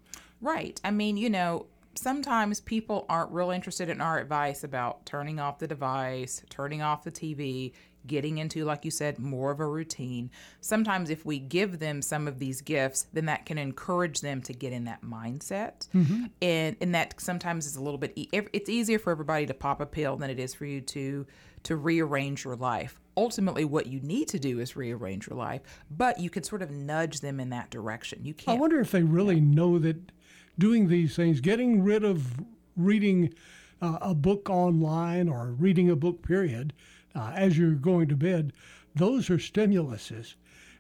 Right. 0.41 0.81
I 0.83 0.91
mean, 0.91 1.17
you 1.17 1.29
know, 1.29 1.67
sometimes 1.95 2.61
people 2.61 3.05
aren't 3.09 3.31
real 3.31 3.51
interested 3.51 3.89
in 3.89 4.01
our 4.01 4.19
advice 4.19 4.65
about 4.65 5.05
turning 5.07 5.39
off 5.39 5.59
the 5.59 5.69
device, 5.69 6.43
turning 6.49 6.83
off 6.83 7.05
the 7.05 7.13
TV, 7.13 7.73
getting 8.07 8.39
into, 8.39 8.65
like 8.65 8.85
you 8.85 8.91
said, 8.91 9.19
more 9.19 9.51
of 9.51 9.61
a 9.61 9.67
routine. 9.67 10.31
Sometimes, 10.61 11.11
if 11.11 11.25
we 11.25 11.39
give 11.39 11.79
them 11.79 12.03
some 12.03 12.27
of 12.29 12.39
these 12.39 12.61
gifts, 12.61 13.07
then 13.13 13.27
that 13.27 13.47
can 13.47 13.59
encourage 13.59 14.21
them 14.21 14.43
to 14.43 14.53
get 14.53 14.73
in 14.73 14.85
that 14.85 15.03
mindset. 15.03 15.89
Mhm. 15.95 16.31
And 16.41 16.77
and 16.81 16.95
that 16.95 17.21
sometimes 17.21 17.67
is 17.67 17.77
a 17.77 17.83
little 17.83 17.99
bit. 17.99 18.13
E- 18.17 18.29
it's 18.33 18.69
easier 18.71 18.99
for 18.99 19.11
everybody 19.11 19.47
to 19.47 19.55
pop 19.55 19.81
a 19.81 19.87
pill 19.87 20.17
than 20.17 20.31
it 20.31 20.39
is 20.39 20.55
for 20.55 20.65
you 20.67 20.81
to 20.81 21.27
to 21.65 21.77
rearrange 21.77 22.45
your 22.45 22.57
life. 22.57 22.99
Ultimately, 23.17 23.65
what 23.65 23.87
you 23.87 24.01
need 24.01 24.27
to 24.29 24.39
do 24.39 24.59
is 24.59 24.75
rearrange 24.75 25.29
your 25.29 25.37
life, 25.39 25.61
but 25.91 26.19
you 26.19 26.29
can 26.31 26.43
sort 26.43 26.61
of 26.63 26.71
nudge 26.71 27.21
them 27.21 27.39
in 27.39 27.51
that 27.51 27.71
direction. 27.71 28.25
You 28.25 28.35
can't. 28.35 28.57
I 28.57 28.61
wonder 28.61 28.81
if 28.81 28.91
they 28.91 29.03
really 29.03 29.41
know 29.41 29.79
that 29.79 30.11
doing 30.59 30.89
these 30.89 31.15
things, 31.15 31.41
getting 31.41 31.83
rid 31.85 32.03
of 32.05 32.41
reading 32.77 33.33
uh, 33.81 33.99
a 34.01 34.15
book 34.15 34.49
online 34.49 35.29
or 35.29 35.53
reading 35.53 35.91
a 35.91 35.97
book, 35.97 36.23
period, 36.23 36.73
uh, 37.15 37.33
as 37.35 37.59
you're 37.59 37.73
going 37.73 38.09
to 38.09 38.17
bed, 38.17 38.53
those 38.95 39.31
are 39.31 39.39
stimuluses. 39.39 40.35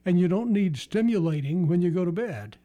And 0.04 0.18
you 0.18 0.28
don't 0.28 0.50
need 0.50 0.76
stimulating 0.76 1.68
when 1.68 1.80
you 1.80 1.90
go 1.90 2.04
to 2.04 2.12
bed. 2.12 2.56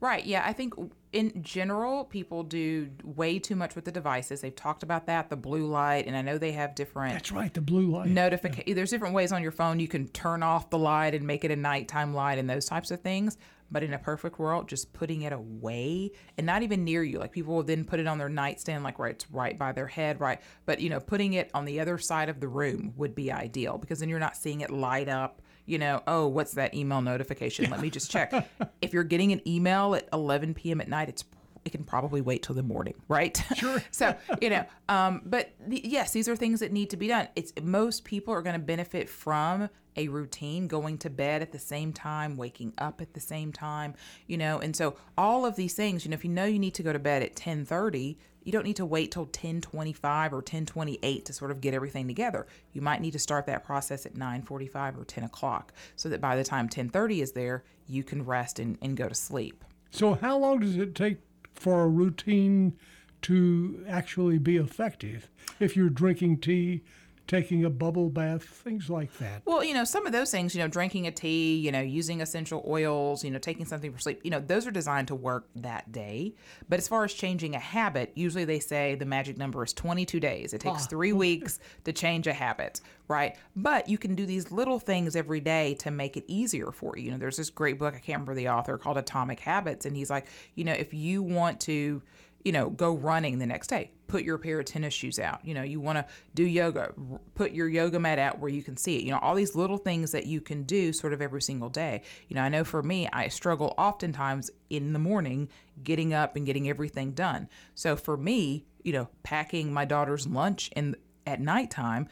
Right. 0.00 0.24
Yeah. 0.24 0.42
I 0.46 0.52
think 0.52 0.74
in 1.12 1.42
general, 1.42 2.04
people 2.04 2.42
do 2.42 2.90
way 3.02 3.38
too 3.38 3.56
much 3.56 3.74
with 3.74 3.86
the 3.86 3.92
devices. 3.92 4.42
They've 4.42 4.54
talked 4.54 4.82
about 4.82 5.06
that, 5.06 5.30
the 5.30 5.36
blue 5.36 5.66
light, 5.66 6.06
and 6.06 6.14
I 6.14 6.20
know 6.20 6.36
they 6.36 6.52
have 6.52 6.74
different. 6.74 7.14
That's 7.14 7.32
right, 7.32 7.52
the 7.52 7.62
blue 7.62 7.86
light. 7.86 8.08
Notification. 8.08 8.74
There's 8.74 8.90
different 8.90 9.14
ways 9.14 9.32
on 9.32 9.42
your 9.42 9.52
phone 9.52 9.80
you 9.80 9.88
can 9.88 10.08
turn 10.08 10.42
off 10.42 10.68
the 10.68 10.78
light 10.78 11.14
and 11.14 11.26
make 11.26 11.44
it 11.44 11.50
a 11.50 11.56
nighttime 11.56 12.12
light 12.12 12.38
and 12.38 12.50
those 12.50 12.66
types 12.66 12.90
of 12.90 13.00
things. 13.00 13.38
But 13.70 13.82
in 13.82 13.92
a 13.94 13.98
perfect 13.98 14.38
world, 14.38 14.68
just 14.68 14.92
putting 14.92 15.22
it 15.22 15.32
away 15.32 16.12
and 16.36 16.46
not 16.46 16.62
even 16.62 16.84
near 16.84 17.02
you. 17.02 17.18
Like 17.18 17.32
people 17.32 17.54
will 17.54 17.62
then 17.62 17.84
put 17.84 18.00
it 18.00 18.06
on 18.06 18.18
their 18.18 18.28
nightstand, 18.28 18.84
like 18.84 18.98
right, 18.98 19.12
it's 19.12 19.30
right 19.30 19.58
by 19.58 19.72
their 19.72 19.86
head, 19.86 20.20
right. 20.20 20.40
But 20.64 20.80
you 20.80 20.90
know, 20.90 21.00
putting 21.00 21.34
it 21.34 21.50
on 21.54 21.64
the 21.64 21.80
other 21.80 21.98
side 21.98 22.28
of 22.28 22.40
the 22.40 22.48
room 22.48 22.92
would 22.96 23.14
be 23.14 23.32
ideal 23.32 23.78
because 23.78 24.00
then 24.00 24.08
you're 24.08 24.18
not 24.18 24.36
seeing 24.36 24.60
it 24.60 24.70
light 24.70 25.08
up 25.08 25.42
you 25.66 25.78
know, 25.78 26.00
oh, 26.06 26.28
what's 26.28 26.54
that 26.54 26.74
email 26.74 27.02
notification? 27.02 27.68
Let 27.70 27.80
me 27.80 27.90
just 27.90 28.10
check. 28.10 28.32
if 28.80 28.92
you're 28.92 29.04
getting 29.04 29.32
an 29.32 29.46
email 29.46 29.96
at 29.96 30.08
11 30.12 30.54
p.m. 30.54 30.80
at 30.80 30.88
night, 30.88 31.08
it's 31.08 31.24
it 31.66 31.72
can 31.72 31.84
probably 31.84 32.20
wait 32.20 32.44
till 32.44 32.54
the 32.54 32.62
morning, 32.62 32.94
right? 33.08 33.42
Sure. 33.56 33.82
so 33.90 34.14
you 34.40 34.50
know, 34.50 34.64
um, 34.88 35.22
but 35.24 35.50
the, 35.66 35.80
yes, 35.82 36.12
these 36.12 36.28
are 36.28 36.36
things 36.36 36.60
that 36.60 36.72
need 36.72 36.90
to 36.90 36.96
be 36.96 37.08
done. 37.08 37.28
It's 37.34 37.52
most 37.62 38.04
people 38.04 38.32
are 38.34 38.42
going 38.42 38.54
to 38.54 38.64
benefit 38.64 39.08
from 39.08 39.68
a 39.96 40.08
routine, 40.08 40.68
going 40.68 40.98
to 40.98 41.10
bed 41.10 41.42
at 41.42 41.52
the 41.52 41.58
same 41.58 41.92
time, 41.92 42.36
waking 42.36 42.74
up 42.78 43.00
at 43.00 43.14
the 43.14 43.20
same 43.20 43.50
time, 43.50 43.94
you 44.26 44.36
know, 44.36 44.58
and 44.60 44.76
so 44.76 44.96
all 45.16 45.46
of 45.46 45.56
these 45.56 45.74
things, 45.74 46.04
you 46.04 46.10
know, 46.10 46.14
if 46.14 46.24
you 46.24 46.30
know 46.30 46.44
you 46.44 46.58
need 46.58 46.74
to 46.74 46.82
go 46.82 46.92
to 46.92 46.98
bed 46.98 47.22
at 47.22 47.34
10:30, 47.34 48.18
you 48.44 48.52
don't 48.52 48.64
need 48.64 48.76
to 48.76 48.86
wait 48.86 49.10
till 49.10 49.26
10:25 49.26 50.32
or 50.32 50.42
10:28 50.42 51.24
to 51.24 51.32
sort 51.32 51.50
of 51.50 51.60
get 51.60 51.74
everything 51.74 52.06
together. 52.06 52.46
You 52.72 52.82
might 52.82 53.00
need 53.00 53.12
to 53.12 53.18
start 53.18 53.46
that 53.46 53.64
process 53.64 54.06
at 54.06 54.14
9:45 54.14 54.96
or 54.96 55.04
10 55.04 55.24
o'clock, 55.24 55.72
so 55.96 56.08
that 56.10 56.20
by 56.20 56.36
the 56.36 56.44
time 56.44 56.68
10:30 56.68 57.22
is 57.22 57.32
there, 57.32 57.64
you 57.86 58.04
can 58.04 58.24
rest 58.24 58.58
and, 58.58 58.78
and 58.82 58.96
go 58.96 59.08
to 59.08 59.14
sleep. 59.14 59.64
So, 59.90 60.14
how 60.14 60.38
long 60.38 60.60
does 60.60 60.76
it 60.76 60.94
take 60.94 61.18
for 61.58 61.82
a 61.82 61.88
routine 61.88 62.76
to 63.22 63.84
actually 63.88 64.38
be 64.38 64.56
effective. 64.56 65.28
If 65.58 65.76
you're 65.76 65.90
drinking 65.90 66.38
tea, 66.38 66.82
taking 67.26 67.64
a 67.64 67.70
bubble 67.70 68.08
bath, 68.08 68.42
things 68.44 68.88
like 68.88 69.12
that? 69.18 69.42
Well, 69.44 69.64
you 69.64 69.74
know, 69.74 69.84
some 69.84 70.06
of 70.06 70.12
those 70.12 70.30
things, 70.30 70.54
you 70.54 70.60
know, 70.62 70.68
drinking 70.68 71.06
a 71.06 71.10
tea, 71.10 71.56
you 71.56 71.72
know, 71.72 71.80
using 71.80 72.20
essential 72.20 72.64
oils, 72.68 73.24
you 73.24 73.30
know, 73.30 73.38
taking 73.38 73.64
something 73.66 73.92
for 73.92 73.98
sleep, 73.98 74.20
you 74.24 74.30
know, 74.30 74.40
those 74.40 74.66
are 74.66 74.70
designed 74.70 75.08
to 75.08 75.14
work 75.14 75.48
that 75.56 75.90
day. 75.92 76.34
But 76.68 76.78
as 76.78 76.88
far 76.88 77.04
as 77.04 77.12
changing 77.12 77.54
a 77.54 77.58
habit, 77.58 78.12
usually 78.14 78.44
they 78.44 78.60
say 78.60 78.94
the 78.94 79.06
magic 79.06 79.36
number 79.36 79.62
is 79.64 79.72
22 79.72 80.20
days. 80.20 80.52
It 80.54 80.60
takes 80.60 80.84
Ah. 80.84 80.88
three 80.88 81.12
weeks 81.24 81.58
to 81.84 81.92
change 81.92 82.26
a 82.26 82.32
habit, 82.32 82.80
right? 83.08 83.36
But 83.54 83.88
you 83.88 83.98
can 83.98 84.14
do 84.14 84.26
these 84.26 84.50
little 84.52 84.78
things 84.78 85.16
every 85.16 85.40
day 85.40 85.74
to 85.80 85.90
make 85.90 86.16
it 86.16 86.24
easier 86.28 86.70
for 86.70 86.96
you. 86.96 87.04
You 87.06 87.10
know, 87.12 87.18
there's 87.18 87.36
this 87.36 87.50
great 87.50 87.78
book, 87.78 87.94
I 87.94 87.98
can't 87.98 88.16
remember 88.20 88.34
the 88.34 88.48
author, 88.48 88.78
called 88.78 88.98
Atomic 88.98 89.40
Habits. 89.40 89.86
And 89.86 89.96
he's 89.96 90.10
like, 90.10 90.26
you 90.54 90.64
know, 90.64 90.72
if 90.72 90.92
you 90.94 91.22
want 91.22 91.60
to, 91.60 92.02
you 92.46 92.52
know, 92.52 92.70
go 92.70 92.94
running 92.94 93.40
the 93.40 93.46
next 93.46 93.66
day. 93.66 93.90
Put 94.06 94.22
your 94.22 94.38
pair 94.38 94.60
of 94.60 94.66
tennis 94.66 94.94
shoes 94.94 95.18
out. 95.18 95.44
You 95.44 95.52
know, 95.52 95.64
you 95.64 95.80
want 95.80 95.98
to 95.98 96.06
do 96.32 96.44
yoga, 96.44 96.94
put 97.34 97.50
your 97.50 97.68
yoga 97.68 97.98
mat 97.98 98.20
out 98.20 98.38
where 98.38 98.48
you 98.48 98.62
can 98.62 98.76
see 98.76 98.94
it. 98.94 99.02
You 99.02 99.10
know, 99.10 99.18
all 99.18 99.34
these 99.34 99.56
little 99.56 99.78
things 99.78 100.12
that 100.12 100.26
you 100.26 100.40
can 100.40 100.62
do 100.62 100.92
sort 100.92 101.12
of 101.12 101.20
every 101.20 101.42
single 101.42 101.68
day. 101.68 102.02
You 102.28 102.36
know, 102.36 102.42
I 102.42 102.48
know 102.48 102.62
for 102.62 102.84
me, 102.84 103.08
I 103.12 103.26
struggle 103.26 103.74
oftentimes 103.76 104.52
in 104.70 104.92
the 104.92 105.00
morning 105.00 105.48
getting 105.82 106.14
up 106.14 106.36
and 106.36 106.46
getting 106.46 106.68
everything 106.68 107.14
done. 107.14 107.48
So 107.74 107.96
for 107.96 108.16
me, 108.16 108.64
you 108.84 108.92
know, 108.92 109.08
packing 109.24 109.72
my 109.72 109.84
daughter's 109.84 110.28
lunch 110.28 110.70
in 110.76 110.94
at 111.26 111.40
nighttime 111.40 112.06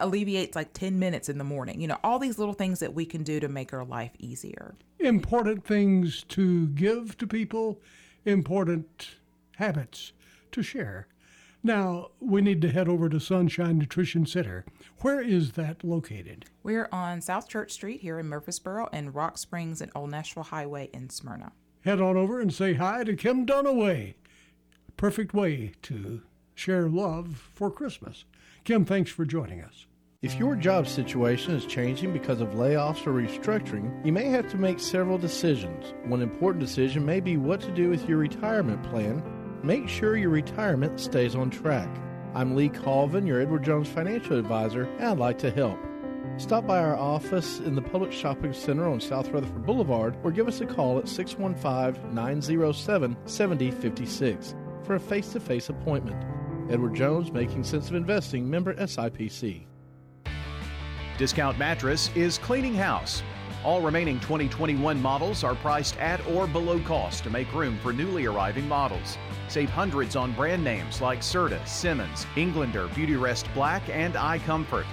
alleviates 0.00 0.56
like 0.56 0.72
10 0.72 0.98
minutes 0.98 1.28
in 1.28 1.38
the 1.38 1.44
morning. 1.44 1.80
You 1.80 1.86
know, 1.86 1.98
all 2.02 2.18
these 2.18 2.40
little 2.40 2.54
things 2.54 2.80
that 2.80 2.92
we 2.92 3.06
can 3.06 3.22
do 3.22 3.38
to 3.38 3.46
make 3.46 3.72
our 3.72 3.84
life 3.84 4.10
easier. 4.18 4.74
Important 4.98 5.64
things 5.64 6.24
to 6.30 6.66
give 6.70 7.16
to 7.18 7.26
people, 7.28 7.80
important 8.24 9.19
habits 9.60 10.12
to 10.50 10.62
share. 10.62 11.06
Now, 11.62 12.08
we 12.18 12.40
need 12.40 12.62
to 12.62 12.72
head 12.72 12.88
over 12.88 13.10
to 13.10 13.20
Sunshine 13.20 13.78
Nutrition 13.78 14.24
Center. 14.24 14.64
Where 15.02 15.20
is 15.20 15.52
that 15.52 15.84
located? 15.84 16.46
We're 16.62 16.88
on 16.90 17.20
South 17.20 17.48
Church 17.48 17.70
Street 17.70 18.00
here 18.00 18.18
in 18.18 18.26
Murfreesboro 18.26 18.88
and 18.92 19.14
Rock 19.14 19.36
Springs 19.36 19.82
and 19.82 19.92
Old 19.94 20.10
Nashville 20.10 20.44
Highway 20.44 20.88
in 20.94 21.10
Smyrna. 21.10 21.52
Head 21.82 22.00
on 22.00 22.16
over 22.16 22.40
and 22.40 22.52
say 22.52 22.74
hi 22.74 23.04
to 23.04 23.14
Kim 23.14 23.44
Dunaway. 23.44 24.14
Perfect 24.96 25.34
way 25.34 25.72
to 25.82 26.22
share 26.54 26.88
love 26.88 27.50
for 27.54 27.70
Christmas. 27.70 28.24
Kim, 28.64 28.86
thanks 28.86 29.10
for 29.10 29.26
joining 29.26 29.62
us. 29.62 29.86
If 30.22 30.38
your 30.38 30.54
job 30.54 30.86
situation 30.86 31.54
is 31.54 31.64
changing 31.64 32.12
because 32.12 32.42
of 32.42 32.50
layoffs 32.50 33.06
or 33.06 33.12
restructuring, 33.12 34.04
you 34.04 34.12
may 34.12 34.26
have 34.26 34.50
to 34.50 34.58
make 34.58 34.78
several 34.80 35.16
decisions. 35.16 35.94
One 36.04 36.20
important 36.20 36.62
decision 36.62 37.04
may 37.04 37.20
be 37.20 37.38
what 37.38 37.60
to 37.62 37.70
do 37.70 37.88
with 37.88 38.06
your 38.08 38.18
retirement 38.18 38.82
plan. 38.82 39.22
Make 39.62 39.90
sure 39.90 40.16
your 40.16 40.30
retirement 40.30 40.98
stays 40.98 41.34
on 41.34 41.50
track. 41.50 41.94
I'm 42.34 42.56
Lee 42.56 42.70
Colvin, 42.70 43.26
your 43.26 43.42
Edward 43.42 43.62
Jones 43.62 43.88
financial 43.88 44.38
advisor, 44.38 44.84
and 44.98 45.04
I'd 45.04 45.18
like 45.18 45.38
to 45.40 45.50
help. 45.50 45.78
Stop 46.38 46.66
by 46.66 46.78
our 46.78 46.96
office 46.96 47.58
in 47.58 47.74
the 47.74 47.82
Publix 47.82 48.12
Shopping 48.12 48.54
Center 48.54 48.88
on 48.88 49.00
South 49.00 49.28
Rutherford 49.28 49.66
Boulevard 49.66 50.16
or 50.24 50.30
give 50.30 50.48
us 50.48 50.62
a 50.62 50.66
call 50.66 50.98
at 50.98 51.06
615 51.06 52.14
907 52.14 53.16
7056 53.26 54.54
for 54.82 54.94
a 54.94 55.00
face 55.00 55.28
to 55.32 55.40
face 55.40 55.68
appointment. 55.68 56.24
Edward 56.70 56.94
Jones, 56.94 57.30
Making 57.30 57.62
Sense 57.62 57.90
of 57.90 57.96
Investing, 57.96 58.48
member 58.48 58.72
SIPC. 58.76 59.66
Discount 61.18 61.58
Mattress 61.58 62.08
is 62.14 62.38
cleaning 62.38 62.74
house. 62.74 63.22
All 63.62 63.82
remaining 63.82 64.20
2021 64.20 65.02
models 65.02 65.44
are 65.44 65.54
priced 65.56 65.98
at 65.98 66.26
or 66.28 66.46
below 66.46 66.80
cost 66.80 67.24
to 67.24 67.30
make 67.30 67.52
room 67.52 67.76
for 67.82 67.92
newly 67.92 68.24
arriving 68.24 68.66
models. 68.66 69.18
Save 69.50 69.68
hundreds 69.68 70.14
on 70.14 70.30
brand 70.32 70.62
names 70.62 71.00
like 71.00 71.20
Serta, 71.20 71.66
Simmons, 71.66 72.24
Englander, 72.36 72.86
Beautyrest 72.90 73.52
Black, 73.52 73.82
and 73.88 74.14
iComfort. 74.14 74.86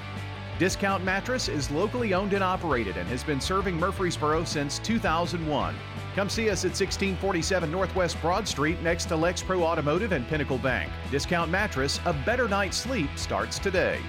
Discount 0.57 1.03
Mattress 1.03 1.47
is 1.47 1.69
locally 1.69 2.15
owned 2.15 2.33
and 2.33 2.43
operated 2.43 2.97
and 2.97 3.07
has 3.07 3.23
been 3.23 3.39
serving 3.39 3.79
Murfreesboro 3.79 4.43
since 4.45 4.79
2001. 4.79 5.75
Come 6.15 6.29
see 6.29 6.49
us 6.49 6.65
at 6.65 6.73
1647 6.73 7.71
Northwest 7.71 8.19
Broad 8.19 8.47
Street 8.47 8.81
next 8.81 9.05
to 9.05 9.15
Lex 9.15 9.43
Pro 9.43 9.61
Automotive 9.61 10.11
and 10.11 10.27
Pinnacle 10.27 10.57
Bank. 10.57 10.91
Discount 11.11 11.51
Mattress, 11.51 11.99
a 12.05 12.13
better 12.25 12.47
night's 12.47 12.77
sleep 12.77 13.11
starts 13.15 13.59
today. 13.59 13.99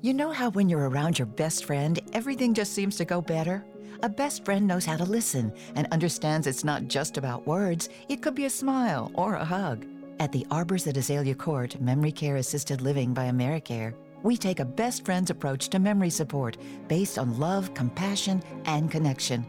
You 0.00 0.14
know 0.14 0.30
how 0.30 0.48
when 0.48 0.70
you're 0.70 0.88
around 0.88 1.18
your 1.18 1.26
best 1.26 1.66
friend, 1.66 2.00
everything 2.14 2.54
just 2.54 2.72
seems 2.72 2.96
to 2.96 3.04
go 3.04 3.20
better? 3.20 3.66
A 4.02 4.08
best 4.08 4.44
friend 4.44 4.66
knows 4.66 4.84
how 4.84 4.96
to 4.96 5.04
listen 5.04 5.52
and 5.74 5.88
understands 5.90 6.46
it's 6.46 6.64
not 6.64 6.86
just 6.86 7.16
about 7.16 7.46
words, 7.46 7.88
it 8.08 8.20
could 8.20 8.34
be 8.34 8.44
a 8.44 8.50
smile 8.50 9.10
or 9.14 9.36
a 9.36 9.44
hug. 9.44 9.86
At 10.18 10.32
the 10.32 10.46
Arbors 10.50 10.86
at 10.86 10.96
Azalea 10.96 11.34
Court 11.34 11.80
Memory 11.80 12.12
Care 12.12 12.36
Assisted 12.36 12.82
Living 12.82 13.14
by 13.14 13.30
AmeriCare, 13.30 13.94
we 14.22 14.36
take 14.36 14.60
a 14.60 14.64
best 14.64 15.04
friend's 15.04 15.30
approach 15.30 15.68
to 15.70 15.78
memory 15.78 16.10
support 16.10 16.56
based 16.88 17.18
on 17.18 17.38
love, 17.38 17.72
compassion, 17.74 18.42
and 18.66 18.90
connection. 18.90 19.46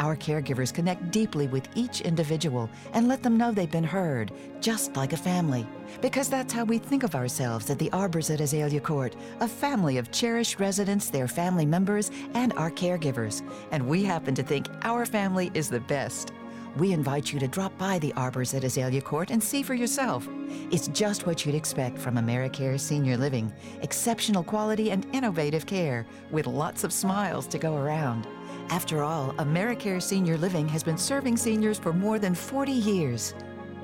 Our 0.00 0.16
caregivers 0.16 0.74
connect 0.74 1.10
deeply 1.10 1.46
with 1.46 1.68
each 1.74 2.00
individual 2.00 2.68
and 2.92 3.06
let 3.06 3.22
them 3.22 3.36
know 3.36 3.52
they've 3.52 3.70
been 3.70 3.84
heard, 3.84 4.32
just 4.60 4.96
like 4.96 5.12
a 5.12 5.16
family. 5.16 5.66
Because 6.00 6.28
that's 6.28 6.52
how 6.52 6.64
we 6.64 6.78
think 6.78 7.04
of 7.04 7.14
ourselves 7.14 7.70
at 7.70 7.78
the 7.78 7.90
Arbors 7.92 8.30
at 8.30 8.40
Azalea 8.40 8.80
Court 8.80 9.14
a 9.40 9.48
family 9.48 9.98
of 9.98 10.10
cherished 10.10 10.58
residents, 10.58 11.10
their 11.10 11.28
family 11.28 11.66
members, 11.66 12.10
and 12.34 12.52
our 12.54 12.70
caregivers. 12.70 13.42
And 13.70 13.86
we 13.86 14.02
happen 14.02 14.34
to 14.34 14.42
think 14.42 14.66
our 14.82 15.06
family 15.06 15.50
is 15.54 15.68
the 15.68 15.80
best. 15.80 16.32
We 16.76 16.92
invite 16.92 17.32
you 17.32 17.38
to 17.38 17.46
drop 17.46 17.76
by 17.78 18.00
the 18.00 18.12
Arbors 18.14 18.52
at 18.52 18.64
Azalea 18.64 19.00
Court 19.00 19.30
and 19.30 19.40
see 19.40 19.62
for 19.62 19.74
yourself. 19.74 20.28
It's 20.72 20.88
just 20.88 21.24
what 21.24 21.46
you'd 21.46 21.54
expect 21.54 21.98
from 21.98 22.16
AmeriCare 22.16 22.80
Senior 22.80 23.16
Living 23.16 23.52
exceptional 23.82 24.42
quality 24.42 24.90
and 24.90 25.06
innovative 25.12 25.66
care, 25.66 26.04
with 26.32 26.48
lots 26.48 26.82
of 26.82 26.92
smiles 26.92 27.46
to 27.48 27.58
go 27.58 27.76
around. 27.76 28.26
After 28.70 29.02
all, 29.02 29.32
AmeriCare 29.34 30.02
Senior 30.02 30.36
Living 30.36 30.68
has 30.68 30.82
been 30.82 30.98
serving 30.98 31.36
seniors 31.36 31.78
for 31.78 31.92
more 31.92 32.18
than 32.18 32.34
40 32.34 32.72
years. 32.72 33.34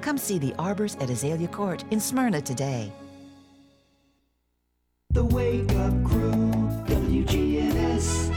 Come 0.00 0.18
see 0.18 0.38
the 0.38 0.54
arbors 0.58 0.96
at 0.96 1.10
Azalea 1.10 1.48
Court 1.48 1.84
in 1.90 2.00
Smyrna 2.00 2.40
today. 2.40 2.92
The 5.10 5.24
Wake 5.24 5.70
Up 5.72 6.04
Crew, 6.04 6.30
WGNS. 6.86 8.30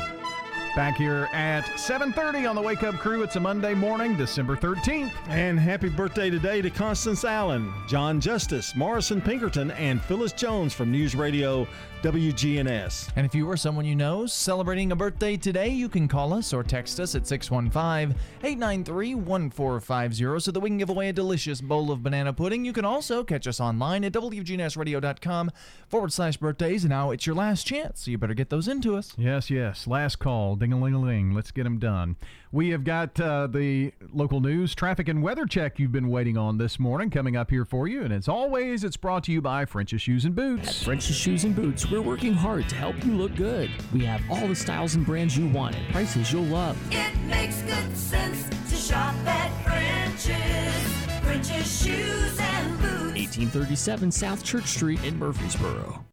Back 0.75 0.97
here 0.97 1.29
at 1.33 1.65
7:30 1.77 2.47
on 2.49 2.55
the 2.55 2.61
Wake 2.61 2.81
Up 2.81 2.95
Crew. 2.95 3.21
It's 3.21 3.35
a 3.35 3.39
Monday 3.39 3.75
morning, 3.75 4.17
December 4.17 4.55
13th. 4.55 5.11
And 5.29 5.59
happy 5.59 5.87
birthday 5.87 6.31
today 6.31 6.63
to 6.63 6.71
Constance 6.71 7.23
Allen, 7.23 7.71
John 7.87 8.19
Justice, 8.19 8.75
Morrison 8.75 9.21
Pinkerton, 9.21 9.69
and 9.71 10.01
Phyllis 10.01 10.33
Jones 10.33 10.73
from 10.73 10.91
News 10.91 11.13
Radio 11.15 11.67
WGNS. 12.03 13.11
And 13.15 13.25
if 13.25 13.33
you 13.33 13.49
or 13.49 13.55
someone 13.55 13.85
you 13.85 13.95
know 13.95 14.23
is 14.23 14.33
celebrating 14.33 14.91
a 14.91 14.95
birthday 14.95 15.37
today, 15.37 15.69
you 15.69 15.87
can 15.87 16.09
call 16.09 16.33
us 16.33 16.51
or 16.51 16.61
text 16.61 16.99
us 16.99 17.15
at 17.15 17.25
615 17.25 18.19
893 18.43 19.15
1450 19.15 20.39
so 20.41 20.51
that 20.51 20.59
we 20.59 20.69
can 20.69 20.77
give 20.77 20.89
away 20.89 21.07
a 21.07 21.13
delicious 21.13 21.61
bowl 21.61 21.91
of 21.91 22.03
banana 22.03 22.33
pudding. 22.33 22.65
You 22.65 22.73
can 22.73 22.83
also 22.83 23.23
catch 23.23 23.47
us 23.47 23.61
online 23.61 24.03
at 24.03 24.11
WGNSradio.com 24.11 25.51
forward 25.87 26.11
slash 26.11 26.35
birthdays. 26.35 26.83
And 26.83 26.89
now 26.89 27.11
it's 27.11 27.25
your 27.25 27.37
last 27.37 27.65
chance, 27.65 28.03
so 28.03 28.11
you 28.11 28.17
better 28.17 28.33
get 28.33 28.49
those 28.49 28.67
into 28.67 28.97
us. 28.97 29.13
Yes, 29.17 29.49
yes. 29.49 29.87
Last 29.87 30.19
call. 30.19 30.57
Ding 30.57 30.73
a 30.73 30.79
ling 30.79 30.93
a 30.93 30.99
ling. 30.99 31.33
Let's 31.33 31.51
get 31.51 31.63
them 31.63 31.79
done. 31.79 32.17
We 32.53 32.69
have 32.69 32.83
got 32.83 33.19
uh, 33.19 33.47
the 33.47 33.93
local 34.13 34.39
news, 34.39 34.75
traffic, 34.75 35.07
and 35.07 35.23
weather 35.23 35.47
check 35.47 35.79
you've 35.79 35.91
been 35.91 36.09
waiting 36.09 36.37
on 36.37 36.59
this 36.59 36.79
morning 36.79 37.09
coming 37.09 37.35
up 37.35 37.49
here 37.49 37.65
for 37.65 37.87
you. 37.87 38.03
And 38.03 38.13
as 38.13 38.27
always, 38.27 38.83
it's 38.83 38.95
brought 38.95 39.23
to 39.23 39.31
you 39.31 39.41
by 39.41 39.65
French's 39.65 40.03
Shoes 40.03 40.23
and 40.23 40.35
Boots. 40.35 40.67
At 40.67 40.85
French's 40.85 41.15
Shoes 41.15 41.45
and 41.45 41.55
Boots, 41.55 41.89
we're 41.89 42.03
working 42.03 42.35
hard 42.35 42.69
to 42.69 42.75
help 42.75 43.03
you 43.03 43.13
look 43.13 43.35
good. 43.35 43.71
We 43.91 44.05
have 44.05 44.21
all 44.29 44.47
the 44.47 44.55
styles 44.55 44.93
and 44.93 45.03
brands 45.03 45.35
you 45.35 45.47
want 45.47 45.75
at 45.75 45.91
prices 45.91 46.31
you'll 46.31 46.43
love. 46.43 46.77
It 46.91 47.17
makes 47.21 47.59
good 47.63 47.97
sense 47.97 48.47
to 48.69 48.75
shop 48.75 49.15
at 49.25 49.49
French's. 49.65 51.12
French's 51.23 51.83
Shoes 51.83 52.37
and 52.39 52.77
Boots. 52.79 53.37
1837 53.37 54.11
South 54.11 54.43
Church 54.43 54.65
Street 54.65 55.03
in 55.03 55.17
Murfreesboro. 55.17 56.03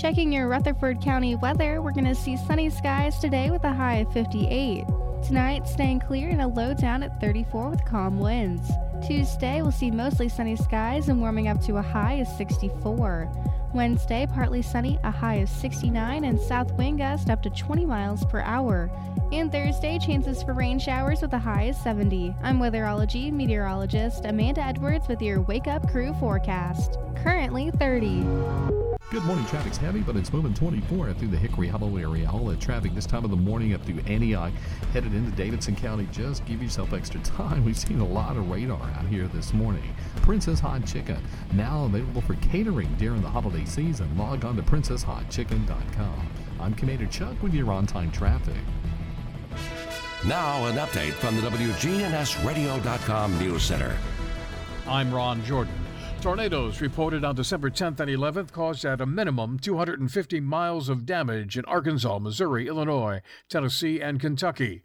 Checking 0.00 0.32
your 0.32 0.48
Rutherford 0.48 1.00
County 1.02 1.34
weather, 1.34 1.82
we're 1.82 1.92
going 1.92 2.04
to 2.04 2.14
see 2.14 2.36
sunny 2.36 2.70
skies 2.70 3.18
today 3.18 3.50
with 3.50 3.64
a 3.64 3.72
high 3.72 3.96
of 3.96 4.12
58. 4.12 4.84
Tonight, 5.26 5.66
staying 5.66 6.00
clear 6.00 6.28
and 6.28 6.40
a 6.40 6.46
low 6.46 6.72
down 6.72 7.02
at 7.02 7.20
34 7.20 7.70
with 7.70 7.84
calm 7.84 8.18
winds. 8.20 8.70
Tuesday, 9.06 9.60
we'll 9.60 9.72
see 9.72 9.90
mostly 9.90 10.28
sunny 10.28 10.56
skies 10.56 11.08
and 11.08 11.20
warming 11.20 11.48
up 11.48 11.60
to 11.62 11.76
a 11.76 11.82
high 11.82 12.14
of 12.14 12.28
64. 12.28 13.30
Wednesday, 13.72 14.26
partly 14.26 14.62
sunny, 14.62 14.98
a 15.04 15.10
high 15.10 15.36
of 15.36 15.48
69, 15.48 16.24
and 16.24 16.40
south 16.40 16.72
wind 16.72 16.98
gust 16.98 17.30
up 17.30 17.42
to 17.42 17.50
20 17.50 17.86
miles 17.86 18.24
per 18.24 18.40
hour. 18.40 18.90
And 19.32 19.52
Thursday, 19.52 19.98
chances 19.98 20.42
for 20.42 20.54
rain 20.54 20.78
showers 20.78 21.22
with 21.22 21.32
a 21.32 21.38
high 21.38 21.64
of 21.64 21.76
70. 21.76 22.34
I'm 22.42 22.58
weatherology 22.58 23.32
meteorologist 23.32 24.24
Amanda 24.24 24.62
Edwards 24.62 25.06
with 25.06 25.22
your 25.22 25.42
Wake 25.42 25.68
Up 25.68 25.88
Crew 25.88 26.12
forecast. 26.14 26.98
Currently 27.22 27.70
30. 27.72 28.24
Good 29.10 29.24
morning. 29.24 29.44
Traffic's 29.46 29.76
heavy, 29.76 30.02
but 30.02 30.14
it's 30.14 30.32
moving 30.32 30.54
24 30.54 31.14
through 31.14 31.28
the 31.28 31.36
Hickory 31.36 31.66
Hollow 31.66 31.96
area. 31.96 32.30
All 32.30 32.44
the 32.44 32.54
traffic 32.54 32.94
this 32.94 33.06
time 33.06 33.24
of 33.24 33.30
the 33.30 33.36
morning 33.36 33.74
up 33.74 33.84
through 33.84 33.98
Antioch, 34.06 34.52
headed 34.92 35.14
into 35.14 35.32
Davidson 35.32 35.74
County. 35.74 36.06
Just 36.12 36.46
give 36.46 36.62
yourself 36.62 36.92
extra 36.92 37.20
time. 37.24 37.64
We've 37.64 37.76
seen 37.76 37.98
a 37.98 38.06
lot 38.06 38.36
of 38.36 38.48
radar 38.48 38.80
out 38.80 39.06
here 39.06 39.26
this 39.26 39.52
morning. 39.52 39.82
Princess 40.22 40.60
Hot 40.60 40.86
Chicken, 40.86 41.20
now 41.54 41.86
available 41.86 42.20
for 42.20 42.34
catering 42.36 42.94
during 42.98 43.20
the 43.20 43.28
holiday 43.28 43.59
season. 43.66 44.16
Log 44.16 44.44
on 44.44 44.56
to 44.56 44.62
princesshotchicken.com. 44.62 46.28
I'm 46.60 46.74
Commander 46.74 47.06
Chuck 47.06 47.42
with 47.42 47.54
your 47.54 47.70
on 47.70 47.86
time 47.86 48.10
traffic. 48.10 48.54
Now, 50.26 50.66
an 50.66 50.76
update 50.76 51.12
from 51.12 51.36
the 51.36 51.42
WGNSradio.com 51.42 53.38
News 53.38 53.62
Center. 53.62 53.96
I'm 54.86 55.14
Ron 55.14 55.42
Jordan. 55.44 55.72
Tornadoes 56.20 56.82
reported 56.82 57.24
on 57.24 57.34
December 57.34 57.70
10th 57.70 57.98
and 58.00 58.10
11th 58.10 58.52
caused 58.52 58.84
at 58.84 59.00
a 59.00 59.06
minimum 59.06 59.58
250 59.58 60.40
miles 60.40 60.90
of 60.90 61.06
damage 61.06 61.56
in 61.56 61.64
Arkansas, 61.64 62.18
Missouri, 62.18 62.66
Illinois, 62.66 63.22
Tennessee, 63.48 64.02
and 64.02 64.20
Kentucky. 64.20 64.82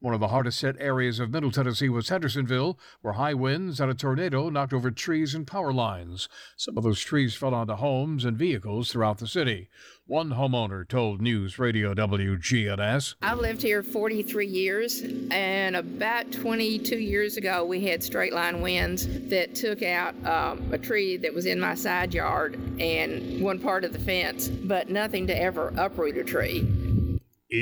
One 0.00 0.12
of 0.12 0.20
the 0.20 0.28
hardest 0.28 0.60
hit 0.60 0.76
areas 0.78 1.18
of 1.18 1.30
Middle 1.30 1.50
Tennessee 1.50 1.88
was 1.88 2.10
Hendersonville, 2.10 2.78
where 3.00 3.14
high 3.14 3.32
winds 3.32 3.80
and 3.80 3.90
a 3.90 3.94
tornado 3.94 4.50
knocked 4.50 4.74
over 4.74 4.90
trees 4.90 5.34
and 5.34 5.46
power 5.46 5.72
lines. 5.72 6.28
Some 6.54 6.76
of 6.76 6.84
those 6.84 7.00
trees 7.00 7.34
fell 7.34 7.54
onto 7.54 7.72
homes 7.72 8.26
and 8.26 8.36
vehicles 8.36 8.92
throughout 8.92 9.18
the 9.18 9.26
city. 9.26 9.70
One 10.06 10.30
homeowner 10.30 10.86
told 10.86 11.22
News 11.22 11.58
Radio 11.58 11.94
WGNS. 11.94 13.14
I've 13.22 13.38
lived 13.38 13.62
here 13.62 13.82
43 13.82 14.46
years, 14.46 15.02
and 15.30 15.74
about 15.74 16.30
22 16.30 16.98
years 16.98 17.38
ago, 17.38 17.64
we 17.64 17.86
had 17.86 18.04
straight 18.04 18.34
line 18.34 18.60
winds 18.60 19.08
that 19.30 19.54
took 19.54 19.82
out 19.82 20.14
um, 20.26 20.72
a 20.72 20.78
tree 20.78 21.16
that 21.16 21.32
was 21.32 21.46
in 21.46 21.58
my 21.58 21.74
side 21.74 22.12
yard 22.12 22.54
and 22.78 23.42
one 23.42 23.58
part 23.58 23.82
of 23.82 23.94
the 23.94 23.98
fence, 23.98 24.46
but 24.48 24.90
nothing 24.90 25.26
to 25.28 25.36
ever 25.36 25.72
uproot 25.78 26.18
a 26.18 26.24
tree. 26.24 26.68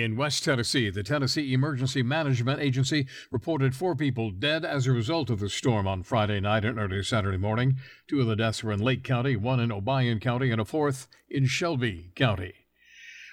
In 0.03 0.17
West 0.17 0.43
Tennessee, 0.43 0.91
the 0.91 1.05
Tennessee 1.05 1.53
Emergency 1.53 2.03
Management 2.03 2.61
Agency 2.61 3.07
reported 3.31 3.77
four 3.77 3.95
people 3.95 4.33
dead 4.33 4.65
as 4.65 4.89
a 4.89 4.93
result 4.93 5.31
of 5.31 5.39
the 5.39 5.49
storm 5.49 5.87
on 5.87 6.03
Friday 6.03 6.41
night 6.41 6.65
and 6.65 6.81
early 6.81 7.01
Saturday 7.05 7.37
morning. 7.37 7.77
Two 8.09 8.21
of 8.21 8.27
the 8.27 8.35
deaths 8.35 8.65
were 8.65 8.73
in 8.73 8.81
Lake 8.81 9.05
County, 9.05 9.37
one 9.37 9.61
in 9.61 9.71
Obion 9.71 10.21
County, 10.21 10.51
and 10.51 10.61
a 10.61 10.65
fourth 10.65 11.07
in 11.31 11.47
Shelby 11.47 12.11
County. 12.17 12.55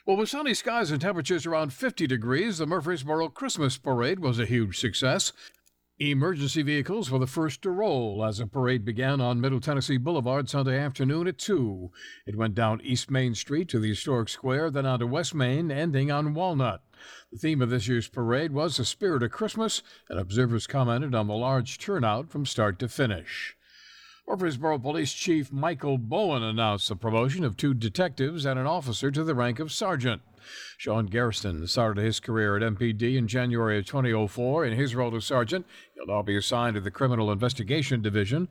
Well, 0.06 0.18
with 0.18 0.30
sunny 0.30 0.54
skies 0.54 0.92
and 0.92 1.02
temperatures 1.02 1.48
around 1.48 1.74
50 1.74 2.06
degrees, 2.06 2.60
the 2.60 2.68
Murfreesboro 2.68 3.30
Christmas 3.30 3.78
Parade 3.78 4.20
was 4.20 4.38
a 4.38 4.46
huge 4.46 4.78
success. 4.78 5.34
Emergency 6.10 6.64
vehicles 6.64 7.12
were 7.12 7.20
the 7.20 7.28
first 7.28 7.62
to 7.62 7.70
roll 7.70 8.26
as 8.26 8.40
the 8.40 8.48
parade 8.48 8.84
began 8.84 9.22
on 9.22 9.40
Middle 9.40 9.60
Tennessee 9.60 9.98
Boulevard 9.98 10.50
Sunday 10.50 10.80
afternoon 10.80 11.28
at 11.28 11.38
2. 11.38 11.92
It 12.26 12.36
went 12.36 12.56
down 12.56 12.82
East 12.82 13.12
Main 13.12 13.36
Street 13.36 13.70
to 13.70 13.78
the 13.78 13.90
historic 13.90 14.28
square, 14.28 14.72
then 14.72 14.88
onto 14.88 15.06
West 15.06 15.36
Main, 15.36 15.70
ending 15.70 16.10
on 16.10 16.34
Walnut. 16.34 16.82
The 17.32 17.38
theme 17.38 17.62
of 17.62 17.70
this 17.70 17.88
year's 17.88 18.08
parade 18.08 18.52
was 18.52 18.78
the 18.78 18.84
spirit 18.84 19.22
of 19.22 19.30
Christmas, 19.30 19.84
and 20.10 20.20
observers 20.20 20.66
commented 20.66 21.14
on 21.14 21.28
the 21.28 21.36
large 21.36 21.78
turnout 21.78 22.32
from 22.32 22.48
start 22.48 22.80
to 22.80 22.90
finish. 22.90 23.56
Murfreesboro 24.28 24.80
Police 24.80 25.14
Chief 25.14 25.52
Michael 25.52 26.00
Bowen 26.00 26.42
announced 26.42 26.90
the 26.90 26.96
promotion 26.96 27.44
of 27.44 27.58
two 27.58 27.76
detectives 27.76 28.44
and 28.44 28.58
an 28.58 28.66
officer 28.66 29.12
to 29.12 29.24
the 29.24 29.36
rank 29.36 29.60
of 29.60 29.72
sergeant. 29.72 30.24
Sean 30.78 31.06
Garrison 31.06 31.68
started 31.68 32.04
his 32.04 32.20
career 32.20 32.58
at 32.58 32.64
MPD 32.64 33.18
in 33.18 33.28
January 33.28 33.80
of 33.80 33.86
2004 33.86 34.66
in 34.66 34.78
his 34.78 34.96
role 34.96 35.16
as 35.16 35.26
sergeant. 35.26 35.66
He'll 35.96 36.08
now 36.08 36.22
be 36.22 36.36
assigned 36.36 36.76
to 36.76 36.82
the 36.82 36.92
Criminal 36.92 37.32
Investigation 37.32 38.02
Division. 38.02 38.48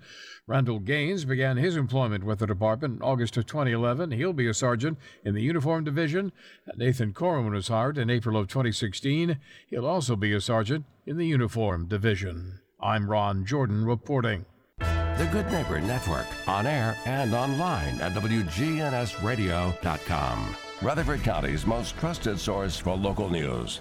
Randall 0.47 0.79
Gaines 0.79 1.25
began 1.25 1.57
his 1.57 1.77
employment 1.77 2.25
with 2.25 2.41
the 2.41 2.47
department 2.47 2.97
in 2.97 3.03
August 3.03 3.37
of 3.37 3.47
2011. 3.47 4.13
He'll 4.13 4.33
be 4.33 4.49
a 4.49 4.55
sergeant 4.55 4.99
in 5.25 5.35
the 5.35 5.43
Uniform 5.43 5.85
Division. 5.85 6.33
Nathan 6.77 7.13
Corwin 7.13 7.53
was 7.53 7.69
hired 7.69 7.99
in 7.99 8.11
April 8.11 8.37
of 8.37 8.49
2016. 8.49 9.39
He'll 9.69 9.87
also 9.87 10.17
be 10.17 10.33
a 10.33 10.41
sergeant 10.41 10.85
in 11.07 11.17
the 11.17 11.27
Uniform 11.27 11.87
Division. 11.87 12.61
I'm 12.81 13.11
Ron 13.11 13.45
Jordan 13.45 13.85
reporting. 13.85 14.47
The 14.79 15.29
Good 15.31 15.53
Neighbor 15.53 15.81
Network, 15.81 16.27
on 16.49 16.67
air 16.67 16.97
and 17.05 17.35
online 17.35 18.01
at 18.01 18.15
WGNSradio.com. 18.15 20.70
Rutherford 20.83 21.23
County's 21.23 21.67
most 21.67 21.95
trusted 21.99 22.41
source 22.41 22.79
for 22.79 22.97
local 22.97 23.29
news. 23.29 23.81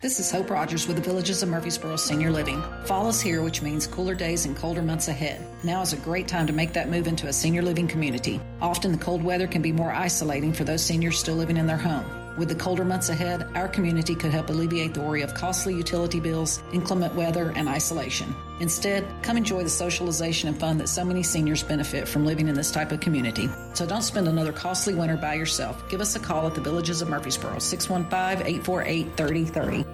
This 0.00 0.20
is 0.20 0.30
Hope 0.30 0.48
Rogers 0.48 0.86
with 0.86 0.94
the 0.94 1.02
Villages 1.02 1.42
of 1.42 1.48
Murfreesboro 1.48 1.96
Senior 1.96 2.30
Living. 2.30 2.62
Fall 2.84 3.08
is 3.08 3.20
here, 3.20 3.42
which 3.42 3.62
means 3.62 3.88
cooler 3.88 4.14
days 4.14 4.46
and 4.46 4.56
colder 4.56 4.80
months 4.80 5.08
ahead. 5.08 5.44
Now 5.64 5.82
is 5.82 5.92
a 5.92 5.96
great 5.96 6.28
time 6.28 6.46
to 6.46 6.52
make 6.52 6.72
that 6.74 6.88
move 6.88 7.08
into 7.08 7.26
a 7.26 7.32
senior 7.32 7.62
living 7.62 7.88
community. 7.88 8.40
Often 8.60 8.92
the 8.92 8.98
cold 8.98 9.24
weather 9.24 9.48
can 9.48 9.60
be 9.60 9.72
more 9.72 9.90
isolating 9.90 10.52
for 10.52 10.62
those 10.62 10.84
seniors 10.84 11.18
still 11.18 11.34
living 11.34 11.56
in 11.56 11.66
their 11.66 11.76
home. 11.76 12.27
With 12.38 12.48
the 12.48 12.54
colder 12.54 12.84
months 12.84 13.08
ahead, 13.08 13.48
our 13.56 13.66
community 13.66 14.14
could 14.14 14.30
help 14.30 14.48
alleviate 14.48 14.94
the 14.94 15.00
worry 15.00 15.22
of 15.22 15.34
costly 15.34 15.74
utility 15.74 16.20
bills, 16.20 16.62
inclement 16.72 17.12
weather, 17.16 17.52
and 17.56 17.68
isolation. 17.68 18.32
Instead, 18.60 19.04
come 19.22 19.36
enjoy 19.36 19.64
the 19.64 19.68
socialization 19.68 20.48
and 20.48 20.56
fun 20.56 20.78
that 20.78 20.88
so 20.88 21.04
many 21.04 21.24
seniors 21.24 21.64
benefit 21.64 22.06
from 22.06 22.24
living 22.24 22.46
in 22.46 22.54
this 22.54 22.70
type 22.70 22.92
of 22.92 23.00
community. 23.00 23.50
So 23.74 23.86
don't 23.86 24.02
spend 24.02 24.28
another 24.28 24.52
costly 24.52 24.94
winter 24.94 25.16
by 25.16 25.34
yourself. 25.34 25.82
Give 25.90 26.00
us 26.00 26.14
a 26.14 26.20
call 26.20 26.46
at 26.46 26.54
the 26.54 26.60
Villages 26.60 27.02
of 27.02 27.08
Murfreesboro, 27.08 27.58
615 27.58 28.46
848 28.46 29.16
3030. 29.16 29.84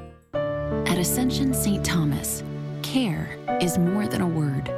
At 0.92 0.98
Ascension 0.98 1.54
St. 1.54 1.82
Thomas, 1.82 2.42
care 2.82 3.38
is 3.62 3.78
more 3.78 4.06
than 4.06 4.20
a 4.20 4.28
word. 4.28 4.70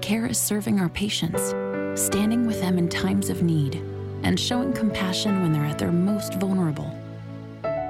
Care 0.00 0.26
is 0.26 0.36
serving 0.36 0.80
our 0.80 0.88
patients, 0.88 1.50
standing 1.94 2.44
with 2.44 2.60
them 2.60 2.76
in 2.76 2.88
times 2.88 3.30
of 3.30 3.44
need, 3.44 3.76
and 4.24 4.40
showing 4.40 4.72
compassion 4.72 5.42
when 5.42 5.52
they're 5.52 5.64
at 5.64 5.78
their 5.78 5.92
most 5.92 6.34
vulnerable. 6.34 6.92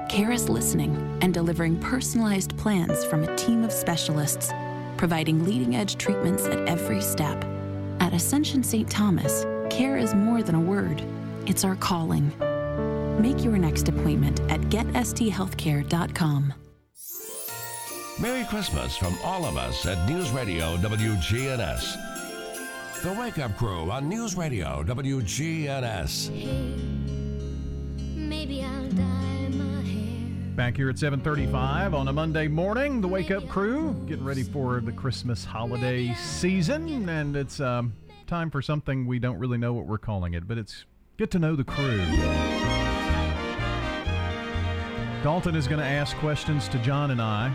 CARE 0.09 0.31
is 0.31 0.49
listening 0.49 1.17
and 1.21 1.33
delivering 1.33 1.79
personalized 1.79 2.55
plans 2.57 3.03
from 3.05 3.23
a 3.23 3.35
team 3.35 3.63
of 3.63 3.71
specialists, 3.71 4.51
providing 4.97 5.43
leading 5.43 5.75
edge 5.75 5.97
treatments 5.97 6.45
at 6.45 6.67
every 6.69 7.01
step. 7.01 7.43
At 7.99 8.13
Ascension 8.13 8.63
St. 8.63 8.89
Thomas, 8.89 9.45
care 9.69 9.97
is 9.97 10.13
more 10.13 10.43
than 10.43 10.55
a 10.55 10.59
word, 10.59 11.01
it's 11.47 11.63
our 11.65 11.75
calling. 11.75 12.31
Make 13.19 13.43
your 13.43 13.57
next 13.57 13.89
appointment 13.89 14.39
at 14.51 14.61
getsthealthcare.com. 14.61 16.53
Merry 18.19 18.45
Christmas 18.45 18.95
from 18.95 19.17
all 19.23 19.43
of 19.45 19.57
us 19.57 19.85
at 19.85 20.07
News 20.07 20.31
Radio 20.31 20.77
WGNS. 20.77 21.97
The 23.01 23.13
Wake 23.13 23.39
Up 23.39 23.57
Crew 23.57 23.91
on 23.91 24.07
News 24.07 24.35
Radio 24.35 24.83
WGNS. 24.83 26.31
Back 30.55 30.77
here 30.77 30.89
at 30.89 30.95
7:35 30.97 31.93
on 31.93 32.07
a 32.07 32.13
Monday 32.13 32.47
morning, 32.47 33.01
the 33.01 33.07
Wake 33.09 33.29
Up 33.29 33.47
Crew 33.49 33.93
getting 34.07 34.23
ready 34.23 34.41
for 34.43 34.79
the 34.79 34.91
Christmas 34.91 35.43
holiday 35.43 36.13
season, 36.13 37.09
and 37.09 37.35
it's 37.35 37.59
um, 37.59 37.93
time 38.25 38.49
for 38.49 38.61
something 38.61 39.05
we 39.05 39.19
don't 39.19 39.37
really 39.37 39.57
know 39.57 39.73
what 39.73 39.85
we're 39.85 39.97
calling 39.97 40.33
it, 40.33 40.47
but 40.47 40.57
it's 40.57 40.85
get 41.17 41.29
to 41.31 41.39
know 41.39 41.57
the 41.57 41.63
crew. 41.65 41.97
Dalton 45.23 45.55
is 45.55 45.67
going 45.67 45.79
to 45.79 45.85
ask 45.85 46.15
questions 46.17 46.69
to 46.69 46.77
John 46.79 47.11
and 47.11 47.21
I. 47.21 47.53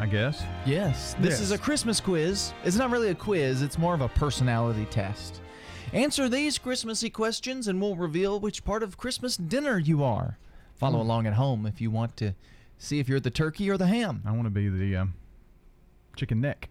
I 0.00 0.06
guess. 0.06 0.42
Yes, 0.66 1.14
this 1.20 1.34
Yes. 1.34 1.40
is 1.42 1.50
a 1.52 1.58
Christmas 1.58 2.00
quiz. 2.00 2.52
It's 2.64 2.76
not 2.76 2.90
really 2.90 3.10
a 3.10 3.14
quiz, 3.14 3.62
it's 3.62 3.78
more 3.78 3.94
of 3.94 4.00
a 4.00 4.08
personality 4.08 4.86
test. 4.90 5.40
Answer 5.92 6.28
these 6.28 6.58
Christmassy 6.58 7.08
questions 7.08 7.68
and 7.68 7.80
we'll 7.80 7.94
reveal 7.94 8.40
which 8.40 8.64
part 8.64 8.82
of 8.82 8.96
Christmas 8.96 9.36
dinner 9.36 9.78
you 9.78 10.02
are. 10.02 10.38
Follow 10.76 10.98
Hmm. 10.98 11.06
along 11.06 11.26
at 11.26 11.34
home 11.34 11.66
if 11.66 11.80
you 11.80 11.90
want 11.90 12.16
to 12.18 12.34
see 12.78 12.98
if 12.98 13.08
you're 13.08 13.20
the 13.20 13.30
turkey 13.30 13.70
or 13.70 13.76
the 13.78 13.86
ham. 13.86 14.22
I 14.26 14.32
want 14.32 14.44
to 14.44 14.50
be 14.50 14.68
the 14.68 14.96
um, 14.96 15.14
chicken 16.16 16.40
neck. 16.40 16.68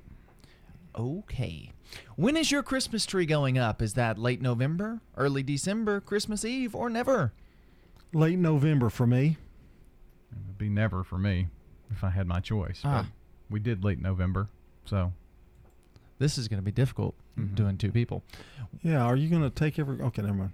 Okay. 0.97 1.71
When 2.15 2.37
is 2.37 2.51
your 2.51 2.63
Christmas 2.63 3.05
tree 3.05 3.25
going 3.25 3.57
up? 3.57 3.81
Is 3.81 3.93
that 3.93 4.17
late 4.17 4.41
November, 4.41 5.01
early 5.17 5.43
December, 5.43 5.99
Christmas 6.01 6.43
Eve, 6.45 6.75
or 6.75 6.89
never? 6.89 7.33
Late 8.13 8.37
November 8.39 8.89
for 8.89 9.07
me. 9.07 9.37
It 10.31 10.37
would 10.47 10.57
be 10.57 10.69
never 10.69 11.03
for 11.03 11.17
me 11.17 11.47
if 11.91 12.03
I 12.03 12.09
had 12.09 12.27
my 12.27 12.39
choice. 12.39 12.81
Ah. 12.83 13.03
But 13.03 13.11
we 13.53 13.59
did 13.59 13.83
late 13.83 13.99
November, 14.01 14.49
so 14.85 15.13
This 16.19 16.37
is 16.37 16.47
going 16.47 16.59
to 16.59 16.63
be 16.63 16.71
difficult 16.71 17.15
Mm-hmm. 17.39 17.55
doing 17.55 17.77
two 17.79 17.91
people. 17.91 18.23
Yeah, 18.83 19.01
are 19.03 19.15
you 19.15 19.27
going 19.27 19.41
to 19.41 19.49
take 19.49 19.79
every. 19.79 19.99
Okay, 19.99 20.21
never 20.21 20.35
mind. 20.35 20.51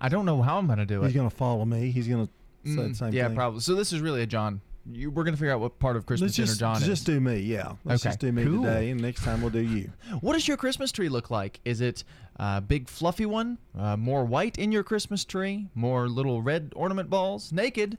I 0.00 0.08
don't 0.08 0.24
know 0.24 0.40
how 0.40 0.58
I'm 0.58 0.66
going 0.66 0.78
to 0.78 0.86
do 0.86 1.00
He's 1.00 1.06
it. 1.06 1.06
He's 1.08 1.16
going 1.16 1.28
to 1.30 1.34
follow 1.36 1.64
me. 1.64 1.90
He's 1.90 2.06
going 2.06 2.24
to 2.28 2.32
the 2.64 2.70
Mm, 2.70 2.96
same 2.96 3.12
yeah, 3.12 3.26
thing. 3.28 3.36
probably. 3.36 3.60
So 3.60 3.74
this 3.74 3.92
is 3.92 4.00
really 4.00 4.22
a 4.22 4.26
John. 4.26 4.60
You, 4.90 5.10
we're 5.12 5.22
going 5.22 5.34
to 5.34 5.38
figure 5.38 5.52
out 5.52 5.60
what 5.60 5.78
part 5.78 5.94
of 5.96 6.06
Christmas 6.06 6.30
Let's 6.30 6.36
dinner 6.36 6.46
just, 6.48 6.58
John 6.60 6.76
is. 6.78 6.86
just 6.86 7.06
do 7.06 7.20
me, 7.20 7.38
yeah. 7.38 7.74
Let's 7.84 8.02
Okay. 8.02 8.10
just 8.10 8.18
do 8.20 8.32
me 8.32 8.44
Cool. 8.44 8.64
today, 8.64 8.90
and 8.90 9.00
next 9.00 9.22
time 9.22 9.40
we'll 9.40 9.50
do 9.50 9.60
you. 9.60 9.92
What 10.20 10.32
does 10.32 10.48
your 10.48 10.56
Christmas 10.56 10.90
tree 10.90 11.08
look 11.08 11.30
like? 11.30 11.60
Is 11.64 11.80
it 11.80 12.02
a 12.36 12.60
big 12.60 12.88
fluffy 12.88 13.24
one? 13.26 13.58
Uh, 13.78 13.96
more 13.96 14.24
white 14.24 14.58
in 14.58 14.72
your 14.72 14.82
Christmas 14.82 15.24
tree? 15.24 15.68
More 15.76 16.08
little 16.08 16.42
red 16.42 16.72
ornament 16.74 17.08
balls? 17.10 17.52
Naked? 17.52 17.96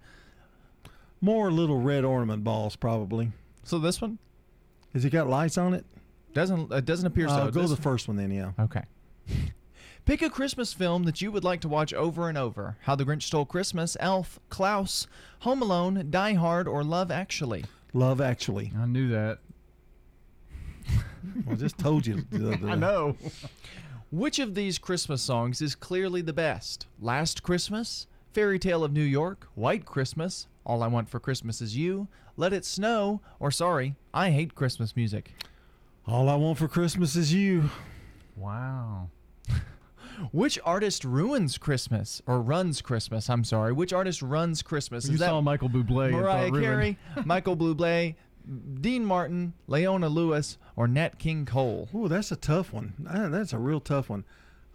More 1.21 1.51
little 1.51 1.79
red 1.79 2.03
ornament 2.03 2.43
balls, 2.43 2.75
probably. 2.75 3.31
So 3.63 3.79
this 3.79 4.01
one 4.01 4.17
Has 4.93 5.05
it 5.05 5.11
got 5.11 5.29
lights 5.29 5.57
on 5.57 5.73
it? 5.73 5.85
doesn't 6.33 6.71
it 6.73 6.83
doesn't 6.83 7.05
appear 7.07 7.27
Uh, 7.27 7.45
so. 7.45 7.51
go 7.51 7.65
the 7.67 7.77
first 7.77 8.07
one 8.09 8.17
then, 8.17 8.29
yeah. 8.31 8.51
Okay. 8.59 8.81
Pick 10.05 10.21
a 10.21 10.29
Christmas 10.29 10.73
film 10.73 11.03
that 11.03 11.21
you 11.21 11.31
would 11.31 11.45
like 11.45 11.61
to 11.61 11.69
watch 11.69 11.93
over 11.93 12.27
and 12.27 12.37
over. 12.37 12.77
How 12.81 12.95
the 12.95 13.05
Grinch 13.05 13.23
Stole 13.23 13.45
Christmas, 13.45 13.95
Elf, 14.01 14.37
Klaus, 14.49 15.07
Home 15.39 15.61
Alone, 15.61 16.07
Die 16.09 16.33
Hard, 16.33 16.67
or 16.67 16.83
Love 16.83 17.09
Actually. 17.09 17.63
Love 17.93 18.19
Actually. 18.19 18.73
I 18.77 18.85
knew 18.85 19.07
that. 19.09 19.39
I 21.49 21.55
just 21.55 21.77
told 21.77 22.05
you. 22.05 22.25
the- 22.31 22.57
the- 22.57 22.67
I 22.69 22.75
know. 22.75 23.15
Which 24.11 24.39
of 24.39 24.55
these 24.55 24.77
Christmas 24.77 25.21
songs 25.21 25.61
is 25.61 25.73
clearly 25.73 26.21
the 26.21 26.33
best? 26.33 26.85
Last 26.99 27.41
Christmas, 27.41 28.05
Fairy 28.33 28.59
Tale 28.59 28.83
of 28.83 28.91
New 28.91 29.01
York, 29.03 29.47
White 29.55 29.85
Christmas, 29.85 30.47
All 30.65 30.83
I 30.83 30.87
Want 30.87 31.07
for 31.09 31.19
Christmas 31.19 31.61
Is 31.61 31.77
You, 31.77 32.09
Let 32.35 32.51
It 32.53 32.65
Snow, 32.65 33.21
or 33.39 33.51
sorry, 33.51 33.95
I 34.13 34.31
Hate 34.31 34.53
Christmas 34.53 34.95
Music. 34.97 35.33
All 36.05 36.27
I 36.27 36.35
want 36.35 36.57
for 36.57 36.67
Christmas 36.67 37.15
is 37.15 37.33
you. 37.33 37.69
Wow. 38.35 39.09
Which 40.31 40.59
artist 40.63 41.03
ruins 41.03 41.57
Christmas 41.57 42.21
or 42.25 42.41
runs 42.41 42.81
Christmas? 42.81 43.29
I'm 43.29 43.43
sorry. 43.43 43.73
Which 43.73 43.93
artist 43.93 44.21
runs 44.21 44.61
Christmas? 44.61 45.07
You 45.07 45.13
Is 45.13 45.19
that 45.19 45.29
saw 45.29 45.41
Michael 45.41 45.69
Bublé. 45.69 46.05
and 46.07 46.13
Mariah 46.17 46.43
thought 46.45 46.51
ruined. 46.51 46.65
Carey, 46.65 46.97
Michael 47.25 47.57
Bublé, 47.57 48.15
Dean 48.81 49.05
Martin, 49.05 49.53
Leona 49.67 50.09
Lewis, 50.09 50.57
or 50.75 50.87
Nat 50.87 51.17
King 51.19 51.45
Cole? 51.45 51.89
Ooh, 51.95 52.07
that's 52.07 52.31
a 52.31 52.35
tough 52.35 52.73
one. 52.73 52.93
That's 52.99 53.53
a 53.53 53.57
real 53.57 53.79
tough 53.79 54.09
one. 54.09 54.25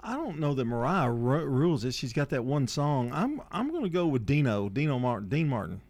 I 0.00 0.14
don't 0.14 0.38
know 0.38 0.54
that 0.54 0.64
Mariah 0.64 1.10
ru- 1.10 1.44
rules 1.44 1.84
it. 1.84 1.92
She's 1.94 2.12
got 2.12 2.28
that 2.30 2.44
one 2.44 2.68
song. 2.68 3.10
I'm 3.12 3.40
I'm 3.50 3.70
going 3.70 3.82
to 3.84 3.90
go 3.90 4.06
with 4.06 4.24
Dino, 4.26 4.68
Dino 4.68 4.98
Martin, 4.98 5.28
Dean 5.28 5.48
Martin. 5.48 5.80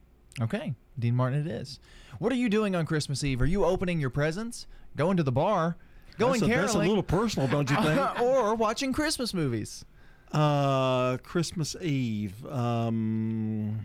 Okay, 0.41 0.75
Dean 0.99 1.15
Martin 1.15 1.47
it 1.47 1.51
is. 1.51 1.79
What 2.19 2.33
are 2.33 2.37
you 2.37 2.49
doing 2.49 2.75
on 2.75 2.87
Christmas 2.87 3.23
Eve? 3.23 3.41
Are 3.43 3.47
you 3.47 3.65
opening 3.65 4.01
your 4.01 4.11
presents, 4.11 4.67
going 4.97 5.17
to 5.19 5.23
the 5.23 5.31
bar, 5.33 5.77
going 6.19 6.41
that's 6.41 6.43
a, 6.43 6.47
caroling, 6.47 6.67
that's 6.67 6.75
a 6.75 6.79
little 6.79 7.03
personal, 7.03 7.49
don't 7.49 7.71
you 7.71 7.77
think? 7.77 8.21
or 8.21 8.55
watching 8.55 8.93
Christmas 8.93 9.33
movies? 9.33 9.85
uh, 10.33 11.19
Christmas 11.19 11.77
Eve, 11.81 12.45
um, 12.47 13.81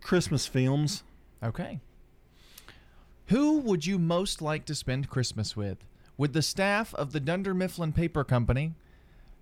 Christmas 0.00 0.46
films. 0.46 1.02
Okay. 1.42 1.80
Who 3.26 3.58
would 3.58 3.86
you 3.86 3.98
most 3.98 4.40
like 4.40 4.64
to 4.66 4.74
spend 4.74 5.10
Christmas 5.10 5.56
with? 5.56 5.78
With 6.16 6.32
the 6.32 6.42
staff 6.42 6.94
of 6.94 7.12
the 7.12 7.20
Dunder 7.20 7.54
Mifflin 7.54 7.92
Paper 7.92 8.24
Company, 8.24 8.74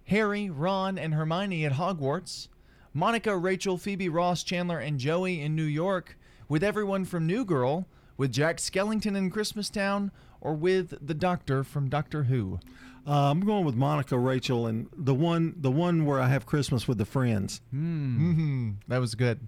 Harry, 0.07 0.51
Ron, 0.51 0.99
and 0.99 1.15
Hermione 1.15 1.65
at 1.65 1.73
Hogwarts, 1.73 2.49
Monica, 2.93 3.37
Rachel, 3.37 3.79
Phoebe, 3.79 4.09
Ross, 4.09 4.43
Chandler, 4.43 4.79
and 4.79 4.99
Joey 4.99 5.41
in 5.41 5.55
New 5.55 5.63
York, 5.65 6.19
with 6.49 6.65
everyone 6.65 7.05
from 7.05 7.27
New 7.27 7.45
Girl, 7.45 7.87
with 8.17 8.33
Jack 8.33 8.59
Skellington 8.59 9.17
in 9.17 9.31
Christmastown, 9.31 10.11
or 10.41 10.55
with 10.55 10.95
the 11.05 11.15
Doctor 11.15 11.65
from 11.65 11.89
Doctor 11.89 12.25
Who? 12.25 12.61
Uh, 13.07 13.31
I'm 13.31 13.41
going 13.41 13.65
with 13.65 13.75
Monica, 13.75 14.19
Rachel, 14.19 14.67
and 14.67 14.89
the 14.97 15.15
one 15.15 15.55
the 15.57 15.71
one 15.71 16.05
where 16.07 16.21
I 16.21 16.29
have 16.29 16.47
Christmas 16.47 16.89
with 16.89 16.99
the 16.99 17.05
friends. 17.05 17.61
Hmm. 17.71 18.73
That 18.89 18.99
was 18.99 19.15
good. 19.15 19.41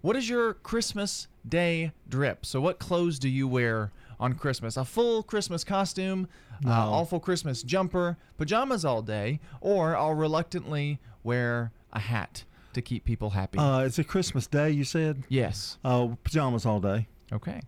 What 0.00 0.16
is 0.16 0.28
your 0.28 0.54
Christmas 0.54 1.28
day 1.46 1.92
drip? 2.08 2.46
So, 2.46 2.60
what 2.60 2.78
clothes 2.78 3.18
do 3.18 3.28
you 3.28 3.48
wear 3.48 3.92
on 4.18 4.34
Christmas? 4.34 4.76
A 4.76 4.84
full 4.84 5.22
Christmas 5.22 5.64
costume, 5.64 6.28
uh, 6.64 6.70
awful 6.70 7.20
Christmas 7.20 7.62
jumper, 7.62 8.16
pajamas 8.38 8.84
all 8.84 9.02
day, 9.02 9.40
or 9.60 9.96
I'll 9.96 10.14
reluctantly 10.14 10.98
wear 11.22 11.72
a 11.92 11.98
hat 11.98 12.44
to 12.74 12.80
keep 12.82 13.04
people 13.04 13.30
happy? 13.30 13.58
Uh, 13.58 13.80
it's 13.80 13.98
a 13.98 14.04
Christmas 14.04 14.46
day, 14.46 14.70
you 14.70 14.84
said? 14.84 15.24
yes. 15.28 15.78
Uh, 15.84 16.08
pajamas 16.24 16.64
all 16.64 16.80
day. 16.80 17.08
Okay. 17.32 17.60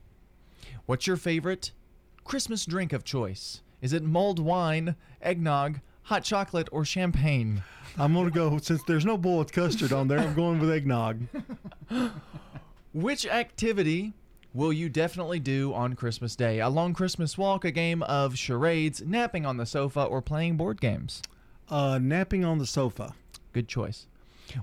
What's 0.88 1.06
your 1.06 1.18
favorite 1.18 1.72
Christmas 2.24 2.64
drink 2.64 2.94
of 2.94 3.04
choice? 3.04 3.60
Is 3.82 3.92
it 3.92 4.02
mulled 4.02 4.38
wine, 4.38 4.96
eggnog, 5.20 5.80
hot 6.04 6.24
chocolate, 6.24 6.66
or 6.72 6.82
champagne? 6.86 7.62
I'm 7.98 8.14
going 8.14 8.24
to 8.24 8.30
go, 8.30 8.56
since 8.56 8.82
there's 8.84 9.04
no 9.04 9.18
boiled 9.18 9.52
custard 9.52 9.92
on 9.92 10.08
there, 10.08 10.18
I'm 10.18 10.32
going 10.32 10.58
with 10.58 10.70
eggnog. 10.70 11.26
Which 12.94 13.26
activity 13.26 14.14
will 14.54 14.72
you 14.72 14.88
definitely 14.88 15.40
do 15.40 15.74
on 15.74 15.92
Christmas 15.92 16.34
Day? 16.34 16.58
A 16.58 16.70
long 16.70 16.94
Christmas 16.94 17.36
walk, 17.36 17.66
a 17.66 17.70
game 17.70 18.02
of 18.04 18.38
charades, 18.38 19.02
napping 19.04 19.44
on 19.44 19.58
the 19.58 19.66
sofa, 19.66 20.04
or 20.04 20.22
playing 20.22 20.56
board 20.56 20.80
games? 20.80 21.20
Uh, 21.68 21.98
napping 22.00 22.46
on 22.46 22.56
the 22.56 22.66
sofa. 22.66 23.12
Good 23.52 23.68
choice. 23.68 24.06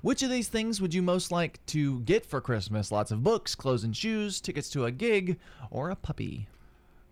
Which 0.01 0.23
of 0.23 0.29
these 0.29 0.47
things 0.47 0.81
would 0.81 0.93
you 0.93 1.01
most 1.01 1.31
like 1.31 1.63
to 1.67 1.99
get 2.01 2.25
for 2.25 2.41
Christmas? 2.41 2.91
Lots 2.91 3.11
of 3.11 3.23
books, 3.23 3.55
clothes 3.55 3.83
and 3.83 3.95
shoes, 3.95 4.41
tickets 4.41 4.69
to 4.71 4.85
a 4.85 4.91
gig, 4.91 5.37
or 5.71 5.89
a 5.89 5.95
puppy? 5.95 6.47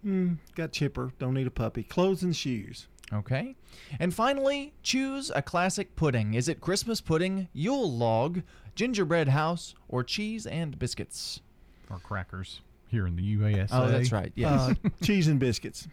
Mm, 0.05 0.37
got 0.55 0.71
chipper. 0.71 1.11
Don't 1.19 1.33
need 1.33 1.47
a 1.47 1.51
puppy. 1.51 1.83
Clothes 1.83 2.23
and 2.23 2.35
shoes. 2.35 2.87
Okay. 3.11 3.55
And 3.99 4.13
finally, 4.13 4.73
choose 4.81 5.31
a 5.35 5.41
classic 5.41 5.95
pudding. 5.95 6.33
Is 6.33 6.47
it 6.47 6.61
Christmas 6.61 6.99
pudding, 6.99 7.47
Yule 7.53 7.91
log, 7.91 8.41
gingerbread 8.75 9.29
house, 9.29 9.75
or 9.87 10.03
cheese 10.03 10.45
and 10.45 10.77
biscuits? 10.79 11.41
Or 11.89 11.99
crackers 11.99 12.61
here 12.89 13.05
in 13.05 13.15
the 13.15 13.23
USA. 13.23 13.67
Oh, 13.71 13.87
that's 13.87 14.11
right. 14.11 14.31
Yes. 14.35 14.69
Uh, 14.69 14.89
cheese 15.03 15.27
and 15.27 15.39
biscuits. 15.39 15.87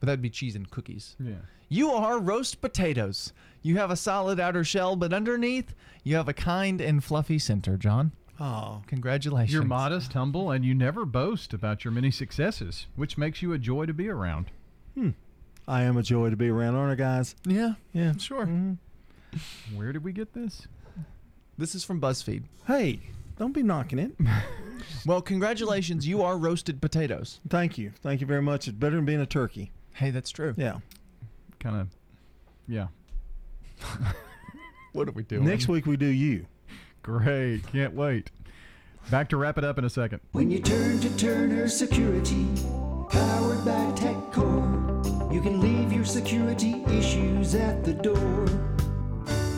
But 0.00 0.06
that'd 0.06 0.22
be 0.22 0.30
cheese 0.30 0.54
and 0.56 0.70
cookies. 0.70 1.16
Yeah. 1.18 1.34
You 1.68 1.90
are 1.90 2.18
roast 2.20 2.60
potatoes. 2.60 3.32
You 3.62 3.76
have 3.78 3.90
a 3.90 3.96
solid 3.96 4.38
outer 4.38 4.62
shell, 4.62 4.94
but 4.96 5.12
underneath, 5.12 5.74
you 6.04 6.14
have 6.16 6.28
a 6.28 6.32
kind 6.34 6.80
and 6.80 7.02
fluffy 7.02 7.38
center, 7.38 7.76
John. 7.76 8.12
Oh, 8.38 8.82
Congratulations. 8.86 9.52
You're 9.52 9.64
modest, 9.64 10.12
humble, 10.12 10.50
and 10.50 10.64
you 10.64 10.74
never 10.74 11.04
boast 11.06 11.54
about 11.54 11.84
your 11.84 11.92
many 11.92 12.10
successes, 12.10 12.86
which 12.94 13.16
makes 13.18 13.40
you 13.42 13.52
a 13.52 13.58
joy 13.58 13.86
to 13.86 13.94
be 13.94 14.08
around. 14.08 14.50
Hmm. 14.94 15.10
I 15.66 15.82
am 15.82 15.96
a 15.96 16.02
joy 16.02 16.30
to 16.30 16.36
be 16.36 16.48
around, 16.48 16.76
aren't 16.76 16.92
I, 16.92 17.02
guys? 17.02 17.34
Yeah. 17.46 17.72
Yeah. 17.92 18.12
Sure. 18.18 18.46
Where 19.74 19.92
did 19.92 20.04
we 20.04 20.12
get 20.12 20.32
this? 20.34 20.68
This 21.58 21.74
is 21.74 21.82
from 21.82 22.00
BuzzFeed. 22.00 22.44
Hey, 22.66 23.00
don't 23.38 23.52
be 23.52 23.62
knocking 23.62 23.98
it. 23.98 24.12
Well, 25.04 25.22
congratulations, 25.22 26.06
you 26.06 26.22
are 26.22 26.36
roasted 26.36 26.80
potatoes. 26.80 27.40
Thank 27.48 27.78
you. 27.78 27.92
Thank 28.02 28.20
you 28.20 28.26
very 28.26 28.42
much. 28.42 28.68
It's 28.68 28.76
better 28.76 28.96
than 28.96 29.04
being 29.04 29.20
a 29.20 29.26
turkey. 29.26 29.72
Hey, 29.96 30.10
that's 30.10 30.30
true. 30.30 30.54
Yeah. 30.58 30.78
Kind 31.58 31.76
of, 31.80 31.88
yeah. 32.68 32.88
what 34.92 35.08
are 35.08 35.12
we 35.12 35.22
doing? 35.22 35.44
Next 35.44 35.68
week 35.68 35.86
we 35.86 35.96
do 35.96 36.06
you. 36.06 36.46
Great. 37.02 37.66
Can't 37.72 37.94
wait. 37.94 38.30
Back 39.10 39.30
to 39.30 39.38
wrap 39.38 39.56
it 39.56 39.64
up 39.64 39.78
in 39.78 39.84
a 39.84 39.90
second. 39.90 40.20
When 40.32 40.50
you 40.50 40.60
turn 40.60 41.00
to 41.00 41.16
Turner 41.16 41.66
Security, 41.68 42.46
powered 43.08 43.64
by 43.64 43.92
TechCore, 43.94 45.32
you 45.32 45.40
can 45.40 45.60
leave 45.60 45.92
your 45.92 46.04
security 46.04 46.84
issues 46.88 47.54
at 47.54 47.82
the 47.82 47.94
door. 47.94 48.46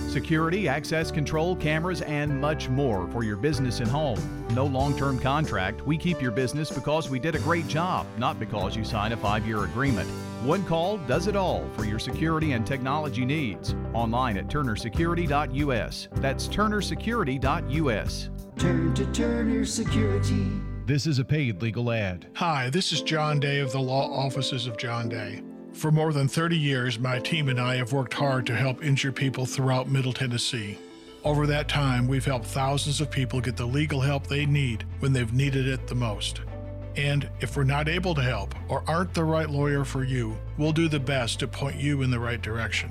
Security, 0.08 0.68
access 0.68 1.10
control, 1.10 1.56
cameras, 1.56 2.00
and 2.02 2.40
much 2.40 2.68
more 2.68 3.08
for 3.08 3.24
your 3.24 3.36
business 3.36 3.80
and 3.80 3.88
home. 3.88 4.18
No 4.54 4.66
long 4.66 4.96
term 4.96 5.18
contract. 5.18 5.84
We 5.86 5.98
keep 5.98 6.22
your 6.22 6.30
business 6.30 6.70
because 6.70 7.10
we 7.10 7.18
did 7.18 7.34
a 7.34 7.40
great 7.40 7.66
job, 7.66 8.06
not 8.18 8.38
because 8.38 8.76
you 8.76 8.84
signed 8.84 9.12
a 9.12 9.16
five 9.16 9.46
year 9.46 9.64
agreement. 9.64 10.08
One 10.42 10.64
call 10.64 10.98
does 10.98 11.26
it 11.26 11.34
all 11.34 11.68
for 11.76 11.84
your 11.84 11.98
security 11.98 12.52
and 12.52 12.64
technology 12.64 13.24
needs. 13.24 13.74
Online 13.92 14.36
at 14.36 14.46
turnersecurity.us. 14.46 16.08
That's 16.12 16.46
turnersecurity.us. 16.46 18.30
Turn 18.56 18.94
to 18.94 19.06
Turner 19.06 19.64
Security. 19.64 20.46
This 20.86 21.08
is 21.08 21.18
a 21.18 21.24
paid 21.24 21.60
legal 21.60 21.90
ad. 21.90 22.28
Hi, 22.34 22.70
this 22.70 22.92
is 22.92 23.02
John 23.02 23.40
Day 23.40 23.58
of 23.58 23.72
the 23.72 23.80
Law 23.80 24.10
Offices 24.12 24.68
of 24.68 24.78
John 24.78 25.08
Day. 25.08 25.42
For 25.74 25.90
more 25.90 26.12
than 26.12 26.28
30 26.28 26.56
years, 26.56 27.00
my 27.00 27.18
team 27.18 27.48
and 27.48 27.60
I 27.60 27.76
have 27.76 27.92
worked 27.92 28.14
hard 28.14 28.46
to 28.46 28.54
help 28.54 28.84
injured 28.84 29.16
people 29.16 29.44
throughout 29.44 29.88
Middle 29.88 30.12
Tennessee. 30.12 30.78
Over 31.24 31.46
that 31.48 31.68
time, 31.68 32.06
we've 32.06 32.24
helped 32.24 32.46
thousands 32.46 33.00
of 33.00 33.10
people 33.10 33.40
get 33.40 33.56
the 33.56 33.66
legal 33.66 34.00
help 34.00 34.28
they 34.28 34.46
need 34.46 34.84
when 35.00 35.12
they've 35.12 35.32
needed 35.32 35.66
it 35.66 35.88
the 35.88 35.94
most. 35.96 36.42
And 36.98 37.28
if 37.40 37.56
we're 37.56 37.62
not 37.62 37.88
able 37.88 38.14
to 38.16 38.22
help 38.22 38.54
or 38.68 38.82
aren't 38.88 39.14
the 39.14 39.22
right 39.22 39.48
lawyer 39.48 39.84
for 39.84 40.02
you, 40.02 40.36
we'll 40.58 40.72
do 40.72 40.88
the 40.88 40.98
best 40.98 41.38
to 41.38 41.48
point 41.48 41.76
you 41.76 42.02
in 42.02 42.10
the 42.10 42.18
right 42.18 42.42
direction. 42.42 42.90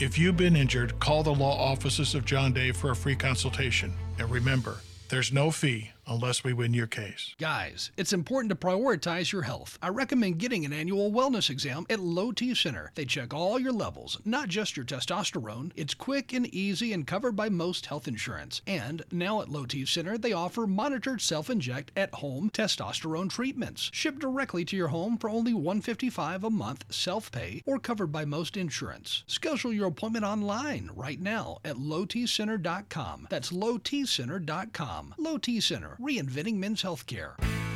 If 0.00 0.18
you've 0.18 0.38
been 0.38 0.56
injured, 0.56 0.98
call 0.98 1.22
the 1.22 1.34
law 1.34 1.56
offices 1.56 2.14
of 2.14 2.24
John 2.24 2.54
Day 2.54 2.72
for 2.72 2.90
a 2.90 2.96
free 2.96 3.14
consultation. 3.14 3.92
And 4.18 4.30
remember, 4.30 4.78
there's 5.10 5.32
no 5.32 5.50
fee 5.50 5.91
unless 6.06 6.44
we 6.44 6.52
win 6.52 6.74
your 6.74 6.86
case. 6.86 7.34
Guys, 7.38 7.90
it's 7.96 8.12
important 8.12 8.50
to 8.50 8.56
prioritize 8.56 9.32
your 9.32 9.42
health. 9.42 9.78
I 9.82 9.88
recommend 9.88 10.38
getting 10.38 10.64
an 10.64 10.72
annual 10.72 11.12
wellness 11.12 11.50
exam 11.50 11.86
at 11.90 12.00
Low 12.00 12.32
T 12.32 12.54
Center. 12.54 12.90
They 12.94 13.04
check 13.04 13.32
all 13.32 13.58
your 13.58 13.72
levels, 13.72 14.18
not 14.24 14.48
just 14.48 14.76
your 14.76 14.86
testosterone. 14.86 15.70
It's 15.76 15.94
quick 15.94 16.32
and 16.32 16.46
easy 16.46 16.92
and 16.92 17.06
covered 17.06 17.36
by 17.36 17.48
most 17.48 17.86
health 17.86 18.08
insurance. 18.08 18.62
And 18.66 19.02
now 19.10 19.40
at 19.40 19.48
Low 19.48 19.66
T 19.66 19.86
Center, 19.86 20.18
they 20.18 20.32
offer 20.32 20.66
monitored 20.66 21.20
self-inject 21.20 21.92
at 21.96 22.14
home 22.14 22.50
testosterone 22.50 23.30
treatments, 23.30 23.90
shipped 23.92 24.18
directly 24.18 24.64
to 24.66 24.76
your 24.76 24.88
home 24.88 25.16
for 25.18 25.30
only 25.30 25.54
155 25.54 26.44
a 26.44 26.50
month 26.50 26.84
self-pay 26.90 27.62
or 27.66 27.78
covered 27.78 28.12
by 28.12 28.24
most 28.24 28.56
insurance. 28.56 29.24
Schedule 29.26 29.72
your 29.72 29.88
appointment 29.88 30.24
online 30.24 30.90
right 30.94 31.20
now 31.20 31.58
at 31.64 31.76
lowtcenter.com. 31.76 33.26
That's 33.30 33.52
lowtcenter.com. 33.52 35.14
Low 35.18 35.38
T 35.38 35.60
Center, 35.60 35.91
reinventing 36.00 36.56
men's 36.56 36.82
healthcare. 36.82 37.32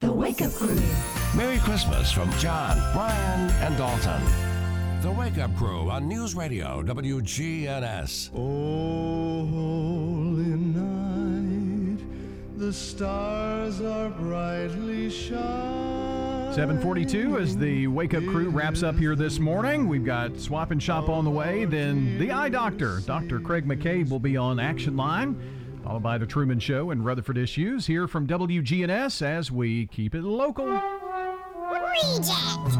The 0.00 0.12
Wake 0.12 0.42
Up 0.42 0.52
Crew. 0.52 0.80
Merry 1.34 1.58
Christmas 1.58 2.12
from 2.12 2.30
John, 2.34 2.76
Brian, 2.92 3.50
and 3.50 3.76
Dalton. 3.76 4.22
The 5.02 5.10
Wake 5.10 5.38
Up 5.38 5.56
Crew 5.56 5.90
on 5.90 6.06
News 6.06 6.36
Radio 6.36 6.84
WGNS. 6.84 8.30
Oh, 8.32 9.44
holy 9.44 10.50
night, 10.54 11.98
the 12.56 12.72
stars 12.72 13.80
are 13.80 14.10
brightly 14.10 15.10
shining. 15.10 16.52
742 16.52 17.38
as 17.38 17.56
the 17.56 17.88
Wake 17.88 18.14
Up 18.14 18.22
Crew 18.26 18.50
wraps 18.50 18.84
up 18.84 18.96
here 18.96 19.16
this 19.16 19.40
morning. 19.40 19.88
We've 19.88 20.04
got 20.04 20.38
Swap 20.38 20.70
and 20.70 20.80
Shop 20.80 21.08
on 21.08 21.24
the 21.24 21.30
way. 21.32 21.64
Then 21.64 22.18
the 22.18 22.30
Eye 22.30 22.50
Doctor, 22.50 23.00
Dr. 23.04 23.40
Craig 23.40 23.66
McCabe, 23.66 24.10
will 24.10 24.20
be 24.20 24.36
on 24.36 24.60
Action 24.60 24.96
Line, 24.96 25.36
followed 25.82 26.02
by 26.02 26.18
the 26.18 26.26
Truman 26.26 26.58
Show 26.58 26.90
and 26.90 27.04
Rutherford 27.04 27.38
Issues 27.38 27.86
here 27.86 28.06
from 28.06 28.26
WGNS 28.26 29.22
as 29.22 29.50
we 29.50 29.86
keep 29.86 30.14
it 30.14 30.22
local. 30.22 30.66
Reject! 30.66 32.76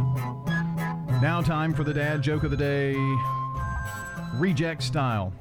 Now, 1.20 1.41
time 1.43 1.75
for 1.75 1.85
the 1.85 1.95
dad 1.95 2.23
joke 2.23 2.45
of 2.45 2.51
the 2.51 2.57
day, 2.57 2.95
reject 4.35 4.83
style. 4.83 5.33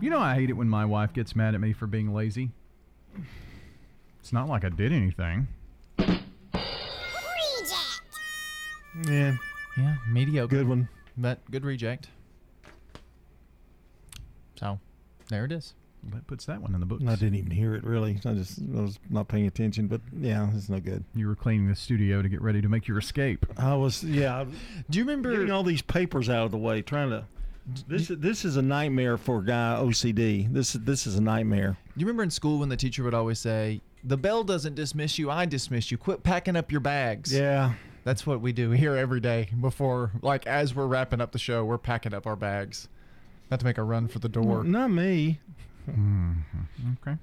You 0.00 0.10
know, 0.10 0.20
I 0.20 0.34
hate 0.34 0.50
it 0.50 0.52
when 0.52 0.68
my 0.68 0.84
wife 0.84 1.12
gets 1.12 1.34
mad 1.34 1.54
at 1.54 1.60
me 1.60 1.72
for 1.72 1.86
being 1.86 2.14
lazy. 2.14 2.50
It's 4.20 4.32
not 4.32 4.48
like 4.48 4.64
I 4.64 4.68
did 4.68 4.92
anything. 4.92 5.48
Reject! 5.98 6.22
Yeah. 9.08 9.36
Yeah, 9.76 9.96
mediocre. 10.08 10.56
Good 10.56 10.68
one. 10.68 10.88
But 11.16 11.38
good 11.50 11.64
reject. 11.64 12.08
So, 14.56 14.78
there 15.28 15.44
it 15.44 15.52
is. 15.52 15.74
That 16.12 16.26
puts 16.26 16.44
that 16.46 16.60
one 16.62 16.74
in 16.74 16.80
the 16.80 16.86
books. 16.86 17.04
I 17.06 17.14
didn't 17.16 17.36
even 17.36 17.50
hear 17.50 17.74
it 17.74 17.84
really. 17.84 18.20
I 18.24 18.32
just 18.34 18.60
I 18.76 18.80
was 18.80 18.98
not 19.10 19.28
paying 19.28 19.46
attention, 19.46 19.86
but 19.88 20.00
yeah, 20.18 20.48
it's 20.54 20.68
no 20.68 20.80
good. 20.80 21.04
You 21.14 21.28
were 21.28 21.34
cleaning 21.34 21.68
the 21.68 21.74
studio 21.74 22.22
to 22.22 22.28
get 22.28 22.40
ready 22.40 22.62
to 22.62 22.68
make 22.68 22.86
your 22.86 22.98
escape. 22.98 23.46
I 23.56 23.74
was 23.74 24.02
yeah. 24.04 24.44
Do 24.88 24.98
you 24.98 25.04
remember 25.04 25.32
getting 25.32 25.50
all 25.50 25.62
these 25.62 25.82
papers 25.82 26.28
out 26.28 26.46
of 26.46 26.50
the 26.50 26.58
way, 26.58 26.82
trying 26.82 27.10
to? 27.10 27.24
This 27.86 28.08
this 28.08 28.44
is 28.44 28.56
a 28.56 28.62
nightmare 28.62 29.18
for 29.18 29.38
a 29.38 29.44
guy 29.44 29.76
OCD. 29.78 30.52
This 30.52 30.72
this 30.72 31.06
is 31.06 31.16
a 31.16 31.20
nightmare. 31.20 31.76
Do 31.94 32.00
you 32.00 32.06
remember 32.06 32.22
in 32.22 32.30
school 32.30 32.58
when 32.60 32.68
the 32.68 32.76
teacher 32.76 33.02
would 33.02 33.14
always 33.14 33.38
say, 33.38 33.82
"The 34.04 34.16
bell 34.16 34.42
doesn't 34.42 34.74
dismiss 34.74 35.18
you, 35.18 35.30
I 35.30 35.44
dismiss 35.44 35.90
you. 35.90 35.98
Quit 35.98 36.22
packing 36.22 36.56
up 36.56 36.72
your 36.72 36.80
bags." 36.80 37.32
Yeah. 37.32 37.74
That's 38.04 38.26
what 38.26 38.40
we 38.40 38.52
do 38.52 38.70
here 38.70 38.96
every 38.96 39.20
day 39.20 39.50
before 39.60 40.12
like 40.22 40.46
as 40.46 40.74
we're 40.74 40.86
wrapping 40.86 41.20
up 41.20 41.32
the 41.32 41.38
show, 41.38 41.64
we're 41.64 41.76
packing 41.76 42.14
up 42.14 42.26
our 42.26 42.36
bags. 42.36 42.88
Not 43.50 43.60
to 43.60 43.66
make 43.66 43.78
a 43.78 43.82
run 43.82 44.08
for 44.08 44.18
the 44.18 44.28
door. 44.28 44.64
Not 44.64 44.90
me. 44.90 45.40
Mm-hmm. 45.92 46.92
Okay. 47.02 47.18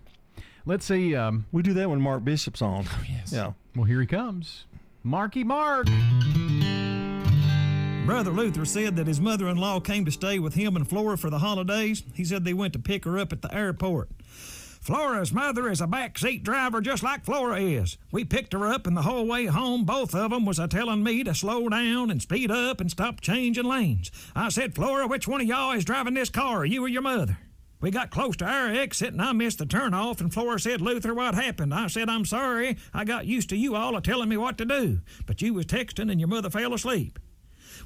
Let's 0.66 0.86
see. 0.86 1.16
Um, 1.16 1.46
we 1.52 1.62
do 1.62 1.74
that 1.74 1.90
when 1.90 2.02
Mark 2.02 2.24
Bishop's 2.24 2.62
on. 2.62 2.86
Oh, 2.88 3.04
yes. 3.08 3.32
Yeah. 3.32 3.54
Well, 3.76 3.86
here 3.86 4.02
he 4.02 4.08
comes. 4.08 4.66
Marky 5.04 5.44
Mark. 5.44 5.88
Brother 8.06 8.32
Luther 8.32 8.66
said 8.66 8.96
that 8.98 9.08
his 9.08 9.20
mother 9.20 9.48
in 9.48 9.58
law 9.58 9.80
came 9.80 10.06
to 10.06 10.12
stay 10.12 10.38
with 10.38 10.54
him 10.54 10.76
and 10.76 10.88
Flora 10.88 11.18
for 11.18 11.30
the 11.30 11.40
holidays. 11.40 12.04
He 12.14 12.24
said 12.24 12.46
they 12.46 12.54
went 12.54 12.74
to 12.74 12.80
pick 12.80 13.04
her 13.06 13.18
up 13.18 13.34
at 13.34 13.42
the 13.42 13.54
airport. 13.54 14.10
Flora's 14.80 15.34
mother 15.34 15.68
is 15.72 15.82
a 15.82 15.88
backseat 15.88 16.44
driver 16.44 16.80
just 16.82 17.02
like 17.02 17.26
Flora 17.26 17.60
is. 17.60 17.98
We 18.12 18.24
picked 18.24 18.54
her 18.54 18.68
up, 18.68 18.86
and 18.86 18.96
the 18.96 19.02
whole 19.02 19.26
way 19.26 19.48
home, 19.48 19.84
both 19.84 20.14
of 20.14 20.26
of 20.26 20.34
'em 20.34 20.46
was 20.46 20.60
a 20.60 20.68
telling 20.68 21.02
me 21.02 21.24
to 21.24 21.34
slow 21.34 21.68
down 21.70 22.12
and 22.12 22.22
speed 22.22 22.52
up 22.52 22.80
and 22.80 22.92
stop 22.92 23.20
changing 23.22 23.66
lanes. 23.66 24.12
I 24.36 24.50
said, 24.50 24.76
Flora, 24.76 25.08
which 25.08 25.28
one 25.28 25.42
of 25.42 25.48
y'all 25.48 25.72
is 25.72 25.86
driving 25.86 26.14
this 26.14 26.30
car, 26.30 26.64
you 26.66 26.84
or 26.84 26.88
your 26.88 27.02
mother? 27.02 27.40
We 27.82 27.92
got 27.92 28.10
close 28.10 28.36
to 28.38 28.46
our 28.46 28.70
exit 28.70 29.14
and 29.14 29.22
I 29.22 29.32
missed 29.34 29.60
the 29.60 29.66
turnoff, 29.66 30.22
and 30.22 30.34
Flora 30.34 30.60
said, 30.60 30.82
Luther, 30.82 31.14
what 31.14 31.36
happened? 31.36 31.74
I 31.74 31.88
said, 31.88 32.10
I'm 32.10 32.26
sorry. 32.26 32.78
I 32.94 33.04
got 33.04 33.26
used 33.26 33.50
to 33.50 33.58
you 33.58 33.76
all 33.76 33.96
a 33.96 34.02
telling 34.02 34.30
me 34.30 34.38
what 34.38 34.58
to 34.60 34.66
do. 34.66 35.02
But 35.26 35.42
you 35.42 35.54
was 35.54 35.66
texting 35.66 36.10
and 36.12 36.20
your 36.20 36.30
mother 36.30 36.50
fell 36.50 36.74
asleep. 36.74 37.20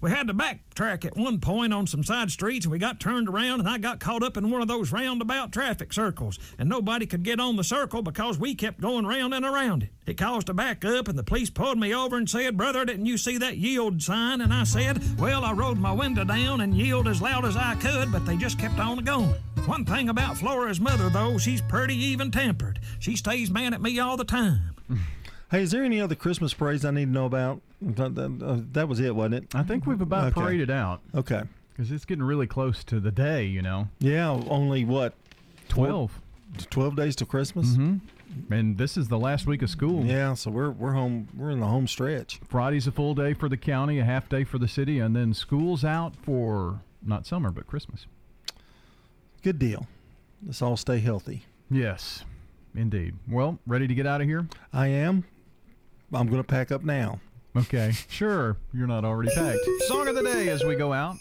We 0.01 0.11
had 0.11 0.27
to 0.27 0.33
backtrack 0.33 1.03
at 1.03 1.17
one 1.17 1.39
point 1.39 1.73
on 1.73 1.85
some 1.85 2.03
side 2.03 2.31
streets 2.31 2.65
and 2.65 2.71
we 2.71 2.79
got 2.79 2.99
turned 2.99 3.27
around 3.27 3.59
and 3.59 3.67
I 3.67 3.77
got 3.77 3.99
caught 3.99 4.23
up 4.23 4.37
in 4.37 4.49
one 4.49 4.61
of 4.61 4.67
those 4.69 4.93
roundabout 4.93 5.51
traffic 5.51 5.91
circles 5.91 6.39
and 6.57 6.69
nobody 6.69 7.05
could 7.05 7.23
get 7.23 7.39
on 7.39 7.57
the 7.57 7.63
circle 7.63 8.01
because 8.01 8.39
we 8.39 8.55
kept 8.55 8.79
going 8.79 9.05
round 9.05 9.33
and 9.33 9.45
around 9.45 9.83
it. 9.83 9.89
It 10.05 10.17
caused 10.17 10.47
a 10.49 10.53
back 10.53 10.85
up 10.85 11.09
and 11.09 11.17
the 11.19 11.23
police 11.23 11.49
pulled 11.49 11.77
me 11.77 11.93
over 11.93 12.17
and 12.17 12.29
said, 12.29 12.55
Brother, 12.55 12.85
didn't 12.85 13.07
you 13.07 13.17
see 13.17 13.37
that 13.39 13.57
yield 13.57 14.01
sign? 14.01 14.41
And 14.41 14.53
I 14.53 14.63
said, 14.63 15.01
Well, 15.19 15.43
I 15.43 15.51
rolled 15.51 15.79
my 15.79 15.91
window 15.91 16.23
down 16.23 16.61
and 16.61 16.77
yelled 16.77 17.07
as 17.07 17.21
loud 17.21 17.43
as 17.45 17.57
I 17.57 17.75
could, 17.75 18.11
but 18.11 18.25
they 18.25 18.37
just 18.37 18.57
kept 18.57 18.79
on 18.79 19.03
going. 19.03 19.35
One 19.65 19.85
thing 19.85 20.09
about 20.09 20.37
Flora's 20.37 20.79
mother, 20.79 21.09
though, 21.09 21.37
she's 21.37 21.61
pretty 21.61 21.95
even 21.95 22.31
tempered. 22.31 22.79
She 22.99 23.15
stays 23.15 23.51
mad 23.51 23.73
at 23.73 23.81
me 23.81 23.99
all 23.99 24.17
the 24.17 24.23
time. 24.23 24.75
Hey, 25.51 25.63
is 25.63 25.71
there 25.71 25.83
any 25.83 25.99
other 25.99 26.15
Christmas 26.15 26.53
parades 26.53 26.85
I 26.85 26.91
need 26.91 27.05
to 27.05 27.11
know 27.11 27.25
about? 27.25 27.61
That, 27.81 28.15
that- 28.15 28.43
uh, 28.45 28.57
that 28.73 28.87
was 28.87 28.99
it, 28.99 29.15
wasn't 29.15 29.35
it? 29.35 29.55
I 29.55 29.63
think 29.63 29.85
we've 29.85 29.99
about 30.01 30.25
Okay. 30.31 30.41
paraded 30.41 30.69
out. 30.69 31.01
Okay. 31.15 31.43
Because 31.71 31.91
it's 31.91 32.05
getting 32.05 32.23
really 32.23 32.45
close 32.47 32.83
to 32.85 32.99
the 32.99 33.11
day, 33.11 33.45
you 33.45 33.61
know. 33.61 33.87
Yeah, 33.99 34.29
only 34.29 34.83
what? 34.85 35.13
12. 35.69 36.19
12 36.69 36.95
days 36.95 37.15
to 37.17 37.25
Christmas. 37.25 37.69
Mm-hmm. 37.69 38.53
And 38.53 38.77
this 38.77 38.95
is 38.97 39.07
the 39.07 39.17
last 39.17 39.47
week 39.47 39.61
of 39.63 39.69
school. 39.71 40.05
Yeah, 40.05 40.35
so 40.35 40.51
we're 40.51 40.69
we're 40.69 40.91
home. 40.93 41.27
We're 41.35 41.49
in 41.49 41.59
the 41.59 41.65
home 41.67 41.87
stretch. 41.87 42.39
Friday's 42.47 42.85
a 42.85 42.91
full 42.91 43.15
day 43.15 43.33
for 43.33 43.49
the 43.49 43.57
county, 43.57 43.97
a 43.97 44.03
half 44.03 44.29
day 44.29 44.43
for 44.43 44.59
the 44.59 44.67
city, 44.67 44.99
and 44.99 45.15
then 45.15 45.33
school's 45.33 45.83
out 45.83 46.15
for 46.15 46.81
not 47.03 47.25
summer 47.25 47.49
but 47.49 47.65
Christmas. 47.65 48.05
Good 49.41 49.57
deal. 49.57 49.87
Let's 50.45 50.61
all 50.61 50.77
stay 50.77 50.99
healthy. 50.99 51.45
Yes, 51.71 52.23
indeed. 52.75 53.15
Well, 53.27 53.57
ready 53.65 53.87
to 53.87 53.95
get 53.95 54.05
out 54.05 54.21
of 54.21 54.27
here? 54.27 54.47
I 54.71 54.87
am. 54.87 55.23
I'm 56.13 56.27
going 56.27 56.41
to 56.41 56.47
pack 56.47 56.71
up 56.71 56.83
now. 56.83 57.19
Okay, 57.55 57.93
sure. 58.09 58.57
You're 58.73 58.87
not 58.87 59.05
already 59.05 59.33
packed. 59.33 59.59
Song 59.87 60.07
of 60.07 60.15
the 60.15 60.23
day 60.23 60.49
as 60.49 60.63
we 60.63 60.75
go 60.75 60.93
out. 60.93 61.15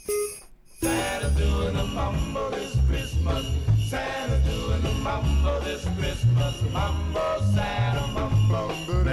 Santa's 0.81 1.35
doing 1.37 1.77
a 1.77 1.85
mambo 1.85 2.51
this 2.51 2.77
Christmas. 2.87 3.47
Santa's 3.89 4.45
doing 4.47 4.85
a 4.85 4.99
mambo 5.01 5.61
this 5.61 5.85
Christmas. 5.99 6.63
Mambo, 6.73 7.41
Santa, 7.41 7.55
mambo. 7.55 7.78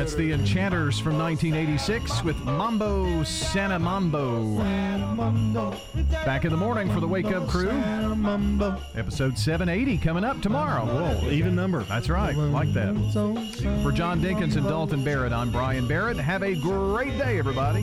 That's 0.06 0.18
the 0.18 0.34
Enchanters 0.34 1.00
from 1.00 1.18
1986 1.18 2.24
with 2.24 2.40
Mambo 2.46 3.24
Santa 3.24 3.80
Mambo. 3.80 4.56
Back 6.24 6.46
in 6.46 6.52
the 6.52 6.58
morning 6.58 6.94
for 6.94 7.00
the 7.00 7.08
Wake 7.08 7.26
Up 7.26 7.48
Crew. 7.48 7.72
Episode 8.94 9.36
780 9.36 9.98
coming 9.98 10.24
up 10.24 10.40
tomorrow. 10.44 10.86
Whoa, 10.86 11.32
even 11.32 11.56
number. 11.56 11.82
That's 11.86 12.08
right. 12.08 12.36
Like 12.36 12.72
that. 12.74 12.94
For 13.82 13.92
John 13.92 14.22
Dinkins 14.22 14.58
and 14.58 14.68
Dalton 14.68 15.04
Barrett, 15.04 15.34
I'm 15.34 15.52
Brian 15.52 15.88
Barrett. 15.88 16.18
Have 16.18 16.44
a 16.44 16.54
great 16.54 17.18
day, 17.18 17.40
everybody. 17.40 17.82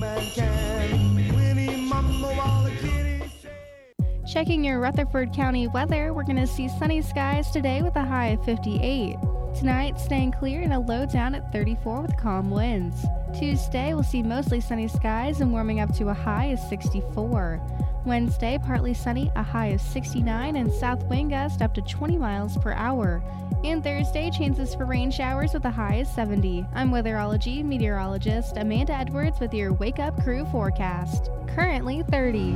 Checking 4.32 4.62
your 4.62 4.78
Rutherford 4.78 5.32
County 5.34 5.66
weather, 5.66 6.14
we're 6.14 6.22
going 6.22 6.36
to 6.36 6.46
see 6.46 6.68
sunny 6.68 7.02
skies 7.02 7.50
today 7.50 7.82
with 7.82 7.96
a 7.96 8.04
high 8.04 8.28
of 8.28 8.44
58. 8.44 9.16
Tonight, 9.54 10.00
staying 10.00 10.32
clear 10.32 10.60
and 10.62 10.72
a 10.72 10.78
low 10.78 11.06
down 11.06 11.34
at 11.34 11.52
34 11.52 12.00
with 12.00 12.16
calm 12.16 12.50
winds. 12.50 13.04
Tuesday, 13.38 13.92
we'll 13.92 14.02
see 14.02 14.22
mostly 14.22 14.60
sunny 14.60 14.88
skies 14.88 15.40
and 15.40 15.52
warming 15.52 15.78
up 15.78 15.94
to 15.94 16.08
a 16.08 16.14
high 16.14 16.46
of 16.46 16.58
64. 16.58 17.60
Wednesday, 18.04 18.58
partly 18.58 18.94
sunny, 18.94 19.30
a 19.36 19.42
high 19.42 19.68
of 19.68 19.80
69, 19.80 20.56
and 20.56 20.72
south 20.72 21.04
wind 21.04 21.30
gust 21.30 21.62
up 21.62 21.72
to 21.74 21.82
20 21.82 22.16
miles 22.16 22.56
per 22.58 22.72
hour. 22.72 23.22
And 23.62 23.82
Thursday, 23.82 24.30
chances 24.30 24.74
for 24.74 24.86
rain 24.86 25.10
showers 25.10 25.54
with 25.54 25.64
a 25.64 25.70
high 25.70 25.96
of 25.96 26.08
70. 26.08 26.66
I'm 26.74 26.90
weatherology 26.90 27.64
meteorologist 27.64 28.56
Amanda 28.56 28.94
Edwards 28.94 29.38
with 29.38 29.54
your 29.54 29.72
Wake 29.74 30.00
Up 30.00 30.20
Crew 30.24 30.44
forecast. 30.46 31.30
Currently 31.46 32.02
30. 32.10 32.54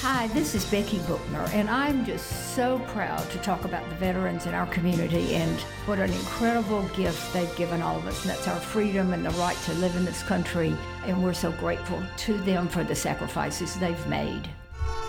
Hi, 0.00 0.28
this 0.28 0.54
is 0.54 0.64
Becky 0.66 0.98
Bookner, 1.00 1.46
and 1.52 1.68
I'm 1.68 2.06
just 2.06 2.54
so 2.54 2.78
proud 2.88 3.28
to 3.30 3.38
talk 3.38 3.64
about 3.64 3.88
the 3.88 3.96
veterans 3.96 4.46
in 4.46 4.54
our 4.54 4.66
community 4.66 5.34
and 5.34 5.60
what 5.84 5.98
an 5.98 6.12
incredible 6.12 6.82
gift 6.96 7.32
they've 7.32 7.54
given 7.56 7.82
all 7.82 7.96
of 7.96 8.06
us. 8.06 8.22
And 8.22 8.30
that's 8.30 8.46
our 8.46 8.60
freedom 8.60 9.12
and 9.12 9.26
the 9.26 9.30
right 9.30 9.56
to 9.64 9.74
live 9.74 9.96
in 9.96 10.04
this 10.04 10.22
country. 10.22 10.76
And 11.08 11.24
we're 11.24 11.32
so 11.32 11.50
grateful 11.52 12.02
to 12.18 12.36
them 12.38 12.68
for 12.68 12.84
the 12.84 12.94
sacrifices 12.94 13.74
they've 13.78 14.06
made. 14.08 14.46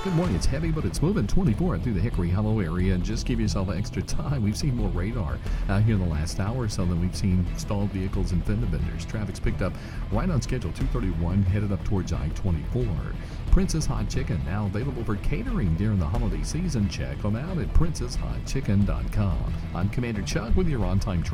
Good 0.01 0.13
morning. 0.13 0.37
It's 0.37 0.45
heavy, 0.45 0.71
but 0.71 0.85
it's 0.85 1.01
moving 1.01 1.27
24 1.27 1.79
through 1.79 1.93
the 1.93 1.99
Hickory 1.99 2.29
Hollow 2.29 2.61
area. 2.61 2.93
And 2.93 3.03
just 3.03 3.25
give 3.25 3.37
yourself 3.37 3.69
extra 3.69 4.01
time. 4.01 4.41
We've 4.41 4.55
seen 4.55 4.77
more 4.77 4.87
radar 4.91 5.37
out 5.67 5.83
here 5.83 5.95
in 5.95 5.99
the 5.99 6.07
last 6.07 6.39
hour 6.39 6.61
or 6.61 6.69
so 6.69 6.85
than 6.85 7.01
we've 7.01 7.13
seen 7.13 7.45
stalled 7.57 7.89
vehicles 7.89 8.31
and 8.31 8.41
fender 8.45 8.65
benders. 8.67 9.03
Traffic's 9.03 9.41
picked 9.41 9.61
up 9.61 9.73
right 10.13 10.29
on 10.29 10.41
schedule 10.41 10.71
231, 10.71 11.43
headed 11.43 11.73
up 11.73 11.83
towards 11.83 12.13
I 12.13 12.29
24. 12.29 12.87
Prince's 13.51 13.85
Hot 13.87 14.07
Chicken 14.07 14.39
now 14.45 14.67
available 14.67 15.03
for 15.03 15.17
catering 15.17 15.75
during 15.75 15.99
the 15.99 16.05
holiday 16.05 16.43
season. 16.43 16.87
Check 16.87 17.21
them 17.21 17.35
out 17.35 17.57
at 17.57 17.67
princeshotchicken.com. 17.73 19.53
I'm 19.75 19.89
Commander 19.89 20.21
Chuck 20.21 20.55
with 20.55 20.69
your 20.69 20.85
on 20.85 21.01
time 21.01 21.23